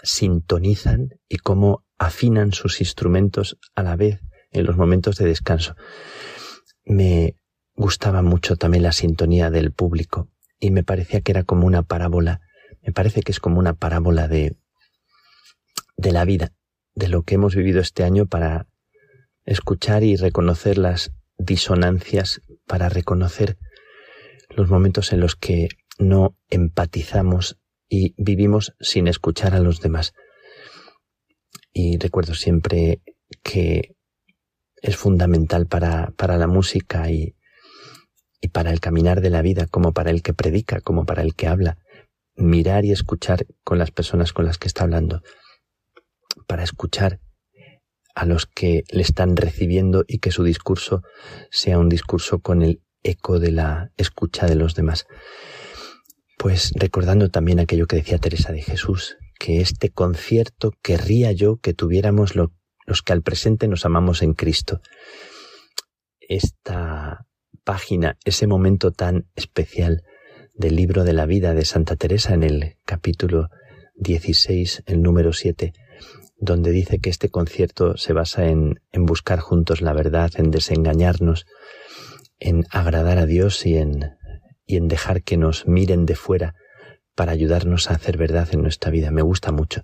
sintonizan 0.03 1.09
y 1.27 1.39
cómo 1.39 1.85
afinan 1.99 2.53
sus 2.53 2.81
instrumentos 2.81 3.59
a 3.75 3.83
la 3.83 3.97
vez 3.97 4.21
en 4.59 4.67
los 4.67 4.77
momentos 4.77 5.17
de 5.17 5.27
descanso. 5.27 5.77
Me 6.85 7.37
gustaba 7.75 8.23
mucho 8.23 8.57
también 8.57 8.83
la 8.83 8.93
sintonía 8.93 9.51
del 9.51 9.73
público 9.73 10.29
y 10.59 10.71
me 10.71 10.83
parecía 10.83 11.21
que 11.21 11.33
era 11.33 11.45
como 11.45 11.67
una 11.67 11.83
parábola, 11.83 12.41
me 12.83 12.93
parece 12.93 13.23
que 13.23 13.33
es 13.33 13.41
como 13.41 13.59
una 13.59 13.75
parábola 13.75 14.29
de 14.29 14.57
de 15.97 16.13
la 16.13 16.25
vida, 16.25 16.53
de 16.95 17.09
lo 17.09 17.23
que 17.23 17.37
hemos 17.37 17.55
vivido 17.55 17.81
este 17.81 18.05
año 18.05 18.27
para 18.27 18.67
escuchar 19.45 20.03
y 20.03 20.17
reconocer 20.17 20.79
las 20.79 21.13
disonancias, 21.39 22.43
para 22.67 22.89
reconocer 22.89 23.57
los 24.51 24.69
momentos 24.71 25.13
en 25.13 25.21
los 25.21 25.37
que 25.37 25.69
no 25.99 26.37
empatizamos 26.51 27.59
y 27.89 28.15
vivimos 28.23 28.75
sin 28.81 29.09
escuchar 29.09 29.55
a 29.55 29.61
los 29.61 29.81
demás. 29.81 30.13
Y 31.73 31.99
recuerdo 31.99 32.35
siempre 32.35 33.03
que 33.43 33.96
es 34.83 34.97
fundamental 34.97 35.67
para, 35.67 36.13
para 36.17 36.37
la 36.37 36.47
música 36.47 37.11
y, 37.11 37.35
y 38.41 38.49
para 38.49 38.71
el 38.71 38.81
caminar 38.81 39.21
de 39.21 39.31
la 39.31 39.43
vida, 39.43 39.67
como 39.67 39.93
para 39.93 40.11
el 40.11 40.23
que 40.23 40.35
predica, 40.35 40.81
como 40.81 41.05
para 41.05 41.23
el 41.23 41.35
que 41.35 41.49
habla, 41.49 41.79
mirar 42.37 42.85
y 42.85 42.93
escuchar 42.93 43.47
con 43.65 43.79
las 43.79 43.91
personas 43.91 44.33
con 44.33 44.45
las 44.45 44.59
que 44.59 44.69
está 44.69 44.85
hablando 44.85 45.23
para 46.47 46.63
escuchar 46.63 47.21
a 48.15 48.25
los 48.25 48.47
que 48.47 48.85
le 48.91 49.03
están 49.03 49.37
recibiendo 49.37 50.05
y 50.07 50.19
que 50.19 50.31
su 50.31 50.43
discurso 50.43 51.03
sea 51.51 51.79
un 51.79 51.89
discurso 51.89 52.41
con 52.41 52.63
el 52.63 52.83
eco 53.03 53.39
de 53.39 53.53
la 53.53 53.91
escucha 53.97 54.47
de 54.47 54.55
los 54.55 54.75
demás. 54.75 55.07
Pues 56.39 56.73
recordando 56.75 57.29
también 57.31 57.61
aquello 57.61 57.87
que 57.87 57.97
decía 57.97 58.19
Teresa 58.19 58.53
de 58.53 58.63
Jesús, 58.63 59.17
que 59.39 59.61
este 59.61 59.91
concierto 59.91 60.73
querría 60.83 61.33
yo 61.33 61.59
que 61.59 61.75
tuviéramos 61.75 62.37
los 62.87 63.03
que 63.03 63.13
al 63.13 63.23
presente 63.23 63.69
nos 63.69 63.85
amamos 63.85 64.23
en 64.23 64.33
Cristo. 64.33 64.81
Esta 66.21 67.27
página, 67.65 68.17
ese 68.25 68.47
momento 68.47 68.93
tan 68.93 69.27
especial 69.35 70.03
del 70.55 70.77
libro 70.77 71.05
de 71.05 71.13
la 71.13 71.27
vida 71.27 71.53
de 71.53 71.65
Santa 71.65 71.97
Teresa 71.97 72.33
en 72.33 72.43
el 72.43 72.77
capítulo 72.85 73.49
16, 73.97 74.85
el 74.87 75.03
número 75.03 75.33
7, 75.33 75.73
donde 76.39 76.71
dice 76.71 76.99
que 76.99 77.11
este 77.11 77.29
concierto 77.29 77.97
se 77.97 78.13
basa 78.13 78.47
en, 78.47 78.81
en 78.93 79.05
buscar 79.05 79.41
juntos 79.41 79.83
la 79.83 79.93
verdad, 79.93 80.31
en 80.37 80.51
desengañarnos, 80.51 81.47
en 82.39 82.65
agradar 82.71 83.19
a 83.19 83.27
Dios 83.27 83.67
y 83.67 83.77
en, 83.77 84.17
y 84.65 84.77
en 84.77 84.89
dejar 84.89 85.23
que 85.23 85.37
nos 85.37 85.67
miren 85.67 86.07
de 86.07 86.15
fuera 86.15 86.55
para 87.15 87.33
ayudarnos 87.33 87.91
a 87.91 87.95
hacer 87.95 88.17
verdad 88.19 88.49
en 88.53 88.63
nuestra 88.63 88.91
vida. 88.91 89.11
Me 89.11 89.23
gusta 89.23 89.51
mucho. 89.53 89.83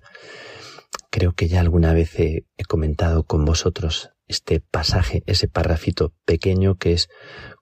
Creo 1.12 1.34
que 1.34 1.46
ya 1.46 1.60
alguna 1.60 1.92
vez 1.92 2.18
he, 2.18 2.46
comentado 2.66 3.24
con 3.24 3.44
vosotros 3.44 4.10
este 4.26 4.60
pasaje, 4.60 5.22
ese 5.26 5.46
parrafito 5.46 6.14
pequeño 6.24 6.76
que 6.76 6.94
es 6.94 7.10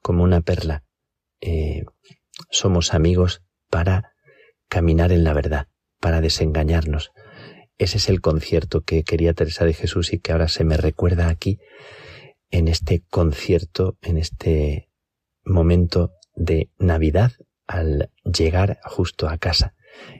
como 0.02 0.22
una 0.22 0.40
perla. 0.40 0.84
Eh, 1.40 1.84
somos 2.48 2.94
amigos 2.94 3.42
para 3.68 4.12
caminar 4.68 5.10
en 5.10 5.24
la 5.24 5.32
verdad, 5.32 5.66
para 5.98 6.20
desengañarnos, 6.20 7.10
ese 7.80 7.96
es 7.96 8.10
el 8.10 8.20
concierto 8.20 8.82
que 8.82 9.04
quería 9.04 9.32
Teresa 9.32 9.64
de 9.64 9.72
Jesús 9.72 10.12
y 10.12 10.18
que 10.18 10.32
ahora 10.32 10.48
se 10.48 10.64
me 10.64 10.76
recuerda 10.76 11.28
aquí 11.28 11.58
en 12.50 12.68
este 12.68 13.02
concierto, 13.08 13.96
en 14.02 14.18
este 14.18 14.90
momento 15.44 16.12
de 16.34 16.68
Navidad 16.78 17.32
al 17.66 18.10
llegar 18.22 18.80
justo 18.84 19.30
a 19.30 19.38
casa. 19.38 19.74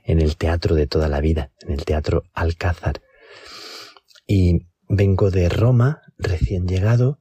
en 0.05 0.21
el 0.21 0.37
teatro 0.37 0.75
de 0.75 0.87
toda 0.87 1.09
la 1.09 1.21
vida, 1.21 1.53
en 1.61 1.73
el 1.73 1.85
teatro 1.85 2.25
Alcázar. 2.35 3.01
Y 4.33 4.69
vengo 4.89 5.33
de 5.33 5.49
Roma, 5.49 6.03
recién 6.17 6.69
llegado, 6.69 7.21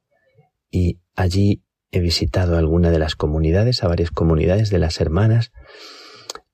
y 0.69 1.01
allí 1.15 1.63
he 1.89 2.01
visitado 2.01 2.55
alguna 2.55 2.91
de 2.91 2.99
las 2.99 3.15
comunidades, 3.15 3.83
a 3.83 3.87
varias 3.87 4.11
comunidades 4.11 4.69
de 4.69 4.77
las 4.77 5.01
hermanas, 5.01 5.51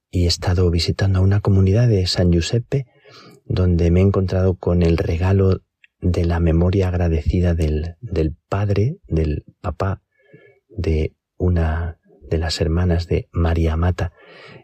y 0.10 0.24
he 0.24 0.28
estado 0.28 0.72
visitando 0.72 1.20
a 1.20 1.24
una 1.24 1.42
comunidad 1.42 1.90
de 1.90 2.08
San 2.08 2.32
Giuseppe, 2.32 2.86
donde 3.44 3.92
me 3.92 4.00
he 4.00 4.04
encontrado 4.04 4.56
con 4.56 4.82
el 4.82 4.98
regalo 4.98 5.60
de 6.00 6.24
la 6.24 6.40
memoria 6.40 6.88
agradecida 6.88 7.54
del, 7.54 7.98
del 8.00 8.38
padre, 8.48 8.96
del 9.10 9.44
papá 9.60 10.04
de 10.70 11.18
una 11.36 12.00
de 12.30 12.38
las 12.38 12.62
hermanas 12.62 13.08
de 13.08 13.28
María 13.34 13.76
Mata. 13.76 14.14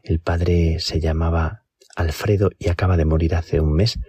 El 0.04 0.22
padre 0.22 0.80
se 0.80 1.02
llamaba 1.02 1.66
Alfredo 1.98 2.50
y 2.58 2.70
acaba 2.70 2.96
de 2.96 3.04
morir 3.04 3.36
hace 3.36 3.60
un 3.60 3.74
mes, 3.74 4.00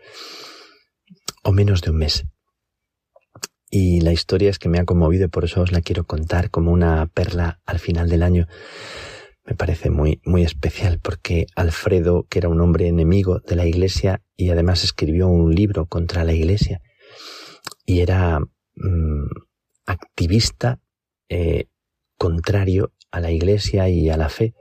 o 1.42 1.52
menos 1.52 1.80
de 1.82 1.90
un 1.90 1.98
mes. 1.98 2.24
Y 3.70 4.00
la 4.00 4.12
historia 4.12 4.50
es 4.50 4.58
que 4.58 4.68
me 4.68 4.78
ha 4.78 4.84
conmovido 4.84 5.24
y 5.24 5.28
por 5.28 5.44
eso 5.44 5.62
os 5.62 5.72
la 5.72 5.80
quiero 5.80 6.04
contar 6.04 6.50
como 6.50 6.72
una 6.72 7.06
perla 7.06 7.60
al 7.64 7.78
final 7.78 8.08
del 8.08 8.22
año 8.22 8.46
me 9.44 9.54
parece 9.54 9.90
muy, 9.90 10.20
muy 10.24 10.42
especial 10.42 11.00
porque 11.00 11.46
Alfredo, 11.56 12.26
que 12.28 12.38
era 12.38 12.48
un 12.48 12.60
hombre 12.60 12.88
enemigo 12.88 13.40
de 13.40 13.56
la 13.56 13.66
iglesia 13.66 14.22
y 14.36 14.50
además 14.50 14.84
escribió 14.84 15.28
un 15.28 15.54
libro 15.54 15.86
contra 15.86 16.24
la 16.24 16.32
iglesia 16.32 16.80
y 17.84 18.00
era 18.00 18.38
mm, 18.40 19.26
activista 19.86 20.80
eh, 21.28 21.66
contrario 22.16 22.92
a 23.10 23.20
la 23.20 23.30
iglesia 23.32 23.88
y 23.88 24.10
a 24.10 24.16
la 24.16 24.28
fe 24.28 24.54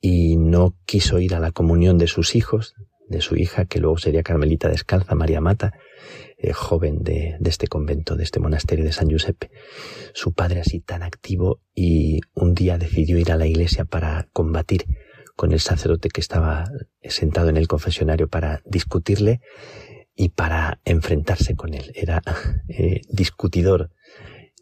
y 0.00 0.36
no 0.36 0.76
quiso 0.84 1.20
ir 1.20 1.34
a 1.34 1.40
la 1.40 1.52
comunión 1.52 1.98
de 1.98 2.06
sus 2.06 2.34
hijos, 2.34 2.74
de 3.10 3.20
su 3.20 3.36
hija, 3.36 3.66
que 3.66 3.80
luego 3.80 3.98
sería 3.98 4.22
Carmelita 4.22 4.68
Descalza, 4.68 5.14
María 5.14 5.40
Mata, 5.40 5.74
eh, 6.38 6.52
joven 6.52 7.02
de, 7.02 7.36
este 7.44 7.66
convento, 7.66 8.16
de 8.16 8.22
este 8.22 8.38
monasterio 8.38 8.84
de 8.84 8.92
San 8.92 9.08
Giuseppe. 9.08 9.50
Su 10.14 10.32
padre 10.32 10.60
así 10.60 10.80
tan 10.80 11.02
activo 11.02 11.60
y 11.74 12.20
un 12.34 12.54
día 12.54 12.78
decidió 12.78 13.18
ir 13.18 13.32
a 13.32 13.36
la 13.36 13.46
iglesia 13.46 13.84
para 13.84 14.28
combatir 14.32 14.86
con 15.34 15.52
el 15.52 15.60
sacerdote 15.60 16.08
que 16.08 16.20
estaba 16.20 16.70
sentado 17.02 17.48
en 17.48 17.56
el 17.56 17.66
confesionario 17.66 18.28
para 18.28 18.62
discutirle 18.64 19.40
y 20.14 20.28
para 20.28 20.80
enfrentarse 20.84 21.56
con 21.56 21.74
él. 21.74 21.90
Era 21.94 22.22
eh, 22.68 23.00
discutidor, 23.10 23.90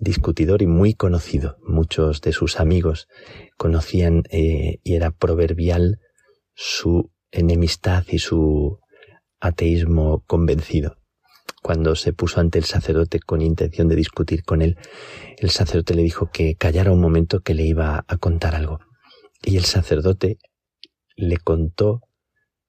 discutidor 0.01 0.63
y 0.63 0.67
muy 0.67 0.95
conocido. 0.95 1.59
Muchos 1.63 2.23
de 2.23 2.33
sus 2.33 2.61
amigos 2.61 3.09
conocían 3.59 4.23
eh, 4.31 4.79
y 4.83 4.95
era 4.95 5.11
proverbial 5.11 5.99
su 6.55 7.11
enemistad 7.31 8.05
y 8.09 8.19
su 8.19 8.79
ateísmo 9.41 10.25
convencido 10.27 10.99
cuando 11.63 11.97
se 11.97 12.13
puso 12.13 12.41
ante 12.41 12.59
el 12.59 12.65
sacerdote 12.65 13.21
con 13.21 13.43
intención 13.43 13.89
de 13.89 13.97
discutir 13.97 14.45
con 14.45 14.63
él, 14.63 14.79
el 15.39 15.51
sacerdote 15.51 15.95
le 15.95 16.03
dijo 16.03 16.31
que 16.31 16.55
callara 16.55 16.93
un 16.93 17.01
momento 17.01 17.41
que 17.41 17.55
le 17.55 17.65
iba 17.65 18.05
a 18.07 18.17
contar 18.17 18.55
algo. 18.55 18.81
Y 19.43 19.57
el 19.57 19.65
sacerdote 19.65 20.39
le 21.17 21.37
contó 21.37 22.03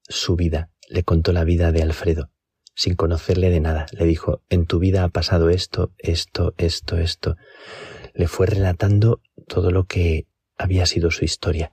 su 0.02 0.36
vida, 0.36 0.70
le 0.88 1.02
contó 1.04 1.32
la 1.32 1.44
vida 1.44 1.72
de 1.72 1.82
Alfredo, 1.82 2.30
sin 2.74 2.94
conocerle 2.94 3.50
de 3.50 3.60
nada. 3.60 3.86
Le 3.92 4.04
dijo, 4.04 4.42
en 4.48 4.66
tu 4.66 4.78
vida 4.78 5.04
ha 5.04 5.08
pasado 5.08 5.50
esto, 5.50 5.92
esto, 5.98 6.54
esto, 6.58 6.98
esto. 6.98 7.36
Le 8.12 8.28
fue 8.28 8.46
relatando 8.46 9.22
todo 9.46 9.70
lo 9.70 9.84
que 9.84 10.26
había 10.58 10.84
sido 10.86 11.10
su 11.10 11.24
historia. 11.24 11.72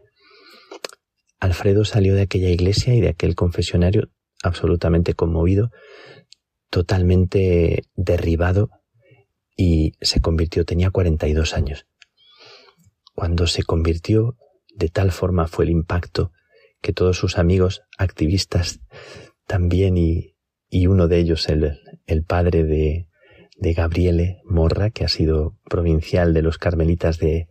Alfredo 1.40 1.86
salió 1.86 2.16
de 2.16 2.22
aquella 2.22 2.50
iglesia 2.50 2.96
y 2.96 3.02
de 3.02 3.10
aquel 3.10 3.36
confesionario 3.36 4.10
absolutamente 4.44 5.14
conmovido, 5.14 5.72
totalmente 6.70 7.84
derribado 7.96 8.70
y 9.56 9.94
se 10.02 10.22
convirtió, 10.22 10.66
tenía 10.66 10.92
42 10.92 11.54
años. 11.54 11.88
Cuando 13.16 13.48
se 13.48 13.64
convirtió, 13.64 14.38
de 14.76 14.90
tal 14.90 15.12
forma 15.12 15.48
fue 15.48 15.66
el 15.66 15.72
impacto 15.72 16.32
que 16.82 16.94
todos 16.94 17.18
sus 17.18 17.40
amigos 17.40 17.82
activistas 17.98 18.80
también 19.48 19.98
y, 19.98 20.36
y 20.70 20.88
uno 20.88 21.08
de 21.08 21.18
ellos, 21.18 21.50
el, 21.50 21.80
el 22.06 22.24
padre 22.24 22.64
de, 22.64 23.08
de 23.58 23.74
Gabriele 23.74 24.42
Morra, 24.46 24.92
que 24.92 25.04
ha 25.04 25.08
sido 25.08 25.58
provincial 25.68 26.34
de 26.34 26.44
los 26.44 26.60
carmelitas 26.60 27.18
de, 27.18 27.48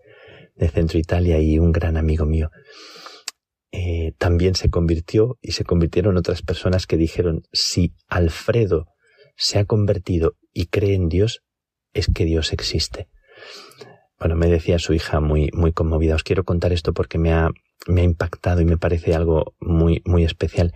de 0.54 0.68
Centro 0.68 0.98
Italia 0.98 1.40
y 1.40 1.58
un 1.58 1.72
gran 1.72 1.96
amigo 1.96 2.24
mío, 2.26 2.50
eh, 3.78 4.14
también 4.16 4.54
se 4.54 4.70
convirtió 4.70 5.36
y 5.42 5.52
se 5.52 5.64
convirtieron 5.64 6.16
otras 6.16 6.40
personas 6.40 6.86
que 6.86 6.96
dijeron, 6.96 7.42
si 7.52 7.94
Alfredo 8.08 8.86
se 9.36 9.58
ha 9.58 9.66
convertido 9.66 10.32
y 10.54 10.68
cree 10.68 10.94
en 10.94 11.10
Dios, 11.10 11.42
es 11.92 12.06
que 12.06 12.24
Dios 12.24 12.54
existe. 12.54 13.08
Bueno, 14.18 14.34
me 14.34 14.48
decía 14.48 14.78
su 14.78 14.94
hija 14.94 15.20
muy, 15.20 15.50
muy 15.52 15.72
conmovida. 15.72 16.14
Os 16.14 16.22
quiero 16.22 16.44
contar 16.44 16.72
esto 16.72 16.94
porque 16.94 17.18
me 17.18 17.34
ha, 17.34 17.50
me 17.86 18.00
ha 18.00 18.04
impactado 18.04 18.62
y 18.62 18.64
me 18.64 18.78
parece 18.78 19.14
algo 19.14 19.54
muy, 19.60 20.00
muy 20.06 20.24
especial. 20.24 20.72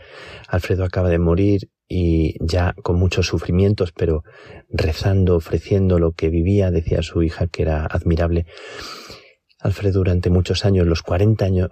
Alfredo 0.47 0.85
acaba 0.85 1.09
de 1.09 1.19
morir 1.19 1.71
y 1.89 2.35
ya 2.45 2.75
con 2.83 2.97
muchos 2.97 3.29
sufrimientos, 3.29 3.93
pero 3.93 4.25
rezando, 4.69 5.37
ofreciendo 5.37 5.99
lo 5.99 6.13
que 6.13 6.29
vivía, 6.29 6.71
decía 6.71 7.01
su 7.01 7.23
hija 7.23 7.47
que 7.47 7.63
era 7.63 7.87
admirable. 7.87 8.45
Alfredo 9.59 10.01
durante 10.01 10.29
muchos 10.29 10.67
años, 10.67 10.87
los 10.87 11.03
40 11.03 11.47
años 11.47 11.71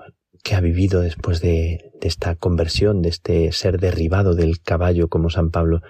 que 0.48 0.54
ha 0.54 0.62
vivido 0.62 1.02
después 1.02 1.42
de, 1.42 1.92
esta 2.00 2.34
conversión, 2.34 3.02
de 3.02 3.10
este 3.10 3.52
ser 3.52 3.78
derribado 3.78 4.34
del 4.34 4.62
caballo 4.62 5.08
como 5.08 5.28
San 5.28 5.50
Pablo, 5.50 5.82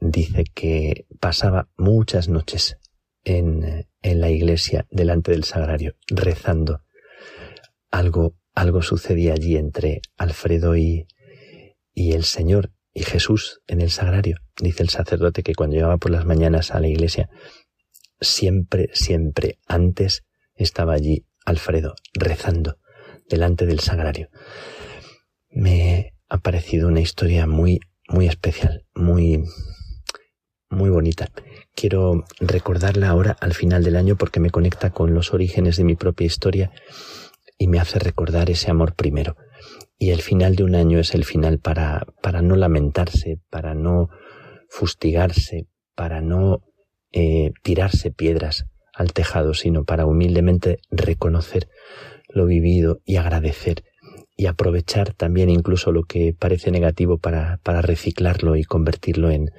dice 0.00 0.44
que 0.54 1.04
pasaba 1.20 1.68
muchas 1.76 2.30
noches 2.30 2.78
en, 3.24 3.86
en 4.00 4.20
la 4.22 4.30
iglesia 4.30 4.86
delante 4.90 5.32
del 5.32 5.44
sagrario 5.44 5.96
rezando. 6.06 6.80
Algo, 7.90 8.38
algo 8.54 8.80
sucedía 8.80 9.34
allí 9.34 9.58
entre 9.58 10.00
Alfredo 10.16 10.74
y, 10.74 11.06
y 11.92 12.12
el 12.12 12.24
Señor 12.24 12.72
y 12.94 13.02
Jesús 13.02 13.60
en 13.66 13.82
el 13.82 13.90
sagrario. 13.90 14.38
Dice 14.58 14.82
el 14.82 14.88
sacerdote 14.88 15.42
que 15.42 15.54
cuando 15.54 15.76
llegaba 15.76 15.98
por 15.98 16.10
las 16.10 16.24
mañanas 16.24 16.70
a 16.70 16.80
la 16.80 16.88
iglesia, 16.88 17.28
siempre, 18.18 18.88
siempre 18.94 19.58
antes 19.66 20.24
estaba 20.54 20.94
allí 20.94 21.26
Alfredo 21.44 21.96
rezando 22.14 22.78
delante 23.28 23.66
del 23.66 23.80
sagrario. 23.80 24.28
Me 25.50 26.14
ha 26.28 26.38
parecido 26.38 26.88
una 26.88 27.00
historia 27.00 27.46
muy, 27.46 27.80
muy 28.08 28.26
especial, 28.26 28.84
muy, 28.94 29.44
muy 30.68 30.90
bonita. 30.90 31.28
Quiero 31.74 32.24
recordarla 32.40 33.08
ahora 33.08 33.36
al 33.40 33.54
final 33.54 33.84
del 33.84 33.96
año 33.96 34.16
porque 34.16 34.40
me 34.40 34.50
conecta 34.50 34.90
con 34.90 35.14
los 35.14 35.32
orígenes 35.32 35.76
de 35.76 35.84
mi 35.84 35.94
propia 35.94 36.26
historia 36.26 36.72
y 37.58 37.68
me 37.68 37.78
hace 37.78 37.98
recordar 37.98 38.50
ese 38.50 38.70
amor 38.70 38.94
primero. 38.94 39.36
Y 39.98 40.10
el 40.10 40.20
final 40.20 40.56
de 40.56 40.64
un 40.64 40.74
año 40.74 40.98
es 40.98 41.14
el 41.14 41.24
final 41.24 41.58
para, 41.58 42.06
para 42.22 42.42
no 42.42 42.56
lamentarse, 42.56 43.40
para 43.50 43.74
no 43.74 44.10
fustigarse, 44.68 45.66
para 45.94 46.20
no 46.20 46.62
eh, 47.12 47.52
tirarse 47.62 48.10
piedras 48.10 48.66
al 48.92 49.12
tejado, 49.12 49.54
sino 49.54 49.84
para 49.84 50.06
humildemente 50.06 50.78
reconocer 50.90 51.68
lo 52.36 52.46
vivido 52.46 53.00
y 53.04 53.16
agradecer 53.16 53.82
y 54.36 54.46
aprovechar 54.46 55.14
también 55.14 55.48
incluso 55.48 55.92
lo 55.92 56.04
que 56.04 56.34
parece 56.38 56.70
negativo 56.70 57.16
para, 57.16 57.58
para 57.62 57.80
reciclarlo 57.80 58.56
y 58.56 58.64
convertirlo 58.64 59.30
en, 59.30 59.50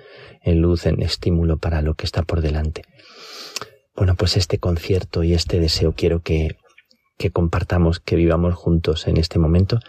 en 0.42 0.62
luz, 0.62 0.86
en 0.86 1.02
estímulo 1.02 1.58
para 1.58 1.82
lo 1.82 1.96
que 1.96 2.06
está 2.06 2.22
por 2.22 2.42
delante. 2.42 2.84
Bueno, 3.96 4.16
pues 4.16 4.38
este 4.38 4.60
concierto 4.60 5.24
y 5.24 5.34
este 5.34 5.60
deseo 5.60 5.94
quiero 5.94 6.22
que, 6.22 6.58
que 7.18 7.32
compartamos, 7.32 8.00
que 8.00 8.16
vivamos 8.16 8.54
juntos 8.54 9.08
en 9.08 9.18
este 9.18 9.40
momento, 9.40 9.80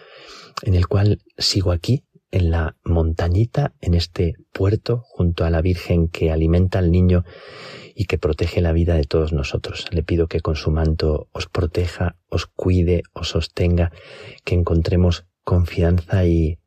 en 0.62 0.74
el 0.74 0.88
cual 0.88 1.20
sigo 1.36 1.72
aquí, 1.72 2.04
en 2.30 2.50
la 2.50 2.76
montañita, 2.84 3.74
en 3.80 3.94
este 3.94 4.34
puerto, 4.52 5.02
junto 5.04 5.44
a 5.44 5.50
la 5.50 5.60
Virgen 5.60 6.08
que 6.08 6.30
alimenta 6.30 6.78
al 6.78 6.90
niño 6.90 7.24
y 8.00 8.04
que 8.04 8.16
protege 8.16 8.60
la 8.60 8.72
vida 8.72 8.94
de 8.94 9.02
todos 9.02 9.32
nosotros. 9.32 9.86
Le 9.90 10.04
pido 10.04 10.28
que 10.28 10.38
con 10.38 10.54
su 10.54 10.70
manto 10.70 11.28
os 11.32 11.48
proteja, 11.48 12.16
os 12.28 12.46
cuide, 12.46 13.02
os 13.12 13.30
sostenga, 13.30 13.90
que 14.44 14.54
encontremos 14.54 15.26
confianza 15.42 16.24
y, 16.24 16.60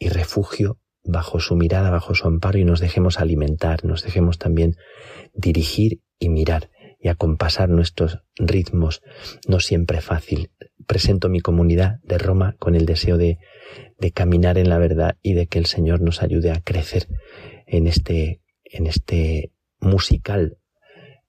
y 0.00 0.08
refugio 0.08 0.80
bajo 1.04 1.38
su 1.38 1.54
mirada, 1.54 1.90
bajo 1.90 2.16
su 2.16 2.26
amparo 2.26 2.58
y 2.58 2.64
nos 2.64 2.80
dejemos 2.80 3.20
alimentar, 3.20 3.84
nos 3.84 4.02
dejemos 4.02 4.38
también 4.38 4.74
dirigir 5.32 6.00
y 6.18 6.28
mirar 6.28 6.70
y 6.98 7.06
acompasar 7.06 7.68
nuestros 7.68 8.24
ritmos, 8.34 9.00
no 9.46 9.60
siempre 9.60 10.00
fácil. 10.00 10.50
Presento 10.88 11.28
mi 11.28 11.38
comunidad 11.38 12.00
de 12.02 12.18
Roma 12.18 12.56
con 12.58 12.74
el 12.74 12.84
deseo 12.84 13.16
de, 13.16 13.38
de 14.00 14.10
caminar 14.10 14.58
en 14.58 14.70
la 14.70 14.78
verdad 14.78 15.18
y 15.22 15.34
de 15.34 15.46
que 15.46 15.60
el 15.60 15.66
Señor 15.66 16.00
nos 16.00 16.20
ayude 16.20 16.50
a 16.50 16.60
crecer 16.60 17.06
en 17.68 17.86
este, 17.86 18.42
en 18.64 18.88
este 18.88 19.52
musical 19.80 20.58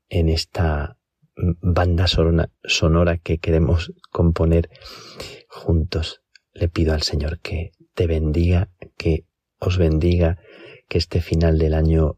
en 0.10 0.30
esta 0.30 0.98
banda 1.36 2.08
sonora, 2.08 3.18
que 3.18 3.38
queremos 3.38 3.94
componer 4.12 4.70
juntos. 5.48 6.22
le 6.52 6.68
pido 6.68 6.94
al 6.94 7.04
Señor 7.04 7.40
que 7.40 7.72
te 7.94 8.06
bendiga, 8.08 8.70
que 8.98 9.26
os 9.60 9.78
bendiga, 9.78 10.38
que 10.90 10.98
este 10.98 11.22
final 11.22 11.58
del 11.58 11.74
año 11.74 12.18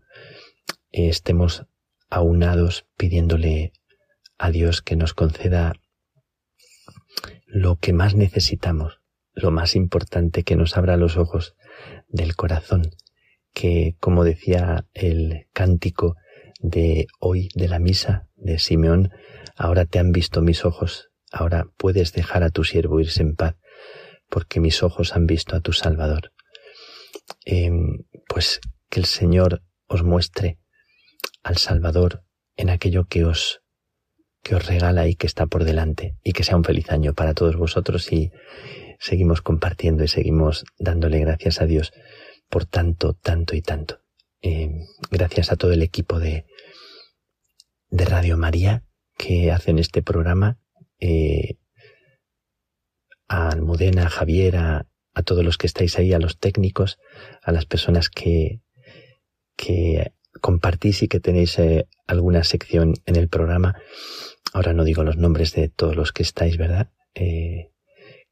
estemos 0.91 1.65
aunados 2.09 2.85
pidiéndole 2.97 3.73
a 4.37 4.49
Dios 4.49 4.81
que 4.81 4.95
nos 4.95 5.13
conceda 5.13 5.73
lo 7.45 7.75
que 7.75 7.93
más 7.93 8.15
necesitamos, 8.15 9.01
lo 9.33 9.51
más 9.51 9.75
importante, 9.75 10.43
que 10.43 10.55
nos 10.55 10.77
abra 10.77 10.97
los 10.97 11.17
ojos 11.17 11.55
del 12.07 12.35
corazón, 12.35 12.91
que, 13.53 13.95
como 13.99 14.23
decía 14.23 14.87
el 14.93 15.47
cántico 15.53 16.15
de 16.61 17.07
hoy 17.19 17.49
de 17.55 17.67
la 17.67 17.79
misa 17.79 18.27
de 18.35 18.59
Simeón, 18.59 19.11
ahora 19.55 19.85
te 19.85 19.99
han 19.99 20.11
visto 20.11 20.41
mis 20.41 20.65
ojos, 20.65 21.09
ahora 21.31 21.65
puedes 21.77 22.13
dejar 22.13 22.43
a 22.43 22.49
tu 22.49 22.63
siervo 22.63 22.99
irse 22.99 23.21
en 23.21 23.35
paz, 23.35 23.55
porque 24.29 24.59
mis 24.59 24.83
ojos 24.83 25.15
han 25.15 25.25
visto 25.25 25.55
a 25.55 25.61
tu 25.61 25.73
Salvador. 25.73 26.31
Em, 27.45 28.03
pues 28.27 28.59
que 28.89 28.99
el 28.99 29.05
Señor 29.05 29.63
os 29.87 30.03
muestre 30.03 30.59
al 31.43 31.57
Salvador 31.57 32.23
en 32.55 32.69
aquello 32.69 33.05
que 33.05 33.25
os 33.25 33.61
que 34.43 34.55
os 34.55 34.65
regala 34.65 35.07
y 35.07 35.15
que 35.15 35.27
está 35.27 35.45
por 35.45 35.63
delante 35.63 36.15
y 36.23 36.33
que 36.33 36.43
sea 36.43 36.57
un 36.57 36.63
feliz 36.63 36.89
año 36.89 37.13
para 37.13 37.35
todos 37.35 37.57
vosotros 37.57 38.11
y 38.11 38.31
seguimos 38.99 39.41
compartiendo 39.41 40.03
y 40.03 40.07
seguimos 40.07 40.65
dándole 40.79 41.19
gracias 41.19 41.61
a 41.61 41.67
Dios 41.67 41.93
por 42.49 42.65
tanto, 42.65 43.13
tanto 43.13 43.55
y 43.55 43.61
tanto. 43.61 43.99
Em, 44.41 44.87
gracias 45.11 45.51
a 45.51 45.57
todo 45.57 45.71
el 45.71 45.83
equipo 45.83 46.19
de, 46.19 46.45
de 47.91 48.05
Radio 48.05 48.37
María 48.37 48.83
que 49.17 49.51
hacen 49.51 49.77
este 49.77 50.01
programa, 50.01 50.57
eh, 50.99 51.57
a 53.27 53.49
Almudena, 53.49 54.07
a 54.07 54.09
Javier, 54.09 54.57
a, 54.57 54.87
todos 55.23 55.45
los 55.45 55.59
que 55.59 55.67
estáis 55.67 55.99
ahí, 55.99 56.13
a 56.13 56.19
los 56.19 56.39
técnicos, 56.39 56.97
a 57.43 57.51
las 57.51 57.67
personas 57.67 58.09
que, 58.09 58.61
que 59.55 60.13
compartís 60.39 61.03
y 61.03 61.07
que 61.07 61.19
tenéis 61.19 61.59
eh, 61.59 61.87
alguna 62.07 62.43
sección 62.43 62.95
en 63.05 63.15
el 63.17 63.29
programa. 63.29 63.75
Ahora 64.51 64.73
no 64.73 64.83
digo 64.83 65.03
los 65.03 65.17
nombres 65.17 65.53
de 65.53 65.69
todos 65.69 65.95
los 65.95 66.11
que 66.11 66.23
estáis, 66.23 66.57
¿verdad? 66.57 66.91
Eh, 67.13 67.71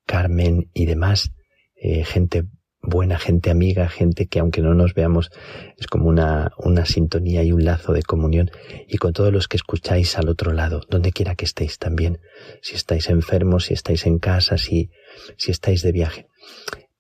Carmen 0.08 0.72
y 0.74 0.86
demás, 0.86 1.32
eh, 1.76 2.04
gente 2.04 2.46
buena, 2.82 3.18
gente 3.20 3.50
amiga, 3.50 3.90
gente 3.90 4.28
que 4.28 4.40
aunque 4.40 4.62
no 4.62 4.74
nos 4.74 4.94
veamos 4.94 5.32
es 5.78 5.88
como 5.88 6.08
una, 6.08 6.52
una 6.58 6.86
sintonía 6.86 7.44
y 7.44 7.52
un 7.52 7.66
lazo 7.66 7.94
de 7.94 8.04
comunión 8.04 8.52
y 8.88 8.98
con 8.98 9.14
todos 9.14 9.34
los 9.34 9.48
que 9.48 9.58
escucháis 9.58 10.18
al 10.18 10.30
otro 10.30 10.54
lado, 10.54 10.82
donde 10.90 11.12
quiera 11.12 11.36
que 11.36 11.46
estéis 11.46 11.78
también, 11.78 12.20
si 12.62 12.76
estáis 12.76 13.10
enfermos, 13.10 13.66
si 13.66 13.74
estáis 13.74 14.06
en 14.06 14.20
casa, 14.20 14.58
si, 14.58 14.92
si 15.38 15.52
estáis 15.52 15.82
de 15.82 15.92
viaje. 15.92 16.28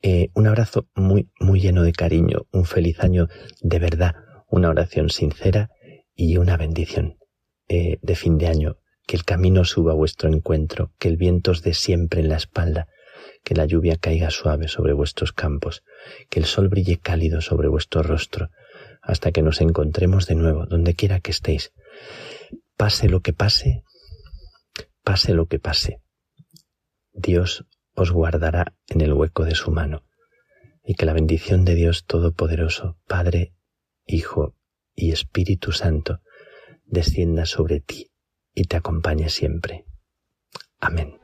Eh, 0.01 0.29
un 0.33 0.47
abrazo 0.47 0.87
muy, 0.95 1.29
muy 1.39 1.59
lleno 1.59 1.83
de 1.83 1.91
cariño, 1.91 2.47
un 2.51 2.65
feliz 2.65 2.99
año 3.01 3.27
de 3.61 3.79
verdad, 3.79 4.15
una 4.49 4.69
oración 4.69 5.09
sincera 5.09 5.69
y 6.15 6.37
una 6.37 6.57
bendición 6.57 7.17
eh, 7.67 7.97
de 8.01 8.15
fin 8.15 8.37
de 8.37 8.47
año. 8.47 8.77
Que 9.05 9.15
el 9.15 9.25
camino 9.25 9.65
suba 9.65 9.93
a 9.93 9.95
vuestro 9.95 10.29
encuentro, 10.29 10.93
que 10.99 11.07
el 11.07 11.17
viento 11.17 11.51
os 11.51 11.63
dé 11.63 11.73
siempre 11.73 12.21
en 12.21 12.29
la 12.29 12.37
espalda, 12.37 12.87
que 13.43 13.55
la 13.55 13.65
lluvia 13.65 13.97
caiga 13.97 14.29
suave 14.29 14.67
sobre 14.67 14.93
vuestros 14.93 15.33
campos, 15.33 15.83
que 16.29 16.39
el 16.39 16.45
sol 16.45 16.69
brille 16.69 16.99
cálido 16.99 17.41
sobre 17.41 17.67
vuestro 17.67 18.03
rostro, 18.03 18.49
hasta 19.01 19.31
que 19.31 19.41
nos 19.41 19.61
encontremos 19.61 20.27
de 20.27 20.35
nuevo, 20.35 20.65
donde 20.65 20.95
quiera 20.95 21.19
que 21.19 21.31
estéis. 21.31 21.71
Pase 22.77 23.09
lo 23.09 23.21
que 23.21 23.33
pase, 23.33 23.83
pase 25.03 25.33
lo 25.33 25.47
que 25.47 25.59
pase. 25.59 26.01
Dios 27.13 27.65
os 27.95 28.11
guardará 28.11 28.75
en 28.87 29.01
el 29.01 29.13
hueco 29.13 29.45
de 29.45 29.55
su 29.55 29.71
mano, 29.71 30.03
y 30.83 30.95
que 30.95 31.05
la 31.05 31.13
bendición 31.13 31.65
de 31.65 31.75
Dios 31.75 32.05
Todopoderoso, 32.05 32.97
Padre, 33.07 33.53
Hijo 34.05 34.55
y 34.95 35.11
Espíritu 35.11 35.71
Santo, 35.71 36.21
descienda 36.85 37.45
sobre 37.45 37.79
ti 37.79 38.11
y 38.53 38.63
te 38.63 38.77
acompañe 38.77 39.29
siempre. 39.29 39.85
Amén. 40.79 41.18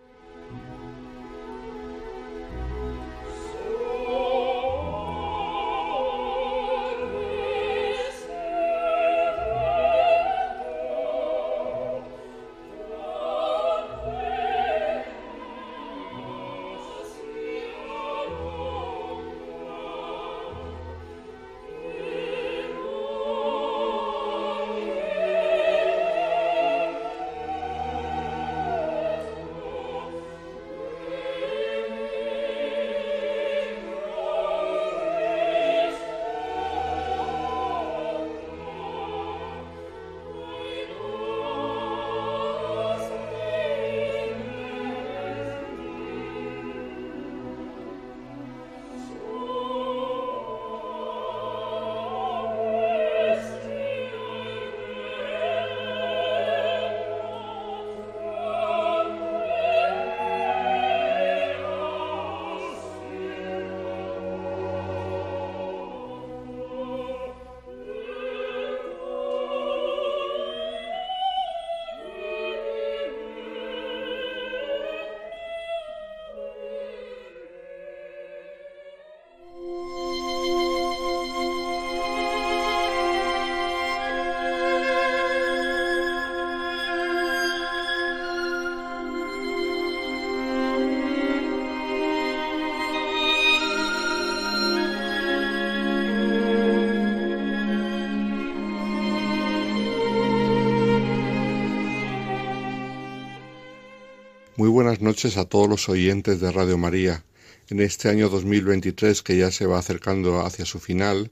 Noches 105.15 105.37
a 105.37 105.45
todos 105.45 105.69
los 105.69 105.87
oyentes 105.87 106.41
de 106.41 106.51
Radio 106.51 106.77
María. 106.77 107.23
En 107.69 107.79
este 107.79 108.09
año 108.09 108.27
2023 108.27 109.21
que 109.21 109.37
ya 109.37 109.49
se 109.49 109.65
va 109.65 109.79
acercando 109.79 110.41
hacia 110.41 110.65
su 110.65 110.81
final 110.81 111.31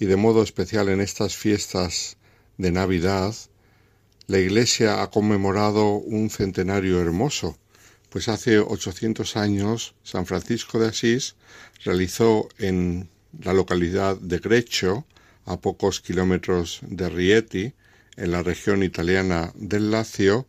y 0.00 0.06
de 0.06 0.16
modo 0.16 0.42
especial 0.42 0.88
en 0.88 1.00
estas 1.00 1.36
fiestas 1.36 2.16
de 2.58 2.72
Navidad, 2.72 3.32
la 4.26 4.40
Iglesia 4.40 5.00
ha 5.00 5.10
conmemorado 5.12 5.92
un 5.92 6.28
centenario 6.28 7.00
hermoso, 7.00 7.56
pues 8.08 8.26
hace 8.26 8.58
800 8.58 9.36
años 9.36 9.94
San 10.02 10.26
Francisco 10.26 10.80
de 10.80 10.88
Asís 10.88 11.36
realizó 11.84 12.48
en 12.58 13.10
la 13.40 13.52
localidad 13.52 14.16
de 14.16 14.38
Grecho, 14.40 15.06
a 15.44 15.60
pocos 15.60 16.00
kilómetros 16.00 16.80
de 16.82 17.08
Rieti, 17.08 17.74
en 18.16 18.32
la 18.32 18.42
región 18.42 18.82
italiana 18.82 19.52
del 19.54 19.92
Lacio, 19.92 20.48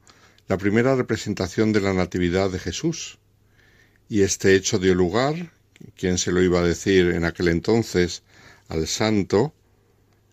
la 0.51 0.57
primera 0.57 0.97
representación 0.97 1.71
de 1.71 1.79
la 1.79 1.93
Natividad 1.93 2.49
de 2.49 2.59
Jesús. 2.59 3.19
Y 4.09 4.23
este 4.23 4.53
hecho 4.53 4.79
dio 4.79 4.93
lugar, 4.93 5.53
¿quién 5.95 6.17
se 6.17 6.33
lo 6.33 6.41
iba 6.41 6.59
a 6.59 6.63
decir 6.73 7.11
en 7.11 7.23
aquel 7.23 7.47
entonces, 7.47 8.23
al 8.67 8.85
santo, 8.85 9.53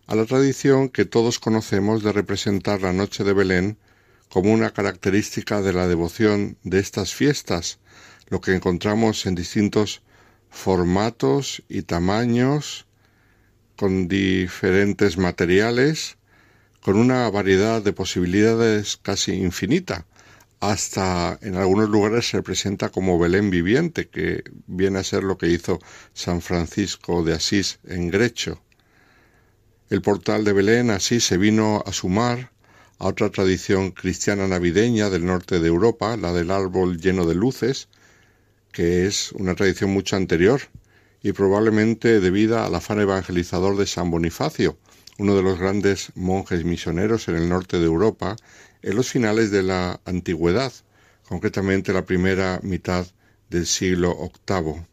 a 0.07 0.15
la 0.15 0.25
tradición 0.25 0.89
que 0.89 1.05
todos 1.05 1.39
conocemos 1.39 2.03
de 2.03 2.11
representar 2.11 2.81
la 2.81 2.91
noche 2.91 3.23
de 3.23 3.31
Belén 3.31 3.77
como 4.27 4.51
una 4.51 4.71
característica 4.71 5.61
de 5.61 5.71
la 5.71 5.87
devoción 5.87 6.57
de 6.63 6.79
estas 6.79 7.13
fiestas, 7.13 7.79
lo 8.27 8.41
que 8.41 8.53
encontramos 8.53 9.25
en 9.25 9.35
distintos 9.35 10.01
formatos 10.49 11.63
y 11.69 11.83
tamaños, 11.83 12.87
con 13.77 14.09
diferentes 14.09 15.17
materiales, 15.17 16.17
con 16.81 16.97
una 16.97 17.29
variedad 17.29 17.81
de 17.81 17.93
posibilidades 17.93 18.97
casi 18.97 19.33
infinita, 19.33 20.05
hasta 20.59 21.39
en 21.41 21.55
algunos 21.55 21.89
lugares 21.89 22.29
se 22.29 22.43
presenta 22.43 22.89
como 22.89 23.17
Belén 23.17 23.49
viviente, 23.49 24.09
que 24.09 24.43
viene 24.67 24.99
a 24.99 25.03
ser 25.03 25.23
lo 25.23 25.37
que 25.37 25.47
hizo 25.47 25.79
San 26.13 26.41
Francisco 26.41 27.23
de 27.23 27.33
Asís 27.33 27.79
en 27.85 28.09
Grecho. 28.09 28.61
El 29.89 30.01
portal 30.01 30.43
de 30.43 30.53
Belén 30.53 30.89
así 30.89 31.19
se 31.19 31.37
vino 31.37 31.83
a 31.85 31.93
sumar 31.93 32.51
a 32.99 33.07
otra 33.07 33.29
tradición 33.29 33.91
cristiana 33.91 34.47
navideña 34.47 35.09
del 35.09 35.25
norte 35.25 35.59
de 35.59 35.67
Europa, 35.67 36.17
la 36.17 36.33
del 36.33 36.51
árbol 36.51 36.99
lleno 36.99 37.25
de 37.25 37.35
luces, 37.35 37.87
que 38.71 39.07
es 39.07 39.31
una 39.31 39.55
tradición 39.55 39.91
mucho 39.91 40.17
anterior 40.17 40.61
y 41.23 41.31
probablemente 41.31 42.19
debida 42.19 42.65
al 42.65 42.75
afán 42.75 42.99
evangelizador 42.99 43.77
de 43.77 43.87
San 43.87 44.11
Bonifacio, 44.11 44.77
uno 45.19 45.35
de 45.35 45.43
los 45.43 45.59
grandes 45.59 46.11
monjes 46.15 46.63
misioneros 46.63 47.27
en 47.27 47.35
el 47.35 47.49
norte 47.49 47.77
de 47.77 47.85
Europa 47.85 48.37
en 48.81 48.95
los 48.95 49.09
finales 49.09 49.51
de 49.51 49.63
la 49.63 49.99
antigüedad, 50.05 50.71
concretamente 51.27 51.91
la 51.91 52.05
primera 52.05 52.59
mitad 52.63 53.05
del 53.49 53.65
siglo 53.65 54.17
VIII. 54.47 54.85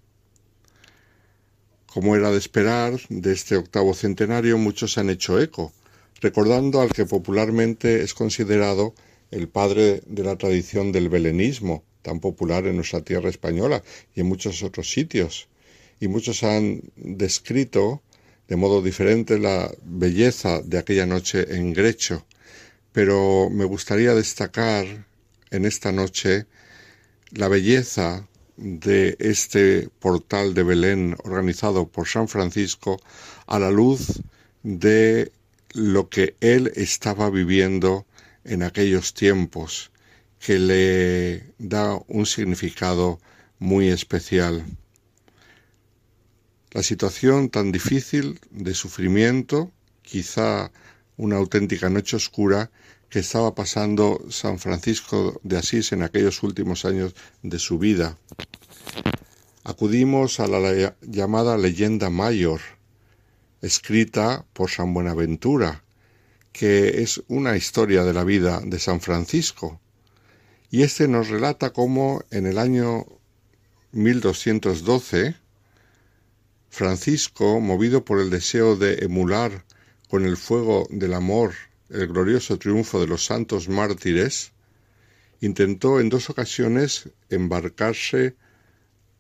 Como 1.87 2.17
era 2.17 2.33
de 2.33 2.39
esperar, 2.39 3.01
de 3.09 3.33
este 3.33 3.57
octavo 3.57 3.95
centenario 3.95 4.59
muchos 4.59 4.99
han 4.99 5.11
hecho 5.11 5.41
eco, 5.41 5.73
recordando 6.21 6.81
al 6.81 6.93
que 6.93 7.07
popularmente 7.07 8.03
es 8.03 8.13
considerado 8.13 8.95
el 9.31 9.49
padre 9.49 10.03
de 10.07 10.25
la 10.25 10.37
tradición 10.37 10.91
del 10.91 11.09
belenismo, 11.09 11.85
tan 12.03 12.19
popular 12.19 12.67
en 12.67 12.77
nuestra 12.77 13.03
tierra 13.03 13.31
española 13.31 13.83
y 14.15 14.21
en 14.21 14.27
muchos 14.27 14.63
otros 14.65 14.91
sitios. 14.91 15.49
Y 16.01 16.09
muchos 16.09 16.43
han 16.43 16.83
descrito 16.97 18.03
de 18.49 18.57
modo 18.57 18.83
diferente 18.83 19.39
la 19.39 19.71
belleza 19.83 20.63
de 20.63 20.79
aquella 20.79 21.07
noche 21.07 21.57
en 21.57 21.73
Grecho, 21.73 22.27
pero 22.93 23.51
me 23.51 23.65
gustaría 23.65 24.15
destacar 24.15 25.07
en 25.51 25.65
esta 25.65 25.93
noche 25.93 26.47
la 27.33 27.49
belleza 27.49 28.27
de 28.57 29.17
este 29.19 29.89
portal 29.99 30.55
de 30.55 30.63
Belén 30.63 31.17
organizado 31.25 31.89
por 31.89 32.09
San 32.09 32.29
Francisco 32.29 32.99
a 33.47 33.59
la 33.59 33.71
luz 33.71 34.23
de 34.63 35.33
lo 35.73 36.09
que 36.09 36.37
él 36.41 36.73
estaba 36.75 37.29
viviendo 37.31 38.07
en 38.45 38.63
aquellos 38.63 39.13
tiempos, 39.13 39.91
que 40.39 40.59
le 40.59 41.53
da 41.59 41.99
un 42.09 42.25
significado 42.25 43.21
muy 43.59 43.89
especial. 43.89 44.65
La 46.77 46.83
situación 46.83 47.49
tan 47.49 47.73
difícil 47.73 48.39
de 48.51 48.75
sufrimiento, 48.75 49.73
quizá 50.03 50.71
una 51.17 51.37
auténtica 51.37 51.89
noche 51.89 52.17
oscura, 52.17 52.71
que 53.09 53.21
estaba 53.21 53.55
pasando 53.55 54.21
San 54.29 54.59
Francisco 54.59 55.41
de 55.43 55.57
Asís 55.57 55.93
en 55.93 56.03
aquellos 56.03 56.43
últimos 56.43 56.85
años 56.85 57.15
de 57.43 57.59
su 57.59 57.79
vida. 57.79 58.19
Acudimos 59.65 60.39
a 60.39 60.49
la 60.49 60.95
llamada 61.01 61.57
leyenda 61.57 62.11
mayor, 62.11 62.61
escrita 63.63 64.45
por 64.53 64.71
San 64.71 64.93
Buenaventura, 64.93 65.83
que 66.53 67.01
es 67.01 67.23
una 67.29 67.57
historia 67.57 68.05
de 68.05 68.13
la 68.13 68.25
vida 68.25 68.61
de 68.63 68.79
San 68.79 69.01
Francisco. 69.01 69.81
Y 70.71 70.83
este 70.83 71.09
nos 71.09 71.31
relata 71.31 71.73
cómo 71.73 72.23
en 72.31 72.45
el 72.47 72.59
año 72.59 73.07
1212, 73.93 75.46
Francisco, 76.77 77.59
movido 77.59 78.05
por 78.05 78.21
el 78.21 78.29
deseo 78.29 78.77
de 78.77 78.97
emular 79.03 79.65
con 80.11 80.27
el 80.27 80.37
fuego 80.37 80.87
del 80.91 81.15
amor 81.15 81.55
el 81.89 82.07
glorioso 82.07 82.59
triunfo 82.59 83.01
de 83.01 83.07
los 83.07 83.25
santos 83.25 83.71
mártires, 83.71 84.53
intentó 85.41 86.01
en 86.01 86.11
dos 86.11 86.29
ocasiones 86.29 87.09
embarcarse 87.31 88.37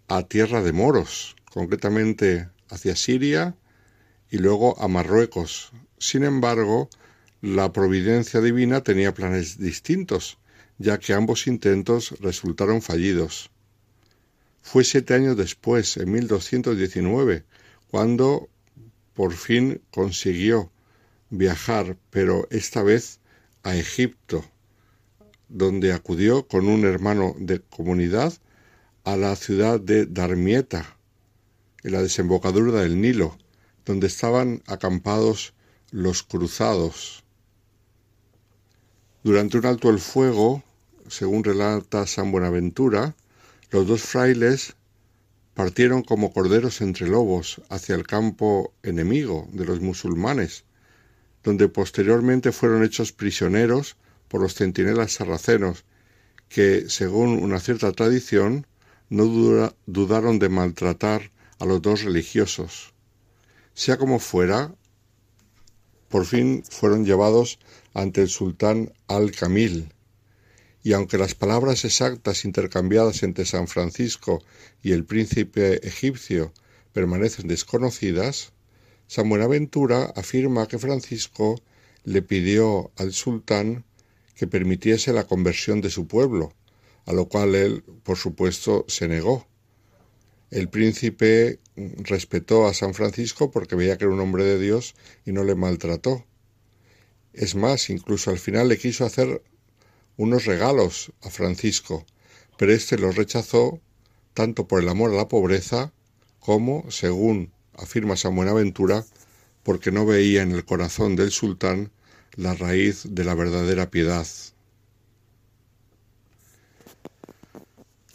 a 0.07 0.24
tierra 0.24 0.62
de 0.62 0.73
moros, 0.73 1.35
concretamente 1.51 2.51
hacia 2.69 2.95
Siria 2.95 3.57
y 4.31 4.37
luego 4.37 4.78
a 4.78 4.87
Marruecos. 4.87 5.73
Sin 5.97 6.24
embargo, 6.24 6.91
la 7.41 7.73
providencia 7.73 8.43
divina 8.43 8.83
tenía 8.83 9.15
planes 9.15 9.57
distintos, 9.57 10.37
ya 10.77 10.99
que 10.99 11.15
ambos 11.15 11.47
intentos 11.47 12.20
resultaron 12.20 12.83
fallidos. 12.83 13.51
Fue 14.67 14.83
siete 14.83 15.15
años 15.15 15.37
después, 15.37 15.97
en 15.97 16.11
1219, 16.11 17.45
cuando 17.89 18.49
por 19.15 19.33
fin 19.33 19.81
consiguió 19.93 20.73
viajar, 21.31 21.97
pero 22.11 22.49
esta 22.51 22.83
vez 22.83 23.21
a 23.63 23.77
Egipto, 23.77 24.45
donde 25.49 25.93
acudió 25.93 26.49
con 26.49 26.67
un 26.67 26.85
hermano 26.85 27.37
de 27.39 27.61
comunidad 27.61 28.35
a 29.05 29.17
la 29.17 29.37
ciudad 29.37 29.79
de 29.79 30.05
Darmieta, 30.05 30.97
en 31.85 31.93
la 31.93 32.03
desembocadura 32.03 32.81
del 32.81 33.01
Nilo, 33.01 33.39
donde 33.85 34.09
estaban 34.09 34.65
acampados 34.67 35.55
los 35.93 36.25
cruzados. 36.25 37.23
Durante 39.23 39.59
un 39.59 39.67
alto 39.67 39.91
el 39.91 40.01
fuego, 40.01 40.65
según 41.07 41.45
relata 41.45 42.05
San 42.09 42.33
Buenaventura, 42.33 43.15
los 43.71 43.87
dos 43.87 44.03
frailes 44.03 44.77
partieron 45.55 46.03
como 46.03 46.33
corderos 46.33 46.81
entre 46.81 47.09
lobos 47.09 47.63
hacia 47.69 47.95
el 47.95 48.07
campo 48.07 48.73
enemigo 48.83 49.49
de 49.53 49.65
los 49.65 49.81
musulmanes, 49.81 50.65
donde 51.43 51.69
posteriormente 51.69 52.53
fueron 52.53 52.85
hechos 52.85 53.13
prisioneros 53.13 53.97
por 54.29 54.41
los 54.43 54.55
centinelas 54.55 55.13
sarracenos, 55.13 55.85
que, 56.49 56.89
según 56.89 57.43
una 57.43 57.59
cierta 57.59 57.91
tradición, 57.93 58.67
no 59.09 59.25
dudaron 59.87 60.39
de 60.39 60.49
maltratar 60.49 61.31
a 61.59 61.65
los 61.65 61.81
dos 61.83 62.03
religiosos. 62.03 62.93
Sea 63.75 63.97
como 63.97 64.19
fuera, 64.19 64.75
por 66.09 66.25
fin 66.25 66.63
fueron 66.69 67.05
llevados 67.05 67.59
ante 67.95 68.23
el 68.23 68.29
sultán 68.29 68.93
al-Kamil, 69.09 69.93
y 70.87 70.93
aunque 70.93 71.19
las 71.19 71.35
palabras 71.35 71.85
exactas 71.85 72.45
intercambiadas 72.45 73.25
entre 73.25 73.45
San 73.45 73.67
Francisco 73.67 74.41
y 74.85 74.93
el 74.93 75.05
príncipe 75.05 75.85
egipcio 75.85 76.53
permanecen 76.93 77.49
desconocidas, 77.49 78.53
San 79.09 79.29
Buenaventura 79.29 80.13
afirma 80.15 80.69
que 80.69 80.79
Francisco 80.79 81.61
le 82.05 82.23
pidió 82.23 82.93
al 82.99 83.13
sultán 83.13 83.85
que 84.37 84.47
permitiese 84.47 85.13
la 85.13 85.25
conversión 85.25 85.81
de 85.81 85.91
su 85.91 86.07
pueblo, 86.07 86.53
a 87.05 87.13
lo 87.13 87.27
cual 87.27 87.57
él, 87.57 87.83
por 88.05 88.17
supuesto, 88.17 88.85
se 88.87 89.09
negó. 89.09 89.49
El 90.53 90.69
príncipe 90.69 91.59
respetó 91.75 92.69
a 92.69 92.75
San 92.75 92.95
Francisco 92.95 93.51
porque 93.51 93.75
veía 93.75 93.99
que 93.99 94.05
era 94.05 94.15
un 94.15 94.21
hombre 94.21 94.45
de 94.45 94.61
Dios 94.61 94.95
y 95.25 95.33
no 95.33 95.43
le 95.43 95.57
maltrató. 95.57 96.25
Es 97.33 97.57
más, 97.57 97.91
incluso 97.91 98.31
al 98.31 98.39
final 98.39 98.69
le 98.69 98.79
quiso 98.79 99.05
hacer 99.05 99.43
unos 100.17 100.45
regalos 100.45 101.13
a 101.23 101.31
Francisco, 101.31 102.07
pero 102.57 102.73
éste 102.73 102.99
los 102.99 103.17
rechazó 103.17 103.81
tanto 104.35 104.67
por 104.67 104.83
el 104.83 104.89
amor 104.89 105.13
a 105.13 105.17
la 105.17 105.29
pobreza 105.29 105.93
como, 106.41 106.91
según 106.91 107.53
afirma 107.75 108.17
San 108.17 108.37
Buenaventura, 108.37 109.05
porque 109.63 109.91
no 109.91 110.07
veía 110.07 110.43
en 110.43 110.53
el 110.53 110.65
corazón 110.65 111.17
del 111.17 111.31
sultán 111.31 111.91
la 112.37 112.55
raíz 112.55 113.03
de 113.11 113.25
la 113.25 113.35
verdadera 113.35 113.91
piedad. 113.91 114.27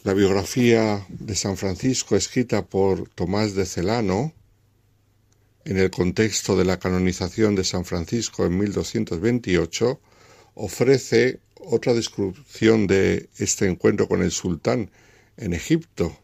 La 0.04 0.14
biografía 0.14 1.06
de 1.10 1.36
San 1.36 1.58
Francisco 1.58 2.16
escrita 2.16 2.66
por 2.66 3.10
Tomás 3.10 3.54
de 3.54 3.66
Celano, 3.66 4.34
en 5.66 5.78
el 5.78 5.92
contexto 5.92 6.58
de 6.58 6.66
la 6.66 6.80
canonización 6.80 7.56
de 7.56 7.64
San 7.64 7.86
Francisco 7.86 8.46
en 8.46 8.58
1228, 8.58 10.00
ofrece 10.54 11.40
otra 11.56 11.94
descripción 11.94 12.88
de 12.88 13.30
este 13.38 13.68
encuentro 13.68 14.08
con 14.08 14.22
el 14.22 14.32
sultán 14.32 14.92
en 15.38 15.54
Egipto. 15.54 16.18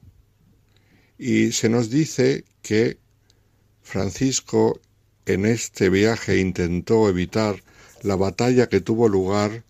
Y 1.18 1.52
se 1.52 1.70
nos 1.70 1.90
dice 1.90 2.46
que 2.62 2.98
Francisco 3.82 4.80
en 5.26 5.46
este 5.46 5.90
viaje 5.90 6.40
intentó 6.40 7.10
evitar 7.10 7.64
la 8.02 8.16
batalla 8.16 8.68
que 8.68 8.82
tuvo 8.82 9.10
lugar 9.10 9.64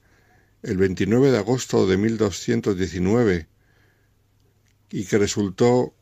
el 0.63 0.77
29 0.77 1.31
de 1.31 1.37
agosto 1.37 1.87
de 1.87 1.97
1219 1.97 3.47
y 4.89 5.05
que 5.05 5.17
resultó 5.17 5.93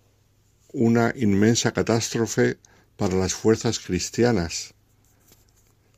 una 0.71 1.13
inmensa 1.15 1.71
catástrofe 1.71 2.57
para 2.97 3.15
las 3.15 3.33
fuerzas 3.33 3.79
cristianas, 3.79 4.74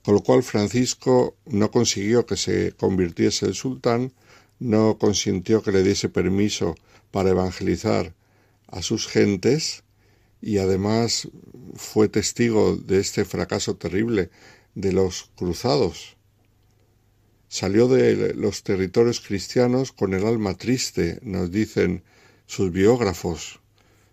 con 0.08 0.16
lo 0.16 0.24
cual 0.24 0.42
Francisco 0.42 1.36
no 1.46 1.70
consiguió 1.70 2.26
que 2.26 2.38
se 2.38 2.72
convirtiese 2.72 3.46
el 3.46 3.56
sultán, 3.56 4.14
no 4.58 4.98
consintió 4.98 5.62
que 5.62 5.74
le 5.74 5.84
diese 5.84 6.08
permiso 6.08 6.76
para 7.12 7.32
evangelizar 7.32 8.16
a 8.68 8.82
sus 8.82 9.06
gentes, 9.06 9.84
y 10.42 10.60
además 10.60 11.28
fue 11.76 12.08
testigo 12.08 12.78
de 12.78 13.02
este 13.02 13.26
fracaso 13.26 13.76
terrible 13.76 14.30
de 14.76 14.94
los 14.94 15.30
cruzados. 15.36 16.16
Salió 17.50 17.90
de 17.90 18.34
los 18.34 18.64
territorios 18.64 19.20
cristianos 19.20 19.92
con 19.92 20.14
el 20.14 20.26
alma 20.26 20.54
triste, 20.54 21.20
nos 21.22 21.52
dicen 21.52 22.02
sus 22.46 22.72
biógrafos. 22.72 23.60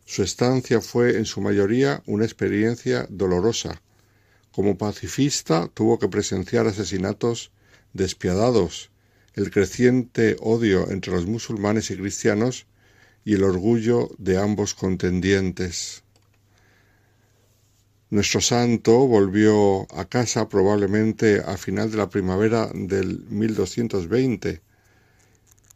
Su 0.06 0.24
estancia 0.24 0.80
fue 0.80 1.18
en 1.18 1.24
su 1.24 1.40
mayoría 1.40 2.02
una 2.06 2.24
experiencia 2.24 3.06
dolorosa. 3.10 3.80
Como 4.54 4.78
pacifista 4.78 5.68
tuvo 5.74 5.98
que 5.98 6.08
presenciar 6.08 6.68
asesinatos 6.68 7.50
despiadados, 7.92 8.92
el 9.34 9.50
creciente 9.50 10.36
odio 10.38 10.92
entre 10.92 11.12
los 11.12 11.26
musulmanes 11.26 11.90
y 11.90 11.96
cristianos 11.96 12.66
y 13.24 13.34
el 13.34 13.42
orgullo 13.42 14.10
de 14.18 14.38
ambos 14.38 14.74
contendientes. 14.74 16.04
Nuestro 18.10 18.40
santo 18.40 19.08
volvió 19.08 19.92
a 19.92 20.04
casa 20.04 20.48
probablemente 20.48 21.42
a 21.44 21.56
final 21.56 21.90
de 21.90 21.96
la 21.96 22.08
primavera 22.08 22.70
del 22.72 23.24
1220 23.24 24.62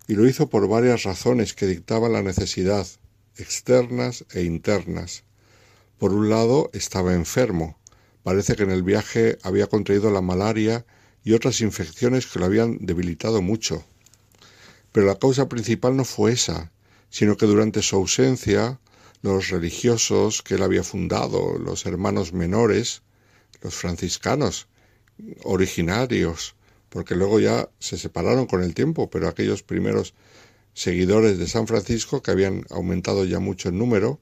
y 0.06 0.14
lo 0.14 0.28
hizo 0.28 0.48
por 0.48 0.68
varias 0.68 1.02
razones 1.02 1.52
que 1.52 1.66
dictaban 1.66 2.12
la 2.12 2.22
necesidad, 2.22 2.86
externas 3.38 4.24
e 4.32 4.44
internas. 4.44 5.24
Por 5.98 6.12
un 6.12 6.30
lado, 6.30 6.70
estaba 6.72 7.12
enfermo. 7.14 7.76
Parece 8.22 8.56
que 8.56 8.64
en 8.64 8.70
el 8.70 8.82
viaje 8.82 9.38
había 9.42 9.66
contraído 9.66 10.10
la 10.10 10.20
malaria 10.20 10.84
y 11.24 11.32
otras 11.32 11.60
infecciones 11.60 12.26
que 12.26 12.38
lo 12.38 12.46
habían 12.46 12.78
debilitado 12.80 13.42
mucho. 13.42 13.84
Pero 14.92 15.06
la 15.06 15.18
causa 15.18 15.48
principal 15.48 15.96
no 15.96 16.04
fue 16.04 16.32
esa, 16.32 16.72
sino 17.10 17.36
que 17.36 17.46
durante 17.46 17.82
su 17.82 17.96
ausencia 17.96 18.80
los 19.22 19.48
religiosos 19.48 20.42
que 20.42 20.54
él 20.54 20.62
había 20.62 20.84
fundado, 20.84 21.58
los 21.58 21.86
hermanos 21.86 22.32
menores, 22.32 23.02
los 23.62 23.74
franciscanos, 23.74 24.68
originarios, 25.42 26.54
porque 26.88 27.14
luego 27.14 27.40
ya 27.40 27.68
se 27.78 27.98
separaron 27.98 28.46
con 28.46 28.62
el 28.62 28.74
tiempo, 28.74 29.10
pero 29.10 29.28
aquellos 29.28 29.62
primeros 29.62 30.14
seguidores 30.74 31.38
de 31.38 31.48
San 31.48 31.66
Francisco, 31.66 32.22
que 32.22 32.30
habían 32.30 32.64
aumentado 32.70 33.24
ya 33.24 33.40
mucho 33.40 33.68
en 33.68 33.78
número, 33.78 34.20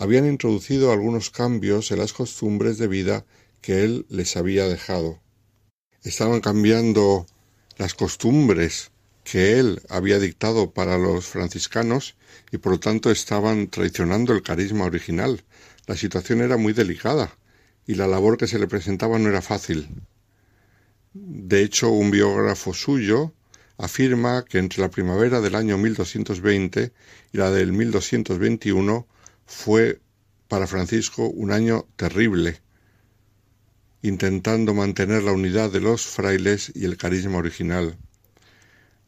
habían 0.00 0.26
introducido 0.26 0.92
algunos 0.92 1.28
cambios 1.28 1.90
en 1.90 1.98
las 1.98 2.14
costumbres 2.14 2.78
de 2.78 2.88
vida 2.88 3.26
que 3.60 3.84
él 3.84 4.06
les 4.08 4.34
había 4.38 4.66
dejado. 4.66 5.20
Estaban 6.02 6.40
cambiando 6.40 7.26
las 7.76 7.92
costumbres 7.92 8.92
que 9.24 9.58
él 9.58 9.82
había 9.90 10.18
dictado 10.18 10.70
para 10.70 10.96
los 10.96 11.26
franciscanos 11.26 12.16
y 12.50 12.56
por 12.56 12.72
lo 12.72 12.80
tanto 12.80 13.10
estaban 13.10 13.68
traicionando 13.68 14.32
el 14.32 14.42
carisma 14.42 14.86
original. 14.86 15.44
La 15.86 15.96
situación 15.96 16.40
era 16.40 16.56
muy 16.56 16.72
delicada 16.72 17.36
y 17.86 17.94
la 17.94 18.06
labor 18.06 18.38
que 18.38 18.46
se 18.46 18.58
le 18.58 18.68
presentaba 18.68 19.18
no 19.18 19.28
era 19.28 19.42
fácil. 19.42 19.86
De 21.12 21.62
hecho, 21.62 21.90
un 21.90 22.10
biógrafo 22.10 22.72
suyo 22.72 23.34
afirma 23.76 24.46
que 24.46 24.56
entre 24.56 24.80
la 24.80 24.90
primavera 24.90 25.42
del 25.42 25.56
año 25.56 25.76
1220 25.76 26.90
y 27.32 27.36
la 27.36 27.50
del 27.50 27.72
1221 27.74 29.06
fue 29.50 30.00
para 30.46 30.68
Francisco 30.68 31.26
un 31.26 31.50
año 31.50 31.86
terrible, 31.96 32.62
intentando 34.00 34.74
mantener 34.74 35.24
la 35.24 35.32
unidad 35.32 35.70
de 35.70 35.80
los 35.80 36.06
frailes 36.06 36.72
y 36.74 36.84
el 36.84 36.96
carisma 36.96 37.38
original. 37.38 37.98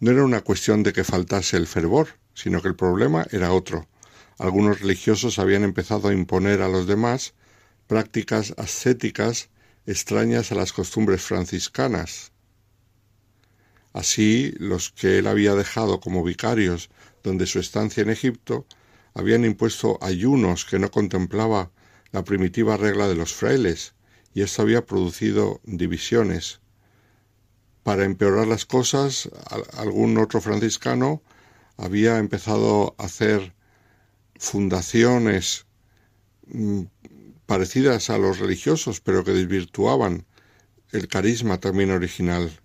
No 0.01 0.11
era 0.11 0.25
una 0.25 0.41
cuestión 0.41 0.83
de 0.83 0.93
que 0.93 1.05
faltase 1.05 1.57
el 1.57 1.69
fervor, 1.69 2.09
sino 2.35 2.61
que 2.61 2.67
el 2.69 2.75
problema 2.75 3.25
era 3.31 3.53
otro. 3.53 3.89
Algunos 4.37 4.81
religiosos 4.81 5.39
habían 5.39 5.63
empezado 5.63 6.09
a 6.09 6.13
imponer 6.13 6.61
a 6.61 6.69
los 6.69 6.89
demás 6.89 7.35
prácticas 7.87 8.53
ascéticas 8.59 9.49
extrañas 9.87 10.51
a 10.51 10.57
las 10.57 10.73
costumbres 10.73 11.23
franciscanas. 11.23 12.33
Así, 13.93 14.55
los 14.59 14.91
que 14.91 15.19
él 15.19 15.29
había 15.29 15.55
dejado 15.55 16.01
como 16.01 16.25
vicarios 16.25 16.91
donde 17.23 17.47
su 17.47 17.61
estancia 17.61 18.03
en 18.03 18.11
Egipto 18.11 18.67
habían 19.15 19.45
impuesto 19.45 19.99
ayunos 20.01 20.65
que 20.65 20.79
no 20.79 20.91
contemplaba 20.91 21.71
la 22.13 22.25
primitiva 22.25 22.77
regla 22.77 23.09
de 23.09 23.15
los 23.15 23.35
frailes, 23.35 23.95
y 24.35 24.43
esto 24.43 24.63
había 24.63 24.87
producido 24.87 25.61
divisiones. 25.65 26.61
Para 27.83 28.05
empeorar 28.05 28.47
las 28.47 28.65
cosas, 28.65 29.29
algún 29.77 30.17
otro 30.19 30.41
franciscano 30.41 31.23
había 31.77 32.19
empezado 32.19 32.95
a 32.99 33.05
hacer 33.05 33.55
fundaciones 34.37 35.67
mm, 36.47 36.83
parecidas 37.47 38.09
a 38.11 38.19
los 38.19 38.39
religiosos, 38.39 39.01
pero 39.01 39.25
que 39.25 39.33
desvirtuaban 39.33 40.27
el 40.91 41.09
carisma 41.09 41.59
también 41.59 41.91
original. 41.91 42.61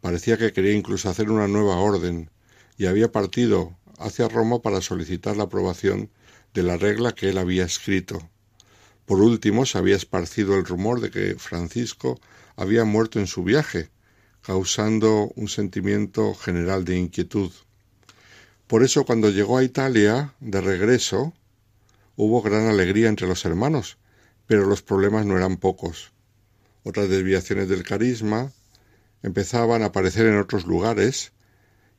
Parecía 0.00 0.38
que 0.38 0.52
quería 0.52 0.72
incluso 0.72 1.10
hacer 1.10 1.30
una 1.30 1.48
nueva 1.48 1.76
orden, 1.76 2.30
y 2.78 2.86
había 2.86 3.12
partido 3.12 3.76
hacia 4.00 4.28
Roma 4.28 4.60
para 4.62 4.80
solicitar 4.80 5.36
la 5.36 5.44
aprobación 5.44 6.10
de 6.54 6.62
la 6.62 6.76
regla 6.76 7.12
que 7.12 7.28
él 7.28 7.38
había 7.38 7.64
escrito. 7.64 8.28
Por 9.06 9.20
último, 9.20 9.66
se 9.66 9.78
había 9.78 9.96
esparcido 9.96 10.56
el 10.56 10.64
rumor 10.64 11.00
de 11.00 11.10
que 11.10 11.36
Francisco 11.36 12.20
había 12.56 12.84
muerto 12.84 13.20
en 13.20 13.26
su 13.26 13.44
viaje, 13.44 13.90
causando 14.42 15.30
un 15.36 15.48
sentimiento 15.48 16.34
general 16.34 16.84
de 16.84 16.96
inquietud. 16.96 17.52
Por 18.66 18.82
eso 18.82 19.04
cuando 19.04 19.30
llegó 19.30 19.58
a 19.58 19.64
Italia, 19.64 20.34
de 20.40 20.60
regreso, 20.60 21.34
hubo 22.16 22.42
gran 22.42 22.66
alegría 22.66 23.08
entre 23.08 23.26
los 23.26 23.44
hermanos, 23.44 23.98
pero 24.46 24.66
los 24.66 24.82
problemas 24.82 25.26
no 25.26 25.36
eran 25.36 25.56
pocos. 25.56 26.12
Otras 26.84 27.08
desviaciones 27.08 27.68
del 27.68 27.82
carisma 27.82 28.52
empezaban 29.22 29.82
a 29.82 29.86
aparecer 29.86 30.26
en 30.26 30.38
otros 30.38 30.66
lugares, 30.66 31.32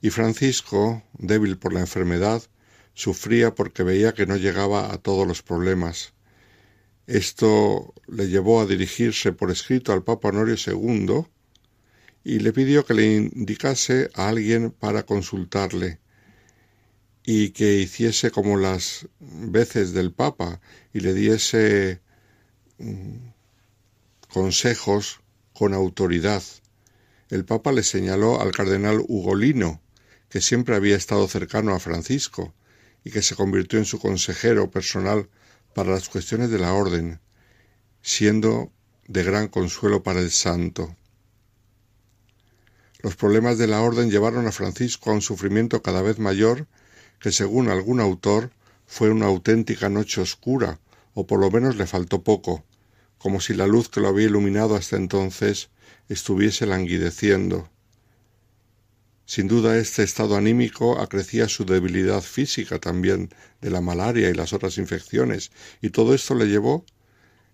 y 0.02 0.10
Francisco, 0.10 1.04
débil 1.14 1.58
por 1.58 1.74
la 1.74 1.82
enfermedad, 1.82 2.42
sufría 2.94 3.56
porque 3.56 3.84
veía 3.84 4.14
que 4.14 4.26
no 4.26 4.36
llegaba 4.36 4.92
a 4.92 4.98
todos 4.98 5.28
los 5.28 5.42
problemas. 5.44 6.14
Esto 7.08 7.94
le 8.08 8.28
llevó 8.28 8.62
a 8.62 8.66
dirigirse 8.66 9.32
por 9.32 9.52
escrito 9.52 9.94
al 9.94 10.04
Papa 10.04 10.30
Honorio 10.30 10.56
II, 10.56 11.26
y 12.24 12.40
le 12.40 12.54
pidió 12.54 12.86
que 12.86 12.94
le 12.94 13.16
indicase 13.16 14.10
a 14.14 14.30
alguien 14.30 14.72
para 14.72 15.04
consultarle 15.04 16.00
y 17.24 17.50
que 17.50 17.80
hiciese 17.80 18.32
como 18.32 18.58
las 18.58 19.08
veces 19.20 19.94
del 19.94 20.12
Papa 20.12 20.60
y 20.94 21.00
le 21.02 21.14
diese 21.14 22.02
mm, 22.78 23.30
consejos 24.32 25.22
con 25.54 25.74
autoridad. 25.74 26.44
El 27.30 27.46
Papa 27.46 27.72
le 27.72 27.84
señaló 27.84 28.42
al 28.42 28.52
cardenal 28.52 29.04
Ugolino, 29.08 29.82
que 30.32 30.40
siempre 30.40 30.78
había 30.78 30.96
estado 30.96 31.28
cercano 31.28 31.76
a 31.76 31.80
Francisco 31.80 32.54
y 33.04 33.12
que 33.12 33.22
se 33.22 33.36
convirtió 33.36 33.80
en 33.80 33.86
su 33.86 34.00
consejero 34.00 34.72
personal 34.72 35.30
para 35.76 35.92
las 35.92 36.08
cuestiones 36.08 36.50
de 36.50 36.58
la 36.58 36.74
orden, 36.74 37.20
siendo 38.02 38.72
de 39.08 39.24
gran 39.24 39.50
consuelo 39.50 40.04
para 40.04 40.22
el 40.22 40.32
santo. 40.32 40.96
Los 43.00 43.18
problemas 43.18 43.58
de 43.58 43.68
la 43.68 43.82
orden 43.82 44.10
llevaron 44.10 44.48
a 44.48 44.54
Francisco 44.54 45.12
a 45.12 45.14
un 45.14 45.22
sufrimiento 45.22 45.82
cada 45.82 46.02
vez 46.02 46.18
mayor 46.18 46.68
que 47.20 47.32
según 47.34 47.70
algún 47.70 48.00
autor 48.00 48.52
fue 48.86 49.10
una 49.10 49.26
auténtica 49.26 49.90
noche 49.90 50.22
oscura, 50.22 50.80
o 51.14 51.28
por 51.28 51.40
lo 51.40 51.52
menos 51.52 51.76
le 51.76 51.88
faltó 51.88 52.24
poco, 52.24 52.64
como 53.18 53.42
si 53.42 53.54
la 53.54 53.68
luz 53.68 53.90
que 53.90 54.00
lo 54.00 54.08
había 54.08 54.28
iluminado 54.28 54.76
hasta 54.76 54.96
entonces 54.96 55.70
estuviese 56.08 56.66
languideciendo. 56.66 57.71
Sin 59.32 59.48
duda 59.48 59.78
este 59.78 60.04
estado 60.04 60.36
anímico 60.36 61.00
acrecía 61.00 61.48
su 61.48 61.64
debilidad 61.64 62.20
física 62.20 62.80
también 62.80 63.30
de 63.62 63.70
la 63.70 63.80
malaria 63.80 64.30
y 64.30 64.34
las 64.34 64.52
otras 64.52 64.78
infecciones, 64.78 65.54
y 65.82 65.92
todo 65.92 66.14
esto 66.14 66.36
le 66.36 66.48
llevó, 66.48 66.86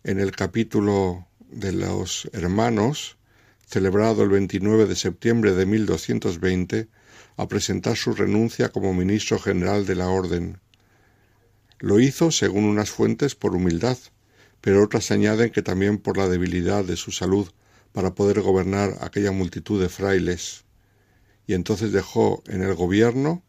en 0.03 0.19
el 0.19 0.31
capítulo 0.31 1.27
de 1.51 1.73
los 1.73 2.31
hermanos, 2.33 3.17
celebrado 3.67 4.23
el 4.23 4.29
29 4.29 4.87
de 4.87 4.95
septiembre 4.95 5.53
de 5.53 5.67
1220, 5.67 6.87
a 7.35 7.47
presentar 7.47 7.95
su 7.95 8.13
renuncia 8.13 8.69
como 8.69 8.95
ministro 8.95 9.37
general 9.37 9.85
de 9.85 9.93
la 9.97 10.09
Orden. 10.09 10.59
Lo 11.77 11.99
hizo, 11.99 12.31
según 12.31 12.63
unas 12.63 12.89
fuentes, 12.89 13.35
por 13.35 13.55
humildad, 13.55 13.99
pero 14.61 14.83
otras 14.83 15.11
añaden 15.11 15.51
que 15.51 15.61
también 15.61 15.99
por 15.99 16.17
la 16.17 16.27
debilidad 16.27 16.83
de 16.83 16.95
su 16.95 17.11
salud 17.11 17.47
para 17.91 18.15
poder 18.15 18.41
gobernar 18.41 18.97
aquella 19.01 19.31
multitud 19.31 19.79
de 19.79 19.89
frailes. 19.89 20.65
Y 21.47 21.53
entonces 21.53 21.93
dejó 21.93 22.43
en 22.47 22.61
el 22.61 22.75
gobierno 22.75 23.41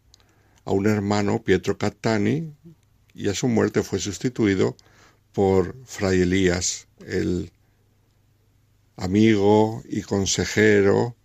a 0.64 0.70
un 0.70 0.86
hermano, 0.86 1.42
Pietro 1.42 1.76
Cattani, 1.76 2.54
y 3.12 3.28
a 3.28 3.34
su 3.34 3.48
muerte 3.48 3.82
fue 3.82 3.98
sustituido 3.98 4.76
por 5.32 5.74
Fray 5.84 6.22
Elías, 6.22 6.86
el 7.04 7.50
amigo 8.96 9.82
y 9.88 10.02
consejero 10.02 11.16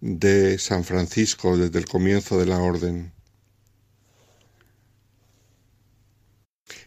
de 0.00 0.58
San 0.58 0.82
Francisco 0.82 1.56
desde 1.56 1.78
el 1.78 1.86
comienzo 1.86 2.38
de 2.38 2.46
la 2.46 2.58
orden. 2.58 3.12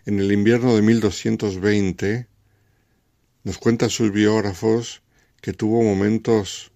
En 0.06 0.20
el 0.20 0.32
invierno 0.34 0.76
de 0.76 0.82
1220 0.82 2.28
nos 3.44 3.58
cuentan 3.58 3.90
sus 3.90 4.12
biógrafos 4.12 5.02
que 5.40 5.54
tuvo 5.54 5.82
momentos 5.84 6.73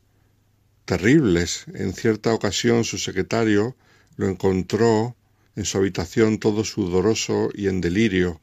terribles. 0.88 1.66
En 1.74 1.94
cierta 1.94 2.34
ocasión 2.34 2.86
su 2.86 2.98
secretario 2.98 3.76
lo 4.16 4.28
encontró 4.28 5.16
en 5.56 5.66
su 5.66 5.78
habitación 5.78 6.40
todo 6.40 6.64
sudoroso 6.64 7.50
y 7.54 7.68
en 7.68 7.82
delirio, 7.82 8.42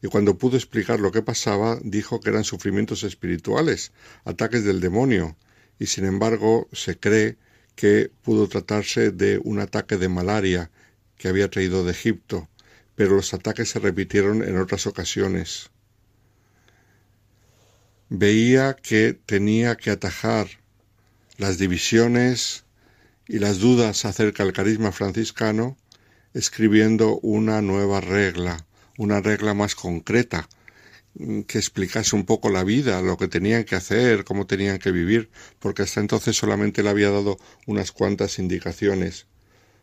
y 0.00 0.08
cuando 0.08 0.38
pudo 0.38 0.56
explicar 0.56 0.98
lo 1.00 1.12
que 1.12 1.22
pasaba, 1.22 1.78
dijo 1.84 2.18
que 2.18 2.30
eran 2.30 2.44
sufrimientos 2.44 3.04
espirituales, 3.04 3.92
ataques 4.24 4.64
del 4.64 4.80
demonio, 4.80 5.36
y 5.78 5.86
sin 5.86 6.06
embargo 6.06 6.66
se 6.72 6.98
cree 6.98 7.36
que 7.76 8.10
pudo 8.22 8.48
tratarse 8.48 9.10
de 9.10 9.38
un 9.44 9.60
ataque 9.60 9.98
de 9.98 10.08
malaria 10.08 10.70
que 11.18 11.28
había 11.28 11.50
traído 11.50 11.84
de 11.84 11.92
Egipto, 11.92 12.48
pero 12.94 13.16
los 13.16 13.34
ataques 13.34 13.68
se 13.68 13.80
repitieron 13.80 14.42
en 14.42 14.56
otras 14.56 14.86
ocasiones. 14.86 15.70
Veía 18.08 18.74
que 18.74 19.12
tenía 19.26 19.76
que 19.76 19.90
atajar 19.90 20.61
las 21.42 21.58
divisiones 21.58 22.64
y 23.26 23.40
las 23.40 23.58
dudas 23.58 24.04
acerca 24.04 24.44
del 24.44 24.52
carisma 24.52 24.92
franciscano 24.92 25.76
escribiendo 26.34 27.18
una 27.18 27.60
nueva 27.60 28.00
regla, 28.00 28.64
una 28.96 29.20
regla 29.20 29.52
más 29.52 29.74
concreta, 29.74 30.48
que 31.18 31.58
explicase 31.58 32.14
un 32.14 32.26
poco 32.26 32.48
la 32.48 32.62
vida, 32.62 33.02
lo 33.02 33.16
que 33.16 33.26
tenían 33.26 33.64
que 33.64 33.74
hacer, 33.74 34.22
cómo 34.22 34.46
tenían 34.46 34.78
que 34.78 34.92
vivir, 34.92 35.30
porque 35.58 35.82
hasta 35.82 35.98
entonces 35.98 36.36
solamente 36.36 36.84
le 36.84 36.90
había 36.90 37.10
dado 37.10 37.38
unas 37.66 37.90
cuantas 37.90 38.38
indicaciones. 38.38 39.26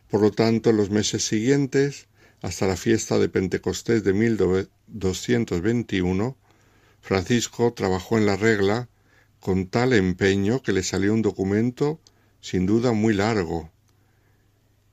Por 0.10 0.22
lo 0.22 0.32
tanto, 0.32 0.70
en 0.70 0.78
los 0.78 0.90
meses 0.90 1.26
siguientes, 1.26 2.08
hasta 2.42 2.68
la 2.68 2.78
fiesta 2.78 3.20
de 3.20 3.28
Pentecostés 3.28 4.06
de 4.06 4.14
1221, 4.14 6.38
Francisco 7.02 7.74
trabajó 7.74 8.18
en 8.18 8.26
la 8.26 8.38
regla 8.38 8.88
con 9.40 9.68
tal 9.68 9.94
empeño 9.94 10.62
que 10.62 10.74
le 10.74 10.84
salió 10.84 11.14
un 11.14 11.22
documento 11.22 12.00
sin 12.42 12.66
duda 12.66 12.92
muy 12.92 13.14
largo. 13.14 13.72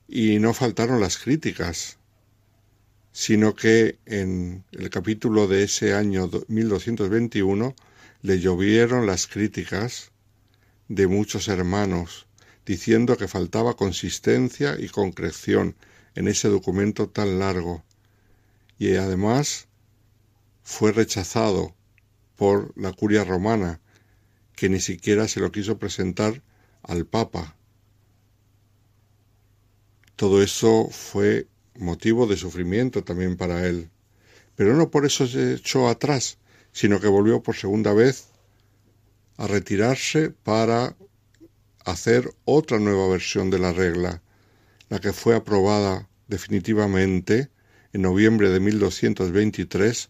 Y 0.07 0.39
no 0.39 0.53
faltaron 0.53 0.99
las 0.99 1.17
críticas, 1.17 1.97
sino 3.11 3.55
que 3.55 3.97
en 4.05 4.63
el 4.71 4.89
capítulo 4.89 5.47
de 5.47 5.63
ese 5.63 5.93
año 5.93 6.29
1221 6.47 7.75
le 8.21 8.39
llovieron 8.39 9.05
las 9.05 9.27
críticas 9.27 10.11
de 10.87 11.07
muchos 11.07 11.47
hermanos, 11.47 12.27
diciendo 12.65 13.17
que 13.17 13.27
faltaba 13.27 13.75
consistencia 13.75 14.77
y 14.79 14.87
concreción 14.87 15.75
en 16.15 16.27
ese 16.27 16.47
documento 16.47 17.09
tan 17.09 17.39
largo. 17.39 17.83
Y 18.79 18.95
además 18.95 19.67
fue 20.63 20.91
rechazado 20.91 21.75
por 22.35 22.71
la 22.77 22.93
curia 22.93 23.23
romana, 23.23 23.81
que 24.57 24.69
ni 24.69 24.81
siquiera 24.81 25.27
se 25.27 25.39
lo 25.39 25.51
quiso 25.51 25.77
presentar 25.77 26.41
al 26.81 27.05
Papa. 27.05 27.55
Todo 30.15 30.41
eso 30.41 30.89
fue 30.89 31.47
motivo 31.75 32.25
de 32.25 32.37
sufrimiento 32.37 33.03
también 33.03 33.37
para 33.37 33.67
él. 33.67 33.91
Pero 34.55 34.75
no 34.75 34.89
por 34.89 35.05
eso 35.05 35.27
se 35.27 35.53
echó 35.53 35.87
atrás, 35.87 36.39
sino 36.71 36.99
que 36.99 37.07
volvió 37.07 37.43
por 37.43 37.55
segunda 37.55 37.93
vez 37.93 38.29
a 39.37 39.45
retirarse 39.45 40.31
para 40.31 40.97
hacer 41.85 42.33
otra 42.43 42.79
nueva 42.79 43.07
versión 43.09 43.51
de 43.51 43.59
la 43.59 43.73
regla, 43.73 44.23
la 44.89 44.99
que 44.99 45.13
fue 45.13 45.35
aprobada 45.35 46.09
definitivamente 46.27 47.51
en 47.93 48.01
noviembre 48.01 48.49
de 48.49 48.59
1223, 48.59 50.09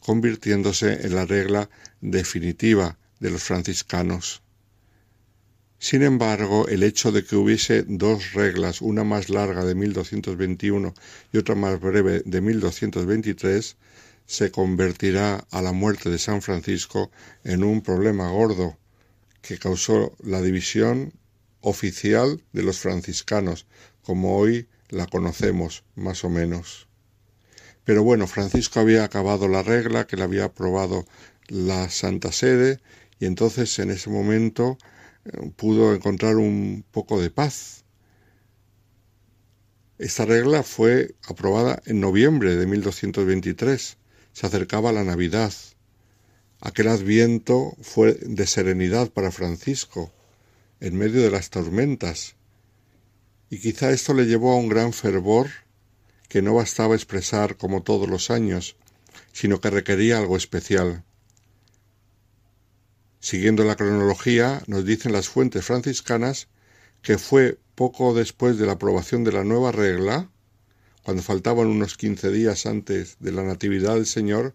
convirtiéndose 0.00 1.06
en 1.06 1.14
la 1.14 1.24
regla 1.24 1.70
definitiva 2.02 2.98
de 3.20 3.30
los 3.30 3.42
franciscanos. 3.42 4.42
Sin 5.78 6.02
embargo, 6.02 6.68
el 6.68 6.82
hecho 6.82 7.12
de 7.12 7.24
que 7.24 7.36
hubiese 7.36 7.84
dos 7.86 8.32
reglas, 8.32 8.80
una 8.80 9.04
más 9.04 9.28
larga 9.28 9.64
de 9.64 9.74
1221 9.74 10.94
y 11.32 11.38
otra 11.38 11.54
más 11.54 11.78
breve 11.80 12.22
de 12.24 12.40
1223, 12.40 13.76
se 14.26 14.50
convertirá 14.50 15.46
a 15.50 15.62
la 15.62 15.72
muerte 15.72 16.10
de 16.10 16.18
San 16.18 16.42
Francisco 16.42 17.10
en 17.44 17.62
un 17.62 17.82
problema 17.82 18.30
gordo 18.30 18.78
que 19.42 19.58
causó 19.58 20.16
la 20.22 20.42
división 20.42 21.12
oficial 21.60 22.42
de 22.52 22.62
los 22.62 22.78
franciscanos, 22.78 23.66
como 24.02 24.38
hoy 24.38 24.68
la 24.88 25.06
conocemos 25.06 25.84
más 25.94 26.24
o 26.24 26.30
menos. 26.30 26.88
Pero 27.84 28.02
bueno, 28.02 28.26
Francisco 28.26 28.80
había 28.80 29.04
acabado 29.04 29.46
la 29.46 29.62
regla 29.62 30.06
que 30.06 30.16
le 30.16 30.24
había 30.24 30.46
aprobado 30.46 31.06
la 31.48 31.88
Santa 31.90 32.32
Sede 32.32 32.80
y 33.18 33.26
entonces 33.26 33.78
en 33.78 33.90
ese 33.90 34.10
momento 34.10 34.78
eh, 35.24 35.50
pudo 35.56 35.94
encontrar 35.94 36.36
un 36.36 36.84
poco 36.90 37.20
de 37.20 37.30
paz. 37.30 37.84
Esta 39.98 40.26
regla 40.26 40.62
fue 40.62 41.14
aprobada 41.26 41.82
en 41.86 42.00
noviembre 42.00 42.56
de 42.56 42.66
1223. 42.66 43.96
Se 44.32 44.46
acercaba 44.46 44.92
la 44.92 45.04
Navidad. 45.04 45.52
Aquel 46.60 46.88
adviento 46.88 47.74
fue 47.80 48.12
de 48.14 48.46
serenidad 48.46 49.10
para 49.10 49.30
Francisco, 49.30 50.12
en 50.80 50.96
medio 50.96 51.22
de 51.22 51.30
las 51.30 51.48
tormentas. 51.48 52.36
Y 53.48 53.60
quizá 53.60 53.90
esto 53.90 54.12
le 54.12 54.26
llevó 54.26 54.52
a 54.52 54.56
un 54.56 54.68
gran 54.68 54.92
fervor 54.92 55.48
que 56.28 56.42
no 56.42 56.54
bastaba 56.54 56.94
expresar 56.94 57.56
como 57.56 57.82
todos 57.82 58.08
los 58.08 58.30
años, 58.30 58.76
sino 59.32 59.60
que 59.60 59.70
requería 59.70 60.18
algo 60.18 60.36
especial. 60.36 61.05
Siguiendo 63.26 63.64
la 63.64 63.74
cronología, 63.74 64.62
nos 64.68 64.84
dicen 64.84 65.10
las 65.10 65.28
fuentes 65.28 65.64
franciscanas 65.64 66.46
que 67.02 67.18
fue 67.18 67.58
poco 67.74 68.14
después 68.14 68.56
de 68.56 68.66
la 68.66 68.74
aprobación 68.74 69.24
de 69.24 69.32
la 69.32 69.42
nueva 69.42 69.72
regla, 69.72 70.30
cuando 71.02 71.24
faltaban 71.24 71.66
unos 71.66 71.96
quince 71.96 72.30
días 72.30 72.66
antes 72.66 73.16
de 73.18 73.32
la 73.32 73.42
Natividad 73.42 73.94
del 73.94 74.06
Señor, 74.06 74.54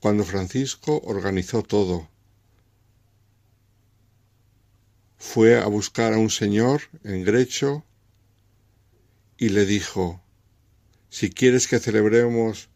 cuando 0.00 0.24
Francisco 0.24 1.02
organizó 1.04 1.62
todo. 1.62 2.08
Fue 5.18 5.60
a 5.60 5.66
buscar 5.66 6.14
a 6.14 6.18
un 6.18 6.30
señor 6.30 6.84
en 7.04 7.22
Grecho 7.22 7.84
y 9.36 9.50
le 9.50 9.66
dijo, 9.66 10.22
si 11.10 11.28
quieres 11.28 11.68
que 11.68 11.80
celebremos 11.80 12.70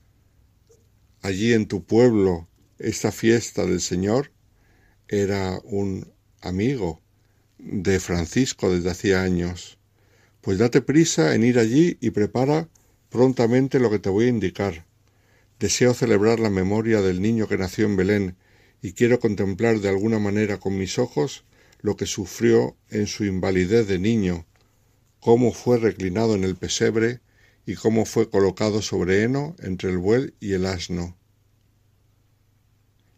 allí 1.23 1.55
en 1.55 1.67
tu 1.67 1.83
pueblo 1.83 2.47
esta 2.79 3.11
fiesta 3.11 3.65
del 3.65 3.81
Señor, 3.81 4.33
era 5.13 5.61
un 5.65 6.07
amigo 6.41 7.03
de 7.59 7.99
Francisco 7.99 8.73
desde 8.73 8.91
hacía 8.91 9.23
años. 9.23 9.77
Pues 10.41 10.59
date 10.59 10.83
prisa 10.83 11.35
en 11.35 11.43
ir 11.43 11.59
allí 11.59 11.99
y 12.01 12.11
prepara 12.11 12.69
prontamente 13.11 13.81
lo 13.81 13.91
que 13.91 13.99
te 13.99 14.09
voy 14.09 14.27
a 14.27 14.29
indicar. 14.29 14.87
Deseo 15.59 15.95
celebrar 15.95 16.39
la 16.39 16.49
memoria 16.49 17.03
del 17.03 17.21
niño 17.21 17.49
que 17.49 17.59
nació 17.59 17.87
en 17.87 17.97
Belén 17.97 18.37
y 18.83 18.93
quiero 18.93 19.19
contemplar 19.19 19.81
de 19.81 19.89
alguna 19.89 20.21
manera 20.21 20.61
con 20.61 20.79
mis 20.79 20.97
ojos 20.97 21.45
lo 21.81 21.97
que 21.97 22.07
sufrió 22.07 22.77
en 22.89 23.09
su 23.09 23.25
invalidez 23.25 23.89
de 23.89 23.99
niño, 23.99 24.47
cómo 25.19 25.53
fue 25.53 25.79
reclinado 25.79 26.37
en 26.37 26.45
el 26.45 26.55
pesebre 26.55 27.21
y 27.67 27.75
cómo 27.75 28.05
fue 28.05 28.31
colocado 28.31 28.81
sobre 28.81 29.25
heno 29.25 29.57
entre 29.59 29.91
el 29.91 29.99
buey 29.99 30.35
y 30.39 30.53
el 30.53 30.67
asno. 30.67 31.17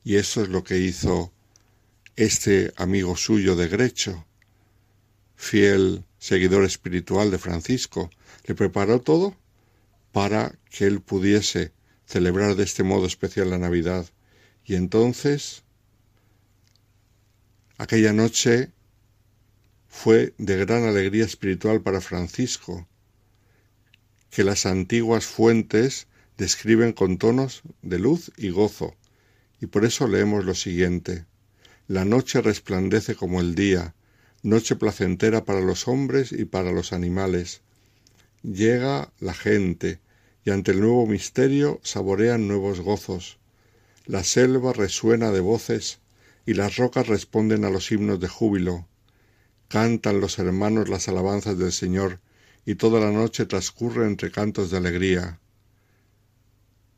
Y 0.05 0.17
eso 0.17 0.43
es 0.43 0.49
lo 0.49 0.65
que 0.65 0.79
hizo 0.79 1.33
este 2.17 2.73
amigo 2.77 3.17
suyo 3.17 3.57
de 3.57 3.69
Grecho, 3.69 4.27
fiel 5.35 6.05
seguidor 6.19 6.65
espiritual 6.65 7.31
de 7.31 7.39
Francisco, 7.39 8.11
le 8.45 8.55
preparó 8.55 9.01
todo 9.01 9.37
para 10.13 10.59
que 10.71 10.87
él 10.87 11.01
pudiese 11.01 11.73
celebrar 12.05 12.55
de 12.55 12.65
este 12.65 12.83
modo 12.83 13.07
especial 13.07 13.51
la 13.51 13.59
Navidad. 13.59 14.07
Y 14.65 14.75
entonces, 14.75 15.65
aquella 17.79 18.13
noche 18.13 18.71
fue 19.89 20.35
de 20.39 20.57
gran 20.59 20.85
alegría 20.85 21.25
espiritual 21.25 21.81
para 21.81 22.01
Francisco, 22.01 22.87
que 24.31 24.45
las 24.45 24.67
antiguas 24.67 25.27
fuentes 25.27 26.07
describen 26.37 26.93
con 26.93 27.19
tonos 27.19 27.63
de 27.83 27.99
luz 27.99 28.33
y 28.37 28.51
gozo, 28.51 28.97
y 29.61 29.67
por 29.67 29.85
eso 29.85 30.09
leemos 30.09 30.45
lo 30.45 30.55
siguiente. 30.55 31.27
La 31.93 32.07
noche 32.07 32.41
resplandece 32.41 33.15
como 33.15 33.43
el 33.43 33.55
día, 33.55 33.95
noche 34.43 34.77
placentera 34.77 35.45
para 35.45 35.61
los 35.61 35.89
hombres 35.89 36.33
y 36.33 36.47
para 36.47 36.73
los 36.73 36.95
animales. 36.95 37.61
Llega 38.43 39.13
la 39.21 39.35
gente, 39.35 40.01
y 40.43 40.53
ante 40.53 40.71
el 40.71 40.81
nuevo 40.81 41.07
misterio 41.07 41.81
saborean 41.83 42.49
nuevos 42.49 42.81
gozos. 42.81 43.37
La 44.07 44.25
selva 44.25 44.73
resuena 44.73 45.33
de 45.33 45.41
voces, 45.41 45.99
y 46.47 46.55
las 46.55 46.77
rocas 46.77 47.09
responden 47.09 47.67
a 47.67 47.69
los 47.69 47.93
himnos 47.93 48.21
de 48.21 48.29
júbilo. 48.29 48.89
Cantan 49.69 50.19
los 50.19 50.39
hermanos 50.39 50.89
las 50.89 51.09
alabanzas 51.09 51.59
del 51.59 51.73
Señor, 51.73 52.21
y 52.65 52.77
toda 52.77 53.01
la 53.01 53.13
noche 53.13 53.45
transcurre 53.45 54.07
entre 54.07 54.31
cantos 54.31 54.71
de 54.71 54.79
alegría. 54.79 55.41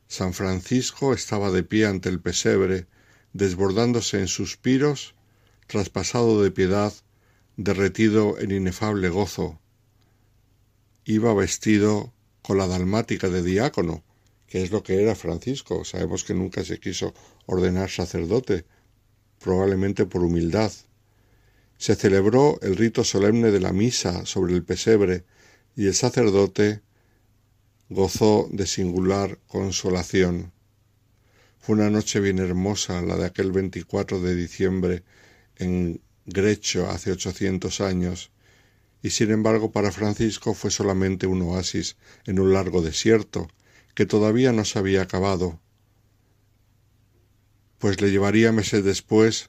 San 0.06 0.34
Francisco 0.34 1.12
estaba 1.12 1.50
de 1.50 1.64
pie 1.64 1.86
ante 1.86 2.10
el 2.10 2.20
pesebre, 2.20 2.86
desbordándose 3.34 4.20
en 4.20 4.28
suspiros, 4.28 5.14
traspasado 5.66 6.42
de 6.42 6.50
piedad, 6.50 6.94
derretido 7.56 8.38
en 8.38 8.52
inefable 8.52 9.10
gozo. 9.10 9.60
Iba 11.04 11.34
vestido 11.34 12.14
con 12.42 12.56
la 12.58 12.66
dalmática 12.66 13.28
de 13.28 13.42
diácono, 13.42 14.04
que 14.46 14.62
es 14.62 14.70
lo 14.70 14.82
que 14.82 15.02
era 15.02 15.14
Francisco. 15.16 15.84
Sabemos 15.84 16.24
que 16.24 16.32
nunca 16.32 16.64
se 16.64 16.78
quiso 16.78 17.12
ordenar 17.46 17.90
sacerdote, 17.90 18.64
probablemente 19.40 20.06
por 20.06 20.22
humildad. 20.22 20.72
Se 21.76 21.96
celebró 21.96 22.58
el 22.62 22.76
rito 22.76 23.02
solemne 23.02 23.50
de 23.50 23.60
la 23.60 23.72
misa 23.72 24.24
sobre 24.26 24.54
el 24.54 24.62
pesebre 24.64 25.24
y 25.76 25.88
el 25.88 25.94
sacerdote 25.94 26.82
gozó 27.88 28.48
de 28.50 28.66
singular 28.66 29.40
consolación. 29.48 30.53
Fue 31.64 31.76
una 31.76 31.88
noche 31.88 32.20
bien 32.20 32.40
hermosa 32.40 33.00
la 33.00 33.16
de 33.16 33.24
aquel 33.24 33.50
24 33.50 34.20
de 34.20 34.34
diciembre 34.34 35.02
en 35.56 36.02
Grecho 36.26 36.90
hace 36.90 37.10
ochocientos 37.10 37.80
años, 37.80 38.32
y 39.00 39.08
sin 39.08 39.30
embargo 39.30 39.72
para 39.72 39.90
Francisco 39.90 40.52
fue 40.52 40.70
solamente 40.70 41.26
un 41.26 41.40
oasis 41.40 41.96
en 42.26 42.38
un 42.38 42.52
largo 42.52 42.82
desierto 42.82 43.48
que 43.94 44.04
todavía 44.04 44.52
no 44.52 44.66
se 44.66 44.78
había 44.78 45.00
acabado, 45.00 45.58
pues 47.78 48.02
le 48.02 48.10
llevaría 48.10 48.52
meses 48.52 48.84
después 48.84 49.48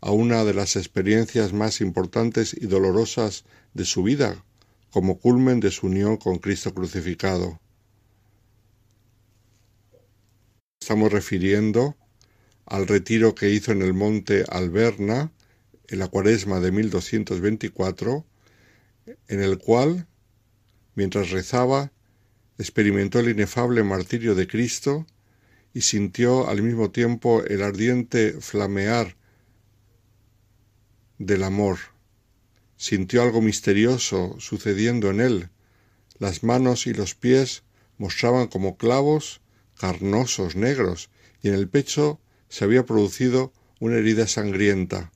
a 0.00 0.10
una 0.10 0.42
de 0.42 0.54
las 0.54 0.74
experiencias 0.74 1.52
más 1.52 1.80
importantes 1.80 2.52
y 2.52 2.66
dolorosas 2.66 3.44
de 3.74 3.84
su 3.84 4.02
vida, 4.02 4.44
como 4.90 5.20
culmen 5.20 5.60
de 5.60 5.70
su 5.70 5.86
unión 5.86 6.16
con 6.16 6.40
Cristo 6.40 6.74
crucificado. 6.74 7.60
Estamos 10.86 11.10
refiriendo 11.10 11.96
al 12.64 12.86
retiro 12.86 13.34
que 13.34 13.50
hizo 13.50 13.72
en 13.72 13.82
el 13.82 13.92
monte 13.92 14.44
Alberna 14.48 15.32
en 15.88 15.98
la 15.98 16.06
cuaresma 16.06 16.60
de 16.60 16.70
1224, 16.70 18.24
en 19.26 19.42
el 19.42 19.58
cual, 19.58 20.06
mientras 20.94 21.30
rezaba, 21.30 21.90
experimentó 22.56 23.18
el 23.18 23.30
inefable 23.30 23.82
martirio 23.82 24.36
de 24.36 24.46
Cristo 24.46 25.08
y 25.74 25.80
sintió 25.80 26.48
al 26.48 26.62
mismo 26.62 26.92
tiempo 26.92 27.42
el 27.42 27.64
ardiente 27.64 28.40
flamear 28.40 29.16
del 31.18 31.42
amor. 31.42 31.78
Sintió 32.76 33.22
algo 33.22 33.42
misterioso 33.42 34.36
sucediendo 34.38 35.10
en 35.10 35.20
él. 35.20 35.48
Las 36.20 36.44
manos 36.44 36.86
y 36.86 36.94
los 36.94 37.16
pies 37.16 37.64
mostraban 37.98 38.46
como 38.46 38.76
clavos 38.76 39.40
carnosos 39.78 40.56
negros 40.56 41.10
y 41.42 41.48
en 41.48 41.54
el 41.54 41.68
pecho 41.68 42.20
se 42.48 42.64
había 42.64 42.86
producido 42.86 43.52
una 43.80 43.96
herida 43.96 44.26
sangrienta 44.26 45.12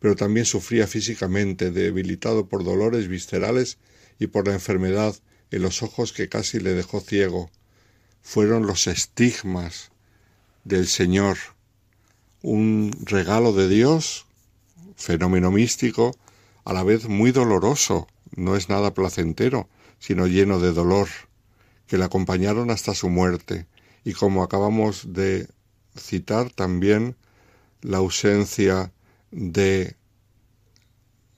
pero 0.00 0.16
también 0.16 0.46
sufría 0.46 0.86
físicamente, 0.86 1.70
debilitado 1.70 2.48
por 2.48 2.64
dolores 2.64 3.06
viscerales 3.06 3.78
y 4.18 4.26
por 4.26 4.48
la 4.48 4.54
enfermedad 4.54 5.14
en 5.50 5.62
los 5.62 5.82
ojos 5.82 6.12
que 6.12 6.28
casi 6.28 6.58
le 6.58 6.74
dejó 6.74 7.00
ciego. 7.00 7.50
Fueron 8.22 8.66
los 8.66 8.86
estigmas 8.86 9.92
del 10.64 10.86
Señor, 10.86 11.36
un 12.42 12.92
regalo 13.04 13.52
de 13.52 13.68
Dios, 13.68 14.26
fenómeno 14.96 15.50
místico, 15.50 16.16
a 16.64 16.72
la 16.72 16.82
vez 16.82 17.06
muy 17.06 17.30
doloroso, 17.30 18.08
no 18.34 18.56
es 18.56 18.68
nada 18.68 18.94
placentero, 18.94 19.68
sino 19.98 20.26
lleno 20.26 20.60
de 20.60 20.72
dolor, 20.72 21.08
que 21.86 21.98
le 21.98 22.04
acompañaron 22.04 22.70
hasta 22.70 22.94
su 22.94 23.10
muerte, 23.10 23.66
y 24.04 24.12
como 24.14 24.42
acabamos 24.42 25.12
de 25.12 25.48
citar 25.96 26.50
también 26.50 27.16
la 27.82 27.98
ausencia 27.98 28.92
de 29.30 29.96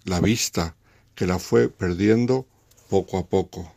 la 0.05 0.21
vista, 0.21 0.77
que 1.15 1.27
la 1.27 1.39
fue 1.39 1.69
perdiendo 1.69 2.47
poco 2.89 3.19
a 3.19 3.27
poco. 3.27 3.73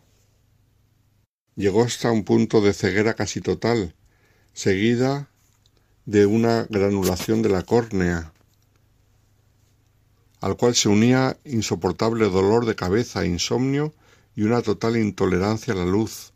Llegó 1.55 1.83
hasta 1.83 2.11
un 2.11 2.23
punto 2.23 2.61
de 2.61 2.73
ceguera 2.73 3.13
casi 3.13 3.41
total, 3.41 3.95
seguida 4.53 5.29
de 6.05 6.25
una 6.25 6.65
granulación 6.69 7.41
de 7.41 7.49
la 7.49 7.63
córnea, 7.63 8.33
al 10.41 10.57
cual 10.57 10.75
se 10.75 10.89
unía 10.89 11.37
insoportable 11.45 12.29
dolor 12.29 12.65
de 12.65 12.75
cabeza, 12.75 13.25
insomnio 13.25 13.93
y 14.35 14.43
una 14.43 14.61
total 14.61 14.97
intolerancia 14.97 15.73
a 15.73 15.77
la 15.77 15.85
luz, 15.85 16.33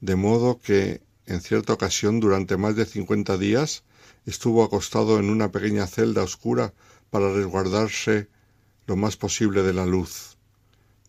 de 0.00 0.16
modo 0.16 0.60
que 0.60 1.02
en 1.30 1.40
cierta 1.40 1.72
ocasión 1.72 2.18
durante 2.18 2.56
más 2.56 2.74
de 2.74 2.84
cincuenta 2.84 3.38
días 3.38 3.84
estuvo 4.26 4.64
acostado 4.64 5.20
en 5.20 5.30
una 5.30 5.52
pequeña 5.52 5.86
celda 5.86 6.24
oscura 6.24 6.74
para 7.08 7.32
resguardarse 7.32 8.28
lo 8.86 8.96
más 8.96 9.16
posible 9.16 9.62
de 9.62 9.72
la 9.72 9.86
luz. 9.86 10.36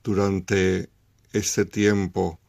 Durante 0.03 0.89
este 1.33 1.65
tiempo 1.65 2.39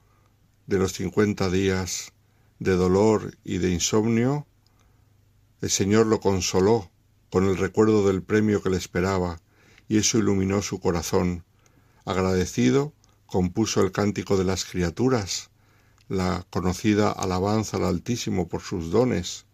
de 0.66 0.78
los 0.78 0.92
cincuenta 0.92 1.48
días 1.48 2.12
de 2.58 2.76
dolor 2.76 3.38
y 3.42 3.56
de 3.56 3.70
insomnio, 3.70 4.46
el 5.62 5.70
Señor 5.70 6.06
lo 6.06 6.20
consoló 6.20 6.90
con 7.30 7.44
el 7.44 7.56
recuerdo 7.56 8.06
del 8.06 8.22
premio 8.22 8.62
que 8.62 8.68
le 8.68 8.76
esperaba, 8.76 9.40
y 9.88 9.96
eso 9.96 10.18
iluminó 10.18 10.60
su 10.60 10.78
corazón. 10.78 11.44
Agradecido, 12.04 12.92
compuso 13.24 13.80
el 13.80 13.92
cántico 13.92 14.36
de 14.36 14.44
las 14.44 14.66
criaturas, 14.66 15.50
la 16.12 16.46
conocida 16.50 17.10
alabanza 17.10 17.78
al 17.78 17.84
Altísimo 17.84 18.46
por 18.46 18.60
sus 18.60 18.90
dones, 18.90 19.46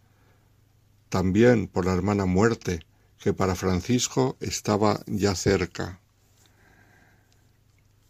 también 1.09 1.68
por 1.68 1.86
la 1.86 1.94
hermana 1.94 2.26
muerte, 2.26 2.80
que 3.20 3.32
para 3.32 3.55
Francisco 3.55 4.36
estaba 4.40 5.01
ya 5.06 5.36
cerca. 5.36 6.01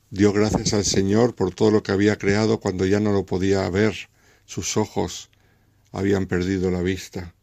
Dio 0.08 0.32
gracias 0.32 0.72
al 0.72 0.86
Señor 0.86 1.34
por 1.34 1.54
todo 1.54 1.70
lo 1.70 1.82
que 1.82 1.92
había 1.92 2.16
creado 2.16 2.58
cuando 2.58 2.86
ya 2.86 3.00
no 3.00 3.12
lo 3.12 3.26
podía 3.26 3.68
ver, 3.68 4.08
sus 4.46 4.78
ojos 4.78 5.28
habían 5.92 6.24
perdido 6.24 6.70
la 6.70 6.80
vista, 6.80 7.34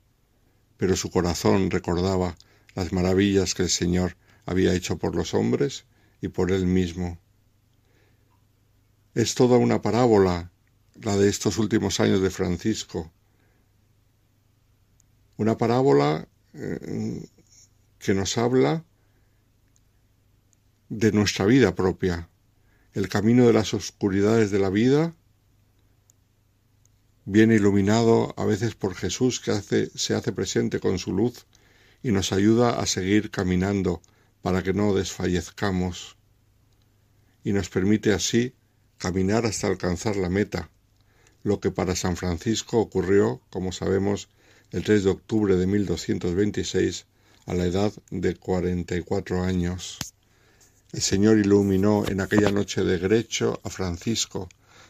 pero 0.77 0.95
su 0.95 1.11
corazón 1.11 1.69
recordaba 1.69 2.35
las 2.73 2.93
maravillas 2.93 3.53
que 3.53 3.61
el 3.61 3.69
Señor 3.69 4.17
había 4.47 4.73
hecho 4.73 4.97
por 4.97 5.15
los 5.15 5.35
hombres 5.35 5.85
y 6.19 6.29
por 6.29 6.51
él 6.51 6.65
mismo. 6.65 7.19
Es 9.13 9.35
toda 9.35 9.59
una 9.59 9.83
parábola 9.83 10.51
la 11.01 11.17
de 11.17 11.29
estos 11.29 11.57
últimos 11.57 11.99
años 11.99 12.21
de 12.21 12.29
Francisco, 12.29 13.11
una 15.37 15.57
parábola 15.57 16.27
eh, 16.53 17.27
que 17.99 18.13
nos 18.13 18.37
habla 18.37 18.83
de 20.89 21.11
nuestra 21.11 21.45
vida 21.45 21.75
propia, 21.75 22.29
el 22.93 23.09
camino 23.09 23.45
de 23.45 23.53
las 23.53 23.73
oscuridades 23.73 24.51
de 24.51 24.59
la 24.59 24.69
vida, 24.69 25.13
viene 27.25 27.55
iluminado 27.55 28.33
a 28.37 28.45
veces 28.45 28.75
por 28.75 28.95
Jesús 28.95 29.39
que 29.39 29.51
hace, 29.51 29.89
se 29.95 30.13
hace 30.13 30.31
presente 30.31 30.79
con 30.79 30.99
su 30.99 31.11
luz 31.11 31.45
y 32.03 32.11
nos 32.11 32.31
ayuda 32.31 32.79
a 32.79 32.85
seguir 32.85 33.31
caminando 33.31 34.01
para 34.41 34.61
que 34.61 34.73
no 34.73 34.93
desfallezcamos. 34.93 36.17
Y 37.43 37.51
nos 37.51 37.69
permite 37.69 38.13
así 38.13 38.53
caminar 38.97 39.45
hasta 39.45 39.67
alcanzar 39.67 40.15
la 40.15 40.29
meta, 40.29 40.69
lo 41.45 41.59
que 41.59 41.69
para 41.69 41.95
San 41.95 42.17
Francisco 42.17 42.79
ocurrió, 42.79 43.39
como 43.51 43.71
sabemos, 43.71 44.29
el 44.71 44.83
3 44.83 45.03
de 45.03 45.09
octubre 45.11 45.55
de 45.55 45.67
1226 45.67 47.05
a 47.45 47.53
la 47.53 47.65
edad 47.65 47.93
de 48.09 48.35
cuarenta 48.35 48.95
y 48.95 49.03
cuatro 49.03 49.43
años. 49.43 49.99
El 50.91 51.03
Señor 51.03 51.37
iluminó 51.37 52.03
en 52.07 52.21
aquella 52.21 52.49
noche 52.49 52.83
de 52.83 52.97
Grecho 52.97 53.61
a 53.63 53.69
Francisco. 53.69 54.49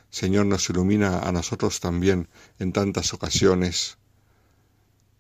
Señor 0.10 0.46
nos 0.46 0.70
ilumina 0.70 1.20
a 1.20 1.34
nosotros 1.34 1.82
también 1.82 2.30
en 2.58 2.72
tantas 2.72 3.14
ocasiones. 3.14 3.98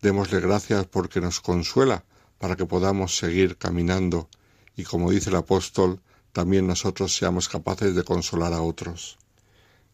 Démosle 0.01 0.39
gracias 0.39 0.85
porque 0.85 1.19
nos 1.19 1.41
consuela 1.41 2.05
para 2.37 2.55
que 2.55 2.65
podamos 2.65 3.17
seguir 3.17 3.57
caminando 3.57 4.29
y 4.77 4.85
como 4.85 5.11
dice 5.11 5.31
el 5.31 5.35
apóstol, 5.35 5.99
también 6.31 6.65
nosotros 6.65 7.13
seamos 7.13 7.49
capaces 7.49 7.93
de 7.93 8.03
consolar 8.05 8.53
a 8.53 8.61
otros. 8.61 9.17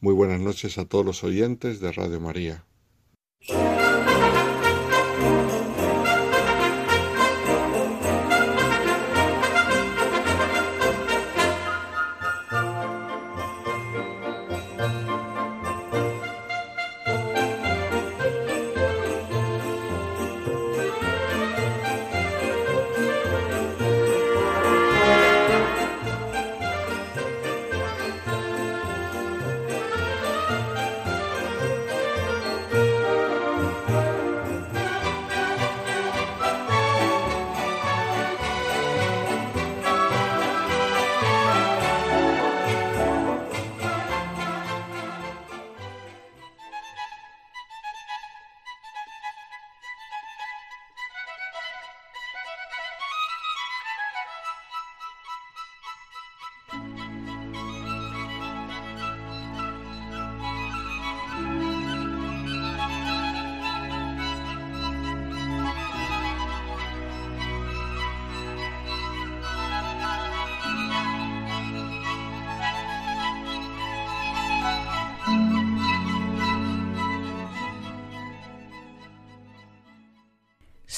Muy 0.04 0.16
buenas 0.16 0.40
noches 0.40 0.80
a 0.80 0.86
todos 0.86 1.06
los 1.06 1.24
oyentes 1.24 1.80
de 1.80 1.92
Radio 1.92 2.20
María. 2.20 2.66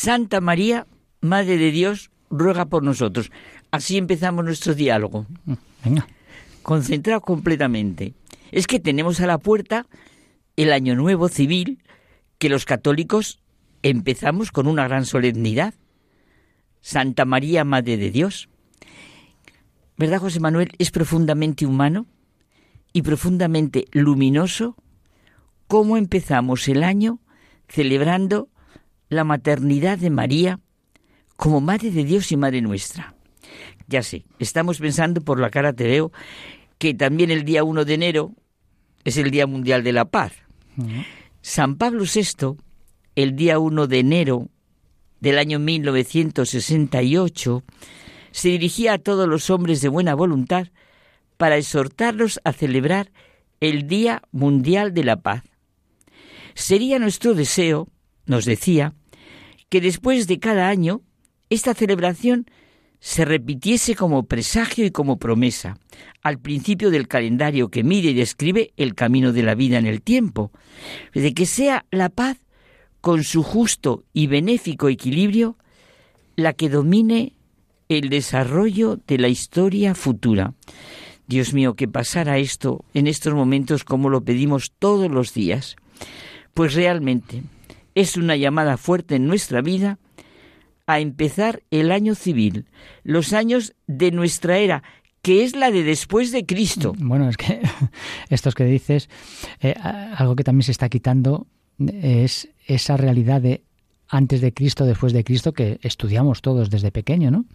Santa 0.03 0.41
María, 0.41 0.85
Madre 1.21 1.57
de 1.57 1.71
Dios, 1.71 2.11
ruega 2.29 2.65
por 2.65 2.83
nosotros. 2.83 3.31
Así 3.71 3.97
empezamos 3.97 4.43
nuestro 4.43 4.75
diálogo. 4.75 5.25
Venga. 5.81 6.09
Concentrado 6.61 7.21
completamente. 7.21 8.13
Es 8.51 8.67
que 8.67 8.81
tenemos 8.81 9.21
a 9.21 9.27
la 9.27 9.37
puerta 9.37 9.87
el 10.57 10.73
Año 10.73 10.95
Nuevo 10.95 11.29
Civil, 11.29 11.81
que 12.37 12.49
los 12.49 12.65
católicos 12.65 13.39
empezamos 13.81 14.51
con 14.51 14.67
una 14.67 14.85
gran 14.85 15.05
solemnidad. 15.05 15.73
Santa 16.81 17.23
María, 17.23 17.63
Madre 17.63 17.95
de 17.95 18.11
Dios. 18.11 18.49
¿Verdad, 19.95 20.19
José 20.19 20.41
Manuel? 20.41 20.73
Es 20.79 20.91
profundamente 20.91 21.65
humano 21.65 22.07
y 22.91 23.03
profundamente 23.03 23.85
luminoso 23.93 24.75
cómo 25.67 25.95
empezamos 25.95 26.67
el 26.67 26.83
año 26.83 27.21
celebrando 27.69 28.49
la 29.13 29.23
maternidad 29.23 29.97
de 29.97 30.09
María 30.09 30.59
como 31.35 31.61
Madre 31.61 31.91
de 31.91 32.03
Dios 32.03 32.31
y 32.31 32.37
Madre 32.37 32.61
nuestra. 32.61 33.15
Ya 33.87 34.03
sé, 34.03 34.25
estamos 34.39 34.79
pensando 34.79 35.21
por 35.21 35.39
la 35.39 35.49
cara 35.49 35.73
te 35.73 35.85
veo 35.85 36.11
que 36.77 36.93
también 36.93 37.31
el 37.31 37.43
día 37.43 37.63
1 37.63 37.85
de 37.85 37.93
enero 37.93 38.31
es 39.03 39.17
el 39.17 39.31
Día 39.31 39.47
Mundial 39.47 39.83
de 39.83 39.93
la 39.93 40.05
Paz. 40.05 40.33
San 41.41 41.75
Pablo 41.75 42.03
VI, 42.03 42.57
el 43.15 43.35
día 43.35 43.59
1 43.59 43.87
de 43.87 43.99
enero 43.99 44.49
del 45.19 45.37
año 45.37 45.59
1968, 45.59 47.63
se 48.31 48.49
dirigía 48.49 48.93
a 48.93 48.97
todos 48.97 49.27
los 49.27 49.49
hombres 49.49 49.81
de 49.81 49.89
buena 49.89 50.15
voluntad 50.15 50.67
para 51.37 51.57
exhortarlos 51.57 52.39
a 52.43 52.53
celebrar 52.53 53.11
el 53.59 53.87
Día 53.87 54.21
Mundial 54.31 54.93
de 54.93 55.03
la 55.03 55.21
Paz. 55.21 55.43
Sería 56.53 56.99
nuestro 56.99 57.33
deseo, 57.33 57.87
nos 58.25 58.45
decía, 58.45 58.93
que 59.73 59.81
después 59.81 60.27
de 60.27 60.37
cada 60.37 60.69
año 60.69 61.01
esta 61.49 61.73
celebración 61.73 62.45
se 62.99 63.25
repitiese 63.25 63.95
como 63.95 64.27
presagio 64.27 64.85
y 64.85 64.91
como 64.91 65.17
promesa, 65.17 65.79
al 66.21 66.37
principio 66.37 66.91
del 66.91 67.07
calendario 67.07 67.69
que 67.69 67.83
mide 67.83 68.11
y 68.11 68.13
describe 68.13 68.71
el 68.77 68.93
camino 68.93 69.33
de 69.33 69.41
la 69.41 69.55
vida 69.55 69.79
en 69.79 69.87
el 69.87 70.03
tiempo, 70.03 70.51
de 71.15 71.33
que 71.33 71.47
sea 71.47 71.87
la 71.89 72.09
paz, 72.09 72.37
con 73.01 73.23
su 73.23 73.41
justo 73.41 74.03
y 74.13 74.27
benéfico 74.27 74.89
equilibrio, 74.89 75.57
la 76.35 76.53
que 76.53 76.69
domine 76.69 77.33
el 77.89 78.09
desarrollo 78.09 78.99
de 79.07 79.17
la 79.17 79.27
historia 79.27 79.95
futura. 79.95 80.53
Dios 81.25 81.55
mío, 81.55 81.73
que 81.73 81.87
pasara 81.87 82.37
esto 82.37 82.85
en 82.93 83.07
estos 83.07 83.33
momentos 83.33 83.83
como 83.83 84.11
lo 84.11 84.23
pedimos 84.23 84.71
todos 84.77 85.09
los 85.09 85.33
días. 85.33 85.77
Pues 86.53 86.75
realmente 86.75 87.41
es 87.95 88.17
una 88.17 88.35
llamada 88.35 88.77
fuerte 88.77 89.15
en 89.15 89.27
nuestra 89.27 89.61
vida 89.61 89.99
a 90.85 90.99
empezar 90.99 91.63
el 91.71 91.91
año 91.91 92.15
civil, 92.15 92.65
los 93.03 93.33
años 93.33 93.73
de 93.87 94.11
nuestra 94.11 94.57
era, 94.57 94.83
que 95.21 95.43
es 95.43 95.55
la 95.55 95.71
de 95.71 95.83
después 95.83 96.31
de 96.31 96.45
Cristo. 96.45 96.93
Bueno, 96.97 97.29
es 97.29 97.37
que 97.37 97.61
estos 98.29 98.55
que 98.55 98.65
dices, 98.65 99.09
eh, 99.61 99.73
algo 100.15 100.35
que 100.35 100.43
también 100.43 100.63
se 100.63 100.71
está 100.71 100.89
quitando 100.89 101.47
es 101.79 102.49
esa 102.67 102.97
realidad 102.97 103.41
de 103.41 103.63
antes 104.09 104.41
de 104.41 104.53
Cristo, 104.53 104.85
después 104.85 105.13
de 105.13 105.23
Cristo, 105.23 105.53
que 105.53 105.79
estudiamos 105.81 106.41
todos 106.41 106.69
desde 106.69 106.91
pequeño, 106.91 107.31
¿no? 107.31 107.45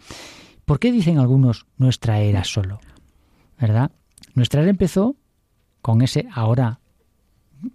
¿Por 0.65 0.81
qué 0.81 0.91
dicen 0.91 1.19
algunos 1.19 1.67
nuestra 1.77 2.21
era 2.21 2.45
solo? 2.45 2.81
¿Verdad? 3.61 3.93
Nuestra 4.35 4.63
era 4.63 4.71
empezó 4.71 5.17
con 5.83 6.03
ese 6.03 6.27
ahora, 6.33 6.81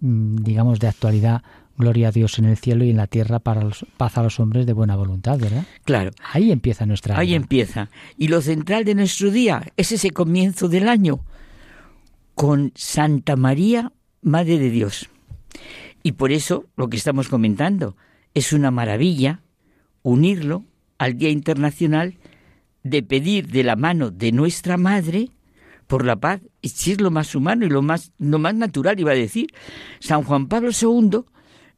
mm, 0.00 0.36
digamos, 0.36 0.80
de 0.80 0.88
actualidad 0.88 1.42
gloria 1.76 2.08
a 2.08 2.12
Dios 2.12 2.38
en 2.38 2.46
el 2.46 2.56
cielo 2.56 2.84
y 2.84 2.90
en 2.90 2.96
la 2.96 3.06
tierra 3.06 3.38
para 3.38 3.68
paz 3.96 4.18
a 4.18 4.22
los 4.22 4.40
hombres 4.40 4.66
de 4.66 4.72
buena 4.72 4.96
voluntad, 4.96 5.38
¿verdad? 5.38 5.64
Claro. 5.84 6.12
Ahí 6.32 6.52
empieza 6.52 6.86
nuestra 6.86 7.18
Ahí 7.18 7.34
empieza. 7.34 7.90
Y 8.16 8.28
lo 8.28 8.40
central 8.40 8.84
de 8.84 8.94
nuestro 8.94 9.30
día 9.30 9.72
es 9.76 9.92
ese 9.92 10.10
comienzo 10.10 10.68
del 10.68 10.88
año 10.88 11.24
con 12.34 12.72
Santa 12.74 13.36
María, 13.36 13.92
Madre 14.22 14.58
de 14.58 14.70
Dios. 14.70 15.08
Y 16.02 16.12
por 16.12 16.32
eso 16.32 16.66
lo 16.76 16.88
que 16.88 16.96
estamos 16.96 17.28
comentando 17.28 17.96
es 18.34 18.52
una 18.52 18.70
maravilla 18.70 19.40
unirlo 20.02 20.64
al 20.98 21.16
Día 21.16 21.30
Internacional 21.30 22.18
de 22.82 23.02
pedir 23.02 23.48
de 23.48 23.64
la 23.64 23.76
mano 23.76 24.10
de 24.10 24.32
nuestra 24.32 24.76
Madre 24.76 25.30
por 25.86 26.04
la 26.04 26.16
paz, 26.16 26.40
y 26.62 26.70
si 26.70 26.92
es 26.92 27.00
lo 27.00 27.10
más 27.10 27.34
humano 27.34 27.66
y 27.66 27.68
lo 27.68 27.82
más, 27.82 28.12
lo 28.18 28.38
más 28.38 28.54
natural, 28.54 28.98
iba 28.98 29.12
a 29.12 29.16
decir. 29.16 29.52
San 30.00 30.22
Juan 30.22 30.46
Pablo 30.46 30.70
II 30.70 31.24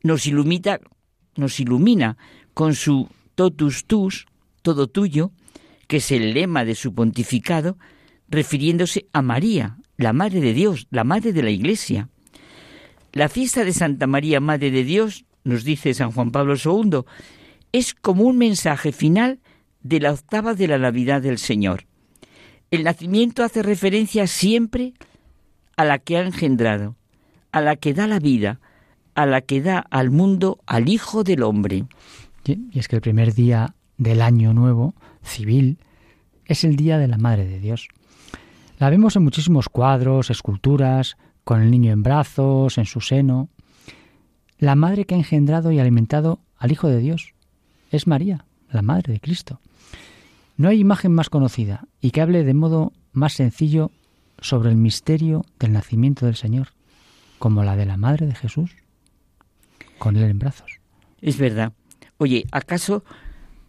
nos 0.02 0.26
ilumina, 0.26 0.80
nos 1.36 1.60
ilumina 1.60 2.16
con 2.54 2.74
su 2.74 3.08
totus 3.34 3.84
tus, 3.86 4.26
todo 4.62 4.88
tuyo, 4.88 5.32
que 5.86 5.98
es 5.98 6.10
el 6.10 6.34
lema 6.34 6.64
de 6.64 6.74
su 6.74 6.94
pontificado, 6.94 7.78
refiriéndose 8.28 9.06
a 9.12 9.22
María, 9.22 9.78
la 9.96 10.12
Madre 10.12 10.40
de 10.40 10.52
Dios, 10.52 10.86
la 10.90 11.04
Madre 11.04 11.32
de 11.32 11.42
la 11.42 11.50
Iglesia. 11.50 12.08
La 13.12 13.28
fiesta 13.28 13.64
de 13.64 13.72
Santa 13.72 14.06
María, 14.06 14.40
Madre 14.40 14.70
de 14.70 14.84
Dios, 14.84 15.24
nos 15.44 15.64
dice 15.64 15.94
San 15.94 16.10
Juan 16.10 16.32
Pablo 16.32 16.54
II, 16.56 17.02
es 17.72 17.94
como 17.94 18.24
un 18.24 18.38
mensaje 18.38 18.92
final 18.92 19.40
de 19.82 20.00
la 20.00 20.12
octava 20.12 20.54
de 20.54 20.66
la 20.66 20.78
Navidad 20.78 21.22
del 21.22 21.38
Señor. 21.38 21.86
El 22.70 22.84
nacimiento 22.84 23.44
hace 23.44 23.62
referencia 23.62 24.26
siempre 24.26 24.94
a 25.76 25.84
la 25.84 25.98
que 25.98 26.16
ha 26.16 26.22
engendrado, 26.22 26.96
a 27.52 27.60
la 27.60 27.76
que 27.76 27.94
da 27.94 28.06
la 28.06 28.18
vida, 28.18 28.60
a 29.16 29.24
la 29.26 29.40
que 29.40 29.62
da 29.62 29.78
al 29.90 30.10
mundo 30.10 30.60
al 30.66 30.88
Hijo 30.88 31.24
del 31.24 31.42
Hombre. 31.42 31.86
y 32.44 32.78
es 32.78 32.86
que 32.86 32.96
el 32.96 33.02
primer 33.02 33.34
día 33.34 33.74
del 33.96 34.20
año 34.20 34.52
nuevo, 34.52 34.94
civil, 35.24 35.78
es 36.44 36.62
el 36.62 36.76
día 36.76 36.98
de 36.98 37.08
la 37.08 37.16
Madre 37.16 37.46
de 37.46 37.58
Dios. 37.58 37.88
La 38.78 38.90
vemos 38.90 39.16
en 39.16 39.24
muchísimos 39.24 39.68
cuadros, 39.70 40.30
esculturas, 40.30 41.16
con 41.44 41.62
el 41.62 41.70
niño 41.70 41.92
en 41.92 42.02
brazos, 42.02 42.76
en 42.76 42.84
su 42.84 43.00
seno. 43.00 43.48
La 44.58 44.74
madre 44.74 45.06
que 45.06 45.14
ha 45.14 45.18
engendrado 45.18 45.72
y 45.72 45.80
alimentado 45.80 46.40
al 46.58 46.72
Hijo 46.72 46.88
de 46.88 46.98
Dios 46.98 47.32
es 47.90 48.06
María, 48.06 48.44
la 48.70 48.82
Madre 48.82 49.14
de 49.14 49.20
Cristo. 49.20 49.60
No 50.58 50.68
hay 50.68 50.78
imagen 50.78 51.12
más 51.12 51.30
conocida 51.30 51.88
y 52.02 52.10
que 52.10 52.20
hable 52.20 52.44
de 52.44 52.54
modo 52.54 52.92
más 53.12 53.32
sencillo 53.32 53.90
sobre 54.40 54.68
el 54.68 54.76
misterio 54.76 55.46
del 55.58 55.72
nacimiento 55.72 56.26
del 56.26 56.36
Señor, 56.36 56.68
como 57.38 57.64
la 57.64 57.76
de 57.76 57.86
la 57.86 57.96
Madre 57.96 58.26
de 58.26 58.34
Jesús 58.34 58.76
con 59.98 60.16
él 60.16 60.24
en 60.24 60.38
brazos. 60.38 60.80
Es 61.20 61.38
verdad. 61.38 61.72
Oye, 62.18 62.46
¿acaso 62.52 63.04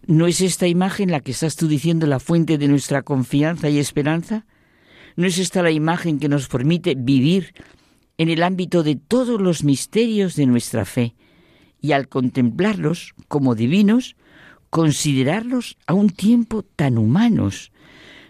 no 0.05 0.27
es 0.27 0.41
esta 0.41 0.67
imagen 0.67 1.11
la 1.11 1.19
que 1.19 1.31
estás 1.31 1.55
tú 1.55 1.67
diciendo 1.67 2.07
la 2.07 2.19
fuente 2.19 2.57
de 2.57 2.67
nuestra 2.67 3.01
confianza 3.01 3.69
y 3.69 3.77
esperanza? 3.77 4.45
¿No 5.15 5.27
es 5.27 5.37
esta 5.37 5.63
la 5.63 5.71
imagen 5.71 6.19
que 6.19 6.29
nos 6.29 6.47
permite 6.47 6.95
vivir 6.95 7.53
en 8.17 8.29
el 8.29 8.43
ámbito 8.43 8.83
de 8.83 8.95
todos 8.95 9.41
los 9.41 9.63
misterios 9.63 10.35
de 10.35 10.45
nuestra 10.45 10.85
fe 10.85 11.15
y 11.81 11.91
al 11.91 12.07
contemplarlos 12.07 13.13
como 13.27 13.55
divinos, 13.55 14.15
considerarlos 14.69 15.77
a 15.87 15.93
un 15.93 16.09
tiempo 16.09 16.63
tan 16.63 16.97
humanos? 16.97 17.71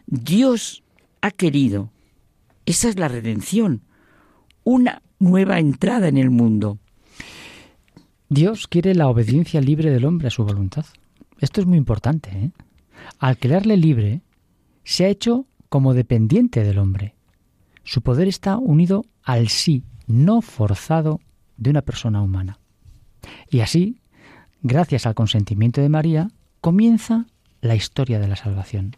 Dios 0.08 0.84
ha 1.22 1.32
querido, 1.32 1.92
esa 2.66 2.90
es 2.90 2.98
la 2.98 3.08
redención, 3.08 3.84
una 4.64 5.02
nueva 5.20 5.60
entrada 5.60 6.08
en 6.08 6.18
el 6.18 6.30
mundo. 6.30 6.80
Dios 8.30 8.68
quiere 8.68 8.94
la 8.94 9.08
obediencia 9.08 9.62
libre 9.62 9.90
del 9.90 10.06
hombre 10.06 10.28
a 10.28 10.32
su 10.32 10.44
voluntad. 10.44 10.86
Esto 11.40 11.62
es 11.62 11.68
muy 11.68 11.78
importante. 11.78 12.30
¿eh? 12.32 12.52
Al 13.20 13.38
crearle 13.38 13.78
libre, 13.78 14.22
se 14.84 15.06
ha 15.06 15.10
hecho 15.10 15.46
como 15.70 15.94
dependiente 15.94 16.64
del 16.64 16.80
hombre. 16.80 17.16
Su 17.84 18.02
poder 18.02 18.28
está 18.28 18.58
unido 18.58 19.06
al 19.24 19.48
sí, 19.48 19.84
no 20.08 20.42
forzado, 20.42 21.22
de 21.58 21.72
una 21.72 21.82
persona 21.82 22.22
humana. 22.22 22.60
Y 23.50 23.62
así, 23.62 24.00
gracias 24.62 25.06
al 25.06 25.16
consentimiento 25.16 25.82
de 25.82 25.90
María, 25.90 26.30
comienza 26.62 27.26
la 27.62 27.76
historia 27.76 28.20
de 28.20 28.28
la 28.28 28.36
salvación. 28.36 28.96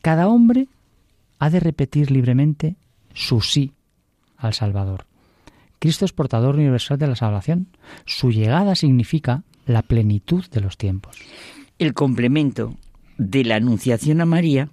Cada 0.00 0.28
hombre 0.28 0.68
ha 1.38 1.50
de 1.50 1.60
repetir 1.60 2.10
libremente 2.10 2.76
su 3.12 3.40
sí 3.40 3.72
al 4.36 4.54
Salvador. 4.54 5.06
Cristo 5.78 6.04
es 6.04 6.12
portador 6.12 6.56
universal 6.56 6.98
de 6.98 7.06
la 7.06 7.16
salvación. 7.16 7.68
Su 8.06 8.30
llegada 8.30 8.74
significa 8.74 9.44
la 9.66 9.82
plenitud 9.82 10.44
de 10.50 10.60
los 10.60 10.76
tiempos. 10.76 11.16
El 11.78 11.94
complemento 11.94 12.76
de 13.18 13.44
la 13.44 13.56
Anunciación 13.56 14.20
a 14.20 14.26
María 14.26 14.70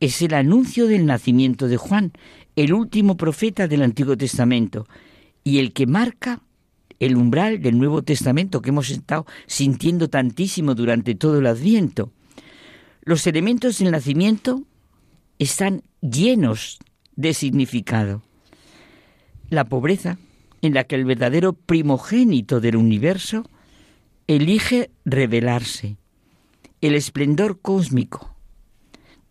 es 0.00 0.20
el 0.22 0.34
anuncio 0.34 0.86
del 0.86 1.06
nacimiento 1.06 1.68
de 1.68 1.76
Juan, 1.76 2.12
el 2.54 2.72
último 2.72 3.16
profeta 3.16 3.68
del 3.68 3.82
Antiguo 3.82 4.16
Testamento 4.16 4.86
y 5.44 5.58
el 5.58 5.72
que 5.72 5.86
marca 5.86 6.40
el 6.98 7.16
umbral 7.16 7.60
del 7.60 7.78
Nuevo 7.78 8.02
Testamento 8.02 8.62
que 8.62 8.70
hemos 8.70 8.90
estado 8.90 9.26
sintiendo 9.46 10.08
tantísimo 10.08 10.74
durante 10.74 11.14
todo 11.14 11.38
el 11.38 11.46
Adviento. 11.46 12.12
Los 13.02 13.26
elementos 13.26 13.78
del 13.78 13.90
nacimiento 13.90 14.62
están 15.38 15.82
llenos 16.00 16.78
de 17.14 17.34
significado. 17.34 18.22
La 19.48 19.64
pobreza, 19.64 20.18
en 20.66 20.74
la 20.74 20.84
que 20.84 20.96
el 20.96 21.04
verdadero 21.04 21.52
primogénito 21.52 22.60
del 22.60 22.76
universo 22.76 23.48
elige 24.26 24.90
revelarse. 25.04 25.96
El 26.80 26.94
esplendor 26.94 27.60
cósmico. 27.60 28.34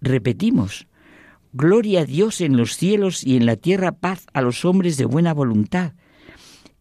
Repetimos, 0.01 0.87
gloria 1.53 2.01
a 2.01 2.05
Dios 2.05 2.41
en 2.41 2.57
los 2.57 2.77
cielos 2.77 3.23
y 3.23 3.37
en 3.37 3.45
la 3.45 3.57
tierra 3.57 3.91
paz 3.91 4.25
a 4.33 4.41
los 4.41 4.65
hombres 4.65 4.97
de 4.97 5.05
buena 5.05 5.33
voluntad. 5.33 5.93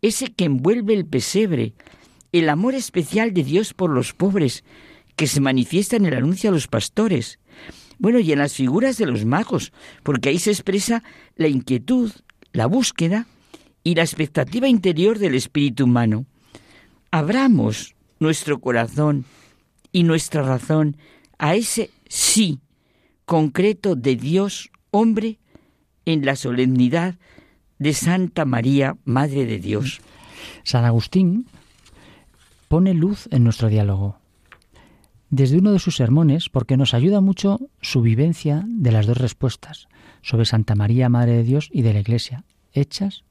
Ese 0.03 0.33
que 0.33 0.45
envuelve 0.45 0.95
el 0.95 1.07
pesebre, 1.07 1.75
el 2.33 2.49
amor 2.49 2.75
especial 2.75 3.35
de 3.35 3.45
Dios 3.45 3.75
por 3.75 3.91
los 3.91 4.13
pobres, 4.13 4.65
que 5.17 5.27
se 5.27 5.41
manifiesta 5.41 5.97
en 5.97 6.07
el 6.07 6.15
anuncio 6.15 6.51
a 6.51 6.53
los 6.53 6.69
pastores. 6.69 7.39
Bueno, 7.99 8.19
y 8.19 8.33
en 8.33 8.39
las 8.39 8.55
figuras 8.55 8.99
de 8.99 9.07
los 9.07 9.25
magos, 9.25 9.73
porque 10.03 10.29
ahí 10.29 10.39
se 10.39 10.51
expresa 10.51 11.03
la 11.37 11.49
inquietud, 11.49 12.13
la 12.53 12.67
búsqueda 12.67 13.27
y 13.85 13.95
la 13.95 14.03
expectativa 14.03 14.67
interior 14.67 15.19
del 15.19 15.35
espíritu 15.35 15.85
humano. 15.85 16.25
Abramos 17.11 17.95
nuestro 18.19 18.59
corazón 18.59 19.27
y 19.93 20.03
nuestra 20.03 20.43
razón 20.43 20.97
a 21.39 21.55
ese 21.55 21.91
sí 22.09 22.59
concreto 23.27 23.95
de 23.95 24.17
Dios 24.17 24.71
hombre 24.91 25.39
en 26.07 26.25
la 26.25 26.35
solemnidad 26.35 27.17
de 27.79 27.93
Santa 27.93 28.45
María, 28.45 28.97
Madre 29.05 29.47
de 29.47 29.59
Dios. 29.59 30.01
San 30.63 30.85
Agustín 30.85 31.47
pone 32.69 32.95
luz 32.95 33.29
en 33.31 33.45
nuestro 33.45 33.69
diálogo. 33.69 34.19
Desde 35.31 35.59
uno 35.59 35.73
de 35.73 35.79
sus 35.79 35.97
sermones, 35.97 36.49
porque 36.49 36.77
nos 36.77 36.95
ayuda 36.95 37.21
mucho 37.21 37.61
su 37.81 38.03
vivencia 38.03 38.65
de 38.67 38.93
las 38.93 39.07
dos 39.07 39.19
respuestas 39.19 39.89
sobre 40.23 40.47
Santa 40.47 40.75
María, 40.75 41.09
Madre 41.09 41.33
de 41.33 41.43
Dios 41.43 41.69
y 41.73 41.83
de 41.83 41.93
la 41.93 42.01
Iglesia, 42.01 42.45
hechas 42.73 43.25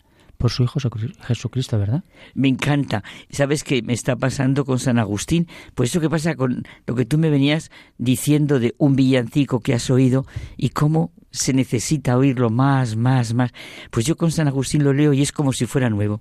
por 0.43 0.51
su 0.51 0.63
Hijo 0.63 0.77
Jesucristo, 1.21 1.79
¿verdad? 1.79 2.03
Me 2.33 2.49
encanta. 2.49 3.01
¿Sabes 3.29 3.63
qué 3.63 3.81
me 3.81 3.93
está 3.93 4.17
pasando 4.17 4.65
con 4.65 4.77
San 4.77 4.99
Agustín? 4.99 5.47
Pues 5.73 5.89
eso 5.89 6.01
que 6.01 6.09
pasa 6.09 6.35
con 6.35 6.67
lo 6.85 6.95
que 6.95 7.05
tú 7.05 7.17
me 7.17 7.29
venías 7.29 7.71
diciendo 7.97 8.59
de 8.59 8.75
un 8.77 8.97
villancico 8.97 9.61
que 9.61 9.73
has 9.73 9.89
oído 9.89 10.25
y 10.57 10.71
cómo 10.71 11.13
se 11.31 11.53
necesita 11.53 12.17
oírlo 12.17 12.49
más, 12.49 12.97
más, 12.97 13.33
más. 13.33 13.51
Pues 13.89 14.05
yo 14.05 14.17
con 14.17 14.33
San 14.33 14.49
Agustín 14.49 14.83
lo 14.83 14.91
leo 14.91 15.13
y 15.13 15.21
es 15.21 15.31
como 15.31 15.53
si 15.53 15.65
fuera 15.65 15.89
nuevo. 15.89 16.19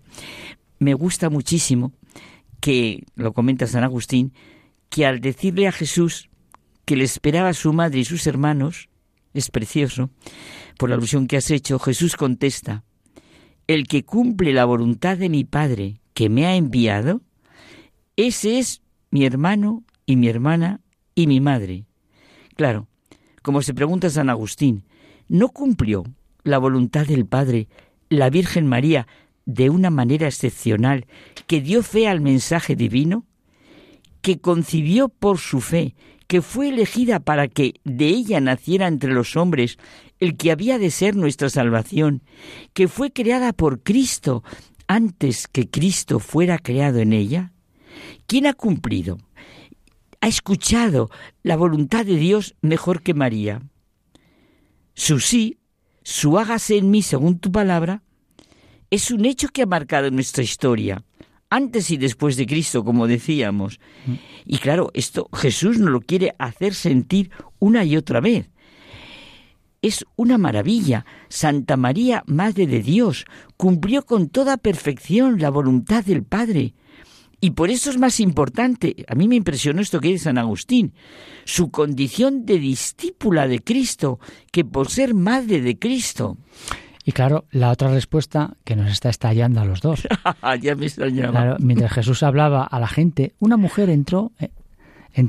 Me 0.79 0.95
gusta 0.95 1.29
muchísimo 1.29 1.93
que, 2.61 3.03
lo 3.17 3.33
comenta 3.33 3.67
San 3.67 3.83
Agustín, 3.83 4.35
que 4.89 5.05
al 5.05 5.21
decirle 5.21 5.67
a 5.67 5.73
Jesús 5.73 6.31
que 6.85 6.95
le 6.95 7.03
esperaba 7.03 7.49
a 7.49 7.55
su 7.55 7.73
madre 7.73 7.99
y 7.99 8.05
sus 8.05 8.25
hermanos, 8.29 8.89
es 9.35 9.51
precioso, 9.51 10.11
por 10.79 10.91
la 10.91 10.95
alusión 10.95 11.27
que 11.27 11.39
has 11.39 11.51
hecho, 11.51 11.81
Jesús 11.81 12.15
contesta, 12.15 12.85
el 13.73 13.87
que 13.87 14.05
cumple 14.05 14.53
la 14.53 14.65
voluntad 14.65 15.17
de 15.17 15.29
mi 15.29 15.45
Padre 15.45 16.01
que 16.15 16.29
me 16.29 16.47
ha 16.47 16.55
enviado, 16.55 17.23
ese 18.17 18.59
es 18.59 18.83
mi 19.11 19.25
hermano 19.25 19.85
y 20.07 20.17
mi 20.17 20.29
hermana 20.29 20.81
y 21.15 21.27
mi 21.27 21.41
madre. 21.41 21.85
Claro, 22.57 22.89
como 23.43 23.63
se 23.63 23.75
pregunta 23.75 24.11
San 24.11 24.31
Agustín, 24.31 24.85
¿no 25.29 25.49
cumplió 25.49 26.05
la 26.45 26.59
voluntad 26.59 27.07
del 27.07 27.27
Padre 27.27 27.69
la 28.09 28.31
Virgen 28.31 28.67
María 28.67 29.07
de 29.47 29.71
una 29.71 29.91
manera 29.91 30.27
excepcional 30.27 31.07
que 31.47 31.61
dio 31.61 31.83
fe 31.83 32.09
al 32.09 32.21
mensaje 32.21 32.77
divino? 32.77 33.27
que 34.23 34.39
concibió 34.39 35.09
por 35.09 35.39
su 35.39 35.61
fe, 35.61 35.95
que 36.29 36.41
fue 36.41 36.71
elegida 36.71 37.21
para 37.21 37.49
que 37.49 37.75
de 37.85 38.07
ella 38.07 38.41
naciera 38.41 38.87
entre 38.87 39.13
los 39.13 39.37
hombres 39.37 39.79
el 40.23 40.37
que 40.37 40.53
había 40.53 40.79
de 40.79 40.93
ser 40.93 41.17
nuestra 41.17 41.51
salvación, 41.51 42.23
que 42.75 42.87
fue 42.87 43.11
creada 43.11 43.53
por 43.53 43.83
Cristo 43.83 44.45
antes 44.87 45.49
que 45.49 45.69
Cristo 45.69 46.21
fuera 46.21 46.59
creado 46.59 47.01
en 47.01 47.13
ella? 47.13 47.53
¿Quién 48.29 48.47
ha 48.47 48.53
cumplido? 48.53 49.19
¿Ha 50.21 50.29
escuchado 50.29 51.11
la 51.43 51.57
voluntad 51.57 52.07
de 52.07 52.15
Dios 52.15 52.55
mejor 52.63 53.03
que 53.03 53.15
María? 53.15 53.63
Su 54.95 55.19
sí, 55.19 55.59
su 56.05 56.39
hágase 56.39 56.77
en 56.77 56.93
mí 56.93 57.03
según 57.03 57.41
tu 57.41 57.51
palabra, 57.51 58.05
es 58.91 59.11
un 59.11 59.25
hecho 59.25 59.49
que 59.49 59.63
ha 59.63 59.67
marcado 59.67 60.09
nuestra 60.13 60.45
historia, 60.45 61.03
antes 61.51 61.91
y 61.91 61.97
después 61.97 62.37
de 62.37 62.47
Cristo, 62.47 62.85
como 62.85 63.09
decíamos. 63.09 63.81
Y 64.45 64.59
claro, 64.59 64.93
esto 64.95 65.29
Jesús 65.35 65.81
nos 65.81 65.91
lo 65.91 66.01
quiere 66.01 66.37
hacer 66.39 66.75
sentir 66.75 67.33
una 67.59 67.85
y 67.85 67.97
otra 67.97 68.21
vez 68.21 68.52
es 69.83 70.07
una 70.17 70.39
maravilla. 70.39 71.05
Santa 71.29 71.77
María, 71.77 72.23
Madre 72.27 72.67
de 72.67 72.81
Dios, 72.81 73.27
cumplió 73.57 74.07
con 74.07 74.29
toda 74.29 74.57
perfección 74.57 75.41
la 75.41 75.51
voluntad 75.51 76.05
del 76.05 76.23
Padre. 76.23 76.75
Y 77.41 77.51
por 77.51 77.71
eso 77.71 77.91
es 77.91 77.99
más 77.99 78.21
importante, 78.21 79.05
a 79.09 79.17
mí 79.17 79.27
me 79.27 79.35
impresionó 79.35 79.81
esto 79.81 79.99
que 79.99 80.09
dice 80.09 80.25
San 80.25 80.39
Agustín, 80.39 80.95
su 81.45 81.73
condición 81.73 82.47
de 82.47 82.61
discípula 82.61 83.49
de 83.49 83.59
Cristo, 83.59 84.21
que 84.53 84.65
por 84.65 84.89
ser 84.89 85.13
madre 85.13 85.61
de 85.61 85.77
Cristo. 85.77 86.39
Y 87.05 87.11
claro, 87.11 87.47
la 87.51 87.73
otra 87.73 87.93
respuesta 87.93 88.57
que 88.63 88.77
nos 88.77 88.93
está 88.93 89.09
estallando 89.09 89.61
a 89.61 89.65
los 89.65 89.81
dos. 89.81 90.07
ya 90.61 90.77
me. 90.77 90.89
Claro, 90.89 91.57
mientras 91.59 91.93
Jesús 91.93 92.23
hablaba 92.23 92.63
a 92.63 92.79
la 92.79 92.87
gente, 92.87 93.35
una 93.41 93.57
mujer 93.57 93.91
entró 93.91 94.31
eh, 94.39 94.51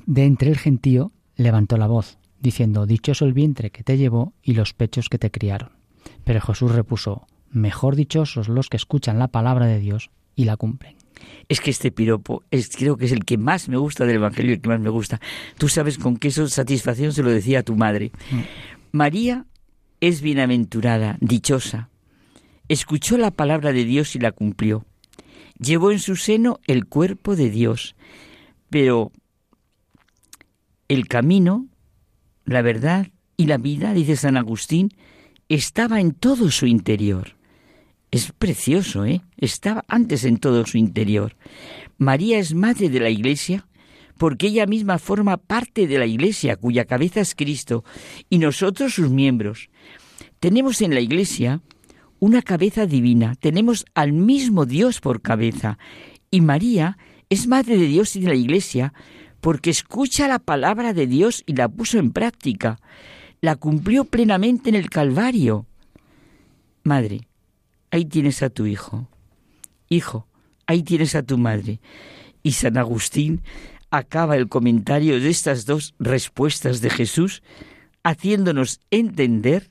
de 0.06 0.26
entre 0.26 0.52
el 0.52 0.60
gentío, 0.60 1.12
levantó 1.36 1.78
la 1.78 1.88
voz 1.88 2.20
diciendo, 2.44 2.86
Dichoso 2.86 3.26
el 3.26 3.34
vientre 3.34 3.72
que 3.72 3.84
te 3.84 3.98
llevó 3.98 4.34
y 4.44 4.54
los 4.54 4.74
pechos 4.74 5.10
que 5.10 5.18
te 5.18 5.32
criaron. 5.32 5.72
Pero 6.24 6.42
Jesús 6.42 6.72
repuso, 6.72 7.26
Mejor 7.50 7.96
dichosos 7.96 8.50
los 8.50 8.68
que 8.68 8.78
escuchan 8.78 9.20
la 9.20 9.28
palabra 9.28 9.68
de 9.68 9.80
Dios 9.80 10.10
y 10.36 10.46
la 10.46 10.58
cumplen. 10.58 10.96
Es 11.48 11.62
que 11.62 11.70
este 11.70 11.92
piropo 11.92 12.44
es, 12.50 12.70
creo 12.76 12.98
que 12.98 13.06
es 13.06 13.12
el 13.12 13.26
que 13.26 13.38
más 13.38 13.70
me 13.70 13.78
gusta 13.78 14.06
del 14.06 14.16
Evangelio, 14.16 14.52
y 14.52 14.56
el 14.56 14.62
que 14.62 14.70
más 14.70 14.80
me 14.80 14.90
gusta. 14.90 15.22
Tú 15.58 15.70
sabes 15.70 16.00
con 16.00 16.18
qué 16.18 16.32
satisfacción 16.32 17.14
se 17.14 17.22
lo 17.22 17.30
decía 17.30 17.60
a 17.60 17.64
tu 17.64 17.76
madre. 17.76 18.12
Mm. 18.32 18.40
María 18.92 19.46
es 20.02 20.22
bienaventurada, 20.22 21.18
dichosa. 21.22 21.90
Escuchó 22.68 23.18
la 23.20 23.30
palabra 23.30 23.72
de 23.72 23.86
Dios 23.86 24.16
y 24.16 24.20
la 24.20 24.32
cumplió. 24.32 24.84
Llevó 25.60 25.92
en 25.92 26.00
su 26.00 26.16
seno 26.16 26.60
el 26.66 26.88
cuerpo 26.88 27.36
de 27.36 27.52
Dios. 27.52 27.96
Pero 28.72 29.12
el 30.88 31.08
camino 31.08 31.68
la 32.46 32.62
verdad 32.62 33.08
y 33.38 33.46
la 33.46 33.58
vida, 33.58 33.94
dice 33.94 34.16
San 34.16 34.38
Agustín, 34.38 34.92
estaba 35.50 36.00
en 36.00 36.12
todo 36.12 36.52
su 36.52 36.66
interior. 36.66 37.36
Es 38.12 38.32
precioso, 38.32 39.06
¿eh? 39.06 39.22
Estaba 39.38 39.84
antes 39.88 40.24
en 40.24 40.38
todo 40.38 40.66
su 40.66 40.78
interior. 40.78 41.36
María 41.98 42.38
es 42.38 42.54
madre 42.54 42.90
de 42.90 43.00
la 43.00 43.10
Iglesia 43.10 43.66
porque 44.18 44.48
ella 44.48 44.66
misma 44.66 45.00
forma 45.00 45.38
parte 45.38 45.88
de 45.88 45.98
la 45.98 46.06
Iglesia, 46.06 46.56
cuya 46.56 46.86
cabeza 46.86 47.22
es 47.22 47.36
Cristo, 47.36 47.84
y 48.30 48.38
nosotros 48.38 48.94
sus 48.94 49.10
miembros. 49.10 49.70
Tenemos 50.40 50.82
en 50.82 50.94
la 50.94 51.00
Iglesia 51.00 51.62
una 52.20 52.42
cabeza 52.42 52.86
divina, 52.86 53.36
tenemos 53.36 53.86
al 53.96 54.14
mismo 54.14 54.66
Dios 54.66 55.02
por 55.02 55.22
cabeza, 55.22 55.78
y 56.30 56.42
María 56.42 56.98
es 57.30 57.48
madre 57.48 57.78
de 57.78 57.88
Dios 57.88 58.16
y 58.16 58.22
de 58.22 58.28
la 58.28 58.36
Iglesia 58.36 58.94
porque 59.44 59.72
escucha 59.72 60.30
la 60.30 60.40
palabra 60.40 60.94
de 60.94 61.06
Dios 61.06 61.44
y 61.46 61.56
la 61.56 61.68
puso 61.68 62.00
en 62.00 62.14
práctica, 62.14 62.80
la 63.42 63.58
cumplió 63.58 64.06
plenamente 64.06 64.70
en 64.70 64.76
el 64.76 64.90
Calvario. 64.90 65.66
Madre, 66.86 67.28
ahí 67.92 68.06
tienes 68.06 68.42
a 68.42 68.50
tu 68.50 68.68
hijo. 68.68 69.10
Hijo, 69.90 70.28
ahí 70.66 70.82
tienes 70.82 71.14
a 71.16 71.24
tu 71.24 71.38
madre. 71.38 71.82
Y 72.42 72.54
San 72.54 72.78
Agustín 72.78 73.42
acaba 73.92 74.38
el 74.38 74.48
comentario 74.48 75.20
de 75.20 75.30
estas 75.30 75.66
dos 75.66 75.94
respuestas 76.00 76.80
de 76.80 76.90
Jesús 76.90 77.44
haciéndonos 78.02 78.80
entender 78.92 79.68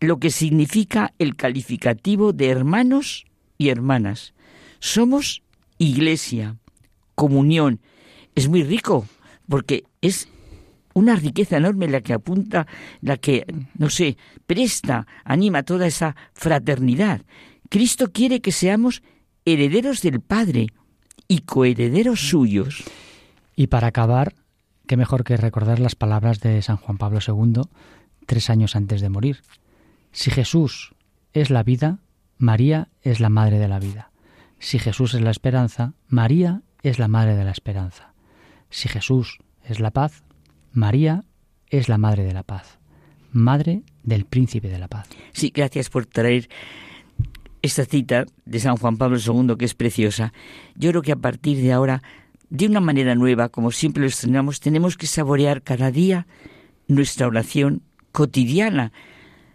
lo 0.00 0.18
que 0.18 0.30
significa 0.30 1.14
el 1.20 1.36
calificativo 1.36 2.32
de 2.32 2.48
hermanos 2.48 3.24
y 3.56 3.68
hermanas. 3.68 4.34
Somos 4.80 5.44
iglesia, 5.78 6.56
comunión, 7.14 7.80
es 8.38 8.48
muy 8.48 8.62
rico, 8.62 9.06
porque 9.48 9.84
es 10.00 10.28
una 10.94 11.16
riqueza 11.16 11.56
enorme 11.56 11.88
la 11.88 12.00
que 12.00 12.12
apunta, 12.12 12.66
la 13.00 13.16
que, 13.16 13.44
no 13.76 13.90
sé, 13.90 14.16
presta, 14.46 15.06
anima 15.24 15.64
toda 15.64 15.86
esa 15.86 16.14
fraternidad. 16.34 17.22
Cristo 17.68 18.12
quiere 18.12 18.40
que 18.40 18.52
seamos 18.52 19.02
herederos 19.44 20.02
del 20.02 20.20
Padre 20.20 20.68
y 21.26 21.40
coherederos 21.40 22.28
suyos. 22.28 22.84
Y 23.56 23.66
para 23.66 23.88
acabar, 23.88 24.34
qué 24.86 24.96
mejor 24.96 25.24
que 25.24 25.36
recordar 25.36 25.80
las 25.80 25.96
palabras 25.96 26.40
de 26.40 26.62
San 26.62 26.76
Juan 26.76 26.96
Pablo 26.96 27.18
II, 27.26 27.62
tres 28.26 28.50
años 28.50 28.76
antes 28.76 29.00
de 29.00 29.08
morir. 29.08 29.42
Si 30.12 30.30
Jesús 30.30 30.94
es 31.32 31.50
la 31.50 31.64
vida, 31.64 31.98
María 32.38 32.88
es 33.02 33.18
la 33.18 33.30
madre 33.30 33.58
de 33.58 33.68
la 33.68 33.80
vida. 33.80 34.10
Si 34.60 34.78
Jesús 34.78 35.14
es 35.14 35.22
la 35.22 35.30
esperanza, 35.32 35.94
María 36.06 36.62
es 36.82 36.98
la 36.98 37.08
madre 37.08 37.34
de 37.34 37.44
la 37.44 37.50
esperanza. 37.50 38.07
Si 38.70 38.88
Jesús 38.88 39.38
es 39.64 39.80
la 39.80 39.90
paz, 39.90 40.22
María 40.72 41.24
es 41.70 41.88
la 41.88 41.98
madre 41.98 42.24
de 42.24 42.32
la 42.32 42.42
paz, 42.42 42.78
madre 43.32 43.82
del 44.02 44.24
príncipe 44.24 44.68
de 44.68 44.78
la 44.78 44.88
paz. 44.88 45.08
Sí, 45.32 45.52
gracias 45.54 45.90
por 45.90 46.06
traer 46.06 46.48
esta 47.62 47.84
cita 47.84 48.26
de 48.44 48.60
San 48.60 48.76
Juan 48.76 48.96
Pablo 48.96 49.18
II 49.18 49.56
que 49.58 49.64
es 49.64 49.74
preciosa. 49.74 50.32
Yo 50.76 50.90
creo 50.90 51.02
que 51.02 51.12
a 51.12 51.16
partir 51.16 51.58
de 51.58 51.72
ahora, 51.72 52.02
de 52.50 52.66
una 52.66 52.80
manera 52.80 53.14
nueva, 53.14 53.48
como 53.48 53.70
siempre 53.70 54.02
lo 54.02 54.08
estrenamos, 54.08 54.60
tenemos 54.60 54.96
que 54.96 55.06
saborear 55.06 55.62
cada 55.62 55.90
día 55.90 56.26
nuestra 56.86 57.26
oración 57.26 57.82
cotidiana. 58.12 58.92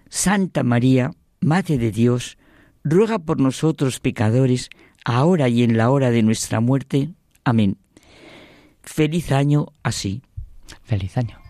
Santa 0.10 0.64
María, 0.64 1.12
Madre 1.40 1.78
de 1.78 1.92
Dios, 1.92 2.38
ruega 2.84 3.20
por 3.20 3.40
nosotros 3.40 4.00
pecadores, 4.00 4.70
ahora 5.04 5.50
y 5.50 5.64
en 5.64 5.78
la 5.78 5.90
hora 5.90 6.12
de 6.12 6.24
nuestra 6.24 6.60
muerte. 6.60 7.10
Amén. 7.44 7.78
Feliz 8.84 9.32
año 9.32 9.68
así. 9.82 10.22
Feliz 10.84 11.18
año. 11.18 11.43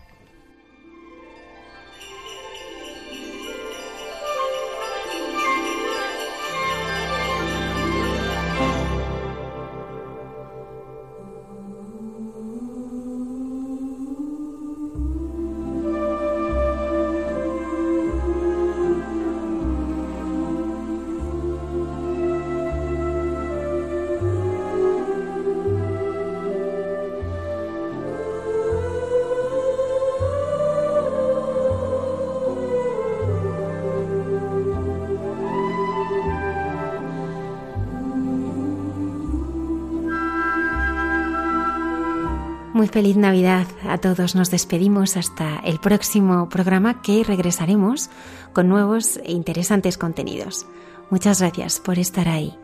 Feliz 42.88 43.16
Navidad 43.16 43.66
a 43.88 43.98
todos. 43.98 44.34
Nos 44.34 44.50
despedimos 44.50 45.16
hasta 45.16 45.58
el 45.64 45.78
próximo 45.78 46.48
programa 46.48 47.02
que 47.02 47.24
regresaremos 47.24 48.10
con 48.52 48.68
nuevos 48.68 49.18
e 49.18 49.32
interesantes 49.32 49.98
contenidos. 49.98 50.66
Muchas 51.10 51.40
gracias 51.40 51.80
por 51.80 51.98
estar 51.98 52.28
ahí. 52.28 52.63